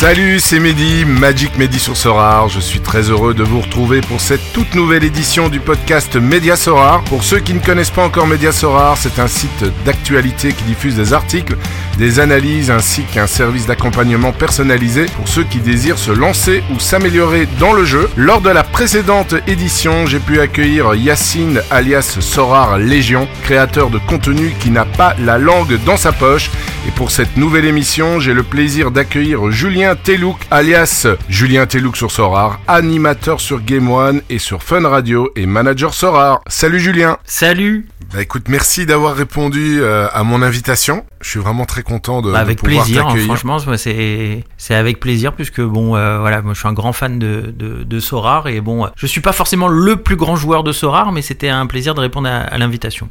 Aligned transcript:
Salut, 0.00 0.40
c'est 0.40 0.60
Mehdi, 0.60 1.04
Magic 1.04 1.58
Mehdi 1.58 1.78
sur 1.78 1.94
Sorar. 1.94 2.48
Je 2.48 2.58
suis 2.58 2.80
très 2.80 3.10
heureux 3.10 3.34
de 3.34 3.42
vous 3.42 3.60
retrouver 3.60 4.00
pour 4.00 4.18
cette 4.18 4.40
toute 4.54 4.74
nouvelle 4.74 5.04
édition 5.04 5.50
du 5.50 5.60
podcast 5.60 6.16
Média 6.16 6.56
Sorar. 6.56 7.04
Pour 7.04 7.22
ceux 7.22 7.38
qui 7.38 7.52
ne 7.52 7.60
connaissent 7.60 7.90
pas 7.90 8.06
encore 8.06 8.26
Média 8.26 8.50
Sorar, 8.50 8.96
c'est 8.96 9.18
un 9.18 9.28
site 9.28 9.62
d'actualité 9.84 10.54
qui 10.54 10.64
diffuse 10.64 10.96
des 10.96 11.12
articles, 11.12 11.54
des 11.98 12.18
analyses 12.18 12.70
ainsi 12.70 13.02
qu'un 13.02 13.26
service 13.26 13.66
d'accompagnement 13.66 14.32
personnalisé 14.32 15.04
pour 15.16 15.28
ceux 15.28 15.44
qui 15.44 15.58
désirent 15.58 15.98
se 15.98 16.12
lancer 16.12 16.62
ou 16.74 16.80
s'améliorer 16.80 17.46
dans 17.58 17.74
le 17.74 17.84
jeu. 17.84 18.08
Lors 18.16 18.40
de 18.40 18.48
la 18.48 18.64
précédente 18.64 19.34
édition, 19.46 20.06
j'ai 20.06 20.18
pu 20.18 20.40
accueillir 20.40 20.94
Yacine 20.94 21.60
alias 21.70 22.16
Sorar 22.20 22.78
Légion, 22.78 23.28
créateur 23.42 23.90
de 23.90 23.98
contenu 23.98 24.54
qui 24.60 24.70
n'a 24.70 24.86
pas 24.86 25.14
la 25.18 25.36
langue 25.36 25.78
dans 25.84 25.98
sa 25.98 26.12
poche. 26.12 26.50
Et 26.88 26.90
pour 26.92 27.10
cette 27.10 27.36
nouvelle 27.36 27.66
émission, 27.66 28.18
j'ai 28.18 28.32
le 28.32 28.42
plaisir 28.42 28.90
d'accueillir 28.90 29.50
Julien 29.50 29.89
Telouk, 29.94 30.36
alias 30.50 31.06
Julien 31.28 31.66
Telouk 31.66 31.96
sur 31.96 32.10
Sorar, 32.10 32.60
animateur 32.68 33.40
sur 33.40 33.60
Game 33.60 33.90
One 33.90 34.22
et 34.30 34.38
sur 34.38 34.62
Fun 34.62 34.86
Radio 34.88 35.30
et 35.36 35.46
manager 35.46 35.94
Sorar. 35.94 36.40
Salut 36.46 36.80
Julien 36.80 37.18
Salut 37.24 37.86
Bah 38.12 38.22
écoute, 38.22 38.44
merci 38.48 38.86
d'avoir 38.86 39.14
répondu 39.14 39.80
euh, 39.80 40.08
à 40.12 40.22
mon 40.24 40.42
invitation. 40.42 41.04
Je 41.20 41.28
suis 41.30 41.40
vraiment 41.40 41.64
très 41.64 41.82
content 41.82 42.22
de, 42.22 42.30
Bah, 42.30 42.38
de 42.38 42.42
Avec 42.42 42.58
pouvoir 42.62 42.84
plaisir, 42.84 43.06
hein, 43.08 43.16
franchement, 43.24 43.58
c'est 43.76 44.44
c'est 44.56 44.74
avec 44.74 45.00
plaisir 45.00 45.32
puisque 45.34 45.60
bon, 45.60 45.96
euh, 45.96 46.18
voilà, 46.18 46.42
moi 46.42 46.54
je 46.54 46.58
suis 46.60 46.68
un 46.68 46.72
grand 46.72 46.92
fan 46.92 47.18
de, 47.18 47.52
de, 47.56 47.82
de 47.82 48.00
Sorar 48.00 48.48
et 48.48 48.60
bon, 48.60 48.84
euh, 48.84 48.88
je 48.96 49.06
suis 49.06 49.20
pas 49.20 49.32
forcément 49.32 49.68
le 49.68 49.96
plus 49.96 50.16
grand 50.16 50.36
joueur 50.36 50.62
de 50.64 50.72
Sorar, 50.72 51.12
mais 51.12 51.22
c'était 51.22 51.48
un 51.48 51.66
plaisir 51.66 51.94
de 51.94 52.00
répondre 52.00 52.28
à, 52.28 52.38
à 52.40 52.58
l'invitation. 52.58 53.08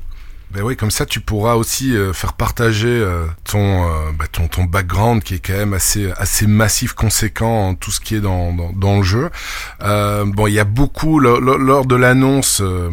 Ben 0.52 0.64
oui, 0.64 0.76
comme 0.76 0.90
ça 0.90 1.06
tu 1.06 1.20
pourras 1.20 1.54
aussi 1.54 1.96
euh, 1.96 2.12
faire 2.12 2.34
partager 2.34 2.88
euh, 2.88 3.26
ton, 3.44 3.84
euh, 3.84 4.12
bah, 4.18 4.26
ton 4.32 4.48
ton 4.48 4.64
background 4.64 5.22
qui 5.22 5.36
est 5.36 5.40
quand 5.46 5.54
même 5.54 5.74
assez 5.76 6.12
assez 6.18 6.48
massif, 6.48 6.94
conséquent 6.94 7.68
en 7.70 7.76
tout 7.76 7.92
ce 7.92 8.00
qui 8.00 8.16
est 8.16 8.20
dans 8.20 8.52
dans, 8.54 8.72
dans 8.74 8.98
le 8.98 9.04
jeu. 9.04 9.30
Euh, 9.84 10.26
bon, 10.26 10.48
il 10.48 10.54
y 10.54 10.60
a 10.60 10.64
beaucoup 10.64 11.20
lo- 11.20 11.40
lo- 11.40 11.58
lors 11.60 11.86
de 11.86 11.96
l'annonce 11.96 12.62
euh, 12.62 12.90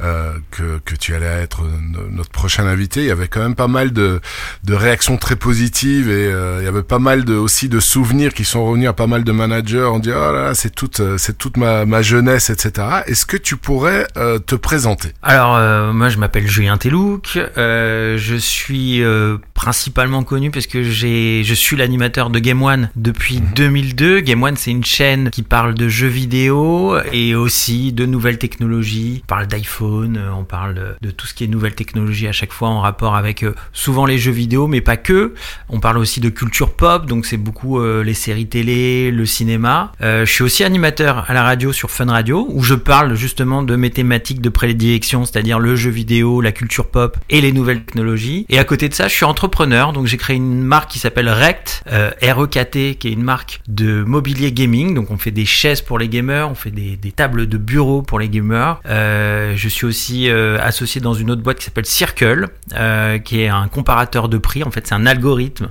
euh, 0.00 0.32
que 0.52 0.78
que 0.84 0.94
tu 0.94 1.12
allais 1.16 1.26
être 1.26 1.62
no- 1.64 2.08
notre 2.08 2.30
prochain 2.30 2.66
invité. 2.68 3.00
Il 3.00 3.06
y 3.06 3.10
avait 3.10 3.26
quand 3.26 3.40
même 3.40 3.56
pas 3.56 3.66
mal 3.68 3.92
de 3.92 4.20
de 4.62 4.74
réactions 4.74 5.16
très 5.16 5.34
positives 5.34 6.08
et 6.08 6.26
il 6.58 6.64
y 6.64 6.68
avait 6.68 6.84
pas 6.84 7.00
mal 7.00 7.24
de 7.24 7.34
aussi 7.34 7.68
de 7.68 7.80
souvenirs 7.80 8.32
qui 8.32 8.44
sont 8.44 8.64
revenus 8.64 8.88
à 8.88 8.92
pas 8.92 9.08
mal 9.08 9.24
de 9.24 9.32
managers. 9.32 9.82
On 9.92 9.98
dit 9.98 10.10
oh 10.12 10.14
là 10.14 10.30
là, 10.32 10.54
c'est 10.54 10.70
toute 10.72 11.02
c'est 11.18 11.36
toute 11.36 11.56
ma 11.56 11.84
ma 11.84 12.00
jeunesse, 12.02 12.48
etc. 12.48 12.86
Est-ce 13.06 13.26
que 13.26 13.36
tu 13.36 13.56
pourrais 13.56 14.06
te 14.46 14.54
présenter? 14.54 15.12
Alors, 15.22 15.58
moi 15.92 16.10
je 16.10 16.18
m'appelle 16.18 16.46
Julien 16.46 16.75
Telouk, 16.78 17.38
euh, 17.56 18.18
je 18.18 18.36
suis 18.36 19.02
euh, 19.02 19.38
principalement 19.54 20.22
connu 20.22 20.50
parce 20.50 20.66
que 20.66 20.82
j'ai, 20.82 21.42
je 21.42 21.54
suis 21.54 21.76
l'animateur 21.76 22.30
de 22.30 22.38
Game 22.38 22.62
One 22.62 22.90
depuis 22.94 23.40
2002. 23.40 24.20
Game 24.20 24.42
One 24.42 24.56
c'est 24.56 24.70
une 24.70 24.84
chaîne 24.84 25.30
qui 25.30 25.42
parle 25.42 25.74
de 25.74 25.88
jeux 25.88 26.06
vidéo 26.06 26.96
et 27.12 27.34
aussi 27.34 27.92
de 27.92 28.06
nouvelles 28.06 28.38
technologies. 28.38 29.22
On 29.24 29.26
parle 29.26 29.46
d'iPhone, 29.46 30.18
euh, 30.18 30.30
on 30.38 30.44
parle 30.44 30.96
de, 31.00 31.10
tout 31.10 31.26
ce 31.26 31.34
qui 31.34 31.44
est 31.44 31.46
nouvelles 31.46 31.74
technologies 31.74 32.28
à 32.28 32.32
chaque 32.32 32.52
fois 32.52 32.68
en 32.68 32.80
rapport 32.80 33.16
avec 33.16 33.42
euh, 33.42 33.54
souvent 33.72 34.06
les 34.06 34.18
jeux 34.18 34.32
vidéo, 34.32 34.66
mais 34.66 34.80
pas 34.80 34.96
que. 34.96 35.34
On 35.68 35.80
parle 35.80 35.98
aussi 35.98 36.20
de 36.20 36.28
culture 36.28 36.74
pop, 36.74 37.06
donc 37.06 37.26
c'est 37.26 37.36
beaucoup 37.36 37.80
euh, 37.80 38.04
les 38.04 38.14
séries 38.14 38.46
télé, 38.46 39.10
le 39.10 39.26
cinéma. 39.26 39.92
Je 40.00 40.24
suis 40.24 40.44
aussi 40.44 40.64
animateur 40.64 41.24
à 41.28 41.34
la 41.34 41.42
radio 41.42 41.72
sur 41.72 41.90
Fun 41.90 42.06
Radio, 42.06 42.46
où 42.50 42.62
je 42.62 42.74
parle 42.74 43.14
justement 43.14 43.62
de 43.62 43.74
mes 43.76 43.90
thématiques 43.90 44.40
de 44.40 44.48
prédilection, 44.48 45.24
c'est-à-dire 45.24 45.58
le 45.58 45.76
jeu 45.76 45.90
vidéo, 45.90 46.40
la 46.40 46.52
culture 46.52 46.65
pop 46.90 47.16
et 47.30 47.40
les 47.40 47.52
nouvelles 47.52 47.84
technologies. 47.84 48.46
Et 48.48 48.58
à 48.58 48.64
côté 48.64 48.88
de 48.88 48.94
ça, 48.94 49.08
je 49.08 49.14
suis 49.14 49.24
entrepreneur, 49.24 49.92
donc 49.92 50.06
j'ai 50.06 50.16
créé 50.16 50.36
une 50.36 50.62
marque 50.62 50.90
qui 50.90 50.98
s'appelle 50.98 51.28
Rect, 51.28 51.82
euh, 51.90 52.10
R-E-K-T, 52.22 52.96
qui 52.96 53.08
est 53.08 53.12
une 53.12 53.22
marque 53.22 53.60
de 53.68 54.04
mobilier 54.04 54.52
gaming. 54.52 54.94
Donc 54.94 55.10
on 55.10 55.18
fait 55.18 55.30
des 55.30 55.44
chaises 55.44 55.80
pour 55.80 55.98
les 55.98 56.08
gamers, 56.08 56.50
on 56.50 56.54
fait 56.54 56.70
des, 56.70 56.96
tables 57.14 57.48
de 57.48 57.56
bureau 57.56 58.02
pour 58.02 58.18
les 58.18 58.28
gamers. 58.28 58.80
Euh, 58.86 59.54
je 59.56 59.68
suis 59.68 59.86
aussi 59.86 60.28
euh, 60.28 60.58
associé 60.60 61.00
dans 61.00 61.14
une 61.14 61.30
autre 61.30 61.42
boîte 61.42 61.58
qui 61.58 61.64
s'appelle 61.64 61.86
Circle, 61.86 62.48
euh, 62.74 63.18
qui 63.18 63.40
est 63.40 63.48
un 63.48 63.68
comparateur 63.68 64.28
de 64.28 64.38
prix. 64.38 64.62
En 64.64 64.70
fait, 64.70 64.86
c'est 64.86 64.94
un 64.94 65.06
algorithme 65.06 65.68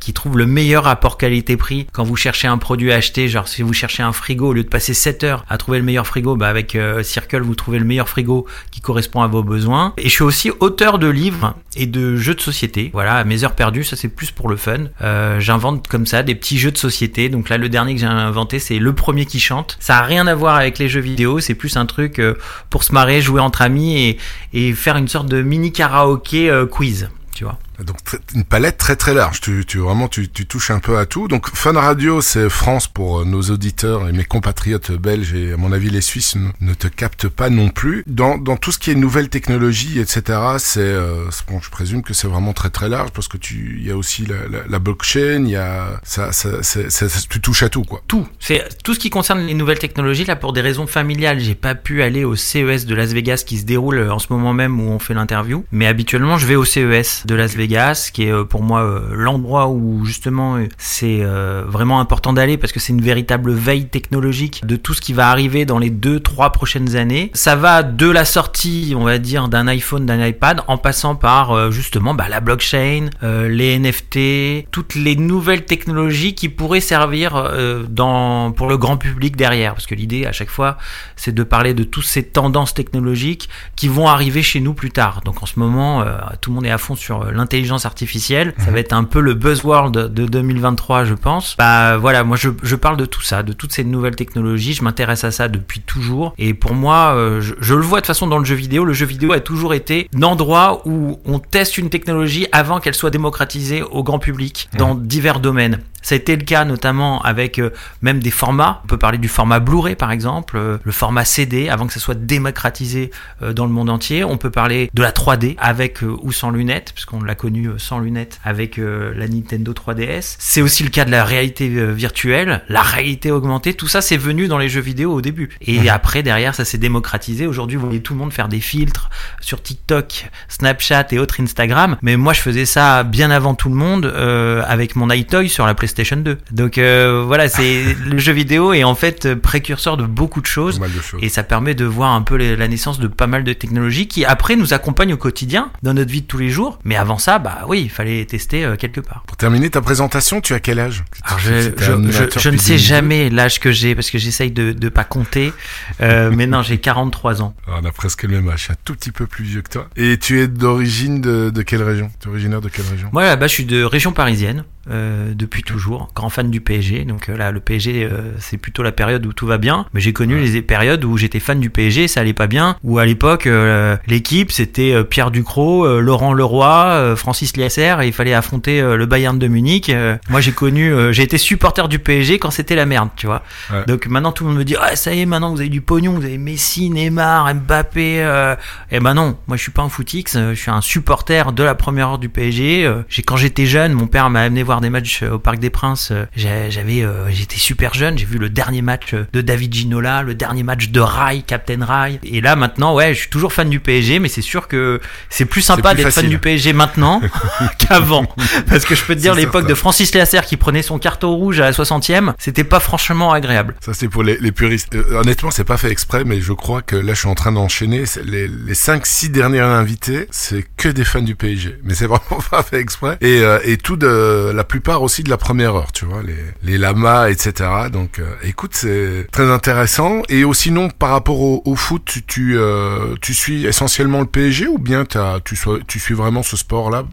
qui 0.00 0.12
trouve 0.12 0.38
le 0.38 0.46
meilleur 0.46 0.84
rapport 0.84 1.16
qualité-prix 1.18 1.86
quand 1.92 2.04
vous 2.04 2.16
cherchez 2.16 2.46
un 2.46 2.58
produit 2.58 2.92
à 2.92 2.96
acheter. 2.96 3.28
Genre, 3.28 3.48
si 3.48 3.62
vous 3.62 3.72
cherchez 3.72 4.02
un 4.02 4.12
frigo, 4.12 4.48
au 4.48 4.52
lieu 4.52 4.62
de 4.62 4.68
passer 4.68 4.94
7 4.94 5.24
heures 5.24 5.44
à 5.48 5.58
trouver 5.58 5.78
le 5.78 5.84
meilleur 5.84 6.06
frigo, 6.06 6.36
bah 6.36 6.48
avec 6.48 6.76
Circle, 7.02 7.42
vous 7.42 7.54
trouvez 7.54 7.78
le 7.78 7.84
meilleur 7.84 8.08
frigo 8.08 8.46
qui 8.70 8.80
correspond 8.80 9.22
à 9.22 9.26
vos 9.26 9.42
besoins. 9.42 9.94
Et 9.96 10.04
je 10.04 10.08
suis 10.10 10.22
aussi 10.22 10.33
auteur 10.60 10.98
de 10.98 11.08
livres 11.08 11.54
et 11.76 11.86
de 11.86 12.16
jeux 12.16 12.34
de 12.34 12.40
société. 12.40 12.90
Voilà, 12.92 13.24
mes 13.24 13.44
heures 13.44 13.54
perdues, 13.54 13.84
ça 13.84 13.96
c'est 13.96 14.08
plus 14.08 14.30
pour 14.30 14.48
le 14.48 14.56
fun. 14.56 14.86
Euh, 15.02 15.40
J'invente 15.40 15.88
comme 15.88 16.06
ça 16.06 16.22
des 16.22 16.34
petits 16.34 16.58
jeux 16.58 16.70
de 16.70 16.78
société. 16.78 17.28
Donc 17.28 17.48
là, 17.48 17.58
le 17.58 17.68
dernier 17.68 17.94
que 17.94 18.00
j'ai 18.00 18.06
inventé, 18.06 18.58
c'est 18.58 18.78
le 18.78 18.92
premier 18.92 19.26
qui 19.26 19.40
chante. 19.40 19.76
Ça 19.80 19.98
a 19.98 20.02
rien 20.02 20.26
à 20.26 20.34
voir 20.34 20.56
avec 20.56 20.78
les 20.78 20.88
jeux 20.88 21.00
vidéo. 21.00 21.40
C'est 21.40 21.54
plus 21.54 21.76
un 21.76 21.86
truc 21.86 22.18
euh, 22.18 22.34
pour 22.70 22.84
se 22.84 22.92
marrer, 22.92 23.20
jouer 23.20 23.40
entre 23.40 23.62
amis 23.62 23.96
et, 23.98 24.18
et 24.52 24.72
faire 24.72 24.96
une 24.96 25.08
sorte 25.08 25.28
de 25.28 25.42
mini 25.42 25.72
karaoké 25.72 26.50
euh, 26.50 26.66
quiz. 26.66 27.08
Tu 27.34 27.44
vois. 27.44 27.58
Donc 27.82 27.96
une 28.34 28.44
palette 28.44 28.76
très 28.78 28.96
très 28.96 29.14
large. 29.14 29.40
Tu, 29.40 29.64
tu 29.66 29.78
vraiment 29.78 30.08
tu, 30.08 30.28
tu 30.28 30.46
touches 30.46 30.70
un 30.70 30.78
peu 30.78 30.98
à 30.98 31.06
tout. 31.06 31.28
Donc 31.28 31.48
Fun 31.54 31.72
Radio, 31.72 32.20
c'est 32.20 32.48
France 32.48 32.86
pour 32.88 33.20
euh, 33.20 33.24
nos 33.24 33.42
auditeurs 33.42 34.08
et 34.08 34.12
mes 34.12 34.24
compatriotes 34.24 34.92
belges 34.92 35.34
et 35.34 35.52
à 35.52 35.56
mon 35.56 35.72
avis 35.72 35.90
les 35.90 36.00
Suisses 36.00 36.36
ne, 36.60 36.74
te 36.74 36.86
captent 36.88 37.28
pas 37.28 37.50
non 37.50 37.68
plus. 37.70 38.04
Dans, 38.06 38.38
dans 38.38 38.56
tout 38.56 38.72
ce 38.72 38.78
qui 38.78 38.90
est 38.90 38.94
nouvelles 38.94 39.28
technologies, 39.28 39.98
etc. 39.98 40.38
C'est 40.58 40.80
euh, 40.80 41.24
bon, 41.48 41.60
je 41.60 41.70
présume 41.70 42.02
que 42.02 42.14
c'est 42.14 42.28
vraiment 42.28 42.52
très 42.52 42.70
très 42.70 42.88
large 42.88 43.10
parce 43.10 43.28
que 43.28 43.36
tu 43.36 43.76
il 43.80 43.86
y 43.86 43.90
a 43.90 43.96
aussi 43.96 44.26
la, 44.26 44.36
la, 44.50 44.64
la 44.68 44.78
blockchain, 44.78 45.44
il 45.44 45.50
y 45.50 45.56
a 45.56 46.00
ça, 46.04 46.32
ça, 46.32 46.62
c'est- 46.62 46.90
c'est- 46.90 47.28
tu 47.28 47.40
touches 47.40 47.62
à 47.62 47.68
tout 47.68 47.82
quoi. 47.82 48.02
tout. 48.06 48.26
C'est 48.40 48.62
tout 48.82 48.94
ce 48.94 48.98
qui 48.98 49.10
concerne 49.10 49.40
les 49.46 49.54
nouvelles 49.54 49.78
technologies. 49.78 50.24
Là, 50.24 50.36
pour 50.36 50.52
des 50.52 50.60
raisons 50.60 50.86
familiales, 50.86 51.40
j'ai 51.40 51.54
pas 51.54 51.74
pu 51.74 52.02
aller 52.02 52.24
au 52.24 52.36
CES 52.36 52.84
de 52.86 52.94
Las 52.94 53.12
Vegas 53.12 53.42
qui 53.46 53.58
se 53.58 53.64
déroule 53.64 53.98
euh, 53.98 54.12
en 54.12 54.18
ce 54.18 54.26
moment 54.30 54.52
même 54.52 54.80
où 54.80 54.90
on 54.90 54.98
fait 54.98 55.14
l'interview. 55.14 55.64
Mais 55.72 55.86
habituellement, 55.86 56.38
je 56.38 56.46
vais 56.46 56.56
au 56.56 56.64
CES 56.64 57.24
de 57.26 57.34
Las 57.34 57.54
Vegas, 57.54 57.63
qui 58.12 58.24
est 58.24 58.32
euh, 58.32 58.44
pour 58.44 58.62
moi 58.62 58.82
euh, 58.82 59.00
l'endroit 59.10 59.68
où 59.68 60.04
justement 60.04 60.56
euh, 60.56 60.68
c'est 60.78 61.24
vraiment 61.66 62.00
important 62.00 62.32
d'aller 62.32 62.56
parce 62.56 62.72
que 62.72 62.80
c'est 62.80 62.92
une 62.92 63.00
véritable 63.00 63.52
veille 63.52 63.86
technologique 63.88 64.64
de 64.64 64.76
tout 64.76 64.94
ce 64.94 65.00
qui 65.00 65.12
va 65.12 65.30
arriver 65.30 65.64
dans 65.64 65.78
les 65.78 65.90
deux, 65.90 66.20
trois 66.20 66.50
prochaines 66.50 66.96
années. 66.96 67.30
Ça 67.34 67.56
va 67.56 67.82
de 67.82 68.08
la 68.08 68.24
sortie, 68.24 68.94
on 68.96 69.04
va 69.04 69.18
dire, 69.18 69.48
d'un 69.48 69.66
iPhone, 69.66 70.06
d'un 70.06 70.24
iPad, 70.24 70.62
en 70.66 70.78
passant 70.78 71.14
par 71.16 71.70
justement 71.70 72.14
bah, 72.14 72.28
la 72.28 72.40
blockchain, 72.40 73.10
les 73.22 73.78
NFT, 73.78 74.70
toutes 74.70 74.94
les 74.94 75.16
nouvelles 75.16 75.64
technologies 75.64 76.34
qui 76.34 76.48
pourraient 76.48 76.80
servir 76.80 77.50
dans 77.88 78.52
pour 78.52 78.68
le 78.68 78.76
grand 78.76 78.96
public 78.96 79.36
derrière. 79.36 79.74
Parce 79.74 79.86
que 79.86 79.94
l'idée 79.94 80.26
à 80.26 80.32
chaque 80.32 80.50
fois, 80.50 80.76
c'est 81.16 81.34
de 81.34 81.42
parler 81.42 81.74
de 81.74 81.84
toutes 81.84 82.04
ces 82.04 82.22
tendances 82.22 82.74
technologiques 82.74 83.48
qui 83.76 83.88
vont 83.88 84.08
arriver 84.08 84.42
chez 84.42 84.60
nous 84.60 84.74
plus 84.74 84.90
tard. 84.90 85.22
Donc 85.24 85.42
en 85.42 85.46
ce 85.46 85.58
moment, 85.58 86.04
tout 86.40 86.50
le 86.50 86.56
monde 86.56 86.66
est 86.66 86.70
à 86.70 86.78
fond 86.78 86.94
sur 86.94 87.14
euh, 87.22 87.32
l'intelligence 87.54 87.86
artificielle. 87.86 88.52
Ça 88.58 88.70
va 88.70 88.80
être 88.80 88.92
un 88.92 89.04
peu 89.04 89.20
le 89.20 89.34
buzzword 89.34 89.92
de 89.92 90.26
2023, 90.26 91.04
je 91.04 91.14
pense. 91.14 91.54
Bah 91.56 91.96
voilà, 91.96 92.24
moi 92.24 92.36
je, 92.36 92.50
je 92.62 92.74
parle 92.76 92.96
de 92.96 93.06
tout 93.06 93.22
ça, 93.22 93.42
de 93.42 93.52
toutes 93.52 93.72
ces 93.72 93.84
nouvelles 93.84 94.16
technologies. 94.16 94.74
Je 94.74 94.82
m'intéresse 94.82 95.22
à 95.22 95.30
ça 95.30 95.48
depuis 95.48 95.80
toujours. 95.80 96.34
Et 96.36 96.52
pour 96.52 96.74
moi, 96.74 97.14
euh, 97.14 97.40
je, 97.40 97.54
je 97.60 97.74
le 97.74 97.82
vois 97.82 97.98
de 97.98 98.02
toute 98.02 98.08
façon 98.08 98.26
dans 98.26 98.38
le 98.38 98.44
jeu 98.44 98.56
vidéo. 98.56 98.84
Le 98.84 98.92
jeu 98.92 99.06
vidéo 99.06 99.32
a 99.32 99.40
toujours 99.40 99.72
été 99.74 100.08
l'endroit 100.12 100.82
où 100.84 101.20
on 101.24 101.38
teste 101.38 101.78
une 101.78 101.90
technologie 101.90 102.46
avant 102.50 102.80
qu'elle 102.80 102.94
soit 102.94 103.10
démocratisée 103.10 103.82
au 103.82 104.02
grand 104.02 104.18
public 104.18 104.68
dans 104.76 104.94
divers 104.96 105.38
domaines. 105.38 105.78
Ça 106.04 106.14
a 106.14 106.16
été 106.16 106.36
le 106.36 106.44
cas 106.44 106.66
notamment 106.66 107.22
avec 107.22 107.58
euh, 107.58 107.70
même 108.02 108.20
des 108.20 108.30
formats. 108.30 108.82
On 108.84 108.86
peut 108.86 108.98
parler 108.98 109.16
du 109.16 109.28
format 109.28 109.58
Blu-ray 109.58 109.96
par 109.96 110.12
exemple, 110.12 110.58
euh, 110.58 110.76
le 110.84 110.92
format 110.92 111.24
CD 111.24 111.70
avant 111.70 111.86
que 111.86 111.94
ça 111.94 111.98
soit 111.98 112.14
démocratisé 112.14 113.10
euh, 113.42 113.54
dans 113.54 113.64
le 113.64 113.72
monde 113.72 113.88
entier. 113.88 114.22
On 114.22 114.36
peut 114.36 114.50
parler 114.50 114.90
de 114.92 115.02
la 115.02 115.12
3D 115.12 115.56
avec 115.58 116.02
ou 116.02 116.30
sans 116.30 116.50
lunettes, 116.50 116.92
puisqu'on 116.92 117.22
l'a 117.22 117.34
connu 117.34 117.70
sans 117.78 117.98
lunettes 117.98 118.38
avec 118.44 118.76
la 118.76 119.26
Nintendo 119.26 119.72
3DS. 119.72 120.36
C'est 120.38 120.60
aussi 120.60 120.82
le 120.82 120.90
cas 120.90 121.06
de 121.06 121.10
la 121.10 121.24
réalité 121.24 121.68
virtuelle, 121.68 122.62
la 122.68 122.82
réalité 122.82 123.30
augmentée. 123.30 123.72
Tout 123.72 123.88
ça 123.88 124.02
c'est 124.02 124.16
venu 124.18 124.46
dans 124.46 124.58
les 124.58 124.68
jeux 124.68 124.82
vidéo 124.82 125.12
au 125.12 125.22
début. 125.22 125.50
Et 125.62 125.88
après 125.88 126.22
derrière 126.22 126.54
ça 126.54 126.66
s'est 126.66 126.78
démocratisé. 126.78 127.46
Aujourd'hui 127.46 127.78
vous 127.78 127.86
voyez 127.86 128.02
tout 128.02 128.12
le 128.12 128.18
monde 128.18 128.32
faire 128.32 128.48
des 128.48 128.60
filtres 128.60 129.08
sur 129.40 129.62
TikTok, 129.62 130.30
Snapchat 130.48 131.06
et 131.12 131.18
autres 131.18 131.40
Instagram. 131.40 131.96
Mais 132.02 132.16
moi 132.16 132.34
je 132.34 132.40
faisais 132.40 132.66
ça 132.66 133.02
bien 133.04 133.30
avant 133.30 133.54
tout 133.54 133.70
le 133.70 133.76
monde 133.76 134.04
euh, 134.04 134.62
avec 134.66 134.96
mon 134.96 135.10
iToy 135.10 135.48
sur 135.48 135.66
la 135.66 135.74
PlayStation 135.74 135.93
PlayStation 135.94 136.16
2. 136.16 136.38
Donc 136.50 136.78
euh, 136.78 137.22
voilà, 137.26 137.48
c'est 137.48 137.94
le 138.04 138.18
jeu 138.18 138.32
vidéo 138.32 138.72
est 138.72 138.84
en 138.84 138.94
fait 138.94 139.34
précurseur 139.34 139.96
de 139.96 140.04
beaucoup 140.04 140.40
de 140.40 140.46
choses. 140.46 140.80
De. 140.80 140.88
Et 141.20 141.28
ça 141.28 141.42
permet 141.42 141.74
de 141.74 141.84
voir 141.84 142.12
un 142.12 142.22
peu 142.22 142.36
la 142.36 142.68
naissance 142.68 142.98
de 142.98 143.06
pas 143.06 143.26
mal 143.26 143.44
de 143.44 143.52
technologies 143.52 144.08
qui 144.08 144.24
après 144.24 144.56
nous 144.56 144.74
accompagnent 144.74 145.14
au 145.14 145.16
quotidien 145.16 145.70
dans 145.82 145.94
notre 145.94 146.10
vie 146.10 146.22
de 146.22 146.26
tous 146.26 146.38
les 146.38 146.50
jours. 146.50 146.78
Mais 146.84 146.96
avant 146.96 147.18
ça, 147.18 147.38
bah 147.38 147.62
oui, 147.68 147.82
il 147.82 147.90
fallait 147.90 148.24
tester 148.24 148.64
euh, 148.64 148.76
quelque 148.76 149.00
part. 149.00 149.22
Pour 149.26 149.36
terminer 149.36 149.70
ta 149.70 149.80
présentation, 149.80 150.40
tu 150.40 150.54
as 150.54 150.60
quel 150.60 150.78
âge? 150.78 151.04
Alors 151.22 151.38
je, 151.38 151.52
ne 151.52 152.10
sais 152.10 152.50
2002. 152.50 152.76
jamais 152.76 153.30
l'âge 153.30 153.60
que 153.60 153.72
j'ai 153.72 153.94
parce 153.94 154.10
que 154.10 154.18
j'essaye 154.18 154.50
de 154.50 154.74
ne 154.78 154.88
pas 154.88 155.04
compter. 155.04 155.52
Euh, 156.00 156.30
mais 156.34 156.46
non, 156.46 156.62
j'ai 156.62 156.78
43 156.78 157.42
ans. 157.42 157.54
Ah, 157.66 157.78
On 157.80 157.84
a 157.84 157.92
presque 157.92 158.24
le 158.24 158.30
même 158.30 158.48
âge, 158.48 158.58
je 158.58 158.64
suis 158.64 158.72
un 158.72 158.76
tout 158.84 158.94
petit 158.94 159.12
peu 159.12 159.26
plus 159.26 159.44
vieux 159.44 159.62
que 159.62 159.70
toi. 159.70 159.88
Et 159.96 160.18
tu 160.18 160.40
es 160.40 160.48
d'origine 160.48 161.20
de, 161.20 161.50
de 161.50 161.62
quelle 161.62 161.82
région? 161.82 162.10
Tu 162.20 162.28
es 162.28 162.30
originaire 162.30 162.60
de 162.60 162.68
quelle 162.68 162.86
région? 162.90 163.08
Moi 163.12 163.24
là-bas, 163.24 163.46
je 163.46 163.52
suis 163.52 163.64
de 163.64 163.82
région 163.82 164.12
parisienne 164.12 164.64
euh, 164.90 165.32
depuis 165.34 165.62
toujours, 165.62 166.10
grand 166.14 166.28
fan 166.28 166.50
du 166.50 166.60
PSG. 166.60 167.04
Donc 167.04 167.28
euh, 167.28 167.36
là, 167.36 167.50
le 167.50 167.60
PSG, 167.60 168.04
euh, 168.04 168.32
c'est 168.38 168.58
plutôt 168.58 168.82
la 168.82 168.92
période 168.92 169.24
où 169.26 169.32
tout 169.32 169.46
va 169.46 169.58
bien. 169.58 169.86
Mais 169.94 170.00
j'ai 170.00 170.12
connu 170.12 170.38
les 170.38 170.62
périodes 170.62 171.04
où 171.04 171.16
j'étais 171.16 171.40
fan 171.40 171.60
du 171.60 171.70
PSG, 171.70 172.08
ça 172.08 172.20
allait 172.20 172.32
pas 172.32 172.46
bien. 172.46 172.76
Où 172.82 172.98
à 172.98 173.06
l'époque, 173.06 173.46
euh, 173.46 173.96
l'équipe 174.06 174.52
c'était 174.52 174.92
euh, 174.92 175.04
Pierre 175.04 175.30
Ducrot, 175.30 175.86
euh, 175.86 176.00
Laurent 176.00 176.32
Leroy, 176.32 176.66
euh, 176.66 177.16
Francis 177.16 177.56
Liasser, 177.56 177.96
et 178.02 178.06
il 178.06 178.12
fallait 178.12 178.34
affronter 178.34 178.80
le 178.80 179.06
Bayern 179.06 179.38
de 179.38 179.46
Munich. 179.46 179.90
Moi, 180.28 180.40
j'ai 180.40 180.52
connu, 180.52 180.92
euh, 180.92 181.12
j'ai 181.12 181.22
été 181.22 181.38
supporter 181.38 181.88
du 181.88 181.98
PSG 181.98 182.38
quand 182.38 182.50
c'était 182.50 182.74
la 182.74 182.86
merde, 182.86 183.10
tu 183.16 183.26
vois. 183.26 183.42
Ouais. 183.70 183.84
Donc 183.86 184.06
maintenant, 184.06 184.32
tout 184.32 184.44
le 184.44 184.50
monde 184.50 184.58
me 184.58 184.64
dit, 184.64 184.76
ah 184.80 184.96
ça 184.96 185.14
y 185.14 185.20
est, 185.20 185.26
maintenant 185.26 185.52
vous 185.52 185.60
avez 185.60 185.68
du 185.68 185.80
pognon, 185.80 186.12
vous 186.12 186.24
avez 186.24 186.38
Messi, 186.38 186.90
Neymar, 186.90 187.54
Mbappé. 187.54 188.22
Euh... 188.22 188.56
Eh 188.90 189.00
ben 189.00 189.14
non, 189.14 189.36
moi 189.46 189.56
je 189.56 189.62
suis 189.62 189.70
pas 189.70 189.82
un 189.82 189.88
footix, 189.88 190.24
je 190.34 190.54
suis 190.54 190.70
un 190.70 190.80
supporter 190.80 191.52
de 191.52 191.62
la 191.62 191.74
première 191.74 192.10
heure 192.10 192.18
du 192.18 192.28
PSG. 192.28 192.84
Euh, 192.84 193.02
j'ai 193.08 193.22
quand 193.22 193.36
j'étais 193.36 193.66
jeune, 193.66 193.92
mon 193.92 194.06
père 194.06 194.30
m'a 194.30 194.42
amené 194.42 194.62
voir 194.62 194.73
des 194.80 194.90
matchs 194.90 195.22
euh, 195.22 195.32
au 195.32 195.38
Parc 195.38 195.58
des 195.58 195.70
Princes. 195.70 196.10
Euh, 196.12 196.26
J'avais, 196.36 197.02
euh, 197.02 197.30
j'étais 197.30 197.56
super 197.56 197.94
jeune, 197.94 198.18
j'ai 198.18 198.26
vu 198.26 198.38
le 198.38 198.48
dernier 198.48 198.82
match 198.82 199.14
de 199.14 199.40
David 199.40 199.74
Ginola, 199.74 200.22
le 200.22 200.34
dernier 200.34 200.62
match 200.62 200.88
de 200.88 201.00
Rai, 201.00 201.42
Captain 201.46 201.84
Rai. 201.84 202.20
Et 202.24 202.40
là 202.40 202.56
maintenant, 202.56 202.94
ouais, 202.94 203.14
je 203.14 203.20
suis 203.20 203.30
toujours 203.30 203.52
fan 203.52 203.68
du 203.68 203.80
PSG, 203.80 204.18
mais 204.18 204.28
c'est 204.28 204.42
sûr 204.42 204.68
que 204.68 205.00
c'est 205.30 205.44
plus 205.44 205.62
sympa 205.62 205.94
d'être 205.94 206.10
fan 206.10 206.28
du 206.28 206.38
PSG 206.38 206.72
maintenant 206.72 207.20
qu'avant, 207.78 208.26
parce 208.68 208.84
que 208.84 208.94
je 208.94 209.02
peux 209.04 209.14
te 209.14 209.20
dire 209.20 209.34
l'époque 209.34 209.66
de 209.66 209.74
Francis 209.74 210.14
Lasser 210.14 210.40
qui 210.46 210.56
prenait 210.56 210.82
son 210.82 210.98
carton 210.98 211.34
rouge 211.34 211.60
à 211.60 211.64
la 211.64 211.72
60e, 211.72 212.34
c'était 212.38 212.64
pas 212.64 212.80
franchement 212.80 213.32
agréable. 213.32 213.74
Ça 213.80 213.94
c'est 213.94 214.08
pour 214.08 214.22
les, 214.22 214.36
les 214.38 214.52
puristes. 214.52 214.94
Euh, 214.94 215.20
honnêtement, 215.20 215.50
c'est 215.50 215.64
pas 215.64 215.76
fait 215.76 215.90
exprès, 215.90 216.24
mais 216.24 216.40
je 216.40 216.52
crois 216.52 216.82
que 216.82 216.96
là, 216.96 217.14
je 217.14 217.20
suis 217.20 217.28
en 217.28 217.34
train 217.34 217.52
d'enchaîner. 217.52 218.04
Les, 218.24 218.48
les 218.48 218.74
5-6 218.74 219.30
derniers 219.30 219.60
invités, 219.60 220.26
c'est 220.30 220.64
que 220.76 220.88
des 220.88 221.04
fans 221.04 221.22
du 221.22 221.34
PSG. 221.34 221.78
Mais 221.84 221.94
c'est 221.94 222.06
vraiment 222.14 222.42
pas 222.50 222.62
fait 222.62 222.80
exprès. 222.80 223.16
Et, 223.20 223.38
euh, 223.40 223.58
et 223.64 223.76
tout 223.76 223.96
de 223.96 224.52
la 224.54 224.63
plupart 224.64 225.02
aussi 225.02 225.22
de 225.22 225.30
la 225.30 225.36
première 225.36 225.74
heure, 225.74 225.92
tu 225.92 226.04
vois, 226.04 226.22
les, 226.22 226.36
les 226.62 226.78
lamas, 226.78 227.28
etc. 227.30 227.70
Donc, 227.92 228.18
euh, 228.18 228.34
écoute, 228.42 228.72
c'est 228.74 229.26
très 229.30 229.50
intéressant. 229.50 230.22
Et 230.28 230.44
aussi, 230.44 230.70
non, 230.70 230.88
par 230.90 231.10
rapport 231.10 231.40
au, 231.40 231.62
au 231.64 231.76
foot, 231.76 232.02
tu, 232.04 232.22
tu, 232.22 232.58
euh, 232.58 233.14
tu 233.20 233.34
suis 233.34 233.66
essentiellement 233.66 234.20
le 234.20 234.26
PSG 234.26 234.68
ou 234.68 234.78
bien 234.78 235.04
tu, 235.44 235.56
sois, 235.56 235.78
tu 235.86 235.98
suis 235.98 236.14
vraiment 236.14 236.42
ce 236.42 236.56
sport-là 236.56 237.04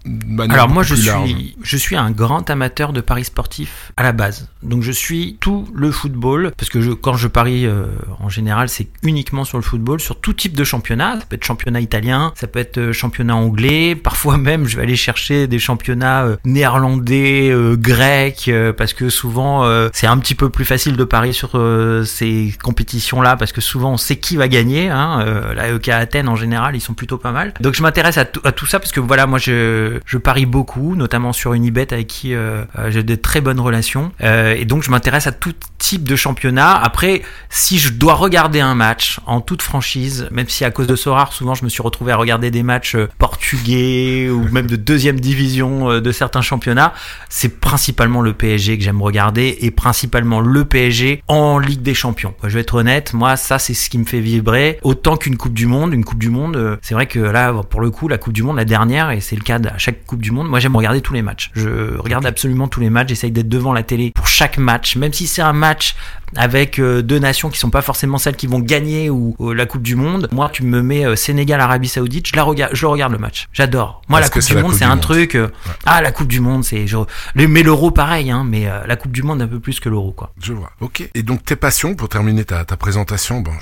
Alors 0.49 0.69
moi 0.69 0.83
je 0.83 0.95
suis 0.95 1.55
je 1.61 1.77
suis 1.77 1.95
un 1.95 2.11
grand 2.11 2.49
amateur 2.49 2.93
de 2.93 3.01
paris 3.01 3.25
sportifs 3.25 3.91
à 3.97 4.03
la 4.03 4.11
base. 4.11 4.49
Donc 4.63 4.83
je 4.83 4.91
suis 4.91 5.37
tout 5.39 5.67
le 5.73 5.91
football 5.91 6.51
parce 6.57 6.69
que 6.69 6.81
je, 6.81 6.91
quand 6.91 7.15
je 7.15 7.27
parie 7.27 7.65
euh, 7.65 7.85
en 8.19 8.29
général 8.29 8.69
c'est 8.69 8.87
uniquement 9.03 9.43
sur 9.43 9.57
le 9.57 9.63
football, 9.63 9.99
sur 9.99 10.19
tout 10.19 10.33
type 10.33 10.55
de 10.55 10.63
championnat. 10.63 11.19
Ça 11.19 11.25
peut 11.27 11.35
être 11.35 11.45
championnat 11.45 11.81
italien, 11.81 12.33
ça 12.35 12.47
peut 12.47 12.59
être 12.59 12.91
championnat 12.91 13.35
anglais. 13.35 13.95
Parfois 13.95 14.37
même 14.37 14.67
je 14.67 14.77
vais 14.77 14.83
aller 14.83 14.95
chercher 14.95 15.47
des 15.47 15.59
championnats 15.59 16.37
néerlandais, 16.45 17.40
euh, 17.49 17.75
grecs 17.75 18.47
euh, 18.47 18.73
parce 18.73 18.93
que 18.93 19.09
souvent 19.09 19.65
euh, 19.65 19.89
c'est 19.93 20.07
un 20.07 20.17
petit 20.17 20.35
peu 20.35 20.49
plus 20.49 20.65
facile 20.65 20.95
de 20.95 21.03
parier 21.03 21.33
sur 21.33 21.51
ces 22.05 22.53
compétitions 22.61 23.21
là 23.21 23.35
parce 23.35 23.51
que 23.51 23.61
souvent 23.61 23.91
on 23.93 23.97
sait 23.97 24.17
qui 24.17 24.37
va 24.37 24.47
gagner. 24.47 24.89
Hein. 24.89 25.25
La 25.55 25.69
EK 25.69 25.89
Athènes 25.89 26.27
en 26.29 26.35
général 26.35 26.75
ils 26.75 26.81
sont 26.81 26.93
plutôt 26.93 27.17
pas 27.17 27.31
mal. 27.31 27.53
Donc 27.59 27.73
je 27.75 27.81
m'intéresse 27.81 28.17
à, 28.17 28.25
tout- 28.25 28.65
ça 28.65 28.79
parce 28.79 28.91
que 28.91 28.99
voilà 28.99 29.25
moi 29.27 29.39
je, 29.39 29.99
je 30.05 30.17
parie 30.17 30.45
beaucoup, 30.45 30.95
notamment 30.95 31.33
sur 31.33 31.53
Unibet 31.53 31.91
avec 31.93 32.07
qui 32.07 32.33
j'ai 32.89 33.03
de 33.03 33.15
très 33.15 33.41
bonnes 33.41 33.59
relations. 33.59 34.11
Et 34.21 34.65
donc 34.65 34.83
je 34.83 34.91
m'intéresse 34.91 35.27
à 35.27 35.31
tout 35.31 35.53
type 35.77 36.03
de 36.07 36.15
championnat. 36.15 36.75
Après, 36.75 37.23
si 37.49 37.79
je 37.79 37.91
dois 37.91 38.13
regarder 38.13 38.59
un 38.59 38.75
match 38.75 39.19
en 39.25 39.41
toute 39.41 39.61
franchise, 39.61 40.27
même 40.31 40.47
si 40.47 40.63
à 40.65 40.71
cause 40.71 40.87
de 40.87 40.95
Sorar, 40.95 41.33
souvent 41.33 41.55
je 41.55 41.63
me 41.63 41.69
suis 41.69 41.81
retrouvé 41.81 42.11
à 42.11 42.15
regarder 42.17 42.51
des 42.51 42.63
matchs 42.63 42.95
portugais 43.17 44.29
ou 44.29 44.47
même 44.51 44.67
de 44.67 44.75
deuxième 44.75 45.19
division 45.19 45.99
de 45.99 46.11
certains 46.11 46.41
championnats, 46.41 46.93
c'est 47.33 47.61
principalement 47.61 48.21
le 48.21 48.33
PSG 48.33 48.77
que 48.77 48.83
j'aime 48.83 49.01
regarder 49.01 49.57
et 49.61 49.71
principalement 49.71 50.41
le 50.41 50.65
PSG 50.65 51.23
en 51.29 51.59
Ligue 51.59 51.81
des 51.81 51.93
Champions. 51.93 52.33
Je 52.43 52.49
vais 52.49 52.59
être 52.59 52.75
honnête, 52.75 53.13
moi 53.13 53.37
ça 53.37 53.57
c'est 53.57 53.73
ce 53.73 53.89
qui 53.89 53.97
me 53.97 54.03
fait 54.03 54.19
vibrer 54.19 54.77
autant 54.83 55.15
qu'une 55.15 55.37
Coupe 55.37 55.53
du 55.53 55.65
Monde. 55.65 55.93
Une 55.93 56.03
Coupe 56.03 56.19
du 56.19 56.29
Monde, 56.29 56.57
euh, 56.57 56.75
c'est 56.81 56.93
vrai 56.93 57.05
que 57.07 57.19
là 57.19 57.53
pour 57.69 57.79
le 57.79 57.89
coup 57.89 58.09
la 58.09 58.17
Coupe 58.17 58.33
du 58.33 58.43
Monde 58.43 58.57
la 58.57 58.65
dernière 58.65 59.11
et 59.11 59.21
c'est 59.21 59.37
le 59.37 59.43
cas 59.43 59.59
à 59.73 59.77
chaque 59.77 60.05
Coupe 60.05 60.21
du 60.21 60.31
Monde, 60.31 60.49
moi 60.49 60.59
j'aime 60.59 60.75
regarder 60.75 60.99
tous 60.99 61.13
les 61.13 61.21
matchs. 61.21 61.51
Je 61.55 61.97
regarde 61.97 62.25
absolument 62.25 62.67
tous 62.67 62.81
les 62.81 62.89
matchs, 62.89 63.07
j'essaye 63.09 63.31
d'être 63.31 63.47
devant 63.49 63.71
la 63.71 63.83
télé 63.83 64.11
pour 64.13 64.27
chaque 64.27 64.57
match, 64.57 64.97
même 64.97 65.13
si 65.13 65.25
c'est 65.25 65.41
un 65.41 65.53
match 65.53 65.95
avec 66.35 66.79
euh, 66.79 67.01
deux 67.01 67.19
nations 67.19 67.49
qui 67.49 67.59
sont 67.59 67.69
pas 67.69 67.81
forcément 67.81 68.17
celles 68.17 68.35
qui 68.37 68.47
vont 68.47 68.59
gagner 68.59 69.09
ou, 69.09 69.35
ou 69.39 69.51
la 69.53 69.65
Coupe 69.65 69.81
du 69.81 69.95
Monde. 69.95 70.29
Moi, 70.31 70.49
tu 70.51 70.63
me 70.63 70.81
mets 70.81 71.05
euh, 71.05 71.17
Sénégal, 71.17 71.59
Arabie 71.59 71.89
Saoudite, 71.89 72.27
je 72.27 72.35
la 72.37 72.43
regarde, 72.43 72.73
je 72.73 72.85
regarde 72.85 73.11
le 73.11 73.17
match. 73.19 73.47
J'adore. 73.51 74.01
Moi, 74.07 74.19
Parce 74.21 74.29
la 74.29 74.33
Coupe 74.41 74.47
du 74.49 74.55
la 74.55 74.61
Monde, 74.61 74.73
c'est 74.73 74.85
un 74.85 74.89
Monde. 74.91 75.01
truc. 75.01 75.35
euh, 75.35 75.49
Ah, 75.85 76.01
la 76.01 76.11
Coupe 76.13 76.29
du 76.29 76.39
Monde, 76.39 76.63
c'est 76.63 76.87
je- 76.87 76.95
mais 77.35 77.63
l'Euro 77.63 77.91
pareil, 77.91 78.31
hein. 78.31 78.43
Mais 78.43 78.67
euh, 78.67 78.85
la 78.85 78.95
Coupe 78.95 79.11
du 79.11 79.23
Monde 79.23 79.41
un 79.41 79.47
peu 79.47 79.59
plus 79.59 79.79
que 79.79 79.89
l'Euro, 79.89 80.11
quoi. 80.11 80.33
Je 80.41 80.53
vois. 80.53 80.71
Ok. 80.79 81.09
Et 81.13 81.23
donc 81.23 81.43
tes 81.43 81.55
passions 81.55 81.95
pour 81.95 82.09
terminer 82.09 82.45
ta, 82.45 82.65
ta 82.65 82.77
présentation, 82.77 83.41
bon, 83.41 83.53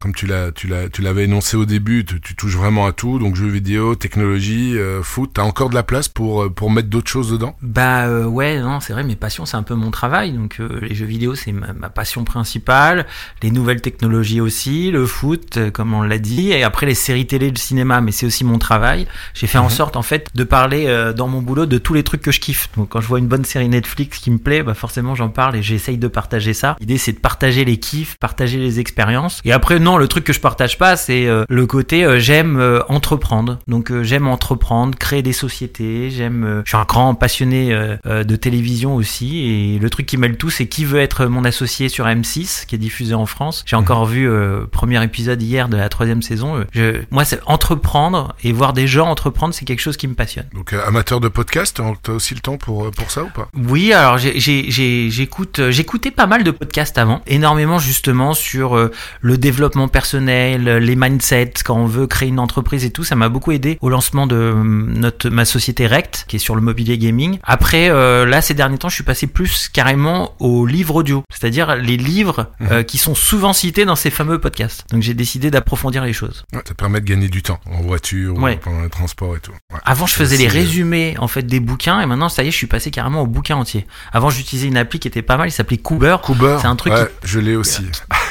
comme 0.00 0.14
tu 0.14 0.26
l'as, 0.26 0.52
tu 0.52 0.66
l'as, 0.66 0.88
tu 0.88 1.02
l'avais 1.02 1.24
énoncé 1.24 1.56
au 1.56 1.64
début, 1.64 2.04
tu, 2.04 2.20
tu 2.20 2.34
touches 2.34 2.56
vraiment 2.56 2.86
à 2.86 2.92
tout, 2.92 3.18
donc 3.18 3.36
jeux 3.36 3.48
vidéo, 3.48 3.94
technologie, 3.94 4.76
euh, 4.78 5.02
foot. 5.02 5.30
T'as 5.34 5.42
encore 5.42 5.70
de 5.70 5.74
la 5.74 5.82
place 5.82 6.08
pour 6.08 6.42
euh, 6.42 6.50
pour 6.50 6.70
mettre 6.70 6.88
d'autres 6.88 7.10
choses 7.10 7.30
dedans? 7.30 7.56
Bah 7.62 8.06
euh, 8.06 8.24
ouais, 8.26 8.60
non, 8.60 8.80
c'est 8.80 8.92
vrai, 8.92 9.04
mes 9.04 9.16
passions, 9.16 9.46
c'est 9.46 9.56
un 9.56 9.62
peu 9.62 9.74
mon 9.74 9.90
travail. 9.90 10.32
Donc 10.32 10.56
euh, 10.60 10.80
les 10.82 10.94
jeux 10.94 11.06
vidéo, 11.06 11.34
c'est 11.34 11.52
ma, 11.52 11.72
ma 11.72 11.88
passion 11.88 12.24
principale. 12.24 13.06
Les 13.42 13.50
nouvelles 13.50 13.80
technologies 13.80 14.40
aussi, 14.40 14.90
le 14.90 15.06
foot, 15.06 15.58
comme 15.72 15.94
on 15.94 16.02
l'a 16.02 16.18
dit, 16.18 16.52
et 16.52 16.62
après 16.62 16.86
les 16.86 16.94
séries 16.94 17.26
télé, 17.26 17.50
le 17.50 17.56
cinéma, 17.56 18.00
mais 18.00 18.12
c'est 18.12 18.26
aussi 18.26 18.44
mon 18.44 18.58
travail. 18.58 19.06
J'ai 19.34 19.46
fait 19.46 19.58
en 19.58 19.68
sorte, 19.68 19.96
en 19.96 20.02
fait, 20.02 20.28
de 20.34 20.44
parler 20.44 21.12
dans 21.16 21.28
mon 21.28 21.42
boulot 21.42 21.66
de 21.66 21.78
tous 21.78 21.94
les 21.94 22.02
trucs 22.02 22.22
que 22.22 22.32
je 22.32 22.40
kiffe. 22.40 22.68
Donc 22.76 22.90
quand 22.90 23.00
je 23.00 23.06
vois 23.06 23.18
une 23.18 23.26
bonne 23.26 23.44
série 23.44 23.68
Netflix 23.68 24.18
qui 24.18 24.30
me 24.30 24.38
plaît, 24.38 24.62
bah 24.62 24.74
forcément 24.74 25.14
j'en 25.14 25.28
parle 25.28 25.56
et 25.56 25.62
j'essaye 25.62 25.98
de 25.98 26.08
partager 26.08 26.54
ça. 26.54 26.76
L'idée 26.80 26.98
c'est 26.98 27.12
de 27.12 27.18
partager 27.18 27.64
les 27.64 27.78
kiffs, 27.78 28.16
partager 28.18 28.58
les 28.58 28.80
expériences. 28.80 29.40
Et 29.44 29.52
après 29.52 29.78
non, 29.84 29.98
le 29.98 30.08
truc 30.08 30.24
que 30.24 30.32
je 30.32 30.40
partage 30.40 30.78
pas, 30.78 30.96
c'est 30.96 31.26
euh, 31.26 31.44
le 31.48 31.66
côté 31.66 32.04
euh, 32.04 32.18
j'aime 32.18 32.58
euh, 32.58 32.80
entreprendre. 32.88 33.58
Donc 33.68 33.92
j'aime 34.02 34.26
entreprendre, 34.26 34.96
créer 34.98 35.22
des 35.22 35.32
sociétés. 35.32 36.10
J'aime, 36.10 36.62
je 36.64 36.70
suis 36.70 36.76
un 36.76 36.84
grand 36.84 37.14
passionné 37.14 37.74
de 38.04 38.36
télévision 38.36 38.94
aussi. 38.94 39.44
Et 39.46 39.78
le 39.78 39.90
truc 39.90 40.06
qui 40.06 40.16
mêle 40.16 40.36
tout, 40.36 40.50
c'est 40.50 40.66
qui 40.66 40.84
veut 40.84 41.00
être 41.00 41.26
mon 41.26 41.44
associé 41.44 41.88
sur 41.88 42.06
M6, 42.06 42.66
qui 42.66 42.74
est 42.74 42.78
diffusé 42.78 43.14
en 43.14 43.26
France. 43.26 43.62
J'ai 43.66 43.76
encore 43.76 44.06
vu 44.06 44.28
euh, 44.28 44.66
premier 44.70 45.02
épisode 45.02 45.42
hier 45.42 45.68
de 45.68 45.76
la 45.76 45.88
troisième 45.88 46.22
saison. 46.22 46.64
Je, 46.72 47.02
moi, 47.10 47.24
c'est 47.24 47.40
entreprendre 47.46 48.34
et 48.42 48.52
voir 48.52 48.72
des 48.72 48.86
gens 48.86 49.08
entreprendre, 49.08 49.54
c'est 49.54 49.64
quelque 49.64 49.80
chose 49.80 49.96
qui 49.96 50.08
me 50.08 50.14
passionne. 50.14 50.46
Donc 50.54 50.72
euh, 50.72 50.86
amateur 50.86 51.20
de 51.20 51.28
podcast, 51.28 51.76
t'as 51.76 51.92
t'as 52.02 52.12
aussi 52.12 52.34
le 52.34 52.40
temps 52.40 52.56
pour 52.56 52.90
pour 52.90 53.10
ça 53.10 53.22
ou 53.24 53.28
pas? 53.28 53.48
Oui, 53.68 53.92
alors 53.92 54.18
j'écoute, 54.18 55.60
j'écoutais 55.70 56.10
pas 56.10 56.26
mal 56.26 56.44
de 56.44 56.50
podcasts 56.50 56.98
avant, 56.98 57.20
énormément 57.26 57.78
justement 57.78 58.34
sur 58.34 58.76
euh, 58.76 58.90
le 59.20 59.36
développement 59.38 59.73
personnel, 59.88 60.64
les 60.78 60.96
mindsets, 60.96 61.52
quand 61.64 61.76
on 61.76 61.86
veut 61.86 62.06
créer 62.06 62.28
une 62.28 62.38
entreprise 62.38 62.84
et 62.84 62.90
tout. 62.90 63.04
Ça 63.04 63.16
m'a 63.16 63.28
beaucoup 63.28 63.52
aidé 63.52 63.78
au 63.80 63.88
lancement 63.88 64.26
de 64.26 64.36
euh, 64.36 64.62
notre 64.64 65.28
ma 65.30 65.44
société 65.44 65.86
Rect, 65.86 66.24
qui 66.28 66.36
est 66.36 66.38
sur 66.38 66.54
le 66.54 66.60
mobilier 66.60 66.98
gaming. 66.98 67.38
Après, 67.42 67.90
euh, 67.90 68.24
là 68.26 68.40
ces 68.42 68.54
derniers 68.54 68.78
temps, 68.78 68.88
je 68.88 68.94
suis 68.94 69.04
passé 69.04 69.26
plus 69.26 69.68
carrément 69.68 70.34
aux 70.38 70.66
livres 70.66 70.96
audio, 70.96 71.22
c'est-à-dire 71.30 71.76
les 71.76 71.96
livres 71.96 72.50
euh, 72.70 72.82
qui 72.82 72.98
sont 72.98 73.14
souvent 73.14 73.52
cités 73.52 73.84
dans 73.84 73.96
ces 73.96 74.10
fameux 74.10 74.38
podcasts. 74.40 74.84
Donc 74.90 75.02
j'ai 75.02 75.14
décidé 75.14 75.50
d'approfondir 75.50 76.04
les 76.04 76.12
choses. 76.12 76.44
Ouais, 76.52 76.60
Ça 76.66 76.74
permet 76.74 77.00
de 77.00 77.06
gagner 77.06 77.28
du 77.28 77.42
temps 77.42 77.60
en 77.70 77.80
voiture 77.82 78.36
Ouais. 78.38 78.56
ou 78.56 78.58
pendant 78.64 78.82
les 78.82 78.90
transports 78.90 79.36
et 79.36 79.40
tout. 79.40 79.52
Ouais. 79.72 79.78
Avant, 79.84 80.06
je 80.06 80.14
faisais 80.14 80.36
les 80.36 80.48
résumés 80.48 81.16
en 81.18 81.28
fait 81.28 81.42
des 81.42 81.60
bouquins 81.60 82.00
et 82.00 82.06
maintenant, 82.06 82.28
ça 82.28 82.42
y 82.44 82.48
est, 82.48 82.50
je 82.50 82.56
suis 82.56 82.66
passé 82.66 82.90
carrément 82.90 83.22
au 83.22 83.26
bouquin 83.26 83.56
entier. 83.56 83.86
Avant, 84.12 84.30
j'utilisais 84.30 84.68
une 84.68 84.76
appli 84.76 84.98
qui 84.98 85.08
était 85.08 85.22
pas 85.22 85.36
mal, 85.36 85.48
il 85.48 85.52
s'appelait 85.52 85.76
Cooper. 85.78 86.16
Cooper, 86.22 86.58
C'est 86.60 86.66
un 86.66 86.76
truc 86.76 86.92
ouais, 86.92 87.08
je 87.24 87.40
l'ai 87.40 87.56
aussi. 87.56 87.82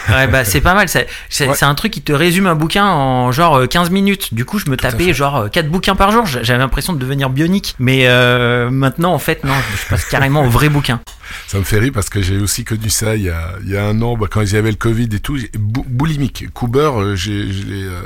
Ouais, 0.09 0.27
bah 0.27 0.43
c'est 0.45 0.61
pas 0.61 0.73
mal. 0.73 0.87
C'est- 1.33 1.47
Ouais. 1.47 1.63
un 1.63 1.75
truc 1.75 1.91
qui 1.91 2.01
te 2.01 2.11
résume 2.13 2.47
un 2.47 2.55
bouquin 2.55 2.85
en 2.85 3.31
genre 3.31 3.55
euh, 3.59 3.67
15 3.67 3.89
minutes. 3.89 4.33
Du 4.33 4.45
coup, 4.45 4.59
je 4.59 4.69
me 4.69 4.77
tapais 4.77 5.13
genre 5.13 5.35
euh, 5.37 5.47
4 5.49 5.69
bouquins 5.69 5.95
par 5.95 6.11
jour. 6.11 6.25
J'avais 6.25 6.57
l'impression 6.59 6.93
de 6.93 6.99
devenir 6.99 7.29
bionique. 7.29 7.75
Mais 7.79 8.07
euh, 8.07 8.69
maintenant, 8.69 9.13
en 9.13 9.19
fait, 9.19 9.43
non, 9.43 9.53
je 9.75 9.89
passe 9.89 10.05
carrément 10.05 10.43
au 10.45 10.49
vrai 10.49 10.69
bouquin. 10.69 10.99
Ça 11.47 11.57
me 11.57 11.63
fait 11.63 11.79
rire 11.79 11.91
parce 11.93 12.09
que 12.09 12.21
j'ai 12.21 12.37
aussi 12.37 12.63
connu 12.63 12.89
ça 12.89 13.15
il 13.15 13.23
y 13.23 13.29
a, 13.29 13.53
il 13.63 13.69
y 13.69 13.77
a 13.77 13.85
un 13.85 14.01
an, 14.01 14.17
bah, 14.17 14.27
quand 14.29 14.41
il 14.41 14.53
y 14.53 14.57
avait 14.57 14.71
le 14.71 14.77
Covid 14.77 15.09
et 15.13 15.19
tout. 15.19 15.37
Bou 15.57 15.83
boulimique. 15.87 16.51
Cooper, 16.53 16.91
euh, 16.95 17.15
j'ai, 17.15 17.51
je 17.51 17.65
l'ai 17.65 17.83
euh, 17.83 18.01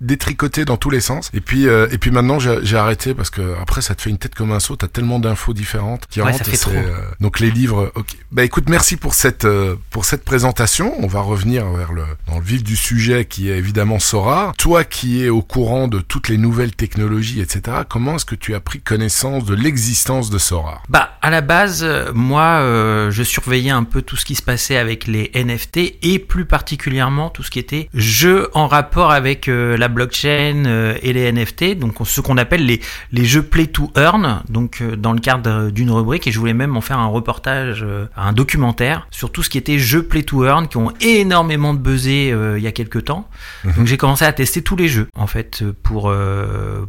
détricoté 0.00 0.64
dans 0.64 0.76
tous 0.76 0.90
les 0.90 1.00
sens. 1.00 1.30
Et 1.34 1.40
puis, 1.40 1.68
euh, 1.68 1.86
et 1.90 1.98
puis 1.98 2.10
maintenant, 2.10 2.38
j'ai 2.38 2.76
arrêté 2.76 3.14
parce 3.14 3.30
que 3.30 3.54
après, 3.60 3.80
ça 3.80 3.94
te 3.94 4.02
fait 4.02 4.10
une 4.10 4.18
tête 4.18 4.34
comme 4.34 4.52
un 4.52 4.60
saut. 4.60 4.76
T'as 4.76 4.88
tellement 4.88 5.18
d'infos 5.18 5.52
différentes 5.52 6.06
qui 6.08 6.20
ouais, 6.20 6.32
rentrent. 6.32 6.48
Trop. 6.58 6.72
donc 7.20 7.40
les 7.40 7.50
livres, 7.50 7.92
ok. 7.94 8.16
Bah 8.32 8.42
écoute, 8.42 8.68
merci 8.68 8.96
pour 8.96 9.14
cette, 9.14 9.46
pour 9.90 10.04
cette 10.04 10.24
présentation. 10.24 10.94
On 10.98 11.06
va 11.06 11.20
revenir 11.20 11.68
vers 11.68 11.92
le, 11.92 12.02
dans 12.26 12.38
le 12.38 12.44
vif 12.44 12.64
du 12.64 12.74
sujet 12.74 13.26
qui 13.26 13.50
est 13.50 13.58
évidemment 13.58 13.98
Sora. 13.98 14.52
Toi 14.58 14.84
qui 14.84 15.24
es 15.24 15.28
au 15.28 15.42
courant 15.42 15.88
de 15.88 16.00
toutes 16.00 16.28
les 16.28 16.38
nouvelles 16.38 16.74
technologies, 16.74 17.40
etc., 17.40 17.78
comment 17.88 18.16
est-ce 18.16 18.24
que 18.24 18.34
tu 18.34 18.54
as 18.54 18.60
pris 18.60 18.80
connaissance 18.80 19.44
de 19.44 19.54
l'existence 19.54 20.30
de 20.30 20.38
Sora? 20.38 20.82
Bah, 20.88 21.10
à 21.22 21.30
la 21.30 21.42
base, 21.42 21.86
moi, 22.14 22.57
je 22.58 23.22
surveillais 23.22 23.70
un 23.70 23.84
peu 23.84 24.02
tout 24.02 24.16
ce 24.16 24.24
qui 24.24 24.34
se 24.34 24.42
passait 24.42 24.76
avec 24.76 25.06
les 25.06 25.30
NFT 25.34 25.98
et 26.02 26.18
plus 26.18 26.44
particulièrement 26.44 27.30
tout 27.30 27.42
ce 27.42 27.50
qui 27.50 27.58
était 27.58 27.88
jeux 27.94 28.48
en 28.54 28.66
rapport 28.66 29.10
avec 29.10 29.48
euh, 29.48 29.76
la 29.76 29.88
blockchain 29.88 30.64
euh, 30.66 30.98
et 31.02 31.12
les 31.12 31.30
NFT, 31.30 31.78
donc 31.78 31.94
ce 32.04 32.20
qu'on 32.20 32.36
appelle 32.36 32.64
les, 32.66 32.80
les 33.12 33.24
jeux 33.24 33.42
play 33.42 33.66
to 33.66 33.90
earn, 33.96 34.42
donc 34.48 34.80
euh, 34.80 34.96
dans 34.96 35.12
le 35.12 35.20
cadre 35.20 35.70
d'une 35.70 35.90
rubrique, 35.90 36.26
et 36.26 36.32
je 36.32 36.38
voulais 36.38 36.54
même 36.54 36.76
en 36.76 36.80
faire 36.80 36.98
un 36.98 37.06
reportage, 37.06 37.84
un 38.16 38.32
documentaire 38.32 39.06
sur 39.10 39.30
tout 39.30 39.42
ce 39.42 39.50
qui 39.50 39.58
était 39.58 39.78
jeux 39.78 40.02
play 40.02 40.22
to 40.22 40.44
earn 40.44 40.68
qui 40.68 40.76
ont 40.76 40.92
énormément 41.00 41.74
de 41.74 41.78
buzzé 41.78 42.34
il 42.56 42.62
y 42.62 42.66
a 42.66 42.72
quelques 42.72 43.04
temps. 43.04 43.28
Mhm. 43.64 43.72
Donc 43.74 43.86
j'ai 43.86 43.96
commencé 43.96 44.24
à 44.24 44.32
tester 44.32 44.62
tous 44.62 44.76
les 44.76 44.88
jeux 44.88 45.08
en 45.16 45.26
fait 45.26 45.64
pour 45.82 46.12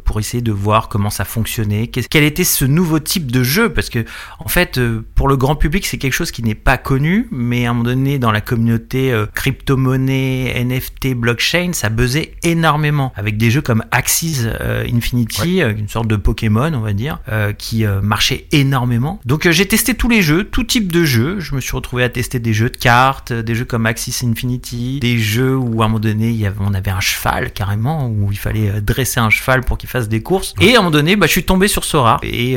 pour 0.04 0.20
essayer 0.20 0.42
de 0.42 0.52
voir 0.52 0.88
comment 0.88 1.10
ça 1.10 1.24
fonctionnait, 1.24 1.88
quel 1.88 2.24
était 2.24 2.44
ce 2.44 2.64
nouveau 2.64 2.98
type 2.98 3.30
de 3.30 3.42
jeu 3.42 3.72
parce 3.72 3.90
que 3.90 4.04
en 4.38 4.48
fait 4.48 4.80
pour 5.14 5.28
le 5.28 5.36
grand 5.36 5.49
public 5.56 5.86
c'est 5.86 5.98
quelque 5.98 6.12
chose 6.12 6.30
qui 6.30 6.42
n'est 6.42 6.54
pas 6.54 6.78
connu, 6.78 7.28
mais 7.30 7.66
à 7.66 7.70
un 7.70 7.72
moment 7.74 7.84
donné 7.84 8.18
dans 8.18 8.32
la 8.32 8.40
communauté 8.40 9.14
crypto-monnaie, 9.34 10.64
NFT, 10.64 11.14
blockchain, 11.14 11.70
ça 11.72 11.88
buzzait 11.88 12.34
énormément 12.42 13.12
avec 13.16 13.36
des 13.36 13.50
jeux 13.50 13.60
comme 13.60 13.84
Axis 13.90 14.42
euh, 14.44 14.84
Infinity, 14.92 15.62
euh, 15.62 15.72
une 15.76 15.88
sorte 15.88 16.08
de 16.08 16.16
Pokémon, 16.16 16.72
on 16.74 16.80
va 16.80 16.92
dire, 16.92 17.20
euh, 17.28 17.52
qui 17.52 17.84
marchait 18.02 18.46
énormément. 18.52 19.20
Donc 19.24 19.48
j'ai 19.48 19.66
testé 19.66 19.94
tous 19.94 20.08
les 20.08 20.22
jeux, 20.22 20.44
tout 20.44 20.64
type 20.64 20.92
de 20.92 21.04
jeux. 21.04 21.40
Je 21.40 21.54
me 21.54 21.60
suis 21.60 21.74
retrouvé 21.74 22.04
à 22.04 22.08
tester 22.08 22.38
des 22.38 22.52
jeux 22.52 22.70
de 22.70 22.76
cartes, 22.76 23.32
des 23.32 23.54
jeux 23.54 23.64
comme 23.64 23.86
Axis 23.86 24.24
Infinity, 24.24 25.00
des 25.00 25.18
jeux 25.18 25.56
où 25.56 25.82
à 25.82 25.86
un 25.86 25.88
moment 25.88 26.00
donné 26.00 26.30
il 26.30 26.36
y 26.36 26.46
avait, 26.46 26.56
on 26.60 26.74
avait 26.74 26.90
un 26.90 27.00
cheval 27.00 27.52
carrément, 27.52 28.08
où 28.08 28.30
il 28.30 28.38
fallait 28.38 28.80
dresser 28.80 29.20
un 29.20 29.30
cheval 29.30 29.62
pour 29.62 29.78
qu'il 29.78 29.88
fasse 29.88 30.08
des 30.08 30.22
courses. 30.22 30.54
Et 30.60 30.74
à 30.74 30.74
un 30.74 30.76
moment 30.78 30.90
donné, 30.90 31.16
bah, 31.16 31.26
je 31.26 31.32
suis 31.32 31.44
tombé 31.44 31.68
sur 31.68 31.84
Sora 31.84 32.18
et 32.22 32.56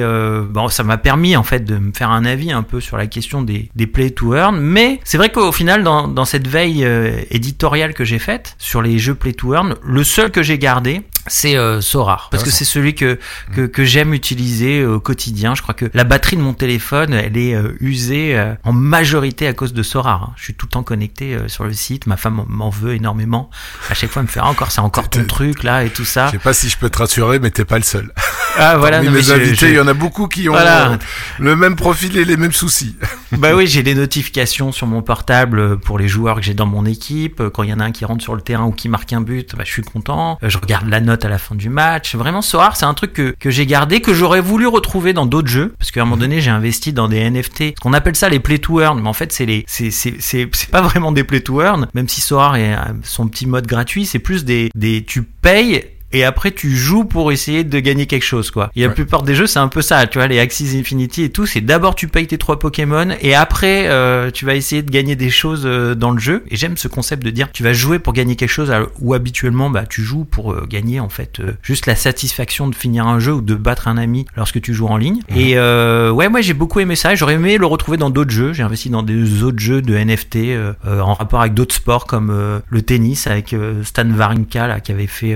bon, 0.50 0.68
ça 0.68 0.84
m'a 0.84 0.98
permis 0.98 1.36
en 1.36 1.44
fait 1.44 1.62
de 1.62 1.78
me 1.78 1.92
faire 1.94 2.12
un 2.12 2.26
avis 2.26 2.52
un 2.52 2.64
peu 2.64 2.80
sur 2.84 2.98
la 2.98 3.08
question 3.08 3.42
des, 3.42 3.70
des 3.76 3.88
play 3.88 4.12
to 4.12 4.36
earn. 4.36 4.60
Mais 4.60 5.00
c'est 5.04 5.18
vrai 5.18 5.32
qu'au 5.32 5.52
final, 5.52 5.84
dans, 5.84 6.08
dans 6.08 6.26
cette 6.26 6.48
veille 6.48 6.88
éditoriale 7.32 7.94
que 7.94 8.04
j'ai 8.04 8.20
faite 8.20 8.56
sur 8.58 8.82
les 8.82 9.00
jeux 9.00 9.16
Play 9.16 9.34
to 9.34 9.54
Earn, 9.54 9.76
le 9.84 10.04
seul 10.04 10.32
que 10.32 10.44
j'ai 10.44 10.58
gardé, 10.58 11.02
c'est 11.28 11.56
euh, 11.56 11.80
Sora 11.80 12.28
parce 12.32 12.44
que 12.44 12.50
c'est 12.50 12.66
celui 12.66 12.96
que 12.96 13.18
que, 13.56 13.62
mm. 13.62 13.70
que 13.70 13.86
j'aime 13.86 14.14
utiliser 14.14 14.86
au 14.86 15.00
quotidien. 15.00 15.56
Je 15.56 15.62
crois 15.62 15.74
que 15.74 15.86
la 15.94 16.04
batterie 16.04 16.36
de 16.36 16.42
mon 16.42 16.54
téléphone, 16.54 17.14
elle 17.14 17.38
est 17.38 17.56
euh, 17.56 17.78
usée 17.80 18.38
euh, 18.38 18.54
en 18.64 18.74
majorité 18.74 19.48
à 19.48 19.54
cause 19.54 19.74
de 19.74 19.84
Sora. 19.84 20.22
Hein. 20.24 20.34
Je 20.38 20.44
suis 20.44 20.54
tout 20.54 20.66
le 20.66 20.72
temps 20.72 20.84
connecté 20.84 21.34
euh, 21.34 21.48
sur 21.48 21.64
le 21.64 21.74
site. 21.74 22.08
Ma 22.08 22.18
femme 22.18 22.44
m'en 22.48 22.70
veut 22.70 22.96
énormément. 22.96 23.50
À 23.90 23.94
chaque 23.94 24.10
fois, 24.10 24.22
elle 24.22 24.28
me 24.28 24.32
fait 24.32 24.42
ah, 24.42 24.48
encore, 24.48 24.72
c'est 24.72 24.82
encore 24.82 25.10
ton 25.10 25.24
truc 25.26 25.64
là 25.64 25.84
et 25.84 25.90
tout 25.90 26.06
ça. 26.06 26.28
Je 26.28 26.32
sais 26.34 26.38
pas 26.40 26.54
si 26.54 26.70
je 26.70 26.78
peux 26.78 26.90
te 26.90 26.98
rassurer, 26.98 27.40
mais 27.40 27.52
t'es 27.52 27.66
pas 27.66 27.78
le 27.78 27.84
seul. 27.84 28.12
Ah 28.58 28.78
voilà. 28.78 29.02
non, 29.02 29.12
mes 29.12 29.32
invités, 29.32 29.70
il 29.70 29.76
y 29.76 29.80
en 29.80 29.88
a 29.88 29.96
beaucoup 29.96 30.28
qui 30.28 30.48
ont 30.48 30.56
le 31.40 31.56
même 31.56 31.76
profil 31.76 32.18
et 32.18 32.26
les 32.26 32.38
mêmes 32.38 32.52
soucis. 32.52 32.73
bah 33.34 33.56
oui, 33.56 33.68
j'ai 33.68 33.84
des 33.84 33.96
notifications 33.96 34.72
sur 34.72 34.88
mon 34.88 35.02
portable 35.02 35.80
pour 35.80 36.00
les 36.00 36.08
joueurs 36.08 36.38
que 36.38 36.42
j'ai 36.42 36.54
dans 36.54 36.66
mon 36.66 36.86
équipe. 36.86 37.42
Quand 37.54 37.64
il 37.64 37.70
y 37.70 37.74
en 37.74 37.80
a 37.80 37.86
un 37.86 37.92
qui 37.92 38.06
rentre 38.06 38.24
sur 38.24 38.36
le 38.36 38.42
terrain 38.42 38.66
ou 38.66 38.72
qui 38.72 38.90
marque 38.90 39.14
un 39.14 39.22
but, 39.22 39.56
bah, 39.56 39.64
je 39.66 39.72
suis 39.72 39.82
content. 39.82 40.38
Je 40.42 40.58
regarde 40.58 40.88
la 40.90 41.02
note 41.02 41.26
à 41.26 41.30
la 41.30 41.38
fin 41.38 41.56
du 41.56 41.70
match. 41.70 42.16
Vraiment, 42.16 42.42
Soar, 42.42 42.76
c'est 42.76 42.86
un 42.86 42.94
truc 42.94 43.14
que, 43.14 43.36
que 43.40 43.50
j'ai 43.50 43.66
gardé, 43.66 44.02
que 44.02 44.14
j'aurais 44.14 44.42
voulu 44.42 44.68
retrouver 44.68 45.14
dans 45.14 45.26
d'autres 45.26 45.48
jeux. 45.48 45.74
Parce 45.78 45.92
qu'à 45.92 46.02
un 46.02 46.06
moment 46.06 46.18
donné, 46.18 46.42
j'ai 46.42 46.52
investi 46.52 46.94
dans 46.94 47.08
des 47.08 47.30
NFT. 47.30 47.80
qu'on 47.82 47.94
appelle 47.94 48.16
ça 48.16 48.30
les 48.30 48.40
play 48.40 48.60
to 48.60 48.82
earn. 48.82 49.02
Mais 49.02 49.10
en 49.10 49.14
fait, 49.14 49.32
c'est 49.32 49.46
les, 49.46 49.66
c'est, 49.68 49.92
c'est, 49.92 50.16
c'est, 50.20 50.48
pas 50.72 50.82
vraiment 50.82 51.12
des 51.12 51.24
play 51.24 51.42
to 51.42 51.62
earn. 51.62 51.88
Même 51.94 52.08
si 52.08 52.22
Soar 52.22 52.56
est 52.56 52.76
son 53.04 53.28
petit 53.28 53.46
mode 53.46 53.68
gratuit, 53.68 54.06
c'est 54.06 54.20
plus 54.20 54.46
des, 54.46 54.70
des, 54.76 55.04
tu 55.04 55.24
payes 55.24 55.84
et 56.14 56.24
après 56.24 56.52
tu 56.52 56.76
joues 56.76 57.04
pour 57.04 57.32
essayer 57.32 57.64
de 57.64 57.80
gagner 57.80 58.06
quelque 58.06 58.24
chose 58.24 58.52
quoi. 58.52 58.72
Et 58.76 58.84
la 58.84 58.90
plupart 58.90 59.24
des 59.24 59.36
jeux 59.36 59.48
c'est 59.48 59.60
un 59.60 59.68
peu 59.68 59.82
ça, 59.82 60.08
tu 60.08 60.20
vois 60.20 60.28
les 60.28 60.40
Axis 60.40 60.78
Infinity 60.78 61.24
et 61.24 61.30
tout, 61.30 61.46
c'est 61.46 61.62
d'abord 61.62 61.96
tu 61.96 62.08
payes 62.08 62.28
tes 62.28 62.38
trois 62.38 62.60
Pokémon 62.60 63.10
et 63.22 63.36
après 63.36 63.88
euh, 63.88 64.32
tu 64.32 64.46
vas 64.46 64.56
essayer 64.56 64.82
de 64.82 64.92
gagner 64.92 65.16
des 65.16 65.30
choses 65.30 65.64
euh, 65.66 65.96
dans 65.96 66.12
le 66.12 66.20
jeu. 66.20 66.44
Et 66.50 66.56
j'aime 66.56 66.78
ce 66.78 66.88
concept 66.88 67.24
de 67.24 67.30
dire 67.30 67.52
tu 67.52 67.64
vas 67.64 67.74
jouer 67.74 68.00
pour 68.00 68.14
gagner 68.14 68.36
quelque 68.36 68.50
chose 68.50 68.72
où 69.00 69.14
habituellement 69.14 69.70
bah 69.70 69.86
tu 69.86 70.04
joues 70.04 70.26
pour 70.26 70.54
euh, 70.54 70.66
gagner 70.70 71.00
en 71.00 71.10
fait 71.10 71.42
juste 71.62 71.86
la 71.86 71.96
satisfaction 71.96 72.68
de 72.68 72.76
finir 72.76 73.08
un 73.08 73.20
jeu 73.20 73.34
ou 73.34 73.42
de 73.42 73.56
battre 73.56 73.88
un 73.88 73.98
ami 73.98 74.26
lorsque 74.36 74.62
tu 74.62 74.74
joues 74.74 74.88
en 74.88 74.98
ligne. 74.98 75.22
Mhm. 75.32 75.38
Et 75.38 75.60
ouais 76.12 76.30
moi 76.30 76.42
j'ai 76.42 76.54
beaucoup 76.54 76.80
aimé 76.80 76.96
ça. 76.96 77.16
J'aurais 77.16 77.36
aimé 77.36 77.58
le 77.58 77.66
retrouver 77.66 77.98
dans 77.98 78.10
d'autres 78.10 78.32
jeux. 78.32 78.54
J'ai 78.54 78.64
investi 78.64 78.90
dans 78.90 79.04
des 79.04 79.44
autres 79.44 79.60
jeux 79.60 79.82
de 79.82 79.96
NFT 79.96 80.38
en 80.86 81.14
rapport 81.14 81.42
avec 81.42 81.54
d'autres 81.54 81.76
sports 81.76 82.06
comme 82.06 82.62
le 82.68 82.82
tennis 82.82 83.28
avec 83.28 83.56
Stan 83.84 84.10
Wawrinka 84.10 84.68
là 84.68 84.80
qui 84.80 84.92
avait 84.92 85.08
fait 85.08 85.36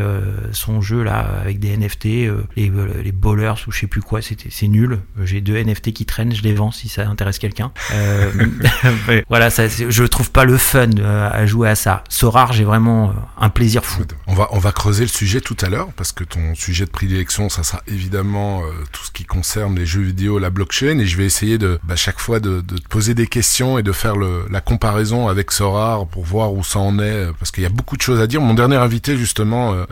son 0.51 0.66
jeu 0.81 1.03
là 1.03 1.19
avec 1.41 1.59
des 1.59 1.75
NFT, 1.75 2.05
euh, 2.05 2.43
les, 2.55 2.69
euh, 2.69 3.01
les 3.03 3.11
bowlers 3.11 3.55
ou 3.67 3.71
je 3.71 3.79
sais 3.79 3.87
plus 3.87 4.01
quoi, 4.01 4.21
c'était 4.21 4.49
c'est 4.51 4.67
nul. 4.67 4.99
J'ai 5.23 5.41
deux 5.41 5.57
NFT 5.57 5.93
qui 5.93 6.05
traînent, 6.05 6.33
je 6.33 6.43
les 6.43 6.53
vends 6.53 6.71
si 6.71 6.89
ça 6.89 7.07
intéresse 7.07 7.39
quelqu'un. 7.39 7.71
Euh, 7.93 8.31
voilà, 9.29 9.49
ça, 9.49 9.67
je 9.67 10.03
trouve 10.03 10.31
pas 10.31 10.45
le 10.45 10.57
fun 10.57 10.89
à 11.03 11.45
jouer 11.45 11.69
à 11.69 11.75
ça. 11.75 12.03
rare 12.23 12.53
j'ai 12.53 12.63
vraiment 12.63 13.13
un 13.39 13.49
plaisir 13.49 13.85
fou. 13.85 14.03
On 14.27 14.33
va 14.33 14.47
on 14.51 14.59
va 14.59 14.71
creuser 14.71 15.03
le 15.03 15.09
sujet 15.09 15.41
tout 15.41 15.57
à 15.61 15.69
l'heure 15.69 15.89
parce 15.95 16.11
que 16.11 16.23
ton 16.23 16.55
sujet 16.55 16.85
de 16.85 16.91
prédilection, 16.91 17.49
ça 17.49 17.63
sera 17.63 17.81
évidemment 17.87 18.61
tout 18.91 19.03
ce 19.03 19.11
qui 19.11 19.25
concerne 19.25 19.75
les 19.75 19.85
jeux 19.85 20.01
vidéo, 20.01 20.39
la 20.39 20.49
blockchain, 20.49 20.99
et 20.99 21.05
je 21.05 21.17
vais 21.17 21.25
essayer 21.25 21.57
de 21.57 21.79
bah, 21.83 21.95
chaque 21.95 22.19
fois 22.19 22.39
de, 22.39 22.61
de, 22.61 22.77
te 22.77 22.87
poser 22.87 23.13
des 23.13 23.27
questions 23.27 23.77
et 23.77 23.83
de 23.83 23.91
faire 23.91 24.15
le, 24.15 24.45
la 24.49 24.61
comparaison 24.61 25.27
avec 25.27 25.51
Sorar 25.51 26.07
pour 26.07 26.23
voir 26.23 26.53
où 26.53 26.63
ça 26.63 26.79
en 26.79 26.99
est 26.99 27.27
parce 27.39 27.51
qu'il 27.51 27.63
y 27.63 27.65
a 27.65 27.69
beaucoup 27.69 27.97
de 27.97 28.01
choses 28.01 28.19
à 28.19 28.27
dire. 28.27 28.41
Mon 28.41 28.53
dernier 28.53 28.75
invité 28.75 29.17
justement, 29.17 29.73
euh, 29.73 29.85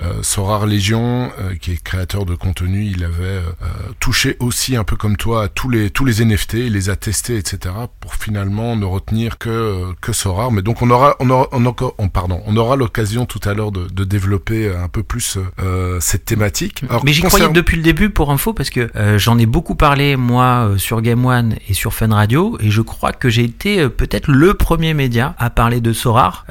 Légion, 0.66 1.32
euh, 1.40 1.56
qui 1.56 1.72
est 1.72 1.84
créateur 1.84 2.26
de 2.26 2.36
contenu, 2.36 2.86
il 2.86 3.04
avait 3.04 3.24
euh, 3.24 3.42
touché 4.00 4.38
aussi 4.40 4.76
un 4.76 4.84
peu 4.84 4.96
comme 4.96 5.18
toi 5.18 5.44
à 5.44 5.48
tous 5.48 5.70
les 5.70 5.90
tous 5.90 6.06
les 6.06 6.24
NFT, 6.24 6.54
il 6.56 6.74
les 6.74 6.90
a 6.90 6.96
testés, 6.96 7.38
etc. 7.38 7.74
pour 8.00 8.16
finalement 8.16 8.76
ne 8.76 8.86
retenir 8.86 9.38
que 9.38 9.94
que 10.02 10.14
Sora. 10.14 10.50
Mais 10.52 10.62
donc 10.62 10.82
on 10.82 10.90
aura 10.90 11.16
on 11.20 11.30
aura 11.30 11.48
on, 11.98 12.10
pardon 12.10 12.42
on 12.46 12.58
aura 12.58 12.76
l'occasion 12.76 13.26
tout 13.26 13.40
à 13.44 13.54
l'heure 13.54 13.72
de, 13.72 13.88
de, 13.88 14.04
développer 14.04 14.74
un 14.74 14.88
peu 14.88 15.04
plus 15.04 15.38
euh, 15.60 16.00
cette 16.00 16.26
thématique. 16.26 16.84
Mais 17.04 17.14
j'y 17.14 17.22
croyais 17.22 17.50
depuis 17.50 17.78
le 17.78 17.84
début 17.84 18.10
pour 18.10 18.32
info 18.32 18.54
parce 18.54 18.70
que 18.70 18.90
j'en 19.18 19.38
ai 19.38 19.46
beaucoup 19.46 19.76
parlé 19.76 20.16
moi 20.16 20.72
sur 20.78 21.02
Game 21.02 21.26
One 21.26 21.56
et 21.68 21.74
sur 21.74 21.94
Fun 21.94 22.14
Radio 22.14 22.58
et 22.60 22.72
je 22.72 22.82
crois 22.82 23.14
que 23.14 23.30
j'ai 23.30 23.44
été 23.44 23.90
peut-être 23.90 24.30
le 24.30 24.54
premier 24.54 24.94
média 24.94 25.36
à 25.38 25.50
parler 25.50 25.82
de 25.82 25.94
Sorar 25.94 26.46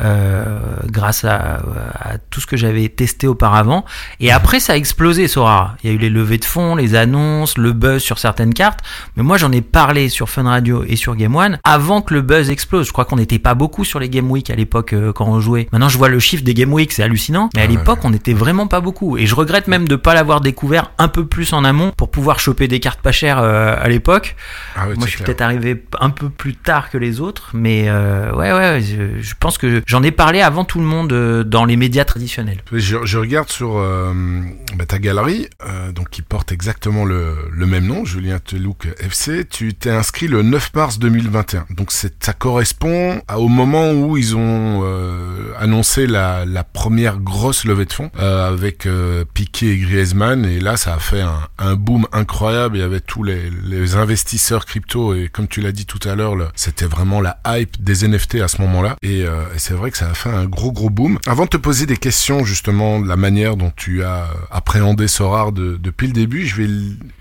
grâce 0.86 1.24
à, 1.24 1.62
à, 1.94 2.18
tout 2.30 2.40
ce 2.40 2.46
que 2.46 2.56
j'avais 2.56 2.88
testé 2.88 3.26
auparavant 3.26 3.84
et 4.20 4.30
après, 4.30 4.60
ça 4.60 4.74
a 4.74 4.76
explosé, 4.76 5.28
Sora. 5.28 5.76
Il 5.82 5.90
y 5.90 5.92
a 5.92 5.96
eu 5.96 5.98
les 5.98 6.10
levées 6.10 6.38
de 6.38 6.44
fonds, 6.44 6.76
les 6.76 6.94
annonces, 6.94 7.58
le 7.58 7.72
buzz 7.72 8.02
sur 8.02 8.18
certaines 8.18 8.54
cartes. 8.54 8.80
Mais 9.16 9.22
moi, 9.22 9.36
j'en 9.36 9.52
ai 9.52 9.60
parlé 9.60 10.08
sur 10.08 10.28
Fun 10.28 10.44
Radio 10.44 10.84
et 10.86 10.96
sur 10.96 11.16
Game 11.16 11.34
One 11.34 11.58
avant 11.64 12.02
que 12.02 12.14
le 12.14 12.22
buzz 12.22 12.50
explose. 12.50 12.86
Je 12.86 12.92
crois 12.92 13.04
qu'on 13.04 13.16
n'était 13.16 13.38
pas 13.38 13.54
beaucoup 13.54 13.84
sur 13.84 13.98
les 13.98 14.08
Game 14.08 14.30
Week 14.30 14.50
à 14.50 14.54
l'époque 14.54 14.92
euh, 14.92 15.12
quand 15.12 15.26
on 15.26 15.40
jouait. 15.40 15.68
Maintenant, 15.72 15.88
je 15.88 15.98
vois 15.98 16.08
le 16.08 16.18
chiffre 16.18 16.44
des 16.44 16.54
Game 16.54 16.72
Week, 16.72 16.92
c'est 16.92 17.02
hallucinant. 17.02 17.50
Mais 17.54 17.62
à 17.62 17.64
ah 17.64 17.66
l'époque, 17.66 18.00
on 18.04 18.10
n'était 18.10 18.34
vraiment 18.34 18.66
pas 18.66 18.80
beaucoup. 18.80 19.18
Et 19.18 19.26
je 19.26 19.34
regrette 19.34 19.68
même 19.68 19.88
de 19.88 19.96
pas 19.96 20.14
l'avoir 20.14 20.40
découvert 20.40 20.90
un 20.98 21.08
peu 21.08 21.26
plus 21.26 21.52
en 21.52 21.64
amont 21.64 21.92
pour 21.96 22.10
pouvoir 22.10 22.38
choper 22.40 22.68
des 22.68 22.80
cartes 22.80 23.00
pas 23.00 23.12
chères 23.12 23.38
euh, 23.38 23.76
à 23.80 23.88
l'époque. 23.88 24.36
Ah 24.76 24.86
moi, 24.86 25.06
je 25.06 25.10
suis 25.10 25.22
peut-être 25.22 25.42
arrivé 25.42 25.84
un 26.00 26.10
peu 26.10 26.28
plus 26.28 26.54
tard 26.54 26.90
que 26.90 26.98
les 26.98 27.20
autres. 27.20 27.50
Mais 27.52 27.84
euh, 27.88 28.32
ouais, 28.32 28.52
ouais, 28.52 28.80
je, 28.80 29.34
pense 29.38 29.58
que 29.58 29.82
j'en 29.86 30.02
ai 30.02 30.12
parlé 30.12 30.40
avant 30.40 30.64
tout 30.64 30.78
le 30.78 30.86
monde 30.86 31.12
dans 31.44 31.64
les 31.64 31.76
médias 31.76 32.04
traditionnels. 32.04 32.62
Je, 32.72 32.98
je 33.04 33.18
regarde 33.18 33.50
sur 33.50 33.76
bah, 34.76 34.86
ta 34.86 34.98
galerie, 34.98 35.48
euh, 35.64 35.92
donc 35.92 36.10
qui 36.10 36.22
porte 36.22 36.50
exactement 36.50 37.04
le, 37.04 37.36
le 37.52 37.66
même 37.66 37.86
nom, 37.86 38.04
Julien 38.04 38.38
Telouk 38.38 38.88
FC, 38.98 39.44
tu 39.48 39.74
t'es 39.74 39.90
inscrit 39.90 40.26
le 40.26 40.42
9 40.42 40.74
mars 40.74 40.98
2021. 40.98 41.66
Donc 41.70 41.92
ça 41.92 42.32
correspond 42.32 43.20
au 43.36 43.48
moment 43.48 43.92
où 43.92 44.16
ils 44.16 44.36
ont 44.36 44.82
euh, 44.84 45.52
annoncé 45.58 46.06
la, 46.06 46.44
la, 46.44 46.64
première 46.64 47.18
grosse 47.18 47.64
levée 47.64 47.84
de 47.84 47.92
fonds 47.92 48.10
avec 48.18 48.88
Piquet 49.32 49.66
et 49.66 49.78
Griezmann. 49.78 50.44
Et 50.44 50.58
là, 50.58 50.76
ça 50.76 50.94
a 50.94 50.98
fait 50.98 51.20
un, 51.20 51.38
un 51.58 51.76
boom 51.76 52.06
incroyable. 52.12 52.76
Il 52.76 52.80
y 52.80 52.82
avait 52.82 53.00
tous 53.00 53.22
les, 53.22 53.50
les 53.50 53.94
investisseurs 53.94 54.66
crypto 54.66 55.14
et 55.14 55.28
comme 55.28 55.46
tu 55.46 55.60
l'as 55.60 55.72
dit 55.72 55.86
tout 55.86 56.00
à 56.08 56.14
l'heure, 56.14 56.34
c'était 56.56 56.86
vraiment 56.86 57.20
la 57.20 57.38
hype 57.46 57.82
des 57.82 58.08
NFT 58.08 58.36
à 58.36 58.48
ce 58.48 58.60
moment-là. 58.62 58.96
Et, 59.02 59.20
et 59.20 59.58
c'est 59.58 59.74
vrai 59.74 59.90
que 59.90 59.98
ça 59.98 60.10
a 60.10 60.14
fait 60.14 60.30
un 60.30 60.46
gros 60.46 60.72
gros 60.72 60.90
boom. 60.90 61.18
Avant 61.26 61.44
de 61.44 61.50
te 61.50 61.56
poser 61.56 61.86
des 61.86 61.96
questions 61.96 62.44
justement 62.44 63.00
de 63.00 63.08
la 63.08 63.16
manière 63.16 63.56
dont 63.56 63.72
tu 63.76 64.02
as 64.04 64.28
appréhendé 64.50 65.08
Sorare 65.08 65.52
de, 65.52 65.76
depuis 65.76 66.06
le 66.06 66.12
début. 66.12 66.46
Je 66.46 66.62
vais 66.62 66.68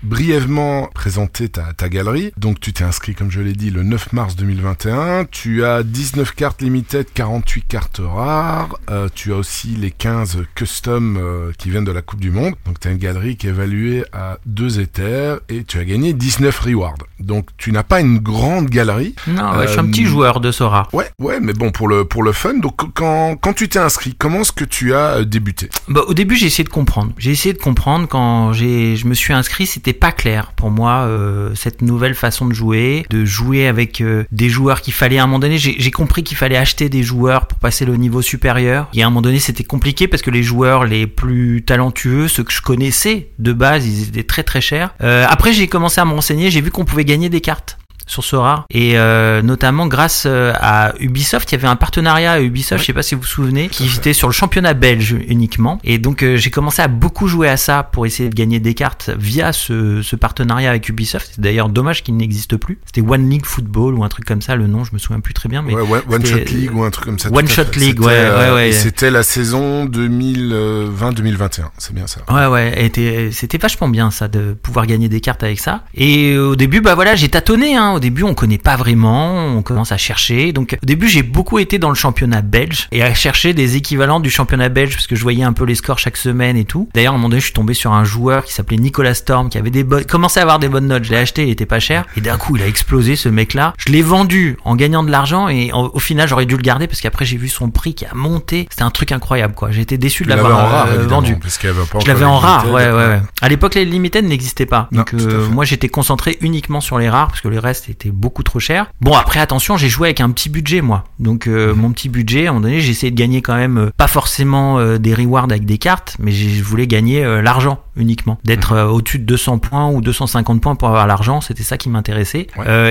brièvement 0.02 0.88
présenter 0.94 1.48
ta, 1.48 1.72
ta 1.72 1.88
galerie. 1.88 2.32
Donc 2.36 2.60
tu 2.60 2.72
t'es 2.72 2.84
inscrit, 2.84 3.14
comme 3.14 3.30
je 3.30 3.40
l'ai 3.40 3.52
dit, 3.52 3.70
le 3.70 3.82
9 3.82 4.12
mars 4.12 4.36
2021. 4.36 5.26
Tu 5.30 5.64
as 5.64 5.82
19 5.82 6.34
cartes 6.34 6.62
limited, 6.62 7.06
48 7.12 7.62
cartes 7.62 8.00
rares. 8.02 8.78
Euh, 8.90 9.08
tu 9.14 9.32
as 9.32 9.36
aussi 9.36 9.68
les 9.68 9.90
15 9.90 10.38
custom 10.54 11.16
euh, 11.16 11.52
qui 11.58 11.70
viennent 11.70 11.84
de 11.84 11.92
la 11.92 12.02
Coupe 12.02 12.20
du 12.20 12.30
Monde. 12.30 12.54
Donc 12.66 12.80
tu 12.80 12.88
as 12.88 12.90
une 12.90 12.98
galerie 12.98 13.36
qui 13.36 13.46
est 13.46 13.50
évaluée 13.50 14.04
à 14.12 14.38
2 14.46 14.80
éthers 14.80 15.40
et 15.48 15.64
tu 15.64 15.78
as 15.78 15.84
gagné 15.84 16.12
19 16.12 16.58
rewards. 16.60 16.98
Donc 17.20 17.48
tu 17.56 17.72
n'as 17.72 17.82
pas 17.82 18.00
une 18.00 18.18
grande 18.18 18.68
galerie. 18.68 19.14
Non, 19.26 19.52
je 19.62 19.68
suis 19.68 19.80
un 19.80 19.86
petit 19.86 20.04
joueur 20.04 20.40
de 20.40 20.50
Sora. 20.52 20.88
Ouais, 20.92 21.10
ouais, 21.18 21.40
mais 21.40 21.52
bon, 21.52 21.70
pour 21.70 21.88
le, 21.88 22.04
pour 22.04 22.22
le 22.22 22.32
fun. 22.32 22.54
Donc 22.54 22.92
quand, 22.94 23.36
quand 23.36 23.52
tu 23.52 23.68
t'es 23.68 23.78
inscrit, 23.78 24.14
comment 24.16 24.40
est-ce 24.40 24.52
que 24.52 24.64
tu 24.64 24.94
as 24.94 25.24
débuté? 25.24 25.70
Bah, 25.88 26.02
Au 26.06 26.14
début, 26.14 26.36
j'ai 26.44 26.48
essayé 26.48 26.64
de 26.64 26.68
comprendre. 26.68 27.12
J'ai 27.16 27.30
essayé 27.30 27.54
de 27.54 27.58
comprendre 27.58 28.06
quand 28.06 28.52
je 28.52 29.06
me 29.06 29.14
suis 29.14 29.32
inscrit, 29.32 29.66
c'était 29.66 29.94
pas 29.94 30.12
clair 30.12 30.52
pour 30.52 30.70
moi 30.70 31.06
euh, 31.06 31.54
cette 31.54 31.80
nouvelle 31.80 32.14
façon 32.14 32.46
de 32.46 32.52
jouer, 32.52 33.06
de 33.08 33.24
jouer 33.24 33.66
avec 33.66 34.02
euh, 34.02 34.24
des 34.30 34.50
joueurs 34.50 34.82
qu'il 34.82 34.92
fallait 34.92 35.16
à 35.16 35.22
un 35.22 35.26
moment 35.26 35.38
donné. 35.38 35.56
J'ai 35.56 35.90
compris 35.90 36.22
qu'il 36.22 36.36
fallait 36.36 36.58
acheter 36.58 36.90
des 36.90 37.02
joueurs 37.02 37.46
pour 37.46 37.58
passer 37.58 37.86
le 37.86 37.96
niveau 37.96 38.20
supérieur. 38.20 38.90
Et 38.92 39.02
à 39.02 39.06
un 39.06 39.08
moment 39.08 39.22
donné, 39.22 39.38
c'était 39.38 39.64
compliqué 39.64 40.06
parce 40.06 40.20
que 40.20 40.30
les 40.30 40.42
joueurs 40.42 40.84
les 40.84 41.06
plus 41.06 41.64
talentueux, 41.64 42.28
ceux 42.28 42.44
que 42.44 42.52
je 42.52 42.60
connaissais 42.60 43.30
de 43.38 43.54
base, 43.54 43.86
ils 43.86 44.08
étaient 44.08 44.24
très 44.24 44.42
très 44.42 44.60
chers. 44.60 44.94
Euh, 45.02 45.24
après, 45.26 45.54
j'ai 45.54 45.66
commencé 45.66 45.98
à 46.02 46.04
me 46.04 46.12
renseigner, 46.12 46.50
j'ai 46.50 46.60
vu 46.60 46.70
qu'on 46.70 46.84
pouvait 46.84 47.06
gagner 47.06 47.30
des 47.30 47.40
cartes 47.40 47.78
sur 48.06 48.24
Sora. 48.24 48.66
Et 48.70 48.98
euh, 48.98 49.42
notamment 49.42 49.86
grâce 49.86 50.24
euh, 50.26 50.52
à 50.60 50.92
Ubisoft 51.00 51.50
il 51.50 51.54
y 51.56 51.58
avait 51.58 51.68
un 51.68 51.76
partenariat 51.76 52.32
à 52.32 52.40
Ubisoft 52.40 52.80
je 52.80 52.86
sais 52.86 52.92
pas 52.92 53.02
si 53.02 53.14
vous 53.14 53.22
vous 53.22 53.26
souvenez 53.26 53.68
qui 53.68 53.86
était 53.96 54.12
sur 54.12 54.28
le 54.28 54.32
championnat 54.32 54.74
belge 54.74 55.16
uniquement. 55.28 55.80
Et 55.84 55.98
donc 55.98 56.22
euh, 56.22 56.36
j'ai 56.36 56.50
commencé 56.50 56.82
à 56.82 56.88
beaucoup 56.88 57.28
jouer 57.28 57.48
à 57.48 57.56
ça 57.56 57.82
pour 57.82 58.06
essayer 58.06 58.28
de 58.28 58.34
gagner 58.34 58.60
des 58.60 58.74
cartes 58.74 59.10
via 59.16 59.52
ce, 59.52 60.02
ce 60.02 60.16
partenariat 60.16 60.70
avec 60.70 60.88
Ubisoft. 60.88 61.32
C'est 61.34 61.40
d'ailleurs 61.40 61.68
dommage 61.68 62.02
qu'il 62.02 62.16
n'existe 62.16 62.56
plus. 62.56 62.78
C'était 62.86 63.00
One 63.00 63.28
League 63.28 63.46
Football 63.46 63.94
ou 63.94 64.04
un 64.04 64.08
truc 64.08 64.24
comme 64.24 64.42
ça 64.42 64.56
le 64.56 64.66
nom 64.66 64.84
je 64.84 64.92
me 64.92 64.98
souviens 64.98 65.20
plus 65.20 65.34
très 65.34 65.48
bien 65.48 65.62
mais 65.62 65.74
ouais, 65.74 66.00
One 66.08 66.24
Shot 66.24 66.36
League 66.36 66.74
ou 66.74 66.84
un 66.84 66.90
truc 66.90 67.06
comme 67.06 67.18
ça 67.18 67.30
One 67.32 67.48
Shot 67.48 67.62
League 67.76 68.00
ouais 68.00 68.30
ouais 68.30 68.52
ouais. 68.52 68.72
c'était 68.72 69.10
la 69.10 69.22
saison 69.22 69.86
2020-2021 69.86 71.64
c'est 71.78 71.94
bien 71.94 72.06
ça. 72.06 72.20
Ouais 72.30 72.46
ouais 72.46 72.90
c'était 73.32 73.58
vachement 73.58 73.88
bien 73.88 74.10
ça 74.10 74.28
de 74.28 74.52
pouvoir 74.52 74.86
gagner 74.86 75.08
des 75.08 75.20
cartes 75.20 75.42
avec 75.42 75.60
ça. 75.60 75.84
Et 75.94 76.36
au 76.36 76.56
début 76.56 76.80
bah 76.80 76.94
voilà 76.94 77.14
j'ai 77.14 77.28
tâtonné 77.28 77.76
hein 77.76 77.93
au 77.94 78.00
début, 78.00 78.22
on 78.22 78.34
connaît 78.34 78.58
pas 78.58 78.76
vraiment, 78.76 79.46
on 79.46 79.62
commence 79.62 79.92
à 79.92 79.96
chercher. 79.96 80.52
Donc, 80.52 80.76
au 80.82 80.86
début, 80.86 81.08
j'ai 81.08 81.22
beaucoup 81.22 81.58
été 81.58 81.78
dans 81.78 81.88
le 81.88 81.94
championnat 81.94 82.42
belge 82.42 82.88
et 82.92 83.02
à 83.02 83.14
chercher 83.14 83.54
des 83.54 83.76
équivalents 83.76 84.20
du 84.20 84.30
championnat 84.30 84.68
belge 84.68 84.94
parce 84.94 85.06
que 85.06 85.16
je 85.16 85.22
voyais 85.22 85.44
un 85.44 85.52
peu 85.52 85.64
les 85.64 85.74
scores 85.74 85.98
chaque 85.98 86.16
semaine 86.16 86.56
et 86.56 86.64
tout. 86.64 86.88
D'ailleurs, 86.94 87.12
à 87.12 87.16
un 87.16 87.18
moment 87.18 87.28
donné, 87.28 87.40
je 87.40 87.46
suis 87.46 87.54
tombé 87.54 87.74
sur 87.74 87.92
un 87.92 88.04
joueur 88.04 88.44
qui 88.44 88.52
s'appelait 88.52 88.76
Nicolas 88.76 89.14
Storm 89.14 89.48
qui 89.48 89.58
avait 89.58 89.70
des 89.70 89.84
bonnes, 89.84 90.04
commençait 90.04 90.40
à 90.40 90.42
avoir 90.42 90.58
des 90.58 90.68
bonnes 90.68 90.86
notes. 90.86 91.04
Je 91.04 91.10
l'ai 91.10 91.18
acheté, 91.18 91.44
il 91.44 91.50
était 91.50 91.66
pas 91.66 91.80
cher. 91.80 92.04
Et 92.16 92.20
d'un 92.20 92.36
coup, 92.36 92.56
il 92.56 92.62
a 92.62 92.66
explosé 92.66 93.16
ce 93.16 93.28
mec-là. 93.28 93.74
Je 93.78 93.92
l'ai 93.92 94.02
vendu 94.02 94.56
en 94.64 94.76
gagnant 94.76 95.02
de 95.02 95.10
l'argent 95.10 95.48
et 95.48 95.70
au 95.72 95.98
final, 95.98 96.28
j'aurais 96.28 96.46
dû 96.46 96.56
le 96.56 96.62
garder 96.62 96.86
parce 96.86 97.00
qu'après, 97.00 97.24
j'ai 97.24 97.36
vu 97.36 97.48
son 97.48 97.70
prix 97.70 97.94
qui 97.94 98.04
a 98.04 98.14
monté. 98.14 98.66
C'était 98.70 98.82
un 98.82 98.90
truc 98.90 99.12
incroyable, 99.12 99.54
quoi. 99.54 99.70
J'étais 99.70 99.98
déçu 99.98 100.24
de 100.24 100.28
l'avoir 100.28 100.86
euh, 100.88 101.06
vendu. 101.06 101.36
Parce 101.36 101.58
avait 101.64 101.72
pas 101.90 102.00
je 102.00 102.06
l'avais 102.06 102.24
en 102.24 102.38
rare, 102.38 102.70
ouais, 102.70 102.90
ouais, 102.90 102.92
ouais. 102.92 103.20
À 103.40 103.48
l'époque, 103.48 103.74
les 103.74 103.84
limited 103.84 104.24
n'existaient 104.24 104.66
pas. 104.66 104.88
Donc, 104.92 105.14
euh, 105.14 105.48
moi, 105.48 105.64
j'étais 105.64 105.88
concentré 105.88 106.38
uniquement 106.40 106.80
sur 106.80 106.98
les 106.98 107.08
rares 107.08 107.28
parce 107.28 107.40
que 107.40 107.48
le 107.48 107.58
reste 107.58 107.83
était 107.90 108.10
beaucoup 108.10 108.42
trop 108.42 108.60
cher. 108.60 108.90
Bon, 109.00 109.14
après, 109.14 109.40
attention, 109.40 109.76
j'ai 109.76 109.88
joué 109.88 110.08
avec 110.08 110.20
un 110.20 110.30
petit 110.30 110.48
budget, 110.48 110.80
moi. 110.80 111.04
Donc, 111.18 111.46
euh, 111.46 111.74
mon 111.74 111.92
petit 111.92 112.08
budget, 112.08 112.46
à 112.46 112.50
un 112.50 112.52
moment 112.54 112.62
donné, 112.62 112.80
j'ai 112.80 112.90
essayé 112.90 113.10
de 113.10 113.16
gagner 113.16 113.42
quand 113.42 113.56
même, 113.56 113.78
euh, 113.78 113.90
pas 113.96 114.06
forcément 114.06 114.78
euh, 114.78 114.98
des 114.98 115.14
rewards 115.14 115.44
avec 115.44 115.64
des 115.64 115.78
cartes, 115.78 116.16
mais 116.18 116.32
je 116.32 116.62
voulais 116.62 116.86
gagner 116.86 117.24
l'argent 117.42 117.83
uniquement. 117.96 118.38
D'être 118.44 118.74
mhm. 118.74 118.90
au-dessus 118.90 119.18
de 119.18 119.24
200 119.24 119.58
points 119.58 119.90
ou 119.90 120.00
250 120.00 120.60
points 120.60 120.74
pour 120.74 120.88
avoir 120.88 121.06
l'argent, 121.06 121.40
c'était 121.40 121.62
ça 121.62 121.76
qui 121.76 121.88
m'intéressait. 121.88 122.46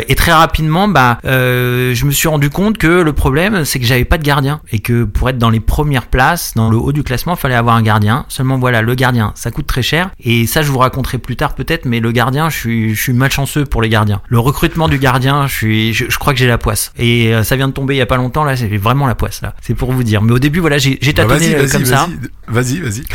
et 0.07 0.15
très 0.15 0.31
rapidement, 0.31 0.87
bah, 0.87 1.19
je 1.23 2.05
me 2.05 2.11
suis 2.11 2.27
rendu 2.27 2.49
compte 2.49 2.77
que 2.77 2.87
le 2.87 3.13
problème, 3.13 3.65
c'est 3.65 3.79
que 3.79 3.85
j'avais 3.85 4.05
pas 4.05 4.17
de 4.17 4.23
gardien. 4.23 4.61
Et 4.71 4.79
que 4.79 5.03
pour 5.03 5.29
être 5.29 5.37
dans 5.37 5.49
les 5.49 5.59
premières 5.59 6.07
places, 6.07 6.53
dans 6.55 6.69
le 6.69 6.77
haut 6.77 6.91
du 6.91 7.03
classement, 7.03 7.35
il 7.35 7.39
fallait 7.39 7.55
avoir 7.55 7.75
un 7.75 7.81
gardien. 7.81 8.25
Seulement, 8.29 8.57
voilà, 8.57 8.81
le 8.81 8.95
gardien, 8.95 9.31
ça 9.35 9.51
coûte 9.51 9.67
très 9.67 9.81
cher. 9.81 10.09
Et 10.19 10.47
ça, 10.47 10.61
je 10.61 10.71
vous 10.71 10.79
raconterai 10.79 11.17
plus 11.17 11.35
tard 11.35 11.55
peut-être, 11.55 11.85
mais 11.85 11.99
le 11.99 12.11
gardien, 12.11 12.49
je 12.49 12.57
suis, 12.57 12.95
je 12.95 13.01
suis 13.01 13.13
malchanceux 13.13 13.65
pour 13.65 13.81
les 13.81 13.89
gardiens. 13.89 14.21
Le 14.27 14.39
recrutement 14.39 14.87
du 14.87 14.97
gardien, 14.97 15.47
je 15.47 15.53
suis, 15.53 15.93
je, 15.93 16.17
crois 16.17 16.33
que 16.33 16.39
j'ai 16.39 16.47
la 16.47 16.57
poisse. 16.57 16.91
Et 16.97 17.33
euh, 17.33 17.43
ça 17.43 17.55
vient 17.55 17.67
de 17.67 17.73
tomber 17.73 17.95
il 17.95 17.97
y 17.97 18.01
a 18.01 18.05
pas 18.05 18.17
longtemps 18.17 18.43
là, 18.43 18.55
j'ai 18.55 18.77
vraiment 18.77 19.07
la 19.07 19.15
poisse 19.15 19.41
là. 19.41 19.55
C'est 19.61 19.75
pour 19.75 19.91
vous 19.91 20.03
dire. 20.03 20.21
Mais 20.21 20.31
au 20.31 20.39
début, 20.39 20.59
voilà, 20.59 20.77
j'ai 20.77 20.97
bah, 20.97 21.13
tâtonné 21.13 21.55
euh, 21.55 21.67
comme 21.67 21.85
ça. 21.85 22.07
Vas-y, 22.47 22.79
vas-y. 22.79 23.03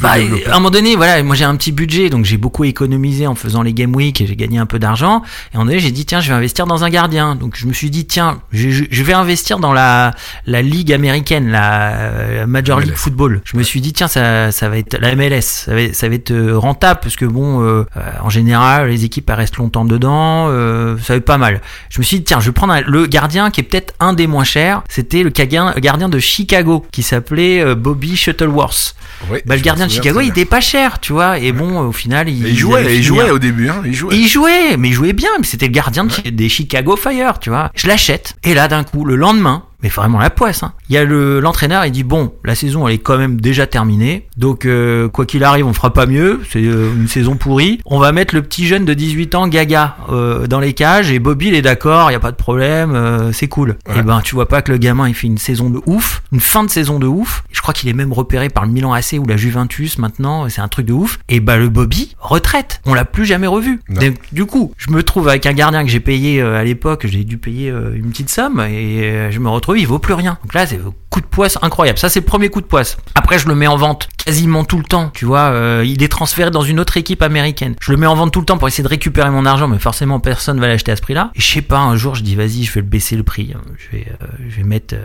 Bah, 0.00 0.10
à 0.10 0.50
un 0.50 0.54
moment 0.58 0.68
donné, 0.68 0.96
voilà, 0.96 1.22
moi 1.28 1.36
j'ai 1.36 1.44
un 1.44 1.54
petit 1.56 1.72
budget, 1.72 2.10
donc 2.10 2.24
j'ai 2.24 2.36
beaucoup 2.36 2.64
économisé 2.64 3.26
en 3.26 3.34
faisant 3.34 3.62
les 3.62 3.72
game 3.72 3.94
week 3.94 4.20
et 4.20 4.26
j'ai 4.26 4.34
gagné 4.34 4.58
un 4.58 4.66
peu 4.66 4.78
d'argent. 4.78 5.22
Et 5.52 5.56
moment 5.56 5.66
donné, 5.66 5.78
j'ai 5.78 5.92
dit 5.92 6.04
tiens, 6.04 6.20
je 6.20 6.28
vais 6.28 6.34
investir 6.34 6.66
dans 6.66 6.84
un 6.84 6.90
gardien. 6.90 7.36
Donc 7.36 7.54
je 7.56 7.66
me 7.66 7.72
suis 7.72 7.90
dit 7.90 8.06
tiens, 8.06 8.40
je, 8.50 8.84
je 8.90 9.02
vais 9.02 9.12
investir 9.12 9.58
dans 9.58 9.72
la 9.72 10.14
la 10.46 10.62
ligue 10.62 10.92
américaine, 10.92 11.50
la, 11.50 12.46
Major 12.46 12.80
League 12.80 12.96
Football. 12.96 13.42
Je 13.44 13.56
me 13.56 13.62
suis 13.62 13.80
dit 13.80 13.92
tiens, 13.92 14.08
ça 14.08 14.50
ça 14.50 14.68
va 14.68 14.78
être 14.78 14.98
la 14.98 15.14
MLS, 15.14 15.42
ça 15.42 15.74
va, 15.74 15.92
ça 15.92 16.08
va 16.08 16.14
être 16.14 16.30
euh, 16.30 16.58
rentable 16.58 17.00
parce 17.02 17.16
que 17.16 17.24
bon, 17.24 17.84
en 18.22 18.30
général, 18.30 18.88
les 18.88 19.04
équipes 19.04 19.30
elles 19.30 19.36
restent 19.36 19.56
longtemps 19.56 19.84
dedans, 19.84 20.48
ça 21.02 21.12
va 21.12 21.16
être 21.16 21.24
pas 21.24 21.38
mal. 21.38 21.60
Je 21.90 22.00
me 22.00 22.04
suis 22.04 22.18
dit 22.18 22.24
tiens, 22.24 22.40
je 22.40 22.46
vais 22.46 22.52
prendre 22.52 22.74
le 22.86 23.06
gardien 23.06 23.50
qui 23.50 23.60
est 23.60 23.64
peut-être 23.64 23.94
un 24.00 24.12
des 24.12 24.26
moins 24.26 24.44
chers. 24.44 24.82
C'était 24.88 25.22
le 25.22 25.30
gardien 25.30 26.08
de 26.08 26.18
Chicago 26.18 26.86
qui 26.92 27.02
s'appelait 27.02 27.60
euh, 27.60 27.74
Bobby 27.74 28.16
Shuttleworth. 28.16 28.94
bah, 29.46 29.56
le 29.56 29.62
gardien 29.62 29.86
de 29.86 29.90
Chicago, 29.90 30.20
il 30.20 30.28
était 30.28 30.44
pas 30.44 30.60
cher, 30.60 31.00
tu 31.00 31.12
vois. 31.12 31.17
Et 31.38 31.52
bon, 31.52 31.80
au 31.80 31.92
final, 31.92 32.28
il, 32.28 32.46
il 32.46 32.56
jouait, 32.56 32.96
il 32.96 33.02
jouait 33.02 33.30
au 33.30 33.38
début, 33.38 33.68
hein, 33.68 33.82
il 33.84 33.94
jouait. 33.94 34.16
Il 34.16 34.28
jouait, 34.28 34.76
mais 34.76 34.88
il 34.88 34.94
jouait 34.94 35.12
bien. 35.12 35.30
Mais 35.38 35.44
c'était 35.44 35.66
le 35.66 35.72
gardien 35.72 36.06
des 36.06 36.48
Chicago 36.48 36.96
Fire, 36.96 37.38
tu 37.38 37.50
vois. 37.50 37.70
Je 37.74 37.86
l'achète. 37.86 38.34
Et 38.44 38.54
là, 38.54 38.68
d'un 38.68 38.84
coup, 38.84 39.04
le 39.04 39.16
lendemain, 39.16 39.64
mais 39.82 39.88
vraiment 39.88 40.18
la 40.18 40.30
poisse. 40.30 40.62
Hein. 40.62 40.72
Il 40.88 40.94
y 40.94 40.98
a 40.98 41.04
le 41.04 41.40
l'entraîneur, 41.40 41.86
il 41.86 41.92
dit 41.92 42.02
bon, 42.02 42.32
la 42.44 42.54
saison 42.54 42.88
elle 42.88 42.94
est 42.94 42.98
quand 42.98 43.16
même 43.16 43.40
déjà 43.40 43.66
terminée, 43.66 44.26
donc 44.36 44.66
euh, 44.66 45.08
quoi 45.08 45.24
qu'il 45.24 45.44
arrive, 45.44 45.66
on 45.66 45.72
fera 45.72 45.92
pas 45.92 46.06
mieux. 46.06 46.40
C'est 46.50 46.64
euh, 46.64 46.90
une 46.96 47.08
saison 47.08 47.36
pourrie. 47.36 47.80
On 47.86 47.98
va 47.98 48.12
mettre 48.12 48.34
le 48.34 48.42
petit 48.42 48.66
jeune 48.66 48.84
de 48.84 48.94
18 48.94 49.34
ans, 49.36 49.46
Gaga, 49.46 49.96
euh, 50.10 50.46
dans 50.46 50.60
les 50.60 50.72
cages 50.72 51.10
et 51.12 51.18
Bobby 51.18 51.48
il 51.48 51.54
est 51.54 51.62
d'accord, 51.62 52.10
il 52.10 52.14
y 52.14 52.16
a 52.16 52.20
pas 52.20 52.32
de 52.32 52.36
problème, 52.36 53.30
c'est 53.32 53.48
cool. 53.48 53.76
Et 53.88 53.92
eh 53.98 54.02
ben 54.02 54.20
tu 54.20 54.34
vois 54.34 54.48
pas 54.48 54.62
que 54.62 54.72
le 54.72 54.78
gamin 54.78 55.08
il 55.08 55.14
fait 55.14 55.26
une 55.26 55.38
saison 55.38 55.70
de 55.70 55.80
ouf, 55.86 56.22
une 56.32 56.40
fin 56.40 56.64
de 56.64 56.70
saison 56.70 56.98
de 56.98 57.06
ouf. 57.06 57.44
Je 57.52 57.60
crois 57.60 57.72
qu'il 57.72 57.88
est 57.88 57.94
même 57.94 58.12
repéré 58.12 58.48
par 58.48 58.66
le 58.66 58.72
Milan 58.72 58.92
AC 58.92 59.14
ou 59.18 59.26
la 59.26 59.36
Juventus 59.36 59.98
maintenant, 59.98 60.48
c'est 60.48 60.60
un 60.60 60.68
truc 60.68 60.86
de 60.86 60.92
ouf. 60.92 61.18
Et 61.28 61.40
ben 61.40 61.56
le 61.56 61.68
Bobby 61.68 62.16
retraite, 62.18 62.80
on 62.84 62.94
l'a 62.94 63.04
plus 63.04 63.26
jamais 63.26 63.46
revu. 63.46 63.80
Donc, 63.88 64.16
du 64.32 64.44
coup, 64.44 64.72
je 64.76 64.90
me 64.90 65.02
trouve 65.02 65.28
avec 65.28 65.46
un 65.46 65.52
gardien 65.52 65.84
que 65.84 65.90
j'ai 65.90 66.00
payé 66.00 66.40
à 66.40 66.64
l'époque, 66.64 67.06
j'ai 67.06 67.24
dû 67.24 67.38
payer 67.38 67.68
une 67.68 68.10
petite 68.10 68.30
somme 68.30 68.60
et 68.60 69.30
je 69.30 69.38
me 69.38 69.48
retrouve 69.48 69.67
il 69.76 69.86
vaut 69.86 69.98
plus 69.98 70.14
rien. 70.14 70.38
Donc 70.42 70.54
là, 70.54 70.66
c'est 70.66 70.78
coup 71.18 71.20
de 71.20 71.26
poisse 71.26 71.58
incroyable. 71.62 71.98
Ça, 71.98 72.08
c'est 72.08 72.20
le 72.20 72.26
premier 72.26 72.48
coup 72.48 72.60
de 72.60 72.66
poisse. 72.66 72.96
Après, 73.16 73.38
je 73.38 73.48
le 73.48 73.54
mets 73.56 73.66
en 73.66 73.76
vente 73.76 74.08
quasiment 74.24 74.64
tout 74.64 74.78
le 74.78 74.84
temps. 74.84 75.10
Tu 75.12 75.24
vois, 75.24 75.50
euh, 75.50 75.84
il 75.84 76.02
est 76.02 76.08
transféré 76.08 76.50
dans 76.50 76.62
une 76.62 76.78
autre 76.78 76.96
équipe 76.96 77.22
américaine. 77.22 77.74
Je 77.80 77.90
le 77.90 77.98
mets 77.98 78.06
en 78.06 78.14
vente 78.14 78.32
tout 78.32 78.40
le 78.40 78.46
temps 78.46 78.58
pour 78.58 78.68
essayer 78.68 78.84
de 78.84 78.88
récupérer 78.88 79.30
mon 79.30 79.44
argent, 79.44 79.66
mais 79.66 79.78
forcément, 79.78 80.20
personne 80.20 80.60
va 80.60 80.68
l'acheter 80.68 80.92
à 80.92 80.96
ce 80.96 81.02
prix-là. 81.02 81.32
Et 81.34 81.40
je 81.40 81.46
sais 81.46 81.62
pas, 81.62 81.78
un 81.78 81.96
jour, 81.96 82.14
je 82.14 82.22
dis, 82.22 82.36
vas-y, 82.36 82.62
je 82.62 82.72
vais 82.72 82.82
le 82.82 82.86
baisser 82.86 83.16
le 83.16 83.24
prix. 83.24 83.54
Je 83.78 83.96
vais, 83.96 84.06
euh, 84.22 84.26
je 84.48 84.56
vais 84.56 84.62
mettre. 84.62 84.94
Euh, 84.94 85.04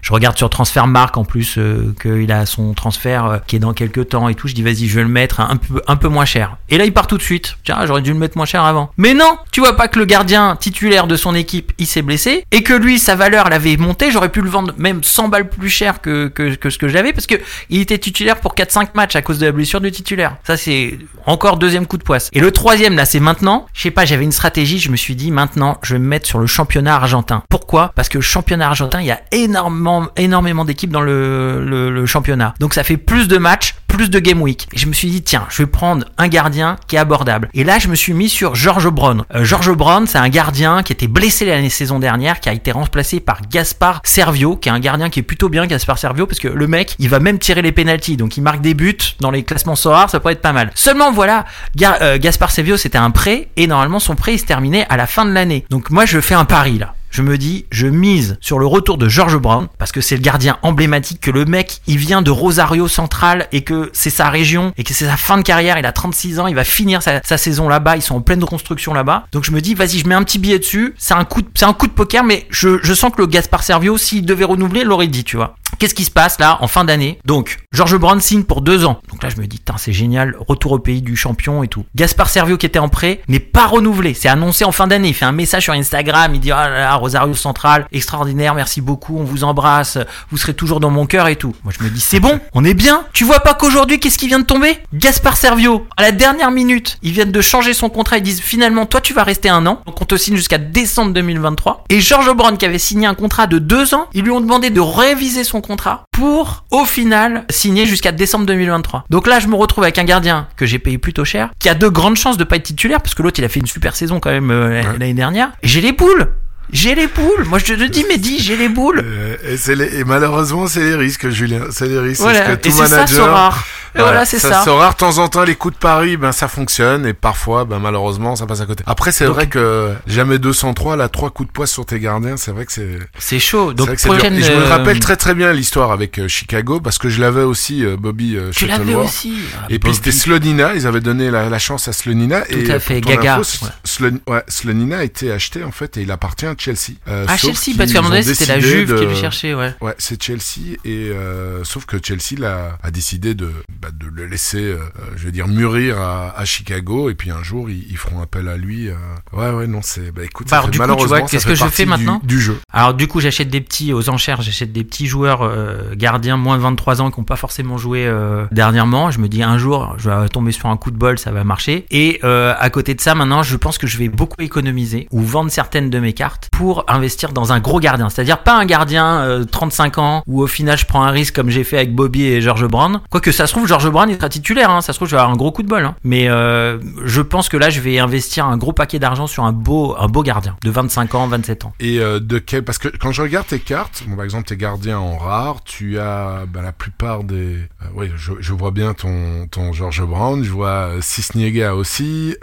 je 0.00 0.12
regarde 0.12 0.38
sur 0.38 0.48
Transfermarkt 0.48 1.18
en 1.18 1.24
plus 1.24 1.58
qu'il 2.00 2.32
a 2.32 2.46
son 2.46 2.72
transfert 2.72 3.40
qui 3.46 3.56
est 3.56 3.58
dans 3.58 3.74
quelques 3.74 4.08
temps 4.08 4.28
et 4.28 4.34
tout. 4.34 4.48
Je 4.48 4.54
dis, 4.54 4.62
vas-y, 4.62 4.86
je 4.86 4.96
vais 4.96 5.02
le 5.02 5.08
mettre 5.08 5.40
un 5.40 5.56
peu, 5.56 5.82
un 5.86 5.96
peu 5.96 6.08
moins 6.08 6.24
cher. 6.24 6.56
Et 6.70 6.78
là, 6.78 6.84
il 6.84 6.92
part 6.92 7.06
tout 7.06 7.18
de 7.18 7.22
suite. 7.22 7.56
Tiens, 7.64 7.84
j'aurais 7.86 8.02
dû 8.02 8.12
le 8.12 8.18
mettre 8.18 8.38
moins 8.38 8.46
cher 8.46 8.64
avant. 8.64 8.90
Mais 8.96 9.12
non, 9.12 9.36
tu 9.52 9.60
vois 9.60 9.76
pas 9.76 9.88
que 9.88 9.98
le 9.98 10.06
gardien 10.06 10.56
titulaire 10.56 11.06
de 11.06 11.16
son 11.16 11.34
équipe, 11.34 11.72
il 11.78 11.86
s'est 11.86 12.02
blessé 12.02 12.44
et 12.50 12.62
que 12.62 12.72
lui, 12.72 12.98
sa 12.98 13.14
valeur 13.14 13.50
l'avait 13.50 13.76
monté. 13.76 14.10
J'aurais 14.10 14.30
pu 14.30 14.40
le 14.40 14.48
vendre 14.48 14.72
même 14.78 15.02
100 15.02 15.28
balles 15.28 15.49
plus 15.50 15.68
cher 15.68 16.00
que, 16.00 16.28
que, 16.28 16.70
ce 16.70 16.78
que 16.78 16.88
j'avais 16.88 17.12
parce 17.12 17.26
que 17.26 17.34
il 17.68 17.80
était 17.80 17.98
titulaire 17.98 18.40
pour 18.40 18.54
4-5 18.54 18.88
matchs 18.94 19.16
à 19.16 19.22
cause 19.22 19.38
de 19.38 19.46
la 19.46 19.52
blessure 19.52 19.80
du 19.80 19.90
titulaire. 19.90 20.36
Ça, 20.46 20.56
c'est 20.56 20.98
encore 21.26 21.56
deuxième 21.58 21.86
coup 21.86 21.98
de 21.98 22.02
poisse. 22.02 22.30
Et 22.32 22.40
le 22.40 22.50
troisième, 22.50 22.96
là, 22.96 23.04
c'est 23.04 23.20
maintenant. 23.20 23.66
Je 23.72 23.82
sais 23.82 23.90
pas, 23.90 24.04
j'avais 24.04 24.24
une 24.24 24.32
stratégie. 24.32 24.78
Je 24.78 24.90
me 24.90 24.96
suis 24.96 25.14
dit, 25.14 25.30
maintenant, 25.30 25.78
je 25.82 25.94
vais 25.94 25.98
me 25.98 26.06
mettre 26.06 26.26
sur 26.26 26.38
le 26.38 26.46
championnat 26.46 26.96
argentin. 26.96 27.42
Pourquoi? 27.48 27.92
Parce 27.94 28.08
que 28.08 28.18
le 28.18 28.22
championnat 28.22 28.68
argentin, 28.68 29.00
il 29.00 29.06
y 29.06 29.10
a 29.10 29.20
énormément, 29.32 30.08
énormément 30.16 30.64
d'équipes 30.64 30.90
dans 30.90 31.00
le, 31.00 31.64
le, 31.64 31.90
le 31.90 32.06
championnat. 32.06 32.54
Donc, 32.60 32.74
ça 32.74 32.84
fait 32.84 32.96
plus 32.96 33.28
de 33.28 33.38
matchs, 33.38 33.74
plus 33.90 34.08
de 34.08 34.18
game 34.20 34.40
week. 34.40 34.68
Et 34.72 34.78
je 34.78 34.86
me 34.86 34.92
suis 34.92 35.10
dit, 35.10 35.20
tiens, 35.20 35.46
je 35.50 35.62
vais 35.62 35.66
prendre 35.66 36.06
un 36.16 36.28
gardien 36.28 36.76
qui 36.86 36.96
est 36.96 36.98
abordable. 36.98 37.50
Et 37.54 37.64
là, 37.64 37.78
je 37.78 37.88
me 37.88 37.96
suis 37.96 38.12
mis 38.12 38.28
sur 38.28 38.54
George 38.54 38.88
Brown. 38.88 39.24
Euh, 39.34 39.44
George 39.44 39.72
Brown, 39.72 40.06
c'est 40.06 40.18
un 40.18 40.28
gardien 40.28 40.82
qui 40.82 40.92
était 40.92 41.08
blessé 41.08 41.44
l'année 41.44 41.70
saison 41.70 41.98
dernière, 41.98 42.40
qui 42.40 42.48
a 42.48 42.52
été 42.52 42.70
remplacé 42.70 43.18
par 43.18 43.40
Gaspar 43.48 44.00
Servio, 44.04 44.56
qui 44.56 44.68
est 44.68 44.72
un 44.72 44.78
gardien 44.78 45.10
qui 45.10 45.18
est 45.18 45.24
plutôt 45.24 45.48
bien, 45.48 45.66
Gaspar 45.66 45.98
Servio, 45.98 46.26
parce 46.26 46.38
que 46.38 46.48
le 46.48 46.66
mec, 46.68 46.94
il 47.00 47.08
va 47.08 47.18
même 47.18 47.38
tirer 47.38 47.62
les 47.62 47.72
pénalties. 47.72 48.16
Donc, 48.16 48.36
il 48.36 48.42
marque 48.42 48.60
des 48.60 48.74
buts 48.74 48.96
dans 49.18 49.32
les 49.32 49.42
classements 49.42 49.76
Sorar, 49.76 50.08
ça 50.08 50.20
pourrait 50.20 50.34
être 50.34 50.40
pas 50.40 50.52
mal. 50.52 50.70
Seulement, 50.74 51.10
voilà, 51.10 51.44
euh, 51.82 52.18
Gaspar 52.18 52.52
Servio, 52.52 52.76
c'était 52.76 52.98
un 52.98 53.10
prêt, 53.10 53.48
et 53.56 53.66
normalement, 53.66 53.98
son 53.98 54.14
prêt, 54.14 54.34
il 54.34 54.38
se 54.38 54.46
terminait 54.46 54.86
à 54.88 54.96
la 54.96 55.06
fin 55.06 55.24
de 55.24 55.32
l'année. 55.32 55.64
Donc, 55.68 55.90
moi, 55.90 56.06
je 56.06 56.20
fais 56.20 56.34
un 56.34 56.44
pari, 56.44 56.78
là 56.78 56.94
je 57.10 57.22
me 57.22 57.36
dis, 57.38 57.66
je 57.70 57.86
mise 57.86 58.38
sur 58.40 58.58
le 58.58 58.66
retour 58.66 58.98
de 58.98 59.08
George 59.08 59.36
Brown, 59.36 59.68
parce 59.78 59.92
que 59.92 60.00
c'est 60.00 60.16
le 60.16 60.22
gardien 60.22 60.58
emblématique, 60.62 61.20
que 61.20 61.30
le 61.30 61.44
mec, 61.44 61.80
il 61.86 61.98
vient 61.98 62.22
de 62.22 62.30
Rosario 62.30 62.88
Central 62.88 63.48
et 63.52 63.62
que 63.62 63.90
c'est 63.92 64.10
sa 64.10 64.30
région 64.30 64.72
et 64.76 64.84
que 64.84 64.94
c'est 64.94 65.06
sa 65.06 65.16
fin 65.16 65.36
de 65.36 65.42
carrière, 65.42 65.78
il 65.78 65.86
a 65.86 65.92
36 65.92 66.40
ans, 66.40 66.46
il 66.46 66.54
va 66.54 66.64
finir 66.64 67.02
sa, 67.02 67.20
sa 67.22 67.36
saison 67.36 67.68
là-bas, 67.68 67.96
ils 67.96 68.02
sont 68.02 68.16
en 68.16 68.20
pleine 68.20 68.42
reconstruction 68.42 68.94
là-bas. 68.94 69.26
Donc 69.32 69.44
je 69.44 69.50
me 69.50 69.60
dis, 69.60 69.74
vas-y, 69.74 69.98
je 69.98 70.08
mets 70.08 70.14
un 70.14 70.22
petit 70.22 70.38
billet 70.38 70.58
dessus, 70.58 70.94
c'est 70.98 71.14
un 71.14 71.24
coup 71.24 71.42
de, 71.42 71.48
un 71.62 71.72
coup 71.72 71.86
de 71.86 71.92
poker, 71.92 72.24
mais 72.24 72.46
je, 72.50 72.78
je 72.82 72.94
sens 72.94 73.12
que 73.12 73.20
le 73.20 73.26
Gaspar 73.26 73.62
Servio, 73.62 73.98
s'il 73.98 74.24
devait 74.24 74.44
renouveler, 74.44 74.84
l'aurait 74.84 75.08
dit, 75.08 75.24
tu 75.24 75.36
vois. 75.36 75.56
Qu'est-ce 75.78 75.94
qui 75.94 76.04
se 76.04 76.10
passe 76.10 76.38
là 76.40 76.58
en 76.60 76.68
fin 76.68 76.84
d'année? 76.84 77.18
Donc, 77.24 77.58
George 77.72 77.96
Brown 77.98 78.20
signe 78.20 78.42
pour 78.42 78.62
deux 78.62 78.84
ans. 78.84 79.00
Donc 79.08 79.22
là, 79.22 79.28
je 79.28 79.40
me 79.40 79.46
dis, 79.46 79.60
c'est 79.76 79.92
génial, 79.92 80.34
retour 80.48 80.72
au 80.72 80.80
pays 80.80 81.02
du 81.02 81.14
champion 81.14 81.62
et 81.62 81.68
tout. 81.68 81.84
Gaspard 81.94 82.28
Servio 82.28 82.56
qui 82.58 82.66
était 82.66 82.80
en 82.80 82.88
prêt 82.88 83.22
n'est 83.28 83.38
pas 83.38 83.66
renouvelé. 83.66 84.12
C'est 84.12 84.28
annoncé 84.28 84.64
en 84.64 84.72
fin 84.72 84.88
d'année. 84.88 85.08
Il 85.08 85.14
fait 85.14 85.24
un 85.24 85.32
message 85.32 85.62
sur 85.62 85.72
Instagram. 85.72 86.34
Il 86.34 86.40
dit, 86.40 86.50
ah 86.50 86.68
là 86.68 86.78
là, 86.80 86.94
Rosario 86.96 87.32
Central, 87.34 87.86
extraordinaire, 87.92 88.56
merci 88.56 88.80
beaucoup, 88.80 89.16
on 89.16 89.22
vous 89.22 89.44
embrasse, 89.44 89.98
vous 90.30 90.36
serez 90.36 90.52
toujours 90.52 90.80
dans 90.80 90.90
mon 90.90 91.06
cœur 91.06 91.28
et 91.28 91.36
tout. 91.36 91.54
Moi, 91.62 91.72
je 91.78 91.84
me 91.84 91.90
dis, 91.90 92.00
c'est 92.00 92.18
bon, 92.18 92.40
on 92.54 92.64
est 92.64 92.74
bien. 92.74 93.04
Tu 93.12 93.22
vois 93.22 93.38
pas 93.38 93.54
qu'aujourd'hui, 93.54 94.00
qu'est-ce 94.00 94.18
qui 94.18 94.26
vient 94.26 94.40
de 94.40 94.44
tomber? 94.44 94.76
Gaspard 94.92 95.36
Servio, 95.36 95.86
à 95.96 96.02
la 96.02 96.10
dernière 96.10 96.50
minute, 96.50 96.98
ils 97.02 97.12
viennent 97.12 97.32
de 97.32 97.40
changer 97.40 97.72
son 97.72 97.88
contrat. 97.88 98.18
Ils 98.18 98.24
disent, 98.24 98.40
finalement, 98.40 98.84
toi, 98.84 99.00
tu 99.00 99.14
vas 99.14 99.22
rester 99.22 99.48
un 99.48 99.64
an. 99.66 99.80
Donc, 99.86 100.02
on 100.02 100.04
te 100.04 100.16
signe 100.16 100.36
jusqu'à 100.36 100.58
décembre 100.58 101.12
2023. 101.12 101.84
Et 101.88 102.00
George 102.00 102.34
Brown, 102.34 102.58
qui 102.58 102.66
avait 102.66 102.78
signé 102.78 103.06
un 103.06 103.14
contrat 103.14 103.46
de 103.46 103.58
deux 103.60 103.94
ans, 103.94 104.08
ils 104.12 104.24
lui 104.24 104.32
ont 104.32 104.40
demandé 104.40 104.70
de 104.70 104.80
réviser 104.80 105.44
son 105.44 105.60
contrat 105.60 106.02
pour, 106.10 106.64
au 106.72 106.84
final, 106.84 107.44
signer 107.60 107.86
jusqu'à 107.86 108.12
décembre 108.12 108.46
2023. 108.46 109.04
Donc 109.10 109.26
là, 109.26 109.38
je 109.40 109.46
me 109.48 109.54
retrouve 109.54 109.84
avec 109.84 109.98
un 109.98 110.04
gardien 110.04 110.48
que 110.56 110.66
j'ai 110.66 110.78
payé 110.78 110.98
plutôt 110.98 111.24
cher, 111.24 111.50
qui 111.58 111.68
a 111.68 111.74
de 111.74 111.88
grandes 111.88 112.16
chances 112.16 112.36
de 112.36 112.44
pas 112.44 112.56
être 112.56 112.62
titulaire, 112.64 113.00
parce 113.00 113.14
que 113.14 113.22
l'autre, 113.22 113.38
il 113.38 113.44
a 113.44 113.48
fait 113.48 113.60
une 113.60 113.66
super 113.66 113.94
saison 113.96 114.20
quand 114.20 114.30
même 114.30 114.50
euh, 114.50 114.82
l'année 114.98 115.14
dernière. 115.14 115.50
Et 115.62 115.68
J'ai 115.68 115.80
les 115.80 115.92
poules 115.92 116.28
j'ai 116.72 116.94
les 116.94 117.08
boules. 117.08 117.46
Moi, 117.48 117.58
je 117.58 117.64
te 117.74 117.82
dis, 117.88 118.04
Mehdi, 118.08 118.38
j'ai 118.38 118.56
les 118.56 118.68
boules. 118.68 119.02
Euh, 119.04 119.34
et, 119.44 119.56
c'est 119.56 119.74
les- 119.74 119.98
et 119.98 120.04
malheureusement, 120.04 120.68
c'est 120.68 120.78
les 120.84 120.94
risques, 120.94 121.28
Julien. 121.28 121.62
C'est 121.72 121.88
les 121.88 121.98
risques. 121.98 122.20
Voilà. 122.20 122.42
Que 122.42 122.52
Et 122.52 122.58
tout 122.58 122.70
c'est 122.70 122.88
manager. 122.88 123.66
Voilà, 123.94 124.24
c'est 124.24 124.38
ça. 124.38 124.64
Sorare, 124.64 124.92
de 124.92 124.98
temps 124.98 125.18
en 125.18 125.28
temps, 125.28 125.44
les 125.44 125.54
coups 125.54 125.74
de 125.74 125.78
pari, 125.78 126.16
ben, 126.16 126.32
ça 126.32 126.48
fonctionne. 126.48 127.06
Et 127.06 127.12
parfois, 127.14 127.64
ben, 127.64 127.78
malheureusement, 127.78 128.36
ça 128.36 128.46
passe 128.46 128.60
à 128.60 128.66
côté. 128.66 128.84
Après, 128.86 129.12
c'est 129.12 129.26
vrai 129.26 129.48
que 129.48 129.94
jamais 130.06 130.38
203, 130.38 130.96
là, 130.96 131.08
trois 131.08 131.30
coups 131.30 131.48
de 131.48 131.52
poing 131.52 131.66
sur 131.66 131.84
tes 131.86 131.98
gardiens, 132.00 132.36
c'est 132.36 132.50
vrai 132.52 132.66
que 132.66 132.72
c'est, 132.72 132.98
C'est 133.18 133.38
chaud. 133.40 133.72
Donc, 133.72 133.94
prochaine. 133.96 134.34
Et 134.34 134.42
je 134.42 134.52
me 134.52 134.62
euh, 134.62 134.68
rappelle 134.68 134.98
très 135.00 135.16
très 135.16 135.34
bien 135.34 135.52
l'histoire 135.52 135.90
avec 135.92 136.18
euh, 136.18 136.28
Chicago, 136.28 136.80
parce 136.80 136.98
que 136.98 137.08
je 137.08 137.20
l'avais 137.20 137.42
aussi, 137.42 137.84
euh, 137.84 137.96
Bobby 137.96 138.36
Tu 138.54 138.66
l'avais 138.66 138.94
aussi. 138.94 139.34
Ah, 139.60 139.66
Et 139.70 139.78
puis 139.78 139.94
c'était 139.94 140.12
Slonina, 140.12 140.74
ils 140.74 140.86
avaient 140.86 141.00
donné 141.00 141.30
la, 141.30 141.48
la 141.48 141.58
chance 141.58 141.88
à 141.88 141.92
Slonina. 141.92 142.42
Tout 142.42 142.56
et 142.58 142.70
à 142.72 142.78
fait, 142.80 143.00
Gaga, 143.00 143.36
info, 143.36 143.64
ouais. 143.66 143.70
Slon- 143.84 144.20
ouais, 144.32 144.42
Slonina 144.48 144.98
a 144.98 145.02
été 145.04 145.30
acheté 145.32 145.64
en 145.64 145.72
fait 145.72 145.96
et 145.96 146.02
il 146.02 146.10
appartient 146.10 146.46
à 146.46 146.54
Chelsea. 146.56 146.94
Euh, 147.08 147.24
Ah, 147.28 147.36
Chelsea, 147.36 147.76
parce 147.76 147.92
qu'à 147.92 147.98
un 147.98 148.02
moment 148.02 148.14
donné, 148.14 148.22
c'était 148.22 148.46
la 148.46 148.60
Juve 148.60 148.94
qui 148.98 149.06
le 149.06 149.14
cherchait, 149.14 149.54
ouais. 149.54 149.74
Ouais, 149.80 149.94
c'est 149.98 150.22
Chelsea 150.22 150.76
et 150.84 151.10
euh, 151.10 151.64
sauf 151.64 151.84
que 151.86 151.96
Chelsea 152.02 152.38
l'a, 152.38 152.78
a 152.82 152.90
décidé 152.90 153.34
de, 153.34 153.50
bah, 153.80 153.88
de 153.92 154.06
le 154.06 154.26
laisser, 154.26 154.62
euh, 154.62 154.78
je 155.16 155.24
veux 155.24 155.32
dire, 155.32 155.48
mûrir 155.48 155.98
à, 156.00 156.38
à 156.38 156.44
Chicago 156.44 157.10
et 157.10 157.14
puis 157.14 157.30
un 157.30 157.42
jour 157.42 157.70
ils, 157.70 157.86
ils 157.90 157.96
feront 157.96 158.20
appel 158.22 158.48
à 158.48 158.56
lui. 158.56 158.88
euh. 158.88 158.94
Ouais, 159.32 159.50
ouais, 159.50 159.66
non, 159.66 159.80
c'est 159.82 160.10
bah 160.12 160.22
écoute, 160.24 160.48
ça 160.48 160.56
alors, 160.56 160.66
fait- 160.66 160.72
du 160.72 160.78
coup, 160.78 160.84
tu 160.84 160.88
malheureusement, 160.90 161.18
vois, 161.18 161.26
qu'est-ce 161.28 161.46
que 161.46 161.54
je 161.54 161.64
fais 161.66 161.84
du- 161.84 161.88
maintenant 161.90 162.20
du 162.24 162.40
jeu. 162.40 162.58
Alors 162.72 162.94
du 162.94 163.06
coup 163.08 163.20
j'achète 163.20 163.48
des 163.50 163.60
petits 163.60 163.92
aux 163.92 164.08
enchères, 164.10 164.42
j'achète 164.42 164.72
des 164.72 164.84
petits 164.84 165.06
joueurs 165.06 165.42
euh, 165.42 165.94
gardiens 165.94 166.36
moins 166.36 166.56
de 166.56 166.62
23 166.62 167.00
ans 167.02 167.10
qui 167.10 167.18
n'ont 167.20 167.24
pas 167.24 167.36
forcément 167.36 167.78
joué 167.78 168.06
euh, 168.06 168.46
dernièrement. 168.52 169.10
Je 169.10 169.18
me 169.18 169.28
dis 169.28 169.42
un 169.42 169.58
jour 169.58 169.94
je 169.98 170.10
vais 170.10 170.28
tomber 170.28 170.52
sur 170.52 170.66
un 170.66 170.76
coup 170.76 170.90
de 170.90 170.96
bol, 170.96 171.18
ça 171.18 171.30
va 171.32 171.44
marcher. 171.44 171.86
Et 171.90 172.20
euh, 172.24 172.54
à 172.58 172.70
côté 172.70 172.94
de 172.94 173.00
ça 173.00 173.14
maintenant 173.14 173.42
je 173.42 173.56
pense 173.56 173.78
que 173.78 173.86
je 173.86 173.96
vais 173.98 174.08
beaucoup 174.08 174.40
économiser 174.42 175.06
ou 175.10 175.20
vendre 175.22 175.50
certaines 175.50 175.90
de 175.90 175.98
mes 175.98 176.12
cartes 176.12 176.48
pour 176.52 176.84
investir 176.88 177.32
dans 177.32 177.52
un 177.52 177.60
gros 177.60 177.80
gardien. 177.80 178.08
C'est-à-dire 178.10 178.42
pas 178.42 178.58
un 178.58 178.64
gardien 178.66 179.20
euh, 179.20 179.44
35 179.44 179.98
ans 179.98 180.22
où 180.26 180.42
au 180.42 180.46
final 180.46 180.76
je 180.78 180.84
prends 180.86 181.02
un 181.04 181.10
risque 181.10 181.34
comme 181.34 181.50
j'ai 181.50 181.64
fait 181.64 181.76
avec 181.76 181.94
Bobby 181.94 182.24
et 182.24 182.40
George 182.40 182.66
Brown. 182.66 183.00
Quoique 183.10 183.32
ça 183.32 183.46
se 183.46 183.52
trouve 183.52 183.66
George 183.70 183.88
Brown 183.88 184.10
il 184.10 184.16
sera 184.16 184.28
titulaire, 184.28 184.68
hein. 184.68 184.80
ça 184.80 184.92
se 184.92 184.98
trouve 184.98 185.06
je 185.06 185.14
vais 185.14 185.20
avoir 185.20 185.32
un 185.32 185.36
gros 185.36 185.52
coup 185.52 185.62
de 185.62 185.68
bol. 185.68 185.84
hein. 185.84 185.94
Mais 186.02 186.28
euh, 186.28 186.78
je 187.04 187.20
pense 187.22 187.48
que 187.48 187.56
là 187.56 187.70
je 187.70 187.80
vais 187.80 188.00
investir 188.00 188.44
un 188.46 188.56
gros 188.56 188.72
paquet 188.72 188.98
d'argent 188.98 189.28
sur 189.28 189.44
un 189.44 189.52
beau, 189.52 189.94
un 189.96 190.08
beau 190.08 190.24
gardien 190.24 190.56
de 190.64 190.70
25 190.72 191.14
ans, 191.14 191.28
27 191.28 191.66
ans. 191.66 191.72
Et 191.78 192.00
euh, 192.00 192.18
de 192.18 192.40
quel 192.40 192.64
parce 192.64 192.78
que 192.78 192.88
quand 192.88 193.12
je 193.12 193.22
regarde 193.22 193.46
tes 193.46 193.60
cartes, 193.60 194.02
bon, 194.08 194.16
par 194.16 194.24
exemple 194.24 194.48
tes 194.48 194.56
gardiens 194.56 194.98
en 194.98 195.16
rare, 195.16 195.62
tu 195.64 196.00
as 196.00 196.46
bah, 196.52 196.62
la 196.64 196.72
plupart 196.72 197.22
des 197.22 197.58
euh, 197.58 197.86
oui, 197.94 198.10
je, 198.16 198.32
je 198.40 198.52
vois 198.52 198.72
bien 198.72 198.92
ton 198.92 199.46
ton 199.52 199.72
George 199.72 200.02
Brown, 200.04 200.42
je 200.42 200.50
vois 200.50 200.88
Cisniega 201.00 201.76
aussi. 201.76 202.34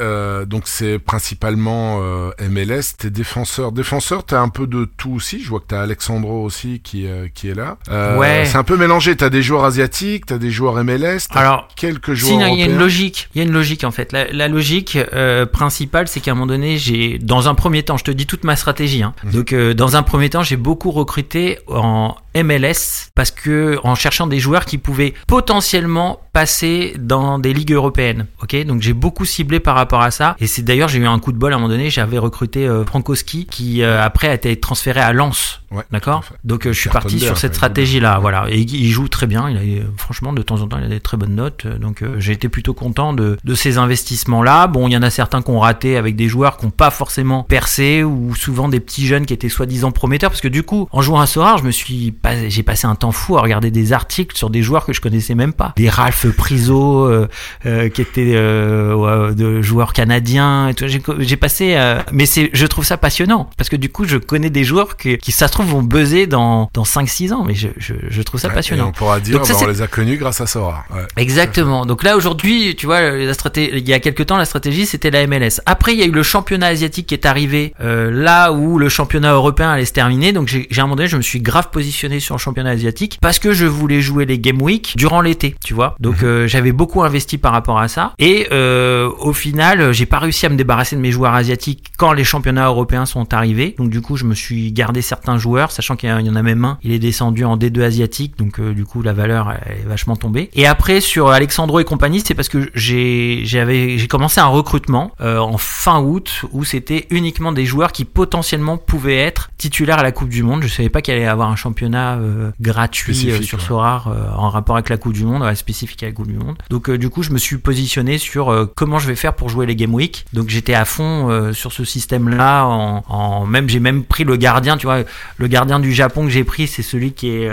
donc 0.45 0.63
c'est 0.65 0.97
principalement 0.97 1.99
MLS, 2.39 2.95
tes 2.97 3.09
défenseurs, 3.09 3.73
défenseurs, 3.73 4.23
t'as 4.23 4.39
un 4.39 4.47
peu 4.49 4.65
de 4.65 4.85
tout 4.85 5.11
aussi. 5.15 5.43
Je 5.43 5.49
vois 5.49 5.59
que 5.59 5.65
t'as 5.67 5.81
Alexandro 5.81 6.41
aussi 6.43 6.79
qui 6.81 7.05
qui 7.33 7.49
est 7.49 7.53
là. 7.53 7.77
Ouais. 8.17 8.45
C'est 8.45 8.57
un 8.57 8.63
peu 8.63 8.77
mélangé. 8.77 9.15
T'as 9.17 9.29
des 9.29 9.41
joueurs 9.41 9.65
asiatiques, 9.65 10.25
t'as 10.27 10.37
des 10.37 10.51
joueurs 10.51 10.81
MLS, 10.83 11.16
Alors, 11.31 11.67
quelques 11.75 12.15
Si, 12.15 12.27
joueurs 12.27 12.39
non, 12.39 12.47
il 12.47 12.59
y 12.59 12.63
a 12.63 12.65
une 12.65 12.77
logique. 12.77 13.29
Il 13.33 13.39
y 13.39 13.41
a 13.41 13.47
une 13.47 13.53
logique 13.53 13.83
en 13.83 13.91
fait. 13.91 14.11
La, 14.11 14.31
la 14.31 14.47
logique 14.47 14.97
euh, 15.13 15.45
principale, 15.45 16.07
c'est 16.07 16.19
qu'à 16.19 16.31
un 16.31 16.33
moment 16.35 16.47
donné, 16.47 16.77
j'ai, 16.77 17.19
dans 17.19 17.49
un 17.49 17.55
premier 17.55 17.83
temps, 17.83 17.97
je 17.97 18.03
te 18.03 18.11
dis 18.11 18.25
toute 18.25 18.43
ma 18.43 18.55
stratégie. 18.55 19.03
Hein. 19.03 19.13
Mhm. 19.23 19.31
Donc, 19.31 19.53
euh, 19.53 19.73
dans 19.73 19.95
un 19.95 20.03
premier 20.03 20.29
temps, 20.29 20.43
j'ai 20.43 20.57
beaucoup 20.57 20.91
recruté 20.91 21.59
en 21.67 22.15
MLS 22.43 23.09
parce 23.15 23.31
que 23.31 23.79
en 23.83 23.95
cherchant 23.95 24.27
des 24.27 24.39
joueurs 24.39 24.65
qui 24.65 24.77
pouvaient 24.77 25.13
potentiellement 25.27 26.19
passer 26.37 26.93
dans 26.99 27.39
des 27.39 27.51
ligues 27.51 27.71
européennes. 27.71 28.27
Ok, 28.43 28.55
donc 28.65 28.83
j'ai 28.83 28.93
beaucoup 28.93 29.25
ciblé 29.25 29.59
par 29.59 29.73
rapport 29.73 30.01
à 30.01 30.11
ça. 30.11 30.35
Et 30.39 30.45
c'est 30.45 30.61
d'ailleurs, 30.61 30.87
j'ai 30.87 30.99
eu 30.99 31.07
un 31.07 31.17
coup 31.17 31.31
de 31.31 31.37
bol 31.37 31.51
à 31.51 31.55
un 31.55 31.59
moment 31.59 31.73
donné. 31.73 31.89
J'avais 31.89 32.19
recruté 32.19 32.67
euh, 32.67 32.85
Frankowski 32.85 33.47
qui 33.47 33.81
euh, 33.81 34.03
après 34.03 34.27
a 34.27 34.35
été 34.35 34.55
transféré 34.59 34.99
à 34.99 35.13
Lens. 35.13 35.61
Ouais, 35.71 35.83
D'accord? 35.91 36.23
Donc 36.43 36.67
euh, 36.67 36.73
je 36.73 36.79
suis 36.79 36.91
parti 36.91 37.19
sur 37.19 37.37
cette 37.37 37.55
stratégie 37.55 37.99
là, 37.99 38.19
voilà. 38.19 38.45
Et 38.49 38.59
il 38.59 38.89
joue 38.89 39.07
très 39.07 39.25
bien. 39.25 39.49
Il 39.49 39.57
a 39.57 39.81
franchement 39.97 40.31
de 40.31 40.43
temps 40.43 40.61
en 40.61 40.67
temps 40.67 40.77
il 40.77 40.85
a 40.85 40.89
des 40.89 40.99
très 40.99 41.17
bonnes 41.17 41.33
notes. 41.33 41.65
Donc 41.65 42.03
j'ai 42.19 42.33
été 42.33 42.49
plutôt 42.49 42.75
content 42.75 43.13
de, 43.13 43.37
de 43.43 43.55
ces 43.55 43.79
investissements 43.79 44.43
là. 44.43 44.67
Bon, 44.67 44.87
il 44.87 44.91
y 44.91 44.97
en 44.97 45.01
a 45.01 45.09
certains 45.09 45.41
qui 45.41 45.49
ont 45.49 45.59
raté 45.59 45.97
avec 45.97 46.15
des 46.15 46.27
joueurs 46.27 46.57
qui 46.57 46.65
n'ont 46.65 46.71
pas 46.71 46.91
forcément 46.91 47.43
percé 47.43 48.03
ou 48.03 48.35
souvent 48.35 48.69
des 48.69 48.79
petits 48.79 49.07
jeunes 49.07 49.25
qui 49.25 49.33
étaient 49.33 49.49
soi-disant 49.49 49.91
prometteurs 49.91 50.29
parce 50.29 50.41
que 50.41 50.47
du 50.47 50.61
coup 50.61 50.87
en 50.91 51.01
jouant 51.01 51.19
à 51.19 51.25
Sorare, 51.25 51.57
je 51.57 51.63
me 51.63 51.71
suis 51.71 52.11
pas, 52.27 52.47
j'ai 52.49 52.63
passé 52.63 52.87
un 52.87 52.95
temps 52.95 53.11
fou 53.11 53.37
à 53.37 53.41
regarder 53.41 53.71
des 53.71 53.93
articles 53.93 54.35
sur 54.37 54.49
des 54.49 54.61
joueurs 54.61 54.85
que 54.85 54.93
je 54.93 55.01
connaissais 55.01 55.35
même 55.35 55.53
pas. 55.53 55.73
Des 55.77 55.89
Ralph 55.89 56.25
Priso 56.35 57.05
euh, 57.05 57.27
euh, 57.65 57.89
qui 57.89 58.01
étaient 58.01 58.33
euh, 58.35 59.33
de 59.33 59.61
joueurs 59.61 59.93
canadiens. 59.93 60.69
et 60.69 60.73
tout. 60.73 60.87
J'ai 60.87 61.01
j'ai 61.19 61.37
passé, 61.37 61.75
euh, 61.75 62.01
mais 62.11 62.25
c'est, 62.25 62.49
je 62.53 62.65
trouve 62.65 62.85
ça 62.85 62.97
passionnant 62.97 63.49
parce 63.57 63.69
que 63.69 63.75
du 63.75 63.89
coup 63.89 64.05
je 64.05 64.17
connais 64.17 64.49
des 64.49 64.63
joueurs 64.63 64.97
qui, 64.97 65.17
qui 65.17 65.31
ça 65.31 65.47
se 65.47 65.53
trouve 65.53 65.67
vont 65.67 65.83
buzzer 65.83 66.27
dans 66.27 66.69
dans 66.73 66.83
5-6 66.83 67.33
ans, 67.33 67.43
mais 67.45 67.55
je, 67.55 67.67
je, 67.77 67.93
je 68.09 68.21
trouve 68.21 68.39
ça 68.39 68.47
Ouais, 68.47 68.53
et 68.53 68.55
passionnant. 68.55 68.87
on 68.89 68.91
pourra 68.91 69.19
dire, 69.19 69.37
Donc 69.37 69.45
ça, 69.45 69.53
bah, 69.53 69.59
on 69.63 69.67
les 69.67 69.81
a 69.81 69.87
connus 69.87 70.17
grâce 70.17 70.39
à 70.41 70.47
Sora. 70.47 70.85
Ouais. 70.93 71.01
Exactement. 71.17 71.85
Donc 71.85 72.03
là 72.03 72.15
aujourd'hui, 72.15 72.75
tu 72.77 72.85
vois, 72.85 73.01
la 73.01 73.33
stratégie, 73.33 73.71
il 73.75 73.87
y 73.87 73.93
a 73.93 73.99
quelques 73.99 74.25
temps, 74.25 74.37
la 74.37 74.45
stratégie 74.45 74.85
c'était 74.85 75.11
la 75.11 75.25
MLS. 75.27 75.59
Après, 75.65 75.93
il 75.93 75.99
y 75.99 76.03
a 76.03 76.05
eu 76.05 76.11
le 76.11 76.23
championnat 76.23 76.67
asiatique 76.67 77.07
qui 77.07 77.13
est 77.13 77.25
arrivé 77.25 77.73
euh, 77.81 78.09
là 78.11 78.51
où 78.53 78.77
le 78.79 78.89
championnat 78.89 79.33
européen 79.33 79.71
allait 79.71 79.85
se 79.85 79.93
terminer. 79.93 80.31
Donc 80.33 80.47
j'ai 80.47 80.67
j'ai 80.69 80.81
un 80.81 80.85
moment 80.85 80.95
donné, 80.95 81.09
je 81.09 81.17
me 81.17 81.21
suis 81.21 81.41
grave 81.41 81.69
positionné 81.71 82.16
sur 82.19 82.35
le 82.35 82.39
championnat 82.39 82.71
asiatique 82.71 83.17
parce 83.21 83.39
que 83.39 83.53
je 83.53 83.65
voulais 83.65 84.01
jouer 84.01 84.25
les 84.25 84.39
Game 84.39 84.61
Week 84.61 84.93
durant 84.95 85.21
l'été, 85.21 85.55
tu 85.63 85.73
vois. 85.73 85.95
Donc 85.99 86.23
euh, 86.23 86.47
j'avais 86.47 86.71
beaucoup 86.71 87.03
investi 87.03 87.37
par 87.37 87.51
rapport 87.51 87.79
à 87.79 87.87
ça. 87.87 88.13
Et 88.19 88.47
euh, 88.51 89.09
au 89.19 89.33
final, 89.33 89.91
j'ai 89.93 90.05
pas 90.05 90.19
réussi 90.19 90.45
à 90.45 90.49
me 90.49 90.55
débarrasser 90.55 90.95
de 90.95 91.01
mes 91.01 91.11
joueurs 91.11 91.33
asiatiques 91.33 91.91
quand 91.97 92.13
les 92.13 92.23
championnats 92.23 92.67
européens 92.67 93.05
sont 93.05 93.33
arrivés. 93.33 93.75
Donc 93.77 93.89
du 93.89 94.01
coup, 94.01 94.17
je 94.17 94.25
me 94.25 94.33
suis 94.35 94.71
gardé 94.71 95.01
certains 95.01 95.37
joueurs, 95.37 95.71
sachant 95.71 95.95
qu'il 95.95 96.09
y 96.09 96.11
en 96.11 96.35
a- 96.35 96.43
même 96.43 96.65
un. 96.65 96.77
Il 96.83 96.91
est 96.91 96.99
descendu 96.99 97.43
en 97.45 97.57
D2 97.57 97.81
asiatique, 97.81 98.37
donc 98.37 98.59
euh, 98.59 98.73
du 98.73 98.85
coup 98.85 99.01
la 99.01 99.11
valeur 99.13 99.51
elle 99.65 99.79
est 99.79 99.87
vachement 99.87 100.15
tombée. 100.15 100.49
Et 100.53 100.65
après 100.67 101.01
sur 101.01 101.29
Alexandro 101.29 101.79
et 101.79 101.83
compagnie, 101.83 102.21
c'est 102.25 102.35
parce 102.35 102.47
que 102.49 102.69
j'ai 102.75 103.41
j'avais 103.43 103.97
j'ai 103.97 104.07
commencé 104.07 104.39
un 104.39 104.45
recrutement 104.47 105.11
euh, 105.21 105.39
en 105.39 105.57
fin 105.57 105.99
août 106.01 106.45
où 106.51 106.63
c'était 106.63 107.07
uniquement 107.09 107.51
des 107.51 107.65
joueurs 107.65 107.91
qui 107.91 108.05
potentiellement 108.05 108.77
pouvaient 108.77 109.17
être 109.17 109.49
titulaires 109.57 109.99
à 109.99 110.03
la 110.03 110.11
Coupe 110.11 110.29
du 110.29 110.43
Monde. 110.43 110.63
Je 110.63 110.67
savais 110.67 110.89
pas 110.89 111.01
qu'il 111.01 111.13
allait 111.13 111.23
y 111.23 111.27
avoir 111.27 111.49
un 111.49 111.55
championnat 111.55 111.96
euh, 112.17 112.51
gratuit 112.61 113.29
euh, 113.31 113.41
sur 113.41 113.57
ouais. 113.59 113.63
Sorar 113.65 114.07
euh, 114.07 114.29
en 114.35 114.49
rapport 114.49 114.75
avec 114.75 114.89
la 114.89 114.97
Coupe 114.97 115.13
du 115.13 115.25
Monde, 115.25 115.53
spécifique 115.55 116.03
à 116.03 116.07
la 116.07 116.11
Coupe 116.11 116.27
du 116.27 116.37
Monde. 116.37 116.55
Donc 116.69 116.89
du 116.91 117.09
coup, 117.09 117.23
je 117.23 117.31
me 117.31 117.37
suis 117.37 117.57
positionné 117.57 118.17
sur 118.17 118.69
comment 118.75 118.99
je 118.99 119.07
vais 119.07 119.15
faire 119.15 119.33
pour 119.33 119.49
jouer 119.49 119.65
les 119.65 119.75
Game 119.75 119.93
Week. 119.93 120.25
Donc 120.33 120.49
j'étais 120.49 120.73
à 120.73 120.85
fond 120.85 121.51
sur 121.53 121.71
ce 121.71 121.83
système-là. 121.83 122.65
En, 122.65 123.03
en- 123.07 123.45
même 123.45 123.67
j'ai 123.69 123.79
même 123.79 124.03
pris 124.03 124.23
le 124.23 124.35
gardien, 124.35 124.77
tu 124.77 124.85
vois, 124.85 124.99
le 125.37 125.47
gardien 125.47 125.79
du 125.79 125.93
Japon 125.93 126.23
que 126.23 126.29
j'ai 126.29 126.43
pris, 126.43 126.67
c'est 126.67 126.83
celui 126.83 127.11
qui 127.13 127.29
est 127.29 127.49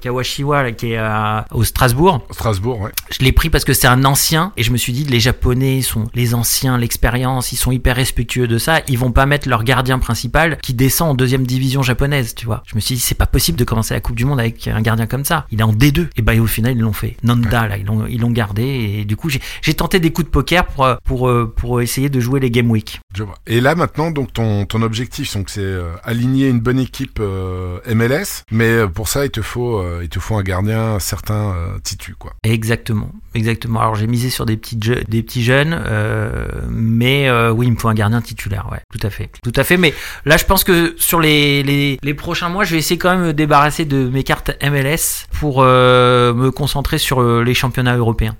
Kawashiwa, 0.00 0.62
là, 0.62 0.72
qui 0.72 0.92
est 0.92 0.96
à- 0.96 1.46
au 1.52 1.64
Strasbourg. 1.64 2.26
Strasbourg, 2.30 2.80
ouais. 2.80 2.90
Je 3.10 3.24
l'ai 3.24 3.32
pris 3.32 3.50
parce 3.50 3.64
que 3.64 3.72
c'est 3.72 3.86
un 3.86 4.04
ancien 4.04 4.52
et 4.56 4.62
je 4.62 4.70
me 4.70 4.76
suis 4.76 4.92
dit 4.92 5.04
les 5.04 5.20
japonais 5.20 5.82
sont 5.82 6.08
les 6.14 6.34
anciens, 6.34 6.78
l'expérience, 6.78 7.52
ils 7.52 7.56
sont 7.56 7.72
hyper 7.72 7.96
respectueux 7.96 8.48
de 8.48 8.58
ça, 8.58 8.80
ils 8.88 8.98
vont 8.98 9.12
pas 9.12 9.26
mettre 9.26 9.48
leur 9.48 9.64
gardien 9.64 9.98
principal 9.98 10.58
qui 10.62 10.74
descend 10.74 11.10
en 11.10 11.14
deuxième 11.14 11.46
division 11.46 11.82
japonaise, 11.82 12.34
tu 12.34 12.46
vois. 12.46 12.62
Je 12.66 12.74
me 12.74 12.80
suis 12.80 12.94
dit 12.96 13.00
c'est 13.00 13.14
pas 13.14 13.26
possible 13.26 13.58
de 13.58 13.64
commencer 13.66 13.94
la 13.94 14.00
Coupe 14.00 14.16
du 14.16 14.24
Monde 14.24 14.40
avec 14.40 14.66
un 14.68 14.80
gardien 14.80 15.06
comme 15.06 15.24
ça. 15.24 15.46
Il 15.50 15.60
est 15.60 15.64
en 15.64 15.72
D2. 15.72 16.08
Et 16.16 16.22
ben 16.22 16.40
au 16.40 16.46
final 16.46 16.72
ils 16.76 16.80
l'ont 16.80 16.92
fait. 16.92 17.16
Nanda 17.22 17.68
là, 17.68 17.76
ils 17.76 17.84
l'ont 17.84 18.06
ils 18.06 18.20
l'ont 18.20 18.30
gardé 18.30 18.62
et 18.62 19.04
du 19.04 19.16
coup 19.16 19.28
j'ai 19.28 19.74
tenté 19.74 20.00
des 20.00 20.12
coups 20.12 20.26
de 20.26 20.30
poker 20.30 20.66
pour 20.66 20.88
pour 21.04 21.28
euh, 21.28 21.52
pour 21.54 21.80
essayer 21.80 22.08
de 22.08 22.20
jouer 22.20 22.40
les 22.40 22.50
game 22.50 22.70
week. 22.70 23.00
Je 23.14 23.22
vois. 23.22 23.36
Et 23.46 23.60
là 23.60 23.74
maintenant, 23.74 24.10
donc 24.10 24.32
ton 24.32 24.64
ton 24.66 24.82
objectif, 24.82 25.32
donc 25.34 25.50
c'est 25.50 25.60
euh, 25.60 25.92
aligner 26.04 26.48
une 26.48 26.60
bonne 26.60 26.78
équipe 26.78 27.18
euh, 27.20 27.78
MLS, 27.94 28.44
mais 28.50 28.68
euh, 28.68 28.86
pour 28.88 29.08
ça 29.08 29.24
il 29.24 29.30
te 29.30 29.42
faut 29.42 29.78
euh, 29.78 30.00
il 30.02 30.08
te 30.08 30.18
faut 30.18 30.36
un 30.36 30.42
gardien 30.42 30.98
certain 30.98 31.54
euh, 31.54 31.78
titu 31.82 32.14
quoi. 32.14 32.32
Exactement, 32.44 33.10
exactement. 33.34 33.80
Alors 33.80 33.94
j'ai 33.94 34.06
misé 34.06 34.30
sur 34.30 34.46
des 34.46 34.56
petits 34.56 34.76
des 34.76 35.22
petits 35.22 35.42
jeunes, 35.42 35.78
euh, 35.86 36.46
mais 36.68 37.28
euh, 37.28 37.50
oui, 37.50 37.66
il 37.66 37.72
me 37.72 37.78
faut 37.78 37.88
un 37.88 37.94
gardien 37.94 38.20
titulaire, 38.20 38.68
ouais, 38.70 38.80
tout 38.92 39.04
à 39.06 39.10
fait, 39.10 39.30
tout 39.42 39.52
à 39.56 39.64
fait. 39.64 39.76
Mais 39.76 39.94
là, 40.24 40.36
je 40.36 40.44
pense 40.44 40.64
que 40.64 40.94
sur 40.98 41.20
les 41.20 41.62
les, 41.62 41.98
les 42.02 42.14
prochains 42.14 42.48
mois, 42.48 42.64
je 42.64 42.72
vais 42.72 42.78
essayer 42.78 42.98
quand 42.98 43.10
même 43.16 43.32
de 43.32 43.32
me 43.32 43.32
débarrasser 43.56 43.84
de 43.86 44.08
mes 44.08 44.22
cartes 44.22 44.50
MLS 44.62 45.26
pour 45.40 45.62
euh, 45.62 46.34
me 46.34 46.50
concentrer 46.50 46.98
sur 46.98 47.22
euh, 47.22 47.42
les 47.42 47.54
championnats 47.54 47.96
européens. 47.96 48.36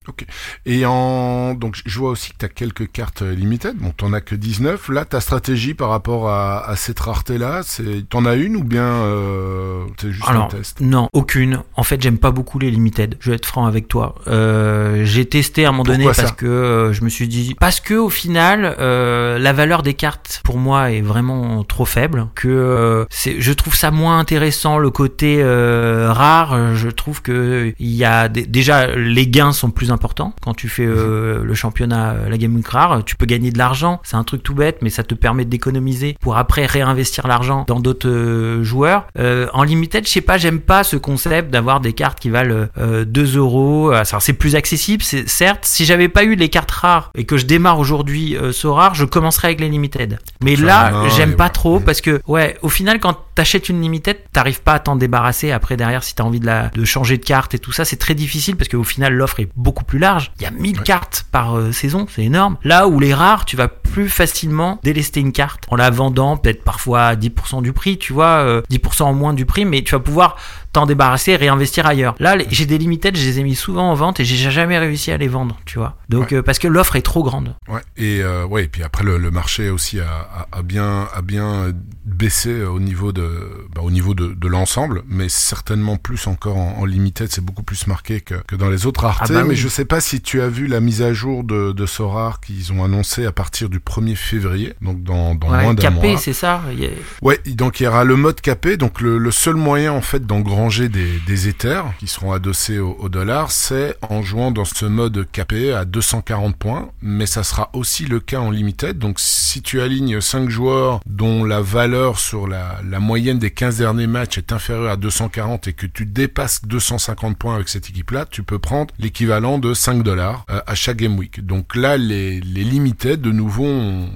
Et 0.66 0.84
en 0.84 1.54
donc 1.54 1.80
je 1.84 1.98
vois 1.98 2.10
aussi 2.10 2.32
que 2.32 2.36
tu 2.38 2.44
as 2.44 2.48
quelques 2.48 2.90
cartes 2.90 3.22
limited. 3.22 3.76
Bon, 3.78 3.92
t'en 3.96 4.12
as 4.12 4.20
que 4.20 4.34
19. 4.34 4.90
Là, 4.90 5.04
ta 5.06 5.20
stratégie 5.20 5.72
par 5.72 5.88
rapport 5.88 6.28
à, 6.28 6.68
à 6.68 6.76
cette 6.76 7.00
rareté 7.00 7.38
là, 7.38 7.62
c'est 7.64 8.06
t'en 8.08 8.26
as 8.26 8.34
une 8.34 8.56
ou 8.56 8.64
bien 8.64 8.82
euh, 8.82 9.84
c'est 9.98 10.12
juste 10.12 10.28
Alors, 10.28 10.44
un 10.44 10.48
test? 10.48 10.80
non, 10.80 11.08
aucune. 11.14 11.62
En 11.76 11.82
fait, 11.82 12.00
j'aime 12.02 12.18
pas 12.18 12.30
beaucoup 12.30 12.58
les 12.58 12.70
limited. 12.70 13.16
Je 13.20 13.30
vais 13.30 13.36
être 13.36 13.46
franc 13.46 13.64
avec 13.66 13.88
toi. 13.88 14.16
Euh, 14.26 15.02
j'ai 15.04 15.24
testé 15.24 15.64
à 15.64 15.70
un 15.70 15.72
moment 15.72 15.84
donné 15.84 16.04
parce 16.04 16.32
que 16.32 16.90
je 16.92 17.02
me 17.02 17.08
suis 17.08 17.28
dit 17.28 17.54
parce 17.58 17.80
que 17.80 17.94
au 17.94 18.10
final, 18.10 18.76
la 18.78 19.52
valeur 19.54 19.82
des 19.82 19.94
cartes 19.94 20.42
pour 20.44 20.58
moi 20.58 20.92
est 20.92 21.00
vraiment 21.00 21.64
trop 21.64 21.86
faible. 21.86 22.26
Que 22.34 23.06
c'est, 23.08 23.40
je 23.40 23.52
trouve 23.52 23.74
ça 23.74 23.90
moins 23.90 24.18
intéressant 24.18 24.78
le 24.78 24.90
côté 24.90 25.05
euh, 25.22 26.12
rare. 26.12 26.74
Je 26.74 26.88
trouve 26.88 27.22
que 27.22 27.74
il 27.78 27.94
y 27.94 28.04
a 28.04 28.28
déjà 28.28 28.86
les 28.94 29.26
gains 29.26 29.52
sont 29.52 29.70
plus 29.70 29.90
importants 29.90 30.34
quand 30.42 30.54
tu 30.54 30.68
fais 30.68 30.86
euh, 30.86 31.42
le 31.44 31.54
championnat, 31.54 32.12
euh, 32.12 32.28
la 32.28 32.38
Game 32.38 32.54
Week 32.54 32.66
rare. 32.66 33.02
Tu 33.04 33.16
peux 33.16 33.26
gagner 33.26 33.50
de 33.50 33.58
l'argent. 33.58 34.00
C'est 34.02 34.16
un 34.16 34.24
truc 34.24 34.42
tout 34.42 34.54
bête, 34.54 34.78
mais 34.82 34.90
ça 34.90 35.02
te 35.02 35.14
permet 35.14 35.44
d'économiser 35.44 36.16
pour 36.20 36.36
après 36.36 36.66
réinvestir 36.66 37.26
l'argent 37.26 37.64
dans 37.66 37.80
d'autres 37.80 38.60
joueurs. 38.62 39.06
Euh, 39.18 39.46
en 39.52 39.62
limited, 39.62 40.06
je 40.06 40.10
sais 40.10 40.20
pas, 40.20 40.38
j'aime 40.38 40.60
pas 40.60 40.84
ce 40.84 40.96
concept 40.96 41.50
d'avoir 41.50 41.80
des 41.80 41.92
cartes 41.92 42.20
qui 42.20 42.30
valent 42.30 42.66
euh, 42.78 43.04
2 43.04 43.36
euros. 43.36 43.90
Alors, 43.90 44.22
c'est 44.22 44.32
plus 44.32 44.56
accessible, 44.56 45.02
c'est 45.02 45.28
certes. 45.28 45.64
Si 45.64 45.84
j'avais 45.84 46.08
pas 46.08 46.24
eu 46.24 46.34
les 46.34 46.48
cartes 46.48 46.70
rares 46.70 47.10
et 47.14 47.24
que 47.24 47.36
je 47.36 47.46
démarre 47.46 47.78
aujourd'hui 47.78 48.36
so 48.52 48.74
rare, 48.74 48.94
je 48.94 49.04
commencerais 49.04 49.48
avec 49.48 49.60
les 49.60 49.68
limited. 49.68 50.18
Mais 50.42 50.56
là, 50.56 51.08
j'aime 51.16 51.36
pas 51.36 51.48
trop 51.48 51.80
parce 51.80 52.00
que 52.00 52.20
ouais, 52.26 52.56
au 52.62 52.68
final, 52.68 53.00
quand 53.00 53.16
t'achètes 53.34 53.68
une 53.68 53.80
limited, 53.80 54.16
t'arrives 54.32 54.62
pas 54.62 54.74
à 54.74 54.78
t'en 54.96 54.98
débarrasser 55.06 55.50
après 55.52 55.76
derrière 55.76 56.02
si 56.02 56.14
t'as 56.14 56.24
envie 56.24 56.40
de 56.40 56.46
la 56.46 56.68
de 56.68 56.84
changer 56.84 57.18
de 57.18 57.24
carte 57.24 57.54
et 57.54 57.58
tout 57.58 57.72
ça, 57.72 57.84
c'est 57.84 57.96
très 57.96 58.14
difficile 58.14 58.56
parce 58.56 58.68
qu'au 58.68 58.82
final 58.84 59.12
l'offre 59.14 59.40
est 59.40 59.48
beaucoup 59.56 59.84
plus 59.84 59.98
large. 59.98 60.32
Il 60.38 60.42
y 60.42 60.46
a 60.46 60.50
1000 60.50 60.78
Ouais. 60.78 60.82
cartes 60.84 61.26
par 61.32 61.56
euh, 61.56 61.72
saison, 61.72 62.06
c'est 62.14 62.22
énorme. 62.24 62.56
Là 62.64 62.88
où 62.88 62.98
les 63.00 63.14
rares, 63.14 63.44
tu 63.44 63.56
vas 63.56 63.68
plus 63.68 64.08
facilement 64.08 64.78
délester 64.82 65.20
une 65.20 65.32
carte 65.32 65.64
en 65.70 65.76
la 65.76 65.90
vendant 65.90 66.36
peut-être 66.36 66.64
parfois 66.64 67.02
à 67.04 67.14
10% 67.16 67.62
du 67.62 67.72
prix, 67.72 67.98
tu 67.98 68.12
vois, 68.12 68.38
euh, 68.38 68.62
10% 68.70 69.02
en 69.04 69.14
moins 69.14 69.32
du 69.34 69.46
prix, 69.46 69.64
mais 69.64 69.82
tu 69.82 69.92
vas 69.92 70.00
pouvoir 70.00 70.36
t'en 70.76 70.86
débarrasser 70.86 71.32
et 71.32 71.36
réinvestir 71.36 71.86
ailleurs. 71.86 72.14
Là, 72.20 72.36
les- 72.36 72.46
j'ai 72.50 72.66
des 72.66 72.78
limited, 72.78 73.16
je 73.16 73.24
les 73.26 73.40
ai 73.40 73.42
mis 73.42 73.54
souvent 73.54 73.90
en 73.90 73.94
vente 73.94 74.20
et 74.20 74.24
j'ai 74.24 74.50
jamais 74.50 74.78
réussi 74.78 75.10
à 75.10 75.16
les 75.16 75.28
vendre, 75.28 75.58
tu 75.64 75.78
vois. 75.78 75.96
Donc 76.08 76.32
euh, 76.32 76.42
parce 76.42 76.58
que 76.58 76.68
l'offre 76.68 76.96
est 76.96 77.02
trop 77.02 77.22
grande. 77.22 77.54
Ouais. 77.68 77.80
Et 77.96 78.20
euh, 78.22 78.44
ouais. 78.46 78.64
Et 78.64 78.68
puis 78.68 78.82
après 78.82 79.02
le, 79.04 79.16
le 79.18 79.30
marché 79.30 79.70
aussi 79.70 80.00
a, 80.00 80.04
a, 80.52 80.58
a 80.58 80.62
bien 80.62 81.08
a 81.14 81.22
bien 81.22 81.72
baissé 82.04 82.62
au 82.62 82.78
niveau 82.80 83.12
de 83.12 83.66
bah, 83.74 83.80
au 83.82 83.90
niveau 83.90 84.14
de, 84.14 84.28
de 84.34 84.48
l'ensemble, 84.48 85.02
mais 85.08 85.28
certainement 85.28 85.96
plus 85.96 86.26
encore 86.26 86.56
en, 86.56 86.76
en 86.78 86.84
limited. 86.84 87.28
C'est 87.30 87.44
beaucoup 87.44 87.62
plus 87.62 87.86
marqué 87.86 88.20
que, 88.20 88.34
que 88.46 88.54
dans 88.56 88.68
les 88.68 88.86
autres 88.86 89.02
raretés. 89.04 89.34
Ah 89.36 89.40
bah 89.40 89.44
mais 89.48 89.56
je 89.56 89.68
sais 89.68 89.84
pas 89.84 90.00
si 90.00 90.20
tu 90.20 90.40
as 90.42 90.48
vu 90.48 90.66
la 90.66 90.80
mise 90.80 91.02
à 91.02 91.12
jour 91.12 91.42
de, 91.44 91.72
de 91.72 91.86
Sorar 91.86 92.40
qu'ils 92.40 92.72
ont 92.72 92.84
annoncé 92.84 93.24
à 93.26 93.32
partir 93.32 93.68
du 93.68 93.78
1er 93.78 94.14
février, 94.16 94.74
donc 94.82 95.02
dans, 95.02 95.34
dans 95.34 95.50
Ouais, 95.50 95.62
moins 95.62 95.74
d'un 95.74 95.82
capé, 95.82 96.08
mois. 96.10 96.18
c'est 96.18 96.32
ça. 96.32 96.56
A- 96.56 97.24
Ouais, 97.24 97.40
donc 97.46 97.80
il 97.80 97.84
y 97.84 97.86
aura 97.86 98.04
le 98.04 98.16
mode 98.16 98.40
capé. 98.40 98.76
Donc 98.76 99.00
le, 99.00 99.18
le 99.18 99.30
seul 99.30 99.54
moyen 99.56 99.92
en 99.92 100.00
fait 100.02 100.26
des, 100.68 101.18
des 101.26 101.48
Ethers 101.48 101.84
qui 101.98 102.06
seront 102.06 102.32
adossés 102.32 102.78
au, 102.78 102.96
au 102.98 103.08
dollar, 103.08 103.50
c'est 103.50 103.96
en 104.02 104.22
jouant 104.22 104.50
dans 104.50 104.64
ce 104.64 104.84
mode 104.84 105.26
capé 105.30 105.72
à 105.72 105.84
240 105.84 106.56
points. 106.56 106.90
Mais 107.02 107.26
ça 107.26 107.44
sera 107.44 107.70
aussi 107.72 108.04
le 108.06 108.20
cas 108.20 108.40
en 108.40 108.50
limited. 108.50 108.98
Donc 108.98 109.20
si 109.20 109.62
tu 109.62 109.80
alignes 109.80 110.20
5 110.20 110.48
joueurs 110.48 111.00
dont 111.06 111.44
la 111.44 111.60
valeur 111.60 112.18
sur 112.18 112.46
la, 112.46 112.80
moyenne 112.98 113.38
des 113.38 113.50
15 113.50 113.78
derniers 113.78 114.06
matchs 114.06 114.38
est 114.38 114.52
inférieure 114.52 114.90
à 114.90 114.96
240 114.96 115.68
et 115.68 115.72
que 115.72 115.86
tu 115.86 116.06
dépasses 116.06 116.64
250 116.64 117.36
points 117.36 117.54
avec 117.54 117.68
cette 117.68 117.88
équipe-là, 117.88 118.26
tu 118.28 118.42
peux 118.42 118.58
prendre 118.58 118.92
l'équivalent 118.98 119.58
de 119.58 119.74
5 119.74 120.02
dollars 120.02 120.44
euh, 120.50 120.60
à 120.66 120.74
chaque 120.74 120.96
game 120.96 121.16
week. 121.18 121.44
Donc 121.44 121.76
là, 121.76 121.96
les, 121.96 122.40
les 122.40 122.64
limited, 122.64 123.20
de 123.20 123.30
nouveau, 123.30 123.66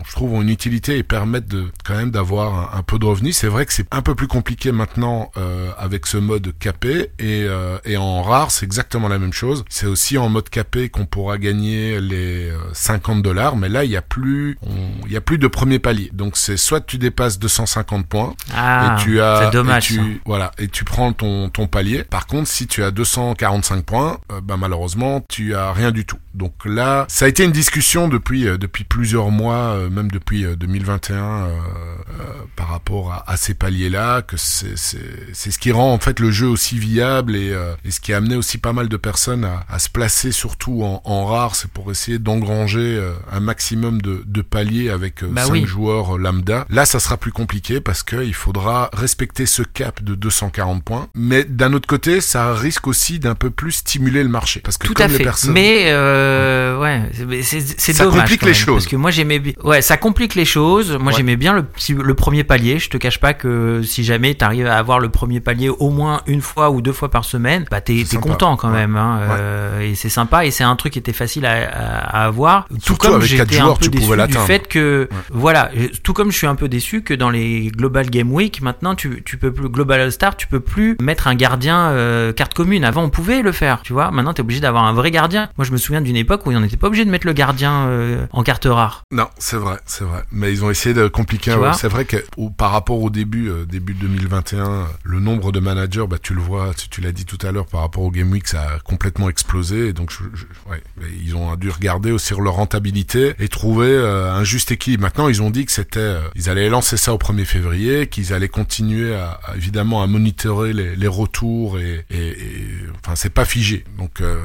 je 0.06 0.12
trouve, 0.12 0.32
ont 0.32 0.42
une 0.42 0.48
utilité 0.48 0.98
et 0.98 1.02
permettent 1.02 1.48
de 1.48 1.66
quand 1.84 1.96
même 1.96 2.10
d'avoir 2.10 2.74
un, 2.74 2.78
un 2.78 2.82
peu 2.82 2.98
de 2.98 3.04
revenus. 3.04 3.36
C'est 3.36 3.48
vrai 3.48 3.66
que 3.66 3.72
c'est 3.72 3.86
un 3.90 4.02
peu 4.02 4.14
plus 4.14 4.28
compliqué 4.28 4.72
maintenant 4.72 5.30
euh, 5.36 5.70
avec 5.78 6.06
ce 6.06 6.16
mode 6.16 6.29
capé 6.38 7.10
et, 7.18 7.44
euh, 7.48 7.78
et 7.84 7.96
en 7.96 8.22
rare, 8.22 8.50
c'est 8.50 8.64
exactement 8.66 9.08
la 9.08 9.18
même 9.18 9.32
chose. 9.32 9.64
C'est 9.68 9.86
aussi 9.86 10.18
en 10.18 10.28
mode 10.28 10.48
capé 10.48 10.88
qu'on 10.88 11.06
pourra 11.06 11.38
gagner 11.38 12.00
les 12.00 12.50
euh, 12.50 12.56
50 12.72 13.22
dollars, 13.22 13.56
mais 13.56 13.68
là, 13.68 13.84
il 13.84 13.90
y 13.90 13.96
a 13.96 14.02
plus, 14.02 14.56
on- 14.62 15.06
il 15.06 15.12
y 15.12 15.16
a 15.16 15.20
plus 15.20 15.38
de 15.38 15.46
premier 15.46 15.78
palier. 15.78 16.10
Donc 16.12 16.36
c'est 16.36 16.56
soit 16.56 16.80
tu 16.80 16.98
dépasses 16.98 17.38
250 17.38 18.06
points, 18.06 18.34
Ah, 18.54 18.96
et 18.98 19.02
tu 19.02 19.20
as 19.20 19.50
dommage. 19.50 19.92
et 19.92 19.96
tu, 19.96 20.20
voilà 20.26 20.52
et 20.58 20.68
tu 20.68 20.84
prends 20.84 21.12
ton 21.12 21.48
ton 21.48 21.66
palier 21.66 22.04
par 22.04 22.26
contre 22.26 22.48
si 22.48 22.66
tu 22.66 22.82
as 22.84 22.90
245 22.90 23.84
points 23.84 24.18
euh, 24.32 24.40
bah 24.40 24.56
malheureusement 24.56 25.24
tu 25.28 25.54
as 25.54 25.72
rien 25.72 25.90
du 25.90 26.04
tout 26.04 26.18
donc 26.34 26.52
là 26.64 27.04
ça 27.08 27.24
a 27.24 27.28
été 27.28 27.44
une 27.44 27.50
discussion 27.52 28.08
depuis 28.08 28.46
euh, 28.46 28.58
depuis 28.58 28.84
plusieurs 28.84 29.30
mois 29.30 29.74
euh, 29.74 29.90
même 29.90 30.10
depuis 30.10 30.44
euh, 30.44 30.54
2021 30.56 31.16
euh, 31.16 31.46
euh, 31.48 32.22
par 32.56 32.68
rapport 32.68 33.12
à, 33.12 33.24
à 33.30 33.36
ces 33.36 33.54
paliers 33.54 33.88
là 33.90 34.22
que 34.22 34.36
c'est 34.36 34.76
c'est 34.76 35.50
ce 35.50 35.58
qui 35.58 35.72
rend 35.72 35.92
en 35.92 35.98
fait 35.98 36.19
le 36.20 36.30
jeu 36.30 36.46
aussi 36.46 36.78
viable 36.78 37.34
et, 37.36 37.50
euh, 37.52 37.74
et 37.84 37.90
ce 37.90 38.00
qui 38.00 38.12
a 38.12 38.18
amené 38.18 38.36
aussi 38.36 38.58
pas 38.58 38.72
mal 38.72 38.88
de 38.88 38.96
personnes 38.96 39.44
à, 39.44 39.64
à 39.68 39.78
se 39.78 39.88
placer 39.88 40.32
surtout 40.32 40.82
en, 40.82 41.00
en 41.04 41.24
rare 41.26 41.54
c'est 41.56 41.70
pour 41.70 41.90
essayer 41.90 42.18
d'engranger 42.18 42.96
euh, 42.98 43.12
un 43.32 43.40
maximum 43.40 44.00
de, 44.02 44.22
de 44.26 44.42
paliers 44.42 44.90
avec 44.90 45.22
euh, 45.22 45.28
Bah 45.30 45.44
5 45.44 45.52
oui. 45.52 45.64
joueurs 45.66 46.18
lambda 46.18 46.66
là 46.70 46.84
ça 46.86 47.00
sera 47.00 47.16
plus 47.16 47.32
compliqué 47.32 47.80
parce 47.80 48.02
que 48.02 48.22
il 48.24 48.34
faudra 48.34 48.90
respecter 48.92 49.46
ce 49.46 49.62
cap 49.62 50.02
de 50.02 50.14
240 50.14 50.84
points 50.84 51.08
mais 51.14 51.44
d'un 51.44 51.72
autre 51.72 51.88
côté 51.88 52.20
ça 52.20 52.54
risque 52.54 52.86
aussi 52.86 53.18
d'un 53.18 53.34
peu 53.34 53.50
plus 53.50 53.72
stimuler 53.72 54.22
le 54.22 54.28
marché 54.28 54.60
parce 54.60 54.76
que 54.78 54.86
Tout 54.86 54.94
comme 54.94 55.06
à 55.06 55.08
les 55.08 55.16
fait. 55.18 55.24
personnes 55.24 55.52
Mais 55.52 55.84
euh, 55.88 56.78
ouais, 56.78 57.02
c'est- 57.42 57.60
c'est 57.78 57.92
Ça 57.92 58.04
dommage. 58.04 58.20
complique 58.20 58.42
les 58.42 58.54
choses. 58.54 58.74
Parce 58.84 58.86
que 58.86 58.96
moi 58.96 59.10
j'aimais 59.10 59.38
bien. 59.38 59.52
Ouais, 59.64 59.82
ça 59.82 59.96
complique 59.96 60.34
les 60.34 60.44
choses. 60.44 60.92
Moi 60.92 61.08
Ouais. 61.08 61.12
j'aimais 61.16 61.36
bien 61.36 61.54
le 61.54 61.64
le 62.02 62.14
premier 62.14 62.44
palier. 62.44 62.78
Je 62.78 62.88
te 62.90 62.96
cache 62.96 63.18
pas 63.20 63.34
que 63.34 63.82
si 63.82 64.04
jamais 64.04 64.34
t'arrives 64.34 64.66
à 64.66 64.76
avoir 64.78 64.98
le 65.00 65.08
premier 65.08 65.40
palier 65.40 65.68
au 65.68 65.90
moins 65.90 66.09
une 66.26 66.40
fois 66.40 66.70
ou 66.70 66.80
deux 66.82 66.92
fois 66.92 67.10
par 67.10 67.24
semaine, 67.24 67.64
bah 67.70 67.80
t'es 67.80 68.04
content 68.20 68.56
quand 68.56 68.68
Ouais. 68.70 68.78
même. 68.86 68.96
Hein, 68.96 69.20
euh, 69.22 69.80
et 69.80 69.94
c'est 69.94 70.08
sympa 70.08 70.44
et 70.44 70.50
c'est 70.50 70.64
un 70.64 70.76
truc 70.76 70.92
qui 70.94 70.98
était 70.98 71.12
facile 71.12 71.46
à, 71.46 71.52
à- 71.68 72.22
à 72.22 72.24
avoir. 72.26 72.66
tout 72.84 72.96
comme 72.96 73.20
j'étais 73.22 73.58
un 73.58 73.74
peu 73.74 73.88
déçu 73.88 74.26
du 74.26 74.34
fait 74.46 74.68
que 74.68 75.08
voilà, 75.30 75.70
tout 76.02 76.12
comme 76.12 76.30
je 76.30 76.36
suis 76.36 76.46
un 76.46 76.54
peu 76.54 76.68
déçu 76.68 77.02
que 77.02 77.14
dans 77.14 77.30
les 77.30 77.68
Global 77.74 78.08
Game 78.10 78.32
Week 78.32 78.60
maintenant 78.62 78.94
tu 78.94 79.22
tu 79.24 79.36
peux 79.36 79.52
plus 79.52 79.68
Global 79.68 80.00
All 80.00 80.12
Star, 80.12 80.36
tu 80.36 80.46
peux 80.46 80.60
plus 80.60 80.96
mettre 81.00 81.26
un 81.28 81.34
gardien 81.34 81.88
euh, 81.90 82.32
carte 82.32 82.54
commune. 82.54 82.84
Avant 82.84 83.02
on 83.02 83.10
pouvait 83.10 83.42
le 83.42 83.52
faire, 83.52 83.82
tu 83.82 83.92
vois. 83.92 84.10
Maintenant 84.10 84.32
t'es 84.34 84.40
obligé 84.42 84.60
d'avoir 84.60 84.84
un 84.84 84.92
vrai 84.92 85.10
gardien. 85.10 85.48
Moi 85.58 85.64
je 85.64 85.72
me 85.72 85.76
souviens 85.76 86.00
d'une 86.00 86.16
époque 86.16 86.46
où 86.46 86.50
on 86.52 86.60
n'était 86.60 86.76
pas 86.76 86.86
obligé 86.88 87.04
de 87.04 87.10
mettre 87.10 87.26
le 87.26 87.32
gardien 87.32 87.86
euh, 87.88 88.26
en 88.32 88.42
carte 88.42 88.66
rare. 88.68 89.02
Non, 89.12 89.28
c'est 89.38 89.56
vrai, 89.56 89.76
c'est 89.86 90.04
vrai. 90.04 90.22
Mais 90.32 90.52
ils 90.52 90.64
ont 90.64 90.70
essayé 90.70 90.94
de 90.94 91.08
compliquer. 91.08 91.54
Ouais. 91.54 91.72
C'est 91.74 91.88
vrai 91.88 92.04
que 92.04 92.16
au- 92.36 92.50
par 92.50 92.72
rapport 92.72 93.00
au 93.00 93.10
début, 93.10 93.50
début 93.68 93.94
2021, 93.94 94.58
euh, 94.70 94.82
le 95.04 95.20
nombre 95.20 95.52
de 95.52 95.60
managers, 95.60 95.99
bah 96.08 96.18
tu 96.22 96.34
le 96.34 96.40
vois, 96.40 96.72
tu, 96.90 97.00
l'as 97.00 97.12
dit 97.12 97.24
tout 97.24 97.38
à 97.46 97.52
l'heure, 97.52 97.66
par 97.66 97.80
rapport 97.80 98.02
au 98.02 98.10
Game 98.10 98.30
Week, 98.32 98.46
ça 98.46 98.62
a 98.62 98.78
complètement 98.80 99.28
explosé. 99.28 99.92
Donc, 99.92 100.10
je, 100.10 100.24
je- 100.34 100.44
ouais, 100.70 100.82
ils 101.24 101.34
ont 101.36 101.54
dû 101.56 101.70
regarder 101.70 102.10
aussi 102.12 102.34
leur 102.40 102.54
rentabilité 102.54 103.34
et 103.38 103.48
trouver 103.48 103.88
euh, 103.88 104.32
un 104.32 104.44
juste 104.44 104.70
équilibre. 104.72 105.02
Maintenant, 105.02 105.28
ils 105.28 105.42
ont 105.42 105.50
dit 105.50 105.66
que 105.66 105.72
c'était, 105.72 106.00
euh, 106.00 106.20
ils 106.36 106.48
allaient 106.48 106.68
lancer 106.68 106.96
ça 106.96 107.12
au 107.14 107.18
1er 107.18 107.44
février, 107.44 108.06
qu'ils 108.06 108.32
allaient 108.32 108.48
continuer 108.48 109.14
à, 109.14 109.40
évidemment 109.56 110.02
à 110.02 110.06
monitorer 110.06 110.72
les, 110.72 110.96
les 110.96 111.08
retours 111.08 111.78
et, 111.78 112.04
et, 112.10 112.28
et- 112.28 112.66
enfin, 113.02 113.16
c'est 113.16 113.30
pas 113.30 113.44
figé. 113.44 113.84
Donc 113.98 114.20
euh, 114.20 114.36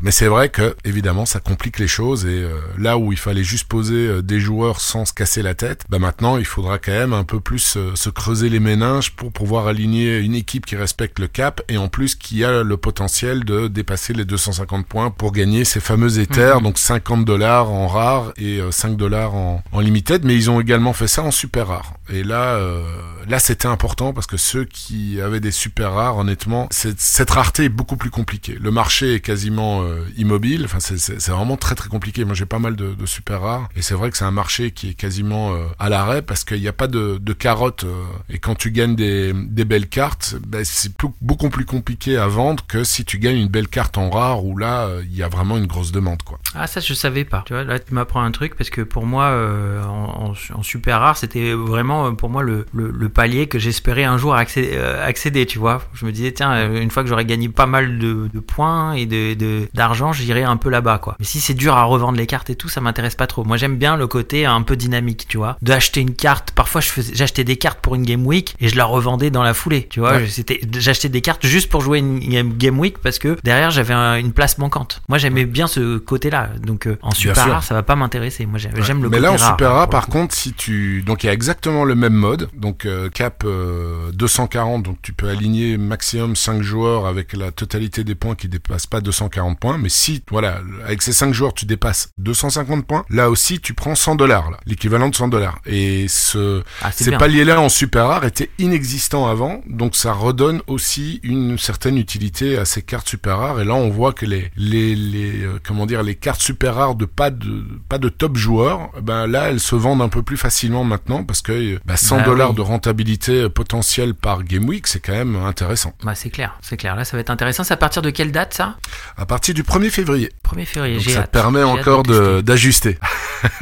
mais 0.00 0.10
c'est 0.10 0.26
vrai 0.26 0.48
que 0.50 0.76
évidemment 0.84 1.24
ça 1.26 1.40
complique 1.40 1.78
les 1.78 1.88
choses 1.88 2.26
et 2.26 2.42
euh, 2.42 2.58
là 2.78 2.98
où 2.98 3.12
il 3.12 3.18
fallait 3.18 3.44
juste 3.44 3.66
poser 3.66 4.22
des 4.22 4.40
joueurs 4.40 4.80
sans 4.80 5.04
se 5.04 5.12
casser 5.12 5.42
la 5.42 5.54
tête, 5.54 5.84
bah 5.88 5.98
maintenant 5.98 6.36
il 6.36 6.44
faudra 6.44 6.78
quand 6.78 6.92
même 6.92 7.12
un 7.12 7.24
peu 7.24 7.40
plus 7.40 7.78
se 7.94 8.08
creuser 8.10 8.48
les 8.48 8.60
méninges 8.60 9.12
pour 9.12 9.32
pouvoir 9.32 9.66
aligner 9.66 10.18
une 10.18 10.34
équipe 10.34 10.66
qui 10.66 10.76
respecte 10.86 11.18
le 11.18 11.26
cap 11.26 11.62
et 11.68 11.78
en 11.78 11.88
plus 11.88 12.14
qui 12.14 12.44
a 12.44 12.62
le 12.62 12.76
potentiel 12.76 13.44
de 13.44 13.66
dépasser 13.66 14.12
les 14.12 14.24
250 14.24 14.86
points 14.86 15.10
pour 15.10 15.32
gagner 15.32 15.64
ces 15.64 15.80
fameux 15.80 16.18
éthers, 16.20 16.58
Mhm. 16.58 16.62
donc 16.62 16.78
50 16.78 17.24
dollars 17.24 17.70
en 17.72 17.88
rare 17.88 18.32
et 18.36 18.60
euh, 18.60 18.70
5 18.70 18.96
dollars 18.96 19.34
en, 19.34 19.64
en 19.72 19.80
limited, 19.80 20.24
mais 20.24 20.34
ils 20.36 20.48
ont 20.48 20.60
également 20.60 20.92
fait 20.92 21.08
ça 21.08 21.22
en 21.22 21.32
super 21.32 21.66
rare. 21.68 21.94
Et 22.08 22.22
là, 22.22 22.54
euh, 22.54 22.82
là 23.28 23.40
c'était 23.40 23.66
important 23.66 24.12
parce 24.12 24.28
que 24.28 24.36
ceux 24.36 24.64
qui 24.64 25.20
avaient 25.20 25.40
des 25.40 25.50
super 25.50 25.92
rares, 25.94 26.18
honnêtement, 26.18 26.68
cette 26.70 27.30
rareté 27.30 27.64
est 27.64 27.68
beaucoup 27.68 27.96
plus 27.96 28.10
compliquée. 28.10 28.56
Le 28.60 28.70
marché 28.70 29.14
est 29.14 29.20
quasiment 29.20 29.82
euh, 29.82 30.04
immobile, 30.16 30.62
enfin 30.66 30.78
c'est- 30.80 31.28
vraiment 31.30 31.56
très 31.56 31.74
très 31.74 31.88
compliqué. 31.88 32.24
Moi 32.24 32.34
j'ai 32.34 32.46
pas 32.46 32.60
mal 32.60 32.76
de, 32.76 32.94
de 32.94 33.06
super 33.06 33.40
rares 33.42 33.68
et 33.74 33.82
c'est 33.82 33.94
vrai 33.94 34.10
que 34.10 34.16
c'est 34.16 34.24
un 34.24 34.30
marché 34.30 34.70
qui 34.70 34.90
est 34.90 34.94
quasiment 34.94 35.52
euh, 35.54 35.64
à 35.80 35.88
l'arrêt 35.88 36.22
parce 36.22 36.44
qu'il 36.44 36.60
n'y 36.60 36.68
a 36.68 36.72
pas 36.72 36.86
de, 36.86 37.18
de 37.20 37.32
carottes 37.32 37.84
euh, 37.84 38.04
et 38.28 38.38
quand 38.38 38.54
tu 38.54 38.70
gagnes 38.70 38.94
des, 38.94 39.32
des 39.34 39.64
belles 39.64 39.88
cartes, 39.88 40.36
ben, 40.46 40.64
c'est 40.76 40.92
beaucoup 41.22 41.48
plus 41.48 41.64
compliqué 41.64 42.16
à 42.18 42.26
vendre 42.26 42.64
que 42.66 42.84
si 42.84 43.04
tu 43.04 43.18
gagnes 43.18 43.38
une 43.38 43.48
belle 43.48 43.68
carte 43.68 43.96
en 43.98 44.10
rare 44.10 44.44
où 44.44 44.56
là 44.58 44.86
euh, 44.86 45.02
il 45.04 45.16
y 45.16 45.22
a 45.22 45.28
vraiment 45.28 45.56
une 45.56 45.66
grosse 45.66 45.92
demande 45.92 46.22
quoi. 46.22 46.38
Ah 46.54 46.66
ça 46.66 46.80
je 46.80 46.92
savais 46.94 47.24
pas. 47.24 47.42
Tu 47.46 47.54
vois 47.54 47.64
là 47.64 47.78
tu 47.78 47.94
m'apprends 47.94 48.22
un 48.22 48.30
truc 48.30 48.54
parce 48.56 48.70
que 48.70 48.82
pour 48.82 49.06
moi 49.06 49.24
euh, 49.24 49.82
en, 49.84 50.34
super 50.62 51.00
rare 51.00 51.16
c'était 51.16 51.52
vraiment 51.52 52.06
euh, 52.08 52.10
pour 52.12 52.28
moi 52.30 52.42
le, 52.42 52.66
le, 52.74 52.90
le 52.90 53.08
palier 53.08 53.46
que 53.46 53.58
j'espérais 53.58 54.04
un 54.04 54.18
jour 54.18 54.34
accéder, 54.34 54.72
euh, 54.74 55.06
accéder, 55.06 55.46
tu 55.46 55.58
vois. 55.58 55.82
Je 55.94 56.04
me 56.04 56.12
disais 56.12 56.32
tiens 56.32 56.70
une 56.72 56.90
fois 56.90 57.02
que 57.02 57.08
j'aurais 57.08 57.24
gagné 57.24 57.48
pas 57.48 57.66
mal 57.66 57.98
de, 57.98 58.28
de 58.32 58.40
points 58.40 58.92
et 58.92 59.06
de 59.06 59.34
de- 59.34 59.68
d'argent 59.74 60.12
j'irai 60.12 60.42
un 60.42 60.56
peu 60.56 60.68
là-bas 60.70 60.98
quoi. 60.98 61.16
Mais 61.18 61.24
si 61.24 61.40
c'est 61.40 61.54
dur 61.54 61.74
à 61.76 61.84
revendre 61.84 62.18
les 62.18 62.26
cartes 62.26 62.50
et 62.50 62.54
tout 62.56 62.68
ça 62.68 62.80
m'intéresse 62.80 63.14
pas 63.14 63.26
trop. 63.26 63.44
Moi 63.44 63.56
j'aime 63.56 63.76
bien 63.76 63.96
le 63.96 64.06
côté 64.06 64.44
un 64.46 64.62
peu 64.62 64.76
dynamique 64.76 65.26
tu 65.28 65.36
vois. 65.38 65.56
D'acheter 65.62 66.00
une 66.00 66.14
carte 66.14 66.50
parfois 66.50 66.80
je 66.80 66.88
faisais 66.90 67.14
j'achetais 67.14 67.44
des 67.44 67.56
cartes 67.56 67.80
pour 67.80 67.94
une 67.94 68.02
game 68.04 68.26
week 68.26 68.54
et 68.60 68.68
je 68.68 68.76
la 68.76 68.84
revendais 68.84 69.30
dans 69.30 69.42
la 69.42 69.54
foulée 69.54 69.86
tu 69.88 70.00
vois. 70.00 70.16
Ouais. 70.16 70.26
C'était 70.28 70.60
j'achetais 70.78 71.08
des 71.08 71.20
cartes 71.20 71.46
juste 71.46 71.70
pour 71.70 71.80
jouer 71.80 71.98
une 71.98 72.18
game, 72.56 72.78
week 72.78 72.98
parce 72.98 73.18
que 73.18 73.36
derrière 73.44 73.70
j'avais 73.70 73.94
un- 73.94 74.16
une 74.16 74.32
place 74.32 74.58
manquante. 74.58 75.02
Moi 75.08 75.18
j'aimais 75.18 75.44
bien 75.46 75.66
ce 75.66 75.98
côté-là. 75.98 76.50
Donc 76.62 76.86
euh, 76.86 76.98
en 77.02 77.10
super 77.12 77.48
rare 77.48 77.62
ça 77.64 77.74
va 77.74 77.82
pas 77.82 77.96
m'intéresser. 77.96 78.46
Moi 78.46 78.58
j'aime 78.58 79.02
le 79.02 79.08
Mais 79.08 79.16
côté 79.18 79.20
là 79.20 79.32
en 79.32 79.38
super 79.38 79.70
hein, 79.70 79.74
rare 79.74 79.88
par 79.88 80.06
contre 80.08 80.34
si 80.34 80.52
tu 80.52 81.02
donc 81.02 81.24
il 81.24 81.26
y 81.26 81.30
a 81.30 81.32
exactement 81.32 81.84
le 81.84 81.94
même 81.94 82.12
mode. 82.14 82.48
Donc 82.54 82.84
euh, 82.86 83.08
cap 83.10 83.42
euh, 83.44 84.10
240 84.12 84.82
donc 84.82 84.98
tu 85.02 85.12
peux 85.12 85.28
aligner 85.28 85.76
maximum 85.76 86.36
5 86.36 86.62
joueurs 86.62 87.06
avec 87.06 87.32
la 87.32 87.50
totalité 87.50 88.04
des 88.04 88.14
points 88.14 88.34
qui 88.34 88.48
dépassent 88.48 88.86
pas 88.86 89.00
240 89.00 89.58
points. 89.58 89.78
Mais 89.78 89.88
si 89.88 90.22
voilà 90.30 90.60
avec 90.84 91.02
ces 91.02 91.12
5 91.12 91.32
joueurs 91.32 91.54
tu 91.54 91.66
dépasses 91.66 92.10
250 92.18 92.86
points 92.86 93.04
là 93.10 93.30
aussi 93.30 93.60
tu 93.60 93.74
prends 93.74 93.94
100 93.94 94.16
dollars 94.16 94.50
là. 94.50 94.58
L'équivalent 94.66 95.08
de 95.08 95.14
100 95.14 95.28
dollars. 95.28 95.58
Et 95.66 96.06
ce 96.08 96.62
Ah, 96.82 96.92
ces 96.92 97.10
paliers 97.12 97.44
là 97.44 97.60
en 97.60 97.68
super 97.68 98.06
rare 98.08 98.24
étaient 98.24 98.50
inexistants 98.58 99.26
avant. 99.26 99.60
Donc 99.68 99.96
ça 99.96 100.12
redonne 100.12 100.55
aussi 100.66 101.20
une 101.22 101.58
certaine 101.58 101.96
utilité 101.98 102.58
à 102.58 102.64
ces 102.64 102.82
cartes 102.82 103.08
super 103.08 103.38
rares 103.38 103.60
et 103.60 103.64
là 103.64 103.74
on 103.74 103.88
voit 103.90 104.12
que 104.12 104.26
les 104.26 104.50
les 104.56 104.94
les 104.94 105.42
euh, 105.44 105.58
comment 105.64 105.86
dire 105.86 106.02
les 106.02 106.14
cartes 106.14 106.40
super 106.40 106.74
rares 106.76 106.94
de 106.94 107.04
pas 107.04 107.30
de 107.30 107.64
pas 107.88 107.98
de 107.98 108.08
top 108.08 108.36
joueurs 108.36 108.90
ben 109.02 109.26
là 109.26 109.48
elles 109.50 109.60
se 109.60 109.74
vendent 109.74 110.02
un 110.02 110.08
peu 110.08 110.22
plus 110.22 110.36
facilement 110.36 110.84
maintenant 110.84 111.24
parce 111.24 111.42
que 111.42 111.52
euh, 111.52 111.78
bah, 111.86 111.96
100 111.96 112.18
Bah 112.18 112.22
dollars 112.24 112.50
oui. 112.50 112.56
de 112.56 112.60
rentabilité 112.62 113.48
potentielle 113.48 114.14
par 114.14 114.42
game 114.44 114.66
week 114.68 114.86
c'est 114.86 115.00
quand 115.00 115.12
même 115.12 115.36
intéressant 115.36 115.92
Bah 116.04 116.14
c'est 116.14 116.30
clair, 116.30 116.58
c'est 116.62 116.76
clair. 116.76 116.96
Là 116.96 117.04
ça 117.04 117.16
va 117.16 117.20
être 117.20 117.30
intéressant. 117.30 117.64
C'est 117.64 117.74
à 117.74 117.76
partir 117.76 118.02
de 118.02 118.10
quelle 118.10 118.32
date 118.32 118.54
ça? 118.54 118.76
À 119.16 119.26
partir 119.26 119.54
du 119.54 119.62
1er 119.62 119.90
février 119.90 120.30
1er 120.44 120.64
février. 120.64 120.96
donc 120.96 121.04
ça 121.08 121.20
hâte. 121.20 121.30
permet 121.30 121.62
encore 121.62 122.02
d'ajuster 122.02 122.98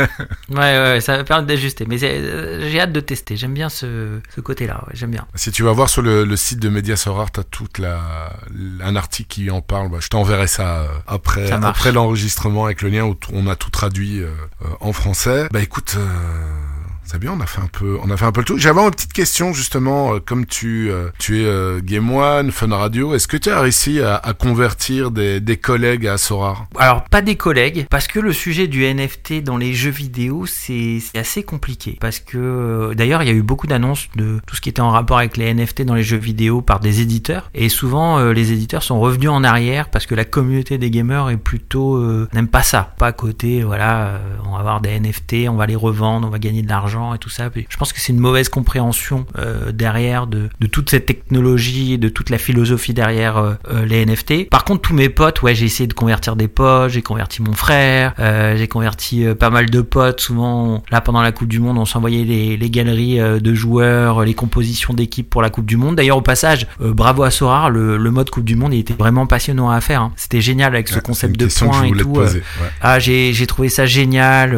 Ouais, 0.51 0.99
ça 1.01 1.17
va 1.19 1.25
permettre 1.25 1.49
d'ajuster. 1.49 1.85
Mais 1.89 1.99
euh, 2.03 2.69
j'ai 2.71 2.81
hâte 2.81 2.93
de 2.93 3.01
tester. 3.01 3.37
J'aime 3.37 3.55
bien 3.55 3.69
ce, 3.69 4.19
ce 4.35 4.41
côté-là. 4.41 4.85
Ouais, 4.87 4.93
j'aime 4.95 5.11
bien. 5.11 5.27
Si 5.35 5.51
tu 5.51 5.63
vas 5.63 5.73
voir 5.73 5.89
sur 5.89 6.03
le, 6.03 6.25
le 6.25 6.37
site 6.37 6.59
de 6.61 6.69
Mediasorar, 6.75 7.31
t'as 7.31 7.43
toute 7.45 7.79
la 7.79 8.01
un 8.83 8.97
article 8.97 9.29
qui 9.29 9.51
en 9.51 9.63
parle. 9.63 9.91
Bah, 9.91 9.99
je 10.01 10.09
t'enverrai 10.09 10.47
ça 10.47 10.81
euh, 10.81 10.87
après 11.07 11.47
Ça 11.47 11.59
marche. 11.59 11.79
après 11.79 11.93
l'enregistrement 11.93 12.67
avec 12.67 12.83
le 12.83 12.89
lien 12.91 13.05
où 13.05 13.17
on 13.33 13.47
a 13.47 13.57
tout 13.57 13.71
traduit 13.71 14.21
euh, 14.21 14.29
euh, 14.63 14.69
en 14.81 14.93
français. 14.93 15.49
Bah 15.53 15.63
écoute. 15.63 15.95
euh, 15.97 16.07
c'est 17.05 17.19
bien, 17.19 17.33
on 17.33 17.41
a 17.41 17.47
fait 17.47 17.61
un 17.61 17.69
peu, 17.71 17.99
on 18.03 18.11
a 18.11 18.17
fait 18.17 18.25
un 18.25 18.33
peu 18.33 18.41
le 18.41 18.45
tout. 18.47 18.59
J'avais 18.59 18.81
une 18.81 18.91
petite 18.91 19.13
question 19.13 19.53
justement, 19.53 20.15
euh, 20.15 20.21
comme 20.21 20.47
tu, 20.47 20.91
euh, 20.91 21.11
tu 21.19 21.43
es 21.43 21.45
euh, 21.45 21.81
Game 21.83 22.11
One, 22.11 22.51
Fun 22.51 22.75
Radio, 22.75 23.15
est-ce 23.15 23.29
que 23.29 23.37
tu 23.37 23.51
as 23.51 23.61
réussi 23.61 24.01
à, 24.01 24.17
à 24.17 24.33
convertir 24.33 25.11
des, 25.11 25.59
collègues 25.63 26.07
à 26.07 26.19
Sorar 26.19 26.67
Alors, 26.79 27.05
pas 27.05 27.23
des 27.23 27.37
collègues, 27.37 27.87
parce 27.91 28.07
que 28.07 28.19
le 28.19 28.33
sujet 28.33 28.67
du 28.67 28.85
NFT 28.85 29.43
dans 29.43 29.57
les 29.57 29.73
jeux 29.73 29.91
vidéo, 29.91 30.47
c'est 30.47 30.99
assez 31.15 31.43
compliqué. 31.43 31.97
Parce 32.01 32.19
que, 32.19 32.93
d'ailleurs, 32.95 33.23
il 33.23 33.29
y 33.29 33.31
a 33.31 33.35
eu 33.35 33.43
beaucoup 33.43 33.67
d'annonces 33.67 34.09
de 34.17 34.41
tout 34.47 34.57
ce 34.57 34.61
qui 34.61 34.69
était 34.69 34.81
en 34.81 34.91
rapport 34.91 35.19
avec 35.19 35.37
les 35.37 35.53
NFT 35.55 35.83
dans 35.83 35.95
les 35.95 36.03
jeux 36.03 36.19
vidéo 36.19 36.61
par 36.61 36.81
des 36.81 37.01
éditeurs. 37.01 37.51
Et 37.55 37.69
souvent, 37.69 38.19
les 38.31 38.53
éditeurs 38.53 38.83
sont 38.83 38.99
revenus 38.99 39.31
en 39.31 39.45
arrière 39.45 39.91
parce 39.91 40.07
que 40.07 40.15
la 40.15 40.25
communauté 40.25 40.77
des 40.79 40.91
gamers 40.91 41.31
est 41.31 41.37
plutôt 41.37 42.03
n'aime 42.33 42.49
pas 42.49 42.63
ça. 42.63 42.95
Pas 42.99 43.13
côté, 43.13 43.63
voilà, 43.63 44.21
on 44.45 44.53
va 44.53 44.59
avoir 44.59 44.81
des 44.81 44.99
NFT, 44.99 45.49
on 45.49 45.57
va 45.57 45.67
les 45.67 45.77
revendre, 45.77 46.27
on 46.27 46.31
va 46.31 46.39
gagner 46.39 46.63
de 46.63 46.69
l'argent 46.69 46.94
et 47.15 47.19
tout 47.19 47.29
ça. 47.31 47.51
Puis 47.51 47.67
je 47.69 47.77
pense 47.77 47.93
que 47.93 48.01
c'est 48.01 48.13
une 48.13 48.19
mauvaise 48.21 48.49
compréhension 48.49 49.27
euh, 49.39 49.73
derrière 49.73 50.27
de, 50.27 50.49
de 50.61 50.67
toute 50.67 50.91
cette 50.91 51.07
technologie, 51.07 51.99
de 51.99 52.09
toute 52.09 52.31
la 52.31 52.39
philosophie 52.39 52.95
derrière 52.95 53.37
euh, 53.39 53.55
euh, 53.71 53.85
les 53.85 54.05
NFT. 54.07 54.49
Par 54.51 54.65
contre, 54.65 54.83
tous 54.83 54.95
mes 54.95 55.09
potes, 55.09 55.43
ouais, 55.43 55.55
j'ai 55.55 55.67
essayé 55.67 55.87
de 55.87 55.95
convertir 55.95 56.37
des 56.37 56.49
potes, 56.49 56.91
j'ai 56.91 57.03
converti 57.03 57.43
mon 57.43 57.53
frère, 57.53 58.15
euh, 58.19 58.57
j'ai 58.57 58.69
converti 58.69 59.25
pas 59.39 59.51
mal 59.51 59.71
de 59.71 59.81
potes. 59.81 60.21
Souvent, 60.21 60.83
là, 60.91 61.01
pendant 61.01 61.23
la 61.23 61.33
Coupe 61.33 61.49
du 61.49 61.61
Monde, 61.61 61.79
on 61.79 61.85
s'envoyait 61.85 62.25
les, 62.25 62.57
les 62.57 62.71
galeries 62.71 63.19
de 63.19 63.55
joueurs, 63.55 64.25
les 64.25 64.35
compositions 64.35 64.95
d'équipes 64.95 65.29
pour 65.29 65.43
la 65.43 65.51
Coupe 65.51 65.67
du 65.67 65.77
Monde. 65.77 65.97
D'ailleurs, 65.97 66.17
au 66.19 66.23
passage, 66.23 66.67
bravo 66.81 67.23
à 67.23 67.31
Sorar, 67.31 67.71
le, 67.71 67.97
le 67.97 68.11
mode 68.11 68.31
Coupe 68.31 68.45
du 68.45 68.57
Monde, 68.57 68.75
il 68.75 68.81
était 68.81 68.95
vraiment 68.95 69.27
passionnant 69.27 69.71
à 69.71 69.81
faire. 69.81 70.03
hein. 70.03 70.13
C'était 70.17 70.41
génial 70.41 70.73
avec 70.75 70.89
ce 70.89 71.01
concept 71.01 71.39
de 71.39 71.47
points 71.47 71.85
et 71.85 71.91
tout. 71.93 72.11
ouais. 72.11 72.27
ah, 72.81 72.99
j'ai 72.99 73.47
trouvé 73.47 73.69
ça 73.69 73.87
génial, 73.87 74.57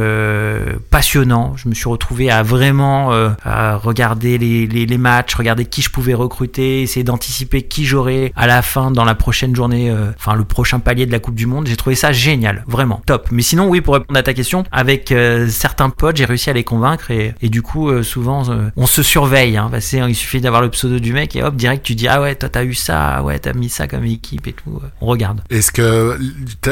passionnant. 0.90 1.54
Je 1.56 1.68
me 1.68 1.74
suis 1.74 1.88
retrouvé 1.88 2.25
à 2.30 2.42
vraiment 2.42 3.12
euh, 3.12 3.30
à 3.44 3.76
regarder 3.76 4.38
les, 4.38 4.66
les, 4.66 4.86
les 4.86 4.98
matchs, 4.98 5.34
regarder 5.34 5.64
qui 5.64 5.82
je 5.82 5.90
pouvais 5.90 6.14
recruter, 6.14 6.82
essayer 6.82 7.04
d'anticiper 7.04 7.62
qui 7.62 7.84
j'aurais 7.84 8.32
à 8.36 8.46
la 8.46 8.62
fin 8.62 8.90
dans 8.90 9.04
la 9.04 9.14
prochaine 9.14 9.54
journée, 9.54 9.90
euh, 9.90 10.10
enfin 10.16 10.34
le 10.34 10.44
prochain 10.44 10.78
palier 10.78 11.06
de 11.06 11.12
la 11.12 11.18
Coupe 11.18 11.34
du 11.34 11.46
Monde. 11.46 11.66
J'ai 11.66 11.76
trouvé 11.76 11.96
ça 11.96 12.12
génial, 12.12 12.64
vraiment 12.66 13.02
top. 13.06 13.28
Mais 13.30 13.42
sinon, 13.42 13.68
oui, 13.68 13.80
pour 13.80 13.94
répondre 13.94 14.18
à 14.18 14.22
ta 14.22 14.34
question, 14.34 14.64
avec 14.72 15.12
euh, 15.12 15.48
certains 15.48 15.90
potes, 15.90 16.16
j'ai 16.16 16.24
réussi 16.24 16.50
à 16.50 16.52
les 16.52 16.64
convaincre 16.64 17.10
et, 17.10 17.34
et 17.40 17.48
du 17.48 17.62
coup, 17.62 17.90
euh, 17.90 18.02
souvent, 18.02 18.48
euh, 18.50 18.70
on 18.76 18.86
se 18.86 19.02
surveille. 19.02 19.56
Hein, 19.56 19.70
il 20.08 20.14
suffit 20.14 20.40
d'avoir 20.40 20.62
le 20.62 20.70
pseudo 20.70 20.98
du 20.98 21.12
mec 21.12 21.36
et 21.36 21.42
hop, 21.42 21.56
direct, 21.56 21.84
tu 21.84 21.94
dis 21.94 22.08
ah 22.08 22.20
ouais, 22.20 22.34
toi 22.34 22.48
t'as 22.48 22.64
eu 22.64 22.74
ça, 22.74 23.16
ah 23.16 23.22
ouais, 23.22 23.38
t'as 23.38 23.52
mis 23.52 23.68
ça 23.68 23.86
comme 23.86 24.04
équipe 24.04 24.46
et 24.46 24.52
tout. 24.52 24.80
On 25.00 25.06
regarde. 25.06 25.42
Est-ce 25.50 25.72
que 25.72 26.18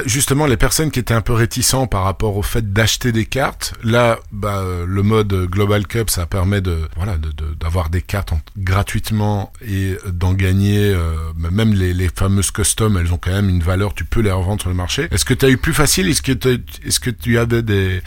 justement 0.07 0.47
les 0.47 0.57
personnes 0.57 0.91
qui 0.91 0.99
étaient 0.99 1.15
un 1.15 1.21
peu 1.21 1.33
réticents 1.33 1.87
par 1.87 2.05
rapport 2.05 2.37
au 2.37 2.43
fait 2.43 2.73
d'acheter 2.73 3.13
des 3.13 3.27
cartes, 3.27 3.75
là, 3.83 4.19
bah, 4.33 4.59
euh, 4.59 4.85
le 4.87 5.03
mode 5.03 5.44
Global 5.47 5.87
Cup, 5.87 6.11
ça 6.11 6.27
permet 6.27 6.61
de 6.61 6.79
voilà 6.97 7.17
d'avoir 7.61 7.91
des 7.91 8.03
cartes 8.03 8.33
en- 8.33 8.41
gratuitement 8.59 9.53
et 9.67 9.97
d'en 10.11 10.33
gagner. 10.35 10.93
euh, 10.95 11.15
bah, 11.37 11.51
même 11.51 11.73
les, 11.75 12.09
fameuses 12.15 12.51
custom, 12.51 12.97
elles 12.99 13.13
ont 13.13 13.19
quand 13.19 13.33
même 13.33 13.49
une 13.49 13.63
valeur. 13.63 13.95
Tu 13.95 14.05
peux 14.05 14.21
les 14.21 14.31
revendre 14.31 14.61
sur 14.61 14.71
le 14.71 14.77
marché. 14.77 15.09
Est-ce 15.11 15.25
que 15.25 15.35
tu 15.35 15.47
as 15.47 15.51
eu 15.51 15.57
plus 15.57 15.73
facile? 15.75 16.09
Est-ce 16.09 16.23
que 16.23 16.33
est-ce 16.87 17.01
que 17.01 17.11
tu 17.11 17.39
avais 17.39 17.63
des 17.63 18.03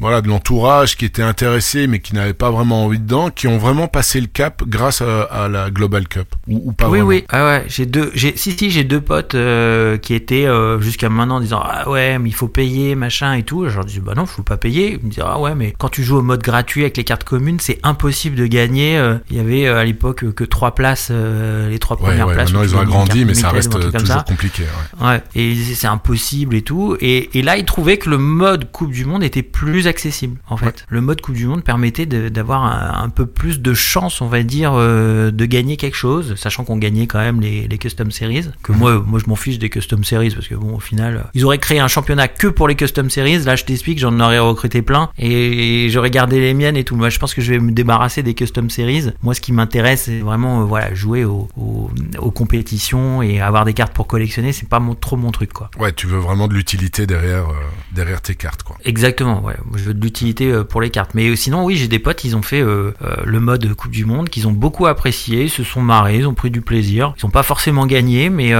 voilà 0.00 0.20
de 0.20 0.28
l'entourage 0.28 0.96
qui 0.96 1.04
était 1.04 1.22
intéressé 1.22 1.86
mais 1.86 1.98
qui 2.00 2.14
n'avait 2.14 2.34
pas 2.34 2.50
vraiment 2.50 2.84
envie 2.84 2.98
dedans, 2.98 3.30
qui 3.30 3.46
ont 3.48 3.58
vraiment 3.58 3.88
passé 3.88 4.20
le 4.20 4.26
cap 4.26 4.62
grâce 4.66 5.00
à, 5.02 5.22
à 5.22 5.48
la 5.48 5.70
Global 5.70 6.06
Cup 6.08 6.34
ou, 6.46 6.60
ou 6.66 6.72
pas 6.72 6.86
oui, 6.86 6.98
vraiment 6.98 7.08
oui, 7.08 7.24
ah 7.30 7.44
ouais, 7.44 7.64
j'ai 7.68 7.86
deux, 7.86 8.10
j'ai, 8.14 8.36
si, 8.36 8.52
si, 8.52 8.70
j'ai 8.70 8.84
deux 8.84 9.00
potes 9.00 9.34
euh, 9.34 9.96
qui 9.98 10.14
étaient 10.14 10.46
euh, 10.46 10.80
jusqu'à 10.80 11.08
maintenant 11.08 11.36
en 11.36 11.40
disant 11.40 11.60
ah 11.64 11.88
ouais, 11.90 12.18
mais 12.18 12.28
il 12.28 12.34
faut 12.34 12.48
payer, 12.48 12.94
machin 12.94 13.34
et 13.34 13.42
tout. 13.42 13.68
Je 13.68 13.74
leur 13.74 13.84
dis 13.84 14.00
bah 14.00 14.12
non, 14.16 14.26
faut 14.26 14.42
pas 14.42 14.56
payer. 14.56 14.98
Ils 15.00 15.04
me 15.06 15.10
disent 15.10 15.22
ah 15.24 15.40
ouais, 15.40 15.54
mais 15.54 15.74
quand 15.78 15.88
tu 15.88 16.02
joues 16.02 16.18
au 16.18 16.22
mode 16.22 16.42
gratuit 16.42 16.82
avec 16.82 16.96
les 16.96 17.04
cartes 17.04 17.24
communes, 17.24 17.58
c'est 17.60 17.78
impossible 17.82 18.36
de 18.36 18.46
gagner. 18.46 18.96
Euh, 18.98 19.16
Il 19.30 19.36
y 19.36 19.40
avait 19.40 19.66
à 19.66 19.84
l'époque 19.84 20.32
que 20.34 20.44
trois 20.44 20.74
places, 20.74 21.10
les 21.10 21.78
trois 21.78 21.96
Ouais, 21.96 22.08
premières 22.08 22.26
ouais, 22.28 22.34
places. 22.34 22.52
maintenant 22.52 22.62
ils 22.64 22.76
ont 22.76 22.80
agrandi, 22.80 23.24
mais 23.24 23.34
ça 23.34 23.50
reste 23.50 23.72
toujours 23.72 24.06
ça. 24.06 24.24
compliqué. 24.26 24.62
ouais. 25.00 25.06
Ouais, 25.06 25.22
et 25.34 25.54
c'est 25.74 25.86
impossible 25.86 26.54
et 26.54 26.62
tout. 26.62 26.96
Et, 27.00 27.38
et 27.38 27.42
là, 27.42 27.56
ils 27.56 27.64
trouvaient 27.64 27.96
que 27.98 28.10
le 28.10 28.18
mode 28.18 28.70
Coupe 28.70 28.92
du 28.92 29.04
Monde 29.04 29.24
était 29.24 29.42
plus 29.56 29.86
accessible 29.86 30.36
en 30.50 30.58
fait. 30.58 30.84
Le 30.90 31.00
mode 31.00 31.22
Coupe 31.22 31.34
du 31.34 31.46
Monde 31.46 31.64
permettait 31.64 32.04
d'avoir 32.04 32.64
un, 32.64 33.04
un 33.04 33.08
peu 33.08 33.24
plus 33.24 33.62
de 33.62 33.72
chance, 33.72 34.20
on 34.20 34.26
va 34.26 34.42
dire, 34.42 34.72
euh, 34.74 35.30
de 35.30 35.46
gagner 35.46 35.78
quelque 35.78 35.96
chose, 35.96 36.34
sachant 36.36 36.64
qu'on 36.64 36.76
gagnait 36.76 37.06
quand 37.06 37.20
même 37.20 37.40
les, 37.40 37.66
les 37.66 37.78
custom 37.78 38.10
series. 38.10 38.50
Que 38.62 38.72
moi, 38.72 39.02
moi 39.06 39.18
je 39.18 39.30
m'en 39.30 39.34
fiche 39.34 39.58
des 39.58 39.70
custom 39.70 40.04
series 40.04 40.34
parce 40.34 40.46
que 40.46 40.54
bon, 40.54 40.74
au 40.76 40.78
final, 40.78 41.24
ils 41.32 41.46
auraient 41.46 41.56
créé 41.56 41.80
un 41.80 41.88
championnat 41.88 42.28
que 42.28 42.48
pour 42.48 42.68
les 42.68 42.74
custom 42.74 43.08
series. 43.08 43.38
Là, 43.44 43.56
je 43.56 43.64
t'explique, 43.64 43.98
j'en 43.98 44.20
aurais 44.20 44.38
recruté 44.38 44.82
plein 44.82 45.08
et 45.18 45.88
j'aurais 45.88 46.10
gardé 46.10 46.38
les 46.38 46.52
miennes 46.52 46.76
et 46.76 46.84
tout. 46.84 46.94
Moi, 46.94 47.08
je 47.08 47.18
pense 47.18 47.32
que 47.32 47.40
je 47.40 47.52
vais 47.52 47.58
me 47.58 47.72
débarrasser 47.72 48.22
des 48.22 48.34
custom 48.34 48.68
series. 48.68 49.06
Moi, 49.22 49.32
ce 49.32 49.40
qui 49.40 49.54
m'intéresse, 49.54 50.02
c'est 50.02 50.20
vraiment 50.20 50.60
euh, 50.60 50.64
voilà 50.64 50.92
jouer 50.94 51.24
aux, 51.24 51.48
aux, 51.56 51.90
aux 52.18 52.30
compétitions 52.30 53.22
et 53.22 53.40
avoir 53.40 53.64
des 53.64 53.72
cartes 53.72 53.94
pour 53.94 54.06
collectionner. 54.06 54.52
C'est 54.52 54.68
pas 54.68 54.80
mon, 54.80 54.94
trop 54.94 55.16
mon 55.16 55.30
truc, 55.30 55.54
quoi. 55.54 55.70
Ouais, 55.78 55.92
tu 55.92 56.06
veux 56.06 56.18
vraiment 56.18 56.46
de 56.46 56.52
l'utilité 56.52 57.06
derrière, 57.06 57.48
euh, 57.48 57.54
derrière 57.92 58.20
tes 58.20 58.34
cartes, 58.34 58.62
quoi. 58.62 58.76
Exactement, 58.84 59.45
Je 59.74 59.84
veux 59.84 59.94
de 59.94 60.02
l'utilité 60.02 60.50
euh, 60.50 60.64
pour 60.64 60.80
les 60.80 60.90
cartes. 60.90 61.14
Mais 61.14 61.28
euh, 61.28 61.36
sinon, 61.36 61.64
oui, 61.64 61.76
j'ai 61.76 61.88
des 61.88 61.98
potes, 61.98 62.24
ils 62.24 62.36
ont 62.36 62.42
fait 62.42 62.60
euh, 62.60 62.92
le 63.24 63.40
mode 63.40 63.72
Coupe 63.74 63.90
du 63.90 64.04
Monde, 64.04 64.28
qu'ils 64.28 64.48
ont 64.48 64.52
beaucoup 64.52 64.86
apprécié, 64.86 65.44
ils 65.44 65.50
se 65.50 65.64
sont 65.64 65.82
marrés, 65.82 66.18
ils 66.18 66.26
ont 66.26 66.34
pris 66.34 66.50
du 66.50 66.60
plaisir. 66.60 67.14
Ils 67.18 67.26
ont 67.26 67.30
pas 67.30 67.42
forcément 67.42 67.86
gagné, 67.86 68.30
mais 68.30 68.50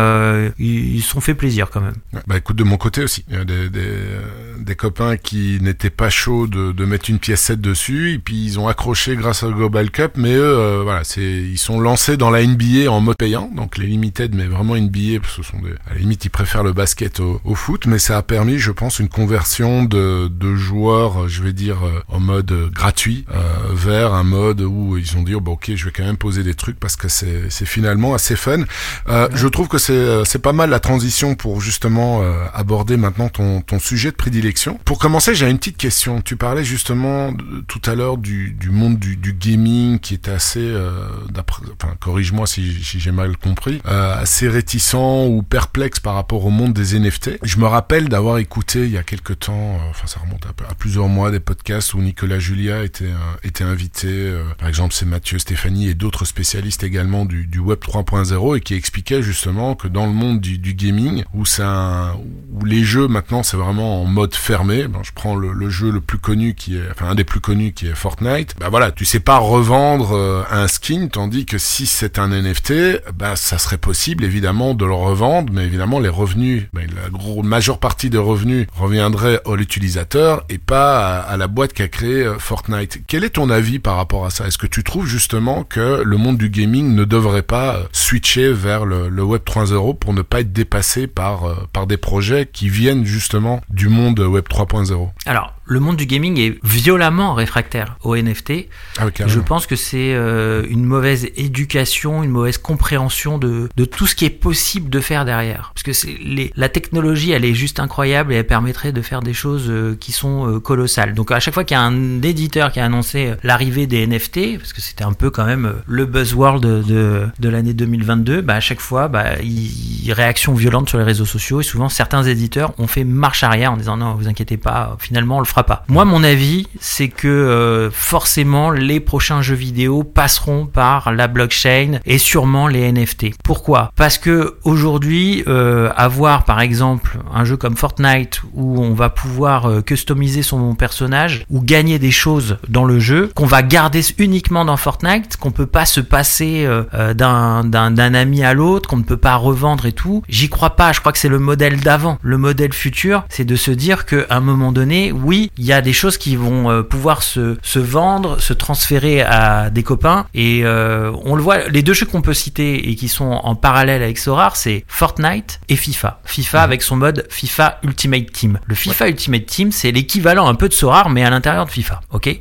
ils 0.58 1.02
se 1.02 1.08
sont 1.08 1.20
fait 1.20 1.34
plaisir 1.34 1.70
quand 1.70 1.80
même. 1.80 1.94
Bah 2.26 2.36
écoute, 2.36 2.56
de 2.56 2.64
mon 2.64 2.76
côté 2.76 3.02
aussi, 3.02 3.24
il 3.28 3.36
y 3.36 3.38
a 3.38 3.44
des, 3.44 4.74
copains 4.76 5.16
qui 5.16 5.58
n'étaient 5.62 5.90
pas 5.90 6.10
chauds 6.10 6.46
de, 6.46 6.84
mettre 6.84 7.10
une 7.10 7.18
pièce 7.18 7.40
7 7.42 7.60
dessus, 7.60 8.12
et 8.12 8.18
puis 8.18 8.44
ils 8.44 8.60
ont 8.60 8.68
accroché 8.68 9.16
grâce 9.16 9.42
au 9.42 9.50
Global 9.50 9.90
Cup, 9.90 10.12
mais 10.16 10.34
eux, 10.34 10.82
voilà, 10.82 11.02
ils 11.16 11.58
sont 11.58 11.80
lancés 11.80 12.16
dans 12.16 12.30
la 12.30 12.44
NBA 12.44 12.90
en 12.90 13.00
mode 13.00 13.16
payant, 13.16 13.50
donc 13.54 13.78
les 13.78 13.86
limited, 13.86 14.34
mais 14.34 14.46
vraiment 14.46 14.76
NBA, 14.76 15.20
parce 15.20 15.36
que 15.36 15.42
ce 15.42 15.50
sont 15.50 15.58
à 15.86 15.94
la 15.94 15.98
limite, 15.98 16.24
ils 16.24 16.30
préfèrent 16.30 16.64
le 16.64 16.72
basket 16.72 17.20
au, 17.20 17.54
foot, 17.54 17.86
mais 17.86 17.98
ça 17.98 18.18
a 18.18 18.22
permis, 18.22 18.58
je 18.58 18.70
pense, 18.70 18.98
une 18.98 19.08
conversion 19.08 19.84
de 19.84 20.54
joueurs, 20.54 20.75
euh, 20.84 21.28
je 21.28 21.42
vais 21.42 21.52
dire, 21.52 21.78
euh, 21.84 22.00
en 22.08 22.20
mode 22.20 22.52
euh, 22.52 22.68
gratuit, 22.70 23.24
euh, 23.34 23.42
vers 23.72 24.14
un 24.14 24.24
mode 24.24 24.60
où 24.60 24.96
ils 24.96 25.16
ont 25.16 25.22
dit, 25.22 25.34
oh, 25.34 25.40
bah, 25.40 25.52
ok, 25.52 25.72
je 25.74 25.84
vais 25.84 25.90
quand 25.90 26.04
même 26.04 26.16
poser 26.16 26.42
des 26.42 26.54
trucs 26.54 26.78
parce 26.78 26.96
que 26.96 27.08
c'est 27.08 27.66
finalement 27.66 28.14
assez 28.14 28.36
fun. 28.36 28.62
Euh, 29.08 29.28
Je 29.34 29.48
trouve 29.48 29.68
que 29.68 29.78
c'est 29.78 30.38
pas 30.38 30.52
mal 30.52 30.70
la 30.70 30.80
transition 30.80 31.34
pour 31.34 31.60
justement 31.60 32.22
euh, 32.22 32.44
aborder 32.54 32.96
maintenant 32.96 33.28
ton, 33.28 33.60
ton 33.62 33.78
sujet 33.78 34.10
de 34.10 34.16
prédilection. 34.16 34.78
Pour 34.84 34.98
commencer, 34.98 35.34
j'ai 35.34 35.48
une 35.48 35.58
petite 35.58 35.76
question. 35.78 36.20
Tu 36.20 36.36
parlais 36.36 36.64
justement 36.64 37.32
de- 37.32 37.64
tout 37.66 37.80
à 37.86 37.94
l'heure 37.94 38.18
du, 38.18 38.50
du 38.52 38.70
monde 38.70 38.98
du, 38.98 39.16
du 39.16 39.32
gaming 39.32 39.98
qui 39.98 40.14
est 40.14 40.28
assez, 40.28 40.60
euh, 40.60 41.08
d'après- 41.30 41.62
enfin 41.80 41.94
corrige-moi 42.00 42.46
si, 42.46 42.82
si 42.84 43.00
j'ai 43.00 43.12
mal 43.12 43.36
compris, 43.36 43.80
euh, 43.86 44.20
assez 44.20 44.48
réticent 44.48 44.94
ou 44.94 45.42
perplexe 45.48 46.00
par 46.00 46.14
rapport 46.14 46.44
au 46.44 46.50
monde 46.50 46.72
des 46.72 46.96
NFT. 46.98 47.38
Je 47.42 47.58
me 47.58 47.66
rappelle 47.66 48.08
d'avoir 48.08 48.38
écouté 48.38 48.84
il 48.84 48.90
y 48.92 48.98
a 48.98 49.02
quelque 49.02 49.32
temps, 49.32 49.74
euh, 49.76 49.90
enfin 49.90 50.06
ça 50.06 50.20
remonte 50.20 50.44
à, 50.46 50.65
à 50.68 50.74
plusieurs 50.74 51.08
mois, 51.08 51.30
des 51.30 51.40
podcasts 51.40 51.94
où 51.94 52.00
Nicolas 52.00 52.38
Julia 52.38 52.82
était, 52.84 53.04
euh, 53.04 53.16
était 53.44 53.64
invité. 53.64 54.08
euh, 54.08 54.42
par 54.58 54.68
exemple, 54.68 54.94
c'est 54.94 55.06
Mathieu 55.06 55.38
Stéphanie 55.38 55.88
et 55.88 55.94
d'autres 55.94 56.24
spécialistes 56.24 56.82
également 56.84 57.24
du, 57.24 57.46
du 57.46 57.58
Web 57.58 57.78
3.0 57.80 58.56
et 58.56 58.60
qui 58.60 58.74
expliquaient 58.74 59.22
justement 59.22 59.74
que 59.74 59.88
dans 59.88 60.06
le 60.06 60.12
monde 60.12 60.40
du, 60.40 60.58
du 60.58 60.74
gaming, 60.74 61.24
où, 61.34 61.44
un- 61.58 62.14
où 62.52 62.64
les 62.64 62.84
jeux 62.84 63.08
maintenant 63.08 63.42
c'est 63.42 63.56
vraiment 63.56 64.02
en 64.02 64.04
mode 64.06 64.34
fermé, 64.34 64.88
ben, 64.88 65.00
je 65.02 65.10
prends 65.14 65.36
le, 65.36 65.52
le 65.52 65.68
jeu 65.70 65.90
le 65.90 66.00
plus 66.00 66.18
connu 66.18 66.54
qui 66.54 66.76
est, 66.76 66.82
enfin 66.90 67.06
un 67.10 67.14
des 67.14 67.24
plus 67.24 67.40
connus 67.40 67.72
qui 67.72 67.86
est 67.86 67.94
Fortnite, 67.94 68.54
bah 68.58 68.68
voilà, 68.68 68.90
tu 68.90 69.04
sais 69.04 69.20
pas 69.20 69.38
revendre 69.38 70.12
euh, 70.16 70.42
un 70.50 70.68
skin, 70.68 71.08
tandis 71.08 71.46
que 71.46 71.58
si 71.58 71.86
c'est 71.86 72.18
un 72.18 72.28
NFT, 72.28 73.02
bah 73.14 73.36
ça 73.36 73.58
serait 73.58 73.78
possible 73.78 74.24
évidemment 74.24 74.74
de 74.74 74.84
le 74.84 74.92
revendre, 74.94 75.52
mais 75.52 75.64
évidemment 75.64 76.00
les 76.00 76.08
revenus, 76.08 76.64
ben, 76.72 76.88
la 77.02 77.08
gros, 77.10 77.42
majeure 77.42 77.78
partie 77.78 78.10
des 78.10 78.18
revenus 78.18 78.66
reviendrait 78.74 79.40
à 79.46 79.56
l'utilisateur 79.56 80.44
pas 80.58 81.18
à, 81.20 81.36
la 81.36 81.46
boîte 81.46 81.72
qui 81.72 81.82
a 81.82 81.88
créé 81.88 82.22
euh, 82.22 82.38
Fortnite. 82.38 83.00
Quel 83.06 83.24
est 83.24 83.30
ton 83.30 83.50
avis 83.50 83.78
par 83.78 83.96
rapport 83.96 84.26
à 84.26 84.30
ça? 84.30 84.46
Est-ce 84.46 84.58
que 84.58 84.66
tu 84.66 84.84
trouves 84.84 85.06
justement 85.06 85.64
que 85.64 86.02
le 86.04 86.16
monde 86.16 86.38
du 86.38 86.50
gaming 86.50 86.94
ne 86.94 87.04
devrait 87.04 87.42
pas 87.42 87.76
euh, 87.76 87.84
switcher 87.92 88.52
vers 88.52 88.84
le, 88.84 89.08
le 89.08 89.22
Web 89.22 89.42
3.0 89.42 89.98
pour 89.98 90.12
ne 90.12 90.22
pas 90.22 90.40
être 90.40 90.52
dépassé 90.52 91.06
par, 91.06 91.44
euh, 91.44 91.54
par 91.72 91.86
des 91.86 91.96
projets 91.96 92.46
qui 92.46 92.68
viennent 92.68 93.04
justement 93.04 93.60
du 93.70 93.88
monde 93.88 94.20
Web 94.20 94.44
3.0 94.48 95.10
Alors, 95.26 95.55
le 95.66 95.80
monde 95.80 95.96
du 95.96 96.06
gaming 96.06 96.38
est 96.38 96.58
violemment 96.64 97.34
réfractaire 97.34 97.96
au 98.02 98.16
NFT. 98.16 98.68
Ah 98.98 99.06
oui, 99.06 99.12
Je 99.26 99.40
pense 99.40 99.66
que 99.66 99.76
c'est 99.76 100.14
euh, 100.14 100.64
une 100.68 100.84
mauvaise 100.84 101.28
éducation, 101.36 102.22
une 102.22 102.30
mauvaise 102.30 102.58
compréhension 102.58 103.38
de, 103.38 103.68
de 103.76 103.84
tout 103.84 104.06
ce 104.06 104.14
qui 104.14 104.24
est 104.24 104.30
possible 104.30 104.88
de 104.90 105.00
faire 105.00 105.24
derrière. 105.24 105.72
Parce 105.74 105.82
que 105.82 106.06
les, 106.24 106.52
la 106.56 106.68
technologie, 106.68 107.32
elle 107.32 107.44
est 107.44 107.54
juste 107.54 107.80
incroyable 107.80 108.32
et 108.32 108.36
elle 108.36 108.46
permettrait 108.46 108.92
de 108.92 109.02
faire 109.02 109.20
des 109.20 109.32
choses 109.34 109.66
euh, 109.68 109.96
qui 109.98 110.12
sont 110.12 110.48
euh, 110.48 110.60
colossales. 110.60 111.14
Donc 111.14 111.32
à 111.32 111.40
chaque 111.40 111.54
fois 111.54 111.64
qu'il 111.64 111.76
y 111.76 111.80
a 111.80 111.82
un 111.82 112.22
éditeur 112.22 112.70
qui 112.72 112.80
a 112.80 112.84
annoncé 112.84 113.34
l'arrivée 113.42 113.86
des 113.86 114.06
NFT, 114.06 114.58
parce 114.58 114.72
que 114.72 114.80
c'était 114.80 115.04
un 115.04 115.12
peu 115.12 115.30
quand 115.30 115.44
même 115.44 115.74
le 115.86 116.06
buzzword 116.06 116.60
de, 116.60 116.82
de, 116.82 117.26
de 117.38 117.48
l'année 117.48 117.74
2022, 117.74 118.40
bah 118.42 118.54
à 118.54 118.60
chaque 118.60 118.80
fois, 118.80 119.08
bah, 119.08 119.40
il, 119.42 120.04
il- 120.06 120.12
réaction 120.12 120.54
violente 120.54 120.88
sur 120.88 120.98
les 120.98 121.04
réseaux 121.04 121.24
sociaux 121.26 121.60
et 121.60 121.64
souvent 121.64 121.88
certains 121.88 122.22
éditeurs 122.22 122.72
ont 122.78 122.86
fait 122.86 123.02
marche 123.04 123.42
arrière 123.42 123.72
en 123.72 123.76
disant 123.76 123.96
non, 123.96 124.14
vous 124.14 124.28
inquiétez 124.28 124.56
pas, 124.56 124.96
finalement 125.00 125.38
on 125.38 125.40
le 125.40 125.44
fera 125.44 125.55
Moi, 125.88 126.04
mon 126.04 126.22
avis, 126.22 126.66
c'est 126.80 127.08
que 127.08 127.28
euh, 127.28 127.90
forcément 127.90 128.70
les 128.70 129.00
prochains 129.00 129.42
jeux 129.42 129.54
vidéo 129.54 130.04
passeront 130.04 130.66
par 130.66 131.12
la 131.12 131.28
blockchain 131.28 132.00
et 132.04 132.18
sûrement 132.18 132.68
les 132.68 132.92
NFT. 132.92 133.36
Pourquoi? 133.42 133.90
Parce 133.96 134.18
que 134.18 134.56
aujourd'hui, 134.64 135.44
euh, 135.46 135.90
avoir 135.96 136.44
par 136.44 136.60
exemple 136.60 137.18
un 137.32 137.44
jeu 137.44 137.56
comme 137.56 137.76
Fortnite 137.76 138.42
où 138.54 138.82
on 138.82 138.92
va 138.92 139.08
pouvoir 139.08 139.66
euh, 139.66 139.80
customiser 139.80 140.42
son 140.42 140.74
personnage 140.74 141.44
ou 141.50 141.62
gagner 141.62 141.98
des 141.98 142.10
choses 142.10 142.58
dans 142.68 142.84
le 142.84 142.98
jeu 142.98 143.30
qu'on 143.34 143.46
va 143.46 143.62
garder 143.62 144.02
uniquement 144.18 144.64
dans 144.64 144.76
Fortnite, 144.76 145.36
qu'on 145.36 145.52
peut 145.52 145.66
pas 145.66 145.86
se 145.86 146.00
passer 146.00 146.68
d'un 147.14 148.14
ami 148.14 148.44
à 148.44 148.54
l'autre, 148.54 148.88
qu'on 148.88 148.98
ne 148.98 149.02
peut 149.02 149.16
pas 149.16 149.36
revendre 149.36 149.86
et 149.86 149.92
tout. 149.92 150.22
J'y 150.28 150.48
crois 150.48 150.76
pas. 150.76 150.92
Je 150.92 151.00
crois 151.00 151.12
que 151.12 151.18
c'est 151.18 151.28
le 151.28 151.38
modèle 151.38 151.80
d'avant. 151.80 152.18
Le 152.22 152.38
modèle 152.38 152.72
futur, 152.72 153.24
c'est 153.28 153.44
de 153.44 153.56
se 153.56 153.70
dire 153.70 154.06
qu'à 154.06 154.26
un 154.30 154.40
moment 154.40 154.72
donné, 154.72 155.12
oui, 155.12 155.45
il 155.58 155.64
y 155.64 155.72
a 155.72 155.80
des 155.80 155.92
choses 155.92 156.18
qui 156.18 156.36
vont 156.36 156.70
euh, 156.70 156.82
pouvoir 156.82 157.22
se, 157.22 157.56
se 157.62 157.78
vendre, 157.78 158.40
se 158.40 158.52
transférer 158.52 159.22
à 159.22 159.70
des 159.70 159.82
copains. 159.82 160.26
Et 160.34 160.62
euh, 160.64 161.12
on 161.24 161.34
le 161.36 161.42
voit, 161.42 161.68
les 161.68 161.82
deux 161.82 161.94
jeux 161.94 162.06
qu'on 162.06 162.22
peut 162.22 162.34
citer 162.34 162.88
et 162.88 162.94
qui 162.94 163.08
sont 163.08 163.24
en 163.24 163.54
parallèle 163.54 164.02
avec 164.02 164.18
Sorar, 164.18 164.56
c'est 164.56 164.84
Fortnite 164.88 165.60
et 165.68 165.76
FIFA. 165.76 166.20
FIFA 166.24 166.62
avec 166.62 166.82
son 166.82 166.96
mode 166.96 167.26
FIFA 167.30 167.78
Ultimate 167.82 168.32
Team. 168.32 168.58
Le 168.66 168.74
FIFA 168.74 169.08
Ultimate 169.08 169.46
Team, 169.46 169.72
c'est 169.72 169.92
l'équivalent 169.92 170.46
un 170.46 170.54
peu 170.54 170.68
de 170.68 170.74
Sorar, 170.74 171.10
mais 171.10 171.24
à 171.24 171.30
l'intérieur 171.30 171.66
de 171.66 171.70
FIFA. 171.70 172.00
Ok? 172.12 172.40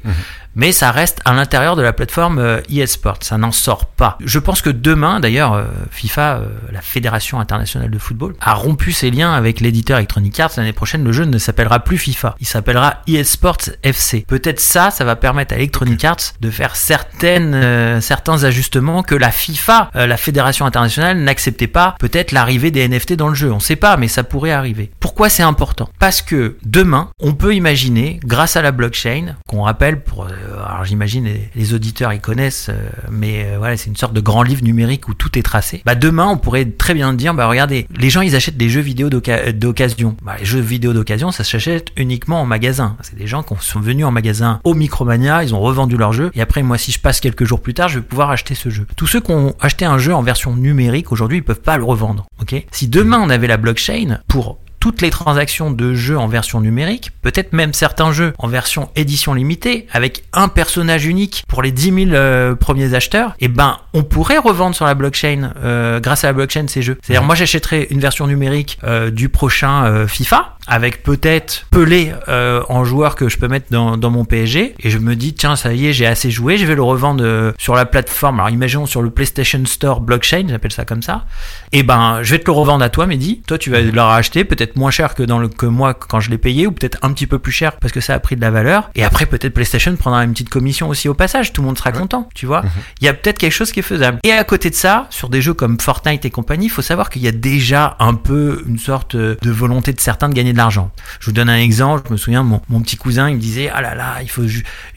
Mais 0.56 0.72
ça 0.72 0.92
reste 0.92 1.20
à 1.26 1.34
l'intérieur 1.34 1.76
de 1.76 1.82
la 1.82 1.94
plateforme 1.94 2.40
euh, 2.40 2.62
eSport, 2.70 3.18
ça 3.22 3.38
n'en 3.38 3.52
sort 3.52 3.86
pas. 3.86 4.18
Je 4.24 4.40
pense 4.40 4.62
que 4.62 4.70
demain, 4.70 5.20
d'ailleurs, 5.20 5.54
euh, 5.54 5.66
FIFA, 5.92 6.38
euh, 6.38 6.46
la 6.72 6.82
Fédération 6.82 7.40
internationale 7.40 7.90
de 7.90 7.98
football, 7.98 8.36
a 8.42 8.54
rompu 8.54 8.92
ses 8.92 9.12
liens 9.12 9.34
avec 9.34 9.60
l'éditeur 9.60 9.98
Electronic 9.98 10.40
Arts. 10.40 10.52
L'année 10.58 10.74
prochaine, 10.74 11.04
le 11.04 11.12
jeu 11.12 11.26
ne 11.26 11.38
s'appellera 11.38 11.80
plus 11.80 11.98
FIFA, 11.98 12.36
il 12.40 12.48
s'appellera 12.48 13.02
eSports 13.08 13.70
FC. 13.84 14.26
Peut-être 14.28 14.60
ça, 14.60 14.92
ça 14.92 15.06
va 15.06 15.16
permettre 15.16 15.54
à 15.54 15.58
Electronic 15.58 16.04
Arts 16.04 16.34
de 16.40 16.50
faire 16.50 16.76
certaines, 16.76 17.54
euh, 17.54 18.02
certains 18.02 18.44
ajustements 18.44 19.04
que 19.04 19.16
la 19.16 19.32
FIFA, 19.32 19.92
euh, 19.96 20.08
la 20.08 20.18
Fédération 20.18 20.66
internationale, 20.66 21.18
n'acceptait 21.20 21.68
pas. 21.68 21.96
Peut-être 22.00 22.32
l'arrivée 22.32 22.72
des 22.72 22.88
NFT 22.88 23.14
dans 23.14 23.30
le 23.30 23.36
jeu, 23.36 23.52
on 23.52 23.60
sait 23.60 23.76
pas, 23.76 23.98
mais 23.98 24.08
ça 24.08 24.24
pourrait 24.24 24.52
arriver. 24.52 24.92
Pourquoi 25.00 25.30
c'est 25.30 25.44
important? 25.44 25.90
Parce 26.00 26.22
que 26.22 26.58
demain, 26.64 27.10
on 27.20 27.34
peut 27.34 27.56
imaginer, 27.56 28.20
grâce 28.24 28.56
à 28.56 28.62
la 28.62 28.72
blockchain, 28.72 29.36
qu'on 29.48 29.64
rappelle 29.64 30.04
pour 30.04 30.26
euh, 30.26 30.30
alors 30.66 30.86
j'imagine 30.86 31.30
les, 31.56 31.74
auditeurs 31.74 32.14
ils 32.14 32.22
connaissent, 32.22 32.70
euh, 32.70 32.90
mais 33.10 33.46
euh, 33.46 33.58
voilà, 33.58 33.78
c'est 33.78 33.90
une 33.90 33.96
sorte 33.96 34.14
de 34.14 34.22
grand 34.22 34.44
livre 34.44 34.64
numérique 34.64 35.08
où 35.08 35.14
tout 35.14 35.38
est 35.38 35.42
tracé. 35.42 35.82
Bah 35.86 35.96
demain, 35.96 36.28
on 36.28 36.38
pourrait 36.38 36.66
très 36.66 36.94
bien 36.94 37.14
dire, 37.14 37.34
bah 37.34 37.48
regardez, 37.48 37.88
les 37.98 38.10
gens 38.10 38.22
ils 38.22 38.36
achètent 38.36 38.58
des 38.58 38.70
jeux 38.70 38.82
vidéo 38.82 39.10
d'occasion. 39.10 40.16
Bah, 40.22 40.36
les 40.40 40.46
jeux 40.46 40.60
vidéo 40.60 40.94
d'occasion, 40.94 41.32
ça 41.32 41.44
s'achète 41.44 41.88
uniquement 41.98 42.42
en 42.42 42.46
magasin. 42.46 42.98
C'est 43.02 43.18
des 43.18 43.28
gens 43.28 43.44
qui 43.44 43.54
sont 43.60 43.80
venus 43.80 44.06
en 44.06 44.12
magasin 44.12 44.60
au 44.64 44.74
Micromania, 44.74 45.44
ils 45.44 45.56
ont 45.56 45.60
revendu 45.60 45.98
leur 45.98 46.14
jeu, 46.14 46.32
et 46.34 46.42
après 46.42 46.64
moi 46.64 46.78
si 46.78 46.92
je 46.92 47.00
passe 47.00 47.20
quelques 47.20 47.46
jours 47.46 47.62
plus 47.62 47.74
tard, 47.74 47.90
je 47.90 48.00
vais 48.00 48.06
pouvoir 48.06 48.30
acheter 48.30 48.56
ce 48.56 48.70
jeu. 48.70 48.86
Tous 48.96 49.08
ceux 49.08 49.22
qui 49.22 49.32
ont 49.32 49.56
acheté 49.60 49.86
un 49.86 49.98
jeu 49.98 50.14
en 50.14 50.22
version 50.22 50.56
numérique 50.56 51.12
aujourd'hui, 51.12 51.40
ils 51.40 51.44
peuvent 51.44 51.62
pas 51.62 51.78
le 51.78 51.84
revendre. 51.84 52.26
Ok? 52.42 52.56
Si 52.72 52.88
demain 52.88 53.20
on 53.20 53.30
avait 53.30 53.48
la 53.48 53.58
blockchain 53.58 54.20
pour 54.28 54.60
toutes 54.86 55.02
les 55.02 55.10
transactions 55.10 55.72
de 55.72 55.96
jeux 55.96 56.16
en 56.16 56.28
version 56.28 56.62
numérique, 56.62 57.10
peut-être 57.24 57.54
même 57.54 57.74
certains 57.74 58.12
jeux 58.12 58.34
en 58.38 58.48
version 58.48 58.92
édition 58.96 59.34
limitée, 59.34 59.88
avec 59.92 60.26
un 60.32 60.48
personnage 60.48 61.08
unique 61.08 61.44
pour 61.48 61.64
les 61.64 61.72
10 61.72 62.06
000 62.06 62.12
euh, 62.12 62.54
premiers 62.54 62.94
acheteurs, 62.94 63.34
et 63.40 63.48
ben 63.48 63.80
on 63.96 64.04
pourrait 64.04 64.38
revendre 64.38 64.76
sur 64.76 64.86
la 64.86 64.94
blockchain, 64.94 65.54
euh, 65.64 66.00
grâce 66.00 66.24
à 66.24 66.28
la 66.28 66.34
blockchain, 66.34 66.68
ces 66.68 66.84
jeux. 66.84 67.00
C'est-à-dire 67.02 67.24
moi 67.24 67.34
j'achèterais 67.34 67.88
une 67.90 68.00
version 68.00 68.28
numérique 68.28 68.78
euh, 68.84 69.10
du 69.10 69.28
prochain 69.28 70.06
FIFA, 70.06 70.55
avec 70.68 71.04
peut-être 71.04 71.66
Pelé 71.72 72.14
euh, 72.28 72.64
en 72.70 72.86
joueur 72.86 73.16
que 73.16 73.30
je 73.30 73.38
peux 73.38 73.48
mettre 73.48 73.68
dans, 73.70 73.98
dans 73.98 74.10
mon 74.10 74.26
PSG, 74.26 74.76
et 74.80 74.90
je 74.90 74.98
me 74.98 75.16
dis 75.16 75.34
tiens 75.34 75.56
ça 75.56 75.74
y 75.74 75.88
est 75.88 75.94
j'ai 75.94 76.06
assez 76.06 76.32
joué, 76.32 76.58
je 76.58 76.66
vais 76.66 76.76
le 76.76 76.84
revendre 76.84 77.24
euh, 77.24 77.52
sur 77.58 77.76
la 77.76 77.86
plateforme. 77.86 78.40
Alors 78.40 78.50
imaginons 78.50 78.86
sur 78.86 79.02
le 79.02 79.10
PlayStation 79.10 79.64
Store 79.66 80.02
blockchain, 80.02 80.46
j'appelle 80.50 80.72
ça 80.72 80.86
comme 80.86 81.02
ça. 81.02 81.26
Et 81.72 81.84
ben 81.84 82.20
je 82.24 82.32
vais 82.32 82.40
te 82.40 82.46
le 82.46 82.52
revendre 82.52 82.84
à 82.84 82.90
toi, 82.90 83.06
Mehdi. 83.06 83.42
Toi 83.48 83.58
tu 83.58 83.70
vas 83.70 83.82
le 83.82 84.02
racheter 84.02 84.44
peut-être 84.44 84.76
moins 84.76 84.92
cher 84.92 85.16
que 85.16 85.24
dans 85.24 85.40
le 85.40 85.48
que 85.48 85.66
moi 85.66 85.94
quand 85.94 86.20
je 86.20 86.30
l'ai 86.30 86.38
payé, 86.38 86.68
ou 86.68 86.72
peut-être 86.72 86.98
un 87.02 87.14
petit 87.14 87.28
peu 87.28 87.40
plus 87.40 87.52
cher 87.52 87.78
parce 87.78 87.94
que 87.94 88.02
ça 88.02 88.14
a 88.14 88.20
pris 88.20 88.36
de 88.36 88.42
la 88.42 88.52
valeur. 88.52 88.90
Et 88.96 89.04
après 89.04 89.26
peut-être 89.26 89.54
PlayStation 89.54 89.96
prendra 89.96 90.24
une 90.24 90.32
petite 90.32 90.50
commission 90.50 90.90
aussi 90.90 91.10
au 91.10 91.14
passage. 91.14 91.54
Tout 91.54 91.62
le 91.62 91.68
monde 91.68 91.78
sera 91.78 91.92
content, 91.92 92.30
tu 92.34 92.46
vois. 92.46 92.64
Il 93.02 93.06
y 93.06 93.08
a 93.08 93.14
peut-être 93.14 93.38
quelque 93.38 93.52
chose 93.52 93.72
qui 93.72 93.80
est 93.80 93.84
faisable. 93.84 94.20
Et 94.24 94.32
à 94.32 94.44
côté 94.44 94.70
de 94.70 94.76
ça, 94.76 95.08
sur 95.10 95.30
des 95.30 95.42
jeux 95.42 95.54
comme 95.54 95.80
Fortnite 95.80 96.26
et 96.26 96.30
compagnie, 96.30 96.66
il 96.66 96.70
faut 96.70 96.82
savoir 96.82 97.10
qu'il 97.10 97.22
y 97.22 97.28
a 97.28 97.32
déjà 97.32 97.96
un 98.00 98.16
peu 98.16 98.64
une 98.68 98.80
sorte 98.80 99.16
de 99.16 99.52
volonté 99.52 99.94
de 99.94 100.00
certains 100.00 100.30
de 100.30 100.34
gagner 100.34 100.54
de 100.56 100.58
l'argent. 100.58 100.92
Je 101.20 101.28
vous 101.28 101.32
donne 101.32 101.50
un 101.50 101.60
exemple. 101.60 102.04
Je 102.08 102.14
me 102.14 102.18
souviens, 102.18 102.44
mon, 102.44 102.62
mon 102.70 102.82
petit 102.82 102.98
cousin, 102.98 103.30
il 103.30 103.36
me 103.36 103.42
disait, 103.42 103.70
ah 103.74 103.82
là 103.82 103.94
là, 103.94 104.18
il 104.22 104.30
faut, 104.30 104.44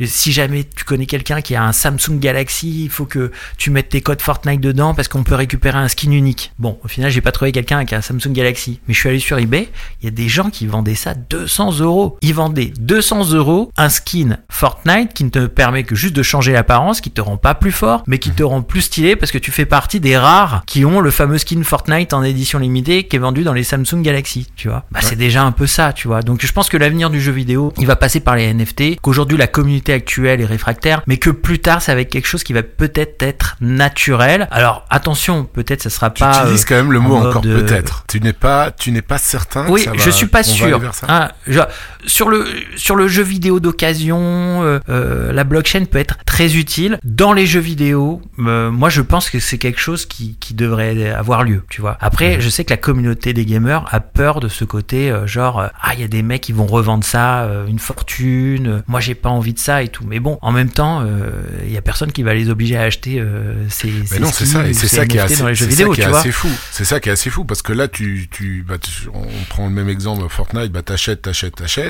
si 0.05 0.33
jamais 0.33 0.65
tu 0.65 0.85
connais 0.85 1.07
quelqu'un 1.07 1.41
qui 1.41 1.55
a 1.55 1.63
un 1.63 1.73
Samsung 1.73 2.19
Galaxy, 2.19 2.85
il 2.85 2.91
faut 2.91 3.05
que 3.05 3.33
tu 3.59 3.71
mettes 3.71 3.91
tes 3.91 4.01
codes 4.01 4.23
Fortnite 4.23 4.61
dedans 4.61 4.95
parce 4.95 5.09
qu'on 5.09 5.25
peut 5.25 5.35
récupérer 5.35 5.79
un 5.79 5.89
skin 5.89 6.13
unique. 6.13 6.53
Bon, 6.59 6.79
au 6.83 6.89
final, 6.89 7.11
j'ai 7.11 7.21
pas 7.21 7.33
trouvé 7.33 7.53
quelqu'un 7.53 7.77
avec 7.79 7.93
un 7.93 8.01
Samsung 8.01 8.33
Galaxy, 8.33 8.81
mais 8.87 8.95
je 8.95 9.01
suis 9.01 9.09
allé 9.09 9.19
sur 9.19 9.39
eBay. 9.39 9.69
Il 10.01 10.05
y 10.05 10.09
a 10.09 10.13
des 10.13 10.29
gens 10.29 10.51
qui 10.51 10.67
vendaient 10.67 10.95
ça 10.95 11.15
200 11.15 11.81
euros. 11.81 12.17
Ils 12.23 12.35
vendaient 12.35 12.73
200 12.79 13.33
euros 13.33 13.71
un 13.77 13.89
skin 13.89 14.39
Fortnite 14.49 15.13
qui 15.13 15.25
ne 15.25 15.31
te 15.31 15.47
permet 15.47 15.83
que 15.83 15.95
juste 15.95 16.15
de 16.15 16.23
changer 16.23 16.53
l'apparence, 16.53 17.01
qui 17.01 17.11
te 17.11 17.21
rend 17.21 17.37
pas 17.37 17.55
plus 17.55 17.73
fort, 17.73 18.05
mais 18.07 18.19
qui 18.19 18.31
te 18.31 18.43
rend 18.43 18.63
plus 18.63 18.83
stylé 18.83 19.17
parce 19.17 19.33
que 19.33 19.39
tu 19.39 19.51
fais 19.51 19.67
partie 19.67 20.01
des 20.01 20.17
rares 20.17 20.63
qui 20.67 20.85
ont 20.85 21.01
le 21.01 21.11
fameux 21.11 21.39
skin 21.39 21.63
Fortnite 21.65 22.13
en 22.13 22.23
édition 22.23 22.59
limitée 22.59 23.05
qui 23.05 23.17
est 23.17 23.19
vendu 23.19 23.43
dans 23.43 23.53
les 23.53 23.65
Samsung 23.65 24.03
Galaxy, 24.03 24.49
tu 24.57 24.69
vois. 24.69 24.85
Bah, 24.91 25.01
c'est 25.03 25.17
déjà 25.17 25.43
un 25.49 25.53
peu 25.53 25.67
ça, 25.67 25.93
tu 25.93 26.07
vois. 26.09 26.23
Donc, 26.23 26.45
je 26.45 26.53
pense 26.53 26.69
que 26.69 26.77
l'avenir 26.77 27.11
du 27.11 27.21
jeu 27.21 27.33
vidéo, 27.33 27.73
il 27.79 27.87
va 27.87 27.97
passer 27.97 28.21
par 28.21 28.37
les 28.37 28.53
NFT, 28.53 29.01
qu'aujourd'hui 29.01 29.37
la 29.39 29.47
communauté 29.47 29.93
actuelle 29.93 30.41
est 30.41 30.45
réfractaire, 30.45 31.03
mais 31.07 31.17
que 31.17 31.31
plus 31.31 31.59
tard, 31.59 31.83
ça 31.83 31.95
va 31.95 32.03
être 32.03 32.11
quelque 32.11 32.27
chose 32.29 32.45
qui 32.45 32.53
va 32.53 32.63
peut-être 32.63 33.23
être 33.23 33.57
naturel. 33.61 34.47
Alors, 34.51 34.85
attention, 34.91 35.45
peut-être 35.45 35.83
ça 35.83 35.91
sera 35.91 36.11
Tu 36.11 36.23
pas. 36.23 36.43
utilises 36.45 36.63
euh, 36.63 36.67
quand 36.69 36.75
même 36.77 36.93
le 36.93 37.01
mot 37.01 37.17
mode, 37.19 37.27
encore 37.29 37.43
euh, 37.47 37.61
peut-être. 37.61 38.05
Tu 38.09 38.21
n'es 38.21 38.33
pas, 38.33 38.71
tu 38.71 38.93
n'es 38.93 39.03
pas 39.03 39.19
certain. 39.19 39.65
que 39.67 39.71
oui, 39.73 39.83
ça 39.85 39.91
va- 39.93 39.97
je 39.99 40.11
suis 40.11 40.27
pas 40.27 40.43
sûr. 40.43 40.81
Ah, 41.09 41.33
je- 41.47 41.61
sur 42.07 42.29
le 42.29 42.47
sur 42.77 42.97
le 42.97 43.09
jeu 43.09 43.23
vidéo 43.23 43.61
d'occasion, 43.61 44.19
euh, 44.63 44.79
euh, 44.89 45.33
la 45.33 45.45
blockchain 45.45 45.85
peut 45.85 45.99
être 45.99 46.19
très 46.25 46.57
utile. 46.57 46.99
Dans 47.05 47.33
les 47.33 47.47
jeux 47.47 47.61
vidéo, 47.61 48.21
euh, 48.39 48.71
moi 48.71 48.89
je 48.89 49.03
pense 49.03 49.31
que 49.31 49.41
c'est 49.41 49.59
quelque 49.59 49.81
chose 49.81 50.07
qui, 50.07 50.37
qui 50.41 50.55
devrait 50.55 51.11
avoir 51.11 51.45
lieu. 51.45 51.63
Tu 51.71 51.81
vois. 51.81 51.97
Après, 52.01 52.41
je 52.41 52.49
sais 52.49 52.65
que 52.65 52.71
la 52.71 52.77
communauté 52.77 53.33
des 53.33 53.45
gamers 53.45 53.85
a 53.91 54.01
peur 54.01 54.41
de 54.41 54.49
ce 54.49 54.65
côté 54.65 55.11
euh, 55.11 55.27
genre 55.27 55.69
ah 55.81 55.95
il 55.95 56.01
y 56.01 56.05
a 56.05 56.09
des 56.09 56.23
mecs 56.23 56.43
qui 56.43 56.53
vont 56.53 56.67
revendre 56.67 57.05
ça 57.05 57.49
une 57.67 57.79
fortune. 57.79 58.83
moi 58.87 59.01
j'ai 59.01 59.15
pas 59.15 59.29
envie 59.29 59.53
de 59.55 59.59
ça 59.59 59.83
et 59.83 59.89
tout. 59.89 60.05
Mais 60.07 60.21
bon, 60.21 60.39
en 60.43 60.53
même 60.53 60.71
temps, 60.71 61.03
euh, 61.03 61.31
il 61.65 61.73
y 61.73 61.77
a 61.77 61.83
personne 61.83 62.13
qui 62.13 62.23
va 62.23 62.35
les 62.35 62.49
obliger 62.51 62.77
à 62.77 62.83
acheter 62.83 63.21
euh, 63.21 63.55
ces, 63.69 63.89
Mais 63.89 64.07
ces 64.07 64.21
non, 64.21 64.31
c'est 64.33 64.47
ça, 64.47 64.67
et 64.67 64.73
c'est 64.73 64.89
ça 64.89 65.07
qui 65.07 65.17
est 65.17 65.21
assez, 65.21 65.37
dans 65.43 65.49
les 65.49 65.55
jeux 65.55 65.67
vidéo, 65.67 65.89
ça 65.91 65.95
qui 65.95 66.01
est 66.03 66.15
assez 66.15 66.33
fou. 66.33 66.49
C'est 66.71 66.85
ça 66.85 67.01
qui 67.01 67.09
est 67.09 67.13
assez 67.13 67.31
fou 67.31 67.45
parce 67.45 67.63
que 67.63 67.73
là, 67.73 67.89
tu, 67.89 68.29
tu, 68.31 68.65
bah, 68.67 68.77
tu- 68.79 69.09
on 69.13 69.27
prend 69.49 69.67
le 69.67 69.73
même 69.73 69.89
exemple 69.89 70.27
Fortnite, 70.29 70.73
bah 70.73 70.83
t'achètes, 70.83 71.23
t'achètes, 71.23 71.57
t'achètes. 71.57 71.88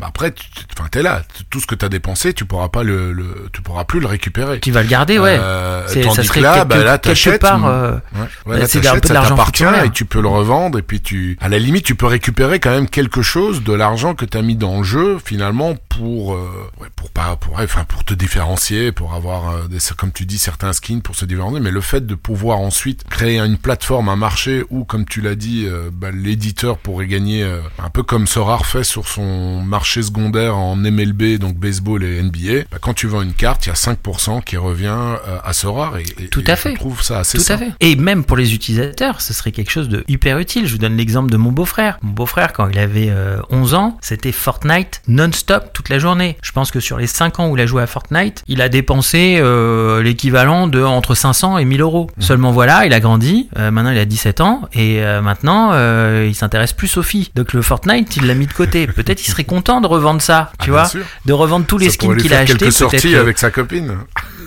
Bah 0.00 0.06
après, 0.08 0.32
tu, 0.32 0.46
enfin 0.78 0.88
t'es 0.90 1.02
là, 1.02 1.22
tout 1.50 1.60
ce 1.60 1.66
que 1.66 1.74
t'as 1.74 1.88
dépensé, 1.88 2.32
tu 2.34 2.44
pourras 2.44 2.68
pas 2.68 2.82
le, 2.82 3.12
le, 3.12 3.48
tu 3.52 3.62
pourras 3.62 3.84
plus 3.84 4.00
le 4.00 4.06
récupérer. 4.06 4.60
Tu 4.60 4.70
vas 4.70 4.82
le 4.82 4.88
garder, 4.88 5.18
ouais. 5.18 5.36
Euh, 5.40 5.86
tandis 6.02 6.16
ça 6.16 6.22
serait 6.24 6.40
que 6.40 6.44
là, 6.44 6.54
quelque- 6.54 6.68
bah 6.68 6.84
là, 6.84 6.98
quelque 6.98 7.38
part, 7.38 7.66
euh, 7.66 7.92
ouais, 7.92 8.20
ouais, 8.20 8.26
bah, 8.46 8.58
là, 8.58 8.66
c'est 8.68 8.86
un 8.86 8.94
peu 8.94 9.00
de 9.00 9.06
ça 9.08 9.14
l'argent 9.14 9.36
et 9.84 9.90
tu 9.90 10.04
peux 10.04 10.20
le 10.20 10.28
revendre 10.28 10.78
et 10.78 10.82
puis 10.82 11.00
tu, 11.00 11.36
à 11.40 11.48
la 11.48 11.58
limite, 11.58 11.84
tu 11.84 11.94
peux 11.94 12.06
récupérer 12.06 12.60
quand 12.60 12.70
même 12.70 12.88
quelque 12.88 13.22
chose 13.22 13.62
de 13.62 13.72
l'argent 13.72 14.14
que 14.14 14.24
t'as 14.24 14.42
mis 14.42 14.56
dans 14.56 14.78
le 14.78 14.84
jeu 14.84 15.18
finalement 15.24 15.74
pour, 15.88 16.34
euh, 16.34 16.70
ouais, 16.80 16.88
pour 16.96 17.10
pas, 17.10 17.36
pour, 17.36 17.54
ouais, 17.56 17.64
enfin, 17.64 17.84
pour 17.84 18.04
te 18.04 18.14
différencier, 18.14 18.92
pour 18.92 19.14
avoir 19.14 19.50
euh, 19.50 19.68
des, 19.68 19.78
comme 19.96 20.12
tu 20.12 20.26
dis, 20.26 20.38
certains 20.38 20.72
skins 20.72 21.02
pour 21.02 21.16
se 21.16 21.24
différencier. 21.24 21.60
Mais 21.60 21.70
le 21.70 21.80
fait 21.80 22.06
de 22.06 22.14
pouvoir 22.14 22.58
ensuite 22.58 23.04
créer 23.08 23.38
une 23.38 23.58
plateforme, 23.58 24.08
un 24.08 24.16
marché 24.16 24.64
où, 24.70 24.84
comme 24.84 25.04
tu 25.04 25.20
l'as 25.20 25.34
dit, 25.34 25.64
euh, 25.66 25.90
bah, 25.92 26.08
l'éditeur 26.12 26.78
pourrait 26.78 27.06
gagner 27.06 27.42
euh, 27.42 27.60
un 27.82 27.90
peu 27.90 28.02
comme 28.02 28.26
Sorar 28.26 28.66
fait 28.66 28.84
sur 28.84 29.08
son 29.08 29.31
marché 29.64 30.02
secondaire 30.02 30.56
en 30.56 30.76
MLB, 30.76 31.38
donc 31.38 31.56
baseball 31.56 32.04
et 32.04 32.22
NBA. 32.22 32.64
Bah, 32.70 32.78
quand 32.80 32.94
tu 32.94 33.06
vends 33.06 33.22
une 33.22 33.32
carte, 33.34 33.66
il 33.66 33.70
y 33.70 33.72
a 33.72 33.74
5% 33.74 34.42
qui 34.44 34.56
revient 34.56 34.86
euh, 34.88 35.38
à 35.44 35.52
Sorar 35.52 35.98
et, 35.98 36.04
et- 36.22 36.28
Tout 36.28 36.42
et 36.48 36.50
à 36.50 36.54
je 36.54 36.60
fait. 36.60 36.74
trouve 36.74 37.02
ça 37.02 37.18
assez 37.20 37.38
Tout 37.38 37.44
sain. 37.44 37.54
à 37.54 37.58
fait. 37.58 37.70
Et 37.80 37.96
même 37.96 38.24
pour 38.24 38.36
les 38.36 38.54
utilisateurs, 38.54 39.20
ce 39.20 39.32
serait 39.34 39.52
quelque 39.52 39.70
chose 39.70 39.88
de 39.88 40.04
hyper 40.08 40.38
utile. 40.38 40.66
Je 40.66 40.72
vous 40.72 40.78
donne 40.78 40.96
l'exemple 40.96 41.30
de 41.30 41.36
mon 41.36 41.52
beau-frère. 41.52 41.98
Mon 42.02 42.12
beau-frère, 42.12 42.52
quand 42.52 42.68
il 42.68 42.78
avait 42.78 43.08
euh, 43.10 43.38
11 43.50 43.74
ans, 43.74 43.98
c'était 44.00 44.32
Fortnite 44.32 45.02
non-stop 45.08 45.72
toute 45.72 45.88
la 45.88 45.98
journée. 45.98 46.36
Je 46.42 46.52
pense 46.52 46.70
que 46.70 46.80
sur 46.80 46.98
les 46.98 47.06
5 47.06 47.40
ans 47.40 47.48
où 47.50 47.56
il 47.56 47.60
a 47.62 47.66
joué 47.66 47.82
à 47.82 47.86
Fortnite, 47.86 48.42
il 48.46 48.60
a 48.62 48.68
dépensé 48.68 49.38
euh, 49.40 50.02
l'équivalent 50.02 50.66
de 50.68 50.82
entre 50.82 51.14
500 51.14 51.58
et 51.58 51.64
1000 51.64 51.80
euros. 51.80 52.10
Mmh. 52.16 52.22
Seulement 52.22 52.52
voilà, 52.52 52.86
il 52.86 52.92
a 52.92 53.00
grandi. 53.00 53.48
Euh, 53.58 53.70
maintenant, 53.70 53.90
il 53.90 53.98
a 53.98 54.04
17 54.04 54.40
ans 54.40 54.62
et 54.72 55.02
euh, 55.02 55.20
maintenant, 55.22 55.70
euh, 55.72 56.26
il 56.28 56.34
s'intéresse 56.34 56.72
plus 56.72 56.96
aux 56.96 57.02
filles. 57.02 57.28
Donc 57.34 57.52
le 57.52 57.62
Fortnite, 57.62 58.16
il 58.16 58.26
l'a 58.26 58.34
mis 58.34 58.46
de 58.46 58.52
côté. 58.52 58.86
Peut-être 58.92 59.20
il 59.26 59.30
serait 59.30 59.44
content 59.44 59.80
de 59.80 59.86
revendre 59.86 60.20
ça, 60.22 60.50
Ah, 60.52 60.64
tu 60.64 60.70
bien 60.70 60.82
vois, 60.82 60.90
de 61.24 61.32
revendre 61.32 61.66
tous 61.66 61.78
les 61.78 61.86
Ça 61.86 61.92
skins 61.92 62.16
qu'il 62.16 62.34
a 62.34 62.38
achetés. 62.40 62.58
quelques 62.58 62.72
sorties 62.72 63.14
euh, 63.14 63.20
avec 63.20 63.38
sa 63.38 63.50
copine. 63.50 63.96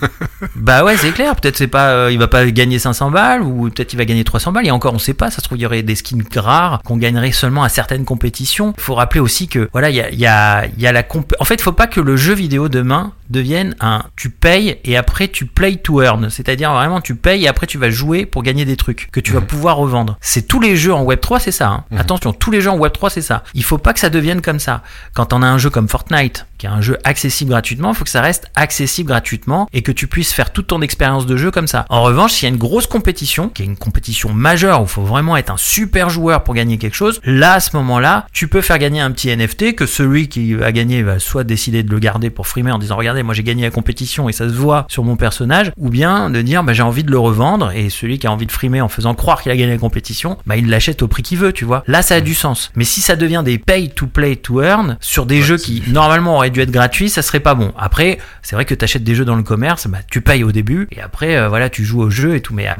bah 0.56 0.84
ouais, 0.84 0.96
c'est 0.96 1.12
clair. 1.12 1.34
Peut-être 1.36 1.56
c'est 1.56 1.66
pas, 1.68 1.88
euh, 1.88 2.12
il 2.12 2.18
va 2.18 2.28
pas 2.28 2.44
gagner 2.50 2.78
500 2.78 3.10
balles 3.10 3.42
ou 3.42 3.70
peut-être 3.70 3.92
il 3.92 3.96
va 3.96 4.04
gagner 4.04 4.24
300 4.24 4.52
balles. 4.52 4.66
Et 4.66 4.70
encore, 4.70 4.92
on 4.94 4.98
sait 4.98 5.14
pas. 5.14 5.30
Ça 5.30 5.36
se 5.38 5.42
trouve, 5.42 5.58
il 5.58 5.62
y 5.62 5.66
aurait 5.66 5.82
des 5.82 5.94
skins 5.94 6.22
rares 6.36 6.80
qu'on 6.84 6.96
gagnerait 6.96 7.32
seulement 7.32 7.62
à 7.62 7.68
certaines 7.68 8.04
compétitions. 8.04 8.74
Il 8.76 8.82
faut 8.82 8.94
rappeler 8.94 9.20
aussi 9.20 9.48
que 9.48 9.68
voilà, 9.72 9.90
il 9.90 9.96
y 9.96 10.00
a, 10.00 10.10
il 10.10 10.18
y 10.18 10.26
a, 10.26 10.66
y 10.76 10.86
a 10.86 10.92
la 10.92 11.02
comp. 11.02 11.32
En 11.40 11.44
fait, 11.44 11.54
il 11.54 11.62
faut 11.62 11.72
pas 11.72 11.86
que 11.86 12.00
le 12.00 12.16
jeu 12.16 12.34
vidéo 12.34 12.68
demain 12.68 13.12
devienne 13.30 13.74
un 13.80 14.04
tu 14.14 14.30
payes 14.30 14.78
et 14.84 14.96
après 14.96 15.28
tu 15.28 15.46
play 15.46 15.76
to 15.76 16.02
earn. 16.02 16.30
C'est-à-dire 16.30 16.72
vraiment 16.72 17.00
tu 17.00 17.14
payes 17.16 17.44
et 17.44 17.48
après 17.48 17.66
tu 17.66 17.78
vas 17.78 17.90
jouer 17.90 18.24
pour 18.26 18.42
gagner 18.42 18.64
des 18.64 18.76
trucs 18.76 19.08
que 19.12 19.20
tu 19.20 19.32
vas 19.32 19.40
pouvoir 19.40 19.76
revendre. 19.76 20.16
C'est 20.20 20.46
tous 20.46 20.60
les 20.60 20.76
jeux 20.76 20.94
en 20.94 21.02
Web 21.02 21.20
3, 21.20 21.40
c'est 21.40 21.50
ça. 21.52 21.68
hein. 21.68 21.84
Attention, 21.96 22.32
tous 22.32 22.50
les 22.50 22.60
jeux 22.60 22.70
en 22.70 22.76
Web 22.76 22.92
3, 22.92 23.10
c'est 23.10 23.22
ça. 23.22 23.42
Il 23.54 23.64
faut 23.64 23.78
pas 23.78 23.92
que 23.92 24.00
ça 24.00 24.10
devienne 24.10 24.42
comme 24.42 24.60
ça. 24.60 24.65
Quand 25.14 25.32
on 25.32 25.42
a 25.42 25.46
un 25.46 25.58
jeu 25.58 25.70
comme 25.70 25.88
Fortnite, 25.88 26.46
qui 26.58 26.66
est 26.66 26.70
un 26.70 26.80
jeu 26.80 26.98
accessible 27.04 27.50
gratuitement, 27.50 27.94
faut 27.94 28.04
que 28.04 28.10
ça 28.10 28.20
reste 28.20 28.50
accessible 28.54 29.08
gratuitement 29.08 29.68
et 29.72 29.82
que 29.82 29.92
tu 29.92 30.06
puisses 30.06 30.32
faire 30.32 30.52
toute 30.52 30.68
ton 30.68 30.80
expérience 30.80 31.26
de 31.26 31.36
jeu 31.36 31.50
comme 31.50 31.66
ça. 31.66 31.84
En 31.88 32.02
revanche, 32.02 32.32
s'il 32.32 32.48
y 32.48 32.50
a 32.50 32.54
une 32.54 32.60
grosse 32.60 32.86
compétition, 32.86 33.48
qui 33.48 33.62
est 33.62 33.66
une 33.66 33.76
compétition 33.76 34.32
majeure 34.32 34.80
où 34.80 34.84
il 34.84 34.88
faut 34.88 35.02
vraiment 35.02 35.36
être 35.36 35.50
un 35.50 35.56
super 35.56 36.10
joueur 36.10 36.44
pour 36.44 36.54
gagner 36.54 36.78
quelque 36.78 36.94
chose, 36.94 37.20
là, 37.24 37.54
à 37.54 37.60
ce 37.60 37.76
moment-là, 37.76 38.26
tu 38.32 38.48
peux 38.48 38.60
faire 38.60 38.78
gagner 38.78 39.00
un 39.00 39.10
petit 39.10 39.34
NFT 39.34 39.74
que 39.74 39.86
celui 39.86 40.28
qui 40.28 40.54
va 40.54 40.72
gagner 40.72 41.02
va 41.02 41.18
soit 41.18 41.44
décider 41.44 41.82
de 41.82 41.90
le 41.90 41.98
garder 41.98 42.30
pour 42.30 42.46
frimer 42.46 42.72
en 42.72 42.78
disant 42.78 42.96
regardez, 42.96 43.22
moi 43.22 43.34
j'ai 43.34 43.42
gagné 43.42 43.62
la 43.62 43.70
compétition 43.70 44.28
et 44.28 44.32
ça 44.32 44.48
se 44.48 44.54
voit 44.54 44.86
sur 44.88 45.04
mon 45.04 45.16
personnage, 45.16 45.72
ou 45.76 45.90
bien 45.90 46.30
de 46.30 46.42
dire 46.42 46.64
bah, 46.64 46.72
j'ai 46.72 46.82
envie 46.82 47.04
de 47.04 47.10
le 47.10 47.18
revendre 47.18 47.70
et 47.72 47.90
celui 47.90 48.18
qui 48.18 48.26
a 48.26 48.32
envie 48.32 48.46
de 48.46 48.52
frimer 48.52 48.80
en 48.80 48.88
faisant 48.88 49.14
croire 49.14 49.42
qu'il 49.42 49.52
a 49.52 49.56
gagné 49.56 49.72
la 49.72 49.78
compétition, 49.78 50.38
bah, 50.46 50.56
il 50.56 50.68
l'achète 50.68 51.02
au 51.02 51.08
prix 51.08 51.22
qu'il 51.22 51.38
veut, 51.38 51.52
tu 51.52 51.64
vois. 51.64 51.84
Là, 51.86 52.02
ça 52.02 52.16
a 52.16 52.20
du 52.20 52.34
sens. 52.34 52.70
Mais 52.74 52.84
si 52.84 53.00
ça 53.00 53.16
devient 53.16 53.42
des 53.44 53.58
pay 53.58 53.88
to 53.88 54.06
play 54.06 54.36
to 54.36 54.55
earn 54.62 54.96
sur 55.00 55.26
des 55.26 55.42
jeux 55.42 55.56
qui 55.56 55.82
normalement 55.88 56.36
auraient 56.36 56.50
dû 56.50 56.60
être 56.60 56.70
gratuits, 56.70 57.10
ça 57.10 57.22
serait 57.22 57.40
pas 57.40 57.54
bon. 57.54 57.72
Après, 57.78 58.18
c'est 58.42 58.56
vrai 58.56 58.64
que 58.64 58.74
tu 58.74 58.84
achètes 58.84 59.04
des 59.04 59.14
jeux 59.14 59.24
dans 59.24 59.36
le 59.36 59.42
commerce, 59.42 59.86
bah, 59.86 59.98
tu 60.10 60.20
payes 60.20 60.44
au 60.44 60.52
début 60.52 60.88
et 60.92 61.00
après, 61.00 61.36
euh, 61.36 61.48
voilà, 61.48 61.70
tu 61.70 61.84
joues 61.84 62.00
au 62.00 62.10
jeu 62.10 62.36
et 62.36 62.40
tout. 62.40 62.54
Mais 62.54 62.68
euh, 62.68 62.72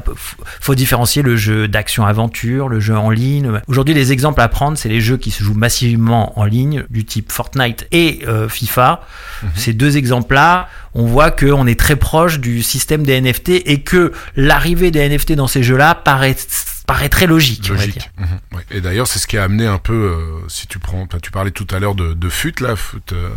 faut, 0.61 0.75
différencier 0.75 1.21
le 1.21 1.35
jeu 1.35 1.67
d'action-aventure, 1.67 2.69
le 2.69 2.79
jeu 2.79 2.95
en 2.95 3.09
ligne. 3.09 3.51
Aujourd'hui, 3.67 3.93
les 3.93 4.11
exemples 4.11 4.41
à 4.41 4.47
prendre, 4.47 4.77
c'est 4.77 4.89
les 4.89 5.01
jeux 5.01 5.17
qui 5.17 5.31
se 5.31 5.43
jouent 5.43 5.53
massivement 5.53 6.39
en 6.39 6.45
ligne, 6.45 6.83
du 6.89 7.05
type 7.05 7.31
Fortnite 7.31 7.87
et 7.91 8.19
euh, 8.27 8.47
FIFA. 8.47 9.01
Ces 9.55 9.73
deux 9.73 9.97
exemples-là, 9.97 10.67
on 10.93 11.05
voit 11.05 11.31
qu'on 11.31 11.67
est 11.67 11.79
très 11.79 11.95
proche 11.95 12.39
du 12.39 12.63
système 12.63 13.03
des 13.03 13.19
NFT 13.21 13.49
et 13.65 13.81
que 13.81 14.11
l'arrivée 14.35 14.91
des 14.91 15.07
NFT 15.07 15.33
dans 15.33 15.47
ces 15.47 15.63
jeux-là 15.63 15.95
paraît 15.95 16.35
paraît 16.87 17.09
très 17.09 17.27
logique. 17.27 17.69
on 17.69 17.75
va 17.75 17.85
dire. 17.85 17.87
Logique. 17.87 18.11
Mhm. 18.17 18.61
Et 18.71 18.81
d'ailleurs, 18.81 19.07
c'est 19.07 19.19
ce 19.19 19.27
qui 19.27 19.37
a 19.37 19.43
amené 19.43 19.67
un 19.67 19.77
peu, 19.77 19.93
euh, 19.93 20.47
si 20.47 20.67
tu 20.67 20.79
prends, 20.79 21.05
tu 21.21 21.31
parlais 21.31 21.51
tout 21.51 21.67
à 21.69 21.79
l'heure 21.79 21.95
de, 21.95 22.13
de 22.13 22.29
FUT, 22.29 22.55
là, 22.61 22.75
FUT, 22.75 22.99
euh, 23.11 23.29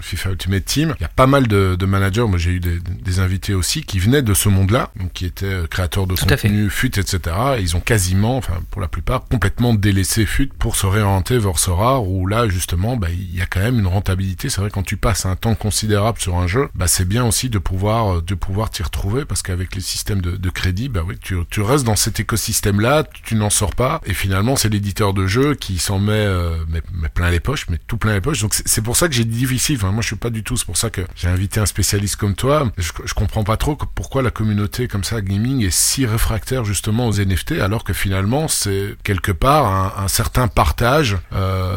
FIFA 0.00 0.30
Ultimate 0.30 0.64
Team. 0.64 0.94
Il 0.98 1.02
y 1.02 1.04
a 1.04 1.08
pas 1.08 1.26
mal 1.26 1.46
de, 1.46 1.76
de 1.78 1.86
managers, 1.86 2.26
moi 2.26 2.38
j'ai 2.38 2.52
eu 2.52 2.60
des, 2.60 2.80
des 2.80 3.20
invités 3.20 3.54
aussi, 3.54 3.82
qui 3.82 3.98
venaient 3.98 4.22
de 4.22 4.34
ce 4.34 4.48
monde-là, 4.48 4.90
donc 4.98 5.12
qui 5.12 5.26
étaient 5.26 5.46
euh, 5.46 5.66
créateurs 5.66 6.06
de 6.06 6.14
Tout 6.14 6.26
contenu, 6.26 6.70
FUT, 6.70 6.86
etc. 6.98 7.18
Et 7.58 7.62
ils 7.62 7.76
ont 7.76 7.80
quasiment, 7.80 8.38
enfin, 8.38 8.60
pour 8.70 8.80
la 8.80 8.88
plupart, 8.88 9.24
complètement 9.28 9.74
délaissé 9.74 10.24
FUT 10.24 10.50
pour 10.58 10.74
se 10.74 10.86
réorienter 10.86 11.38
vers 11.38 11.58
Sora, 11.58 12.00
où 12.00 12.26
là, 12.26 12.48
justement, 12.48 12.96
bah, 12.96 13.08
il 13.10 13.36
y 13.36 13.42
a 13.42 13.46
quand 13.46 13.60
même 13.60 13.78
une 13.78 13.86
rentabilité. 13.86 14.48
C'est 14.48 14.62
vrai, 14.62 14.70
quand 14.70 14.82
tu 14.82 14.96
passes 14.96 15.26
un 15.26 15.36
temps 15.36 15.54
considérable 15.54 16.18
sur 16.18 16.36
un 16.36 16.46
jeu, 16.46 16.68
bah, 16.74 16.86
c'est 16.86 17.06
bien 17.06 17.26
aussi 17.26 17.50
de 17.50 17.58
pouvoir, 17.58 18.16
euh, 18.16 18.22
de 18.22 18.34
pouvoir 18.34 18.70
t'y 18.70 18.82
retrouver, 18.82 19.26
parce 19.26 19.42
qu'avec 19.42 19.74
les 19.74 19.82
systèmes 19.82 20.22
de, 20.22 20.36
de 20.36 20.50
crédit, 20.50 20.88
bah 20.88 21.02
oui, 21.06 21.16
tu, 21.20 21.36
tu 21.50 21.60
restes 21.60 21.84
dans 21.84 21.96
cet 21.96 22.20
écosystème-là 22.20 22.85
là, 22.86 23.04
tu 23.24 23.34
n'en 23.34 23.50
sors 23.50 23.74
pas. 23.74 24.00
Et 24.06 24.14
finalement, 24.14 24.56
c'est 24.56 24.68
l'éditeur 24.68 25.12
de 25.14 25.26
jeu 25.26 25.54
qui 25.54 25.78
s'en 25.78 25.98
met, 25.98 26.12
euh, 26.12 26.56
met, 26.68 26.82
met 26.94 27.08
plein 27.08 27.30
les 27.30 27.40
poches, 27.40 27.66
mais 27.68 27.78
tout 27.86 27.96
plein 27.96 28.14
les 28.14 28.20
poches. 28.20 28.40
Donc 28.40 28.54
c'est 28.54 28.80
pour 28.82 28.96
ça 28.96 29.08
que 29.08 29.14
j'ai 29.14 29.24
dit 29.24 29.36
difficile. 29.38 29.76
Enfin, 29.76 29.90
moi, 29.92 30.02
je 30.02 30.06
suis 30.06 30.16
pas 30.16 30.30
du 30.30 30.42
tout. 30.42 30.56
C'est 30.56 30.64
pour 30.66 30.76
ça 30.76 30.90
que 30.90 31.02
j'ai 31.16 31.28
invité 31.28 31.60
un 31.60 31.66
spécialiste 31.66 32.16
comme 32.16 32.34
toi. 32.34 32.70
Je, 32.78 32.90
je 33.04 33.14
comprends 33.14 33.44
pas 33.44 33.56
trop 33.56 33.76
pourquoi 33.94 34.22
la 34.22 34.30
communauté 34.30 34.88
comme 34.88 35.04
ça 35.04 35.20
gaming 35.20 35.64
est 35.64 35.70
si 35.70 36.06
réfractaire 36.06 36.64
justement 36.64 37.08
aux 37.08 37.12
NFT, 37.12 37.52
alors 37.60 37.84
que 37.84 37.92
finalement, 37.92 38.48
c'est 38.48 38.94
quelque 39.02 39.32
part 39.32 39.66
un, 39.66 40.04
un 40.04 40.08
certain 40.08 40.48
partage 40.48 41.16
euh, 41.34 41.76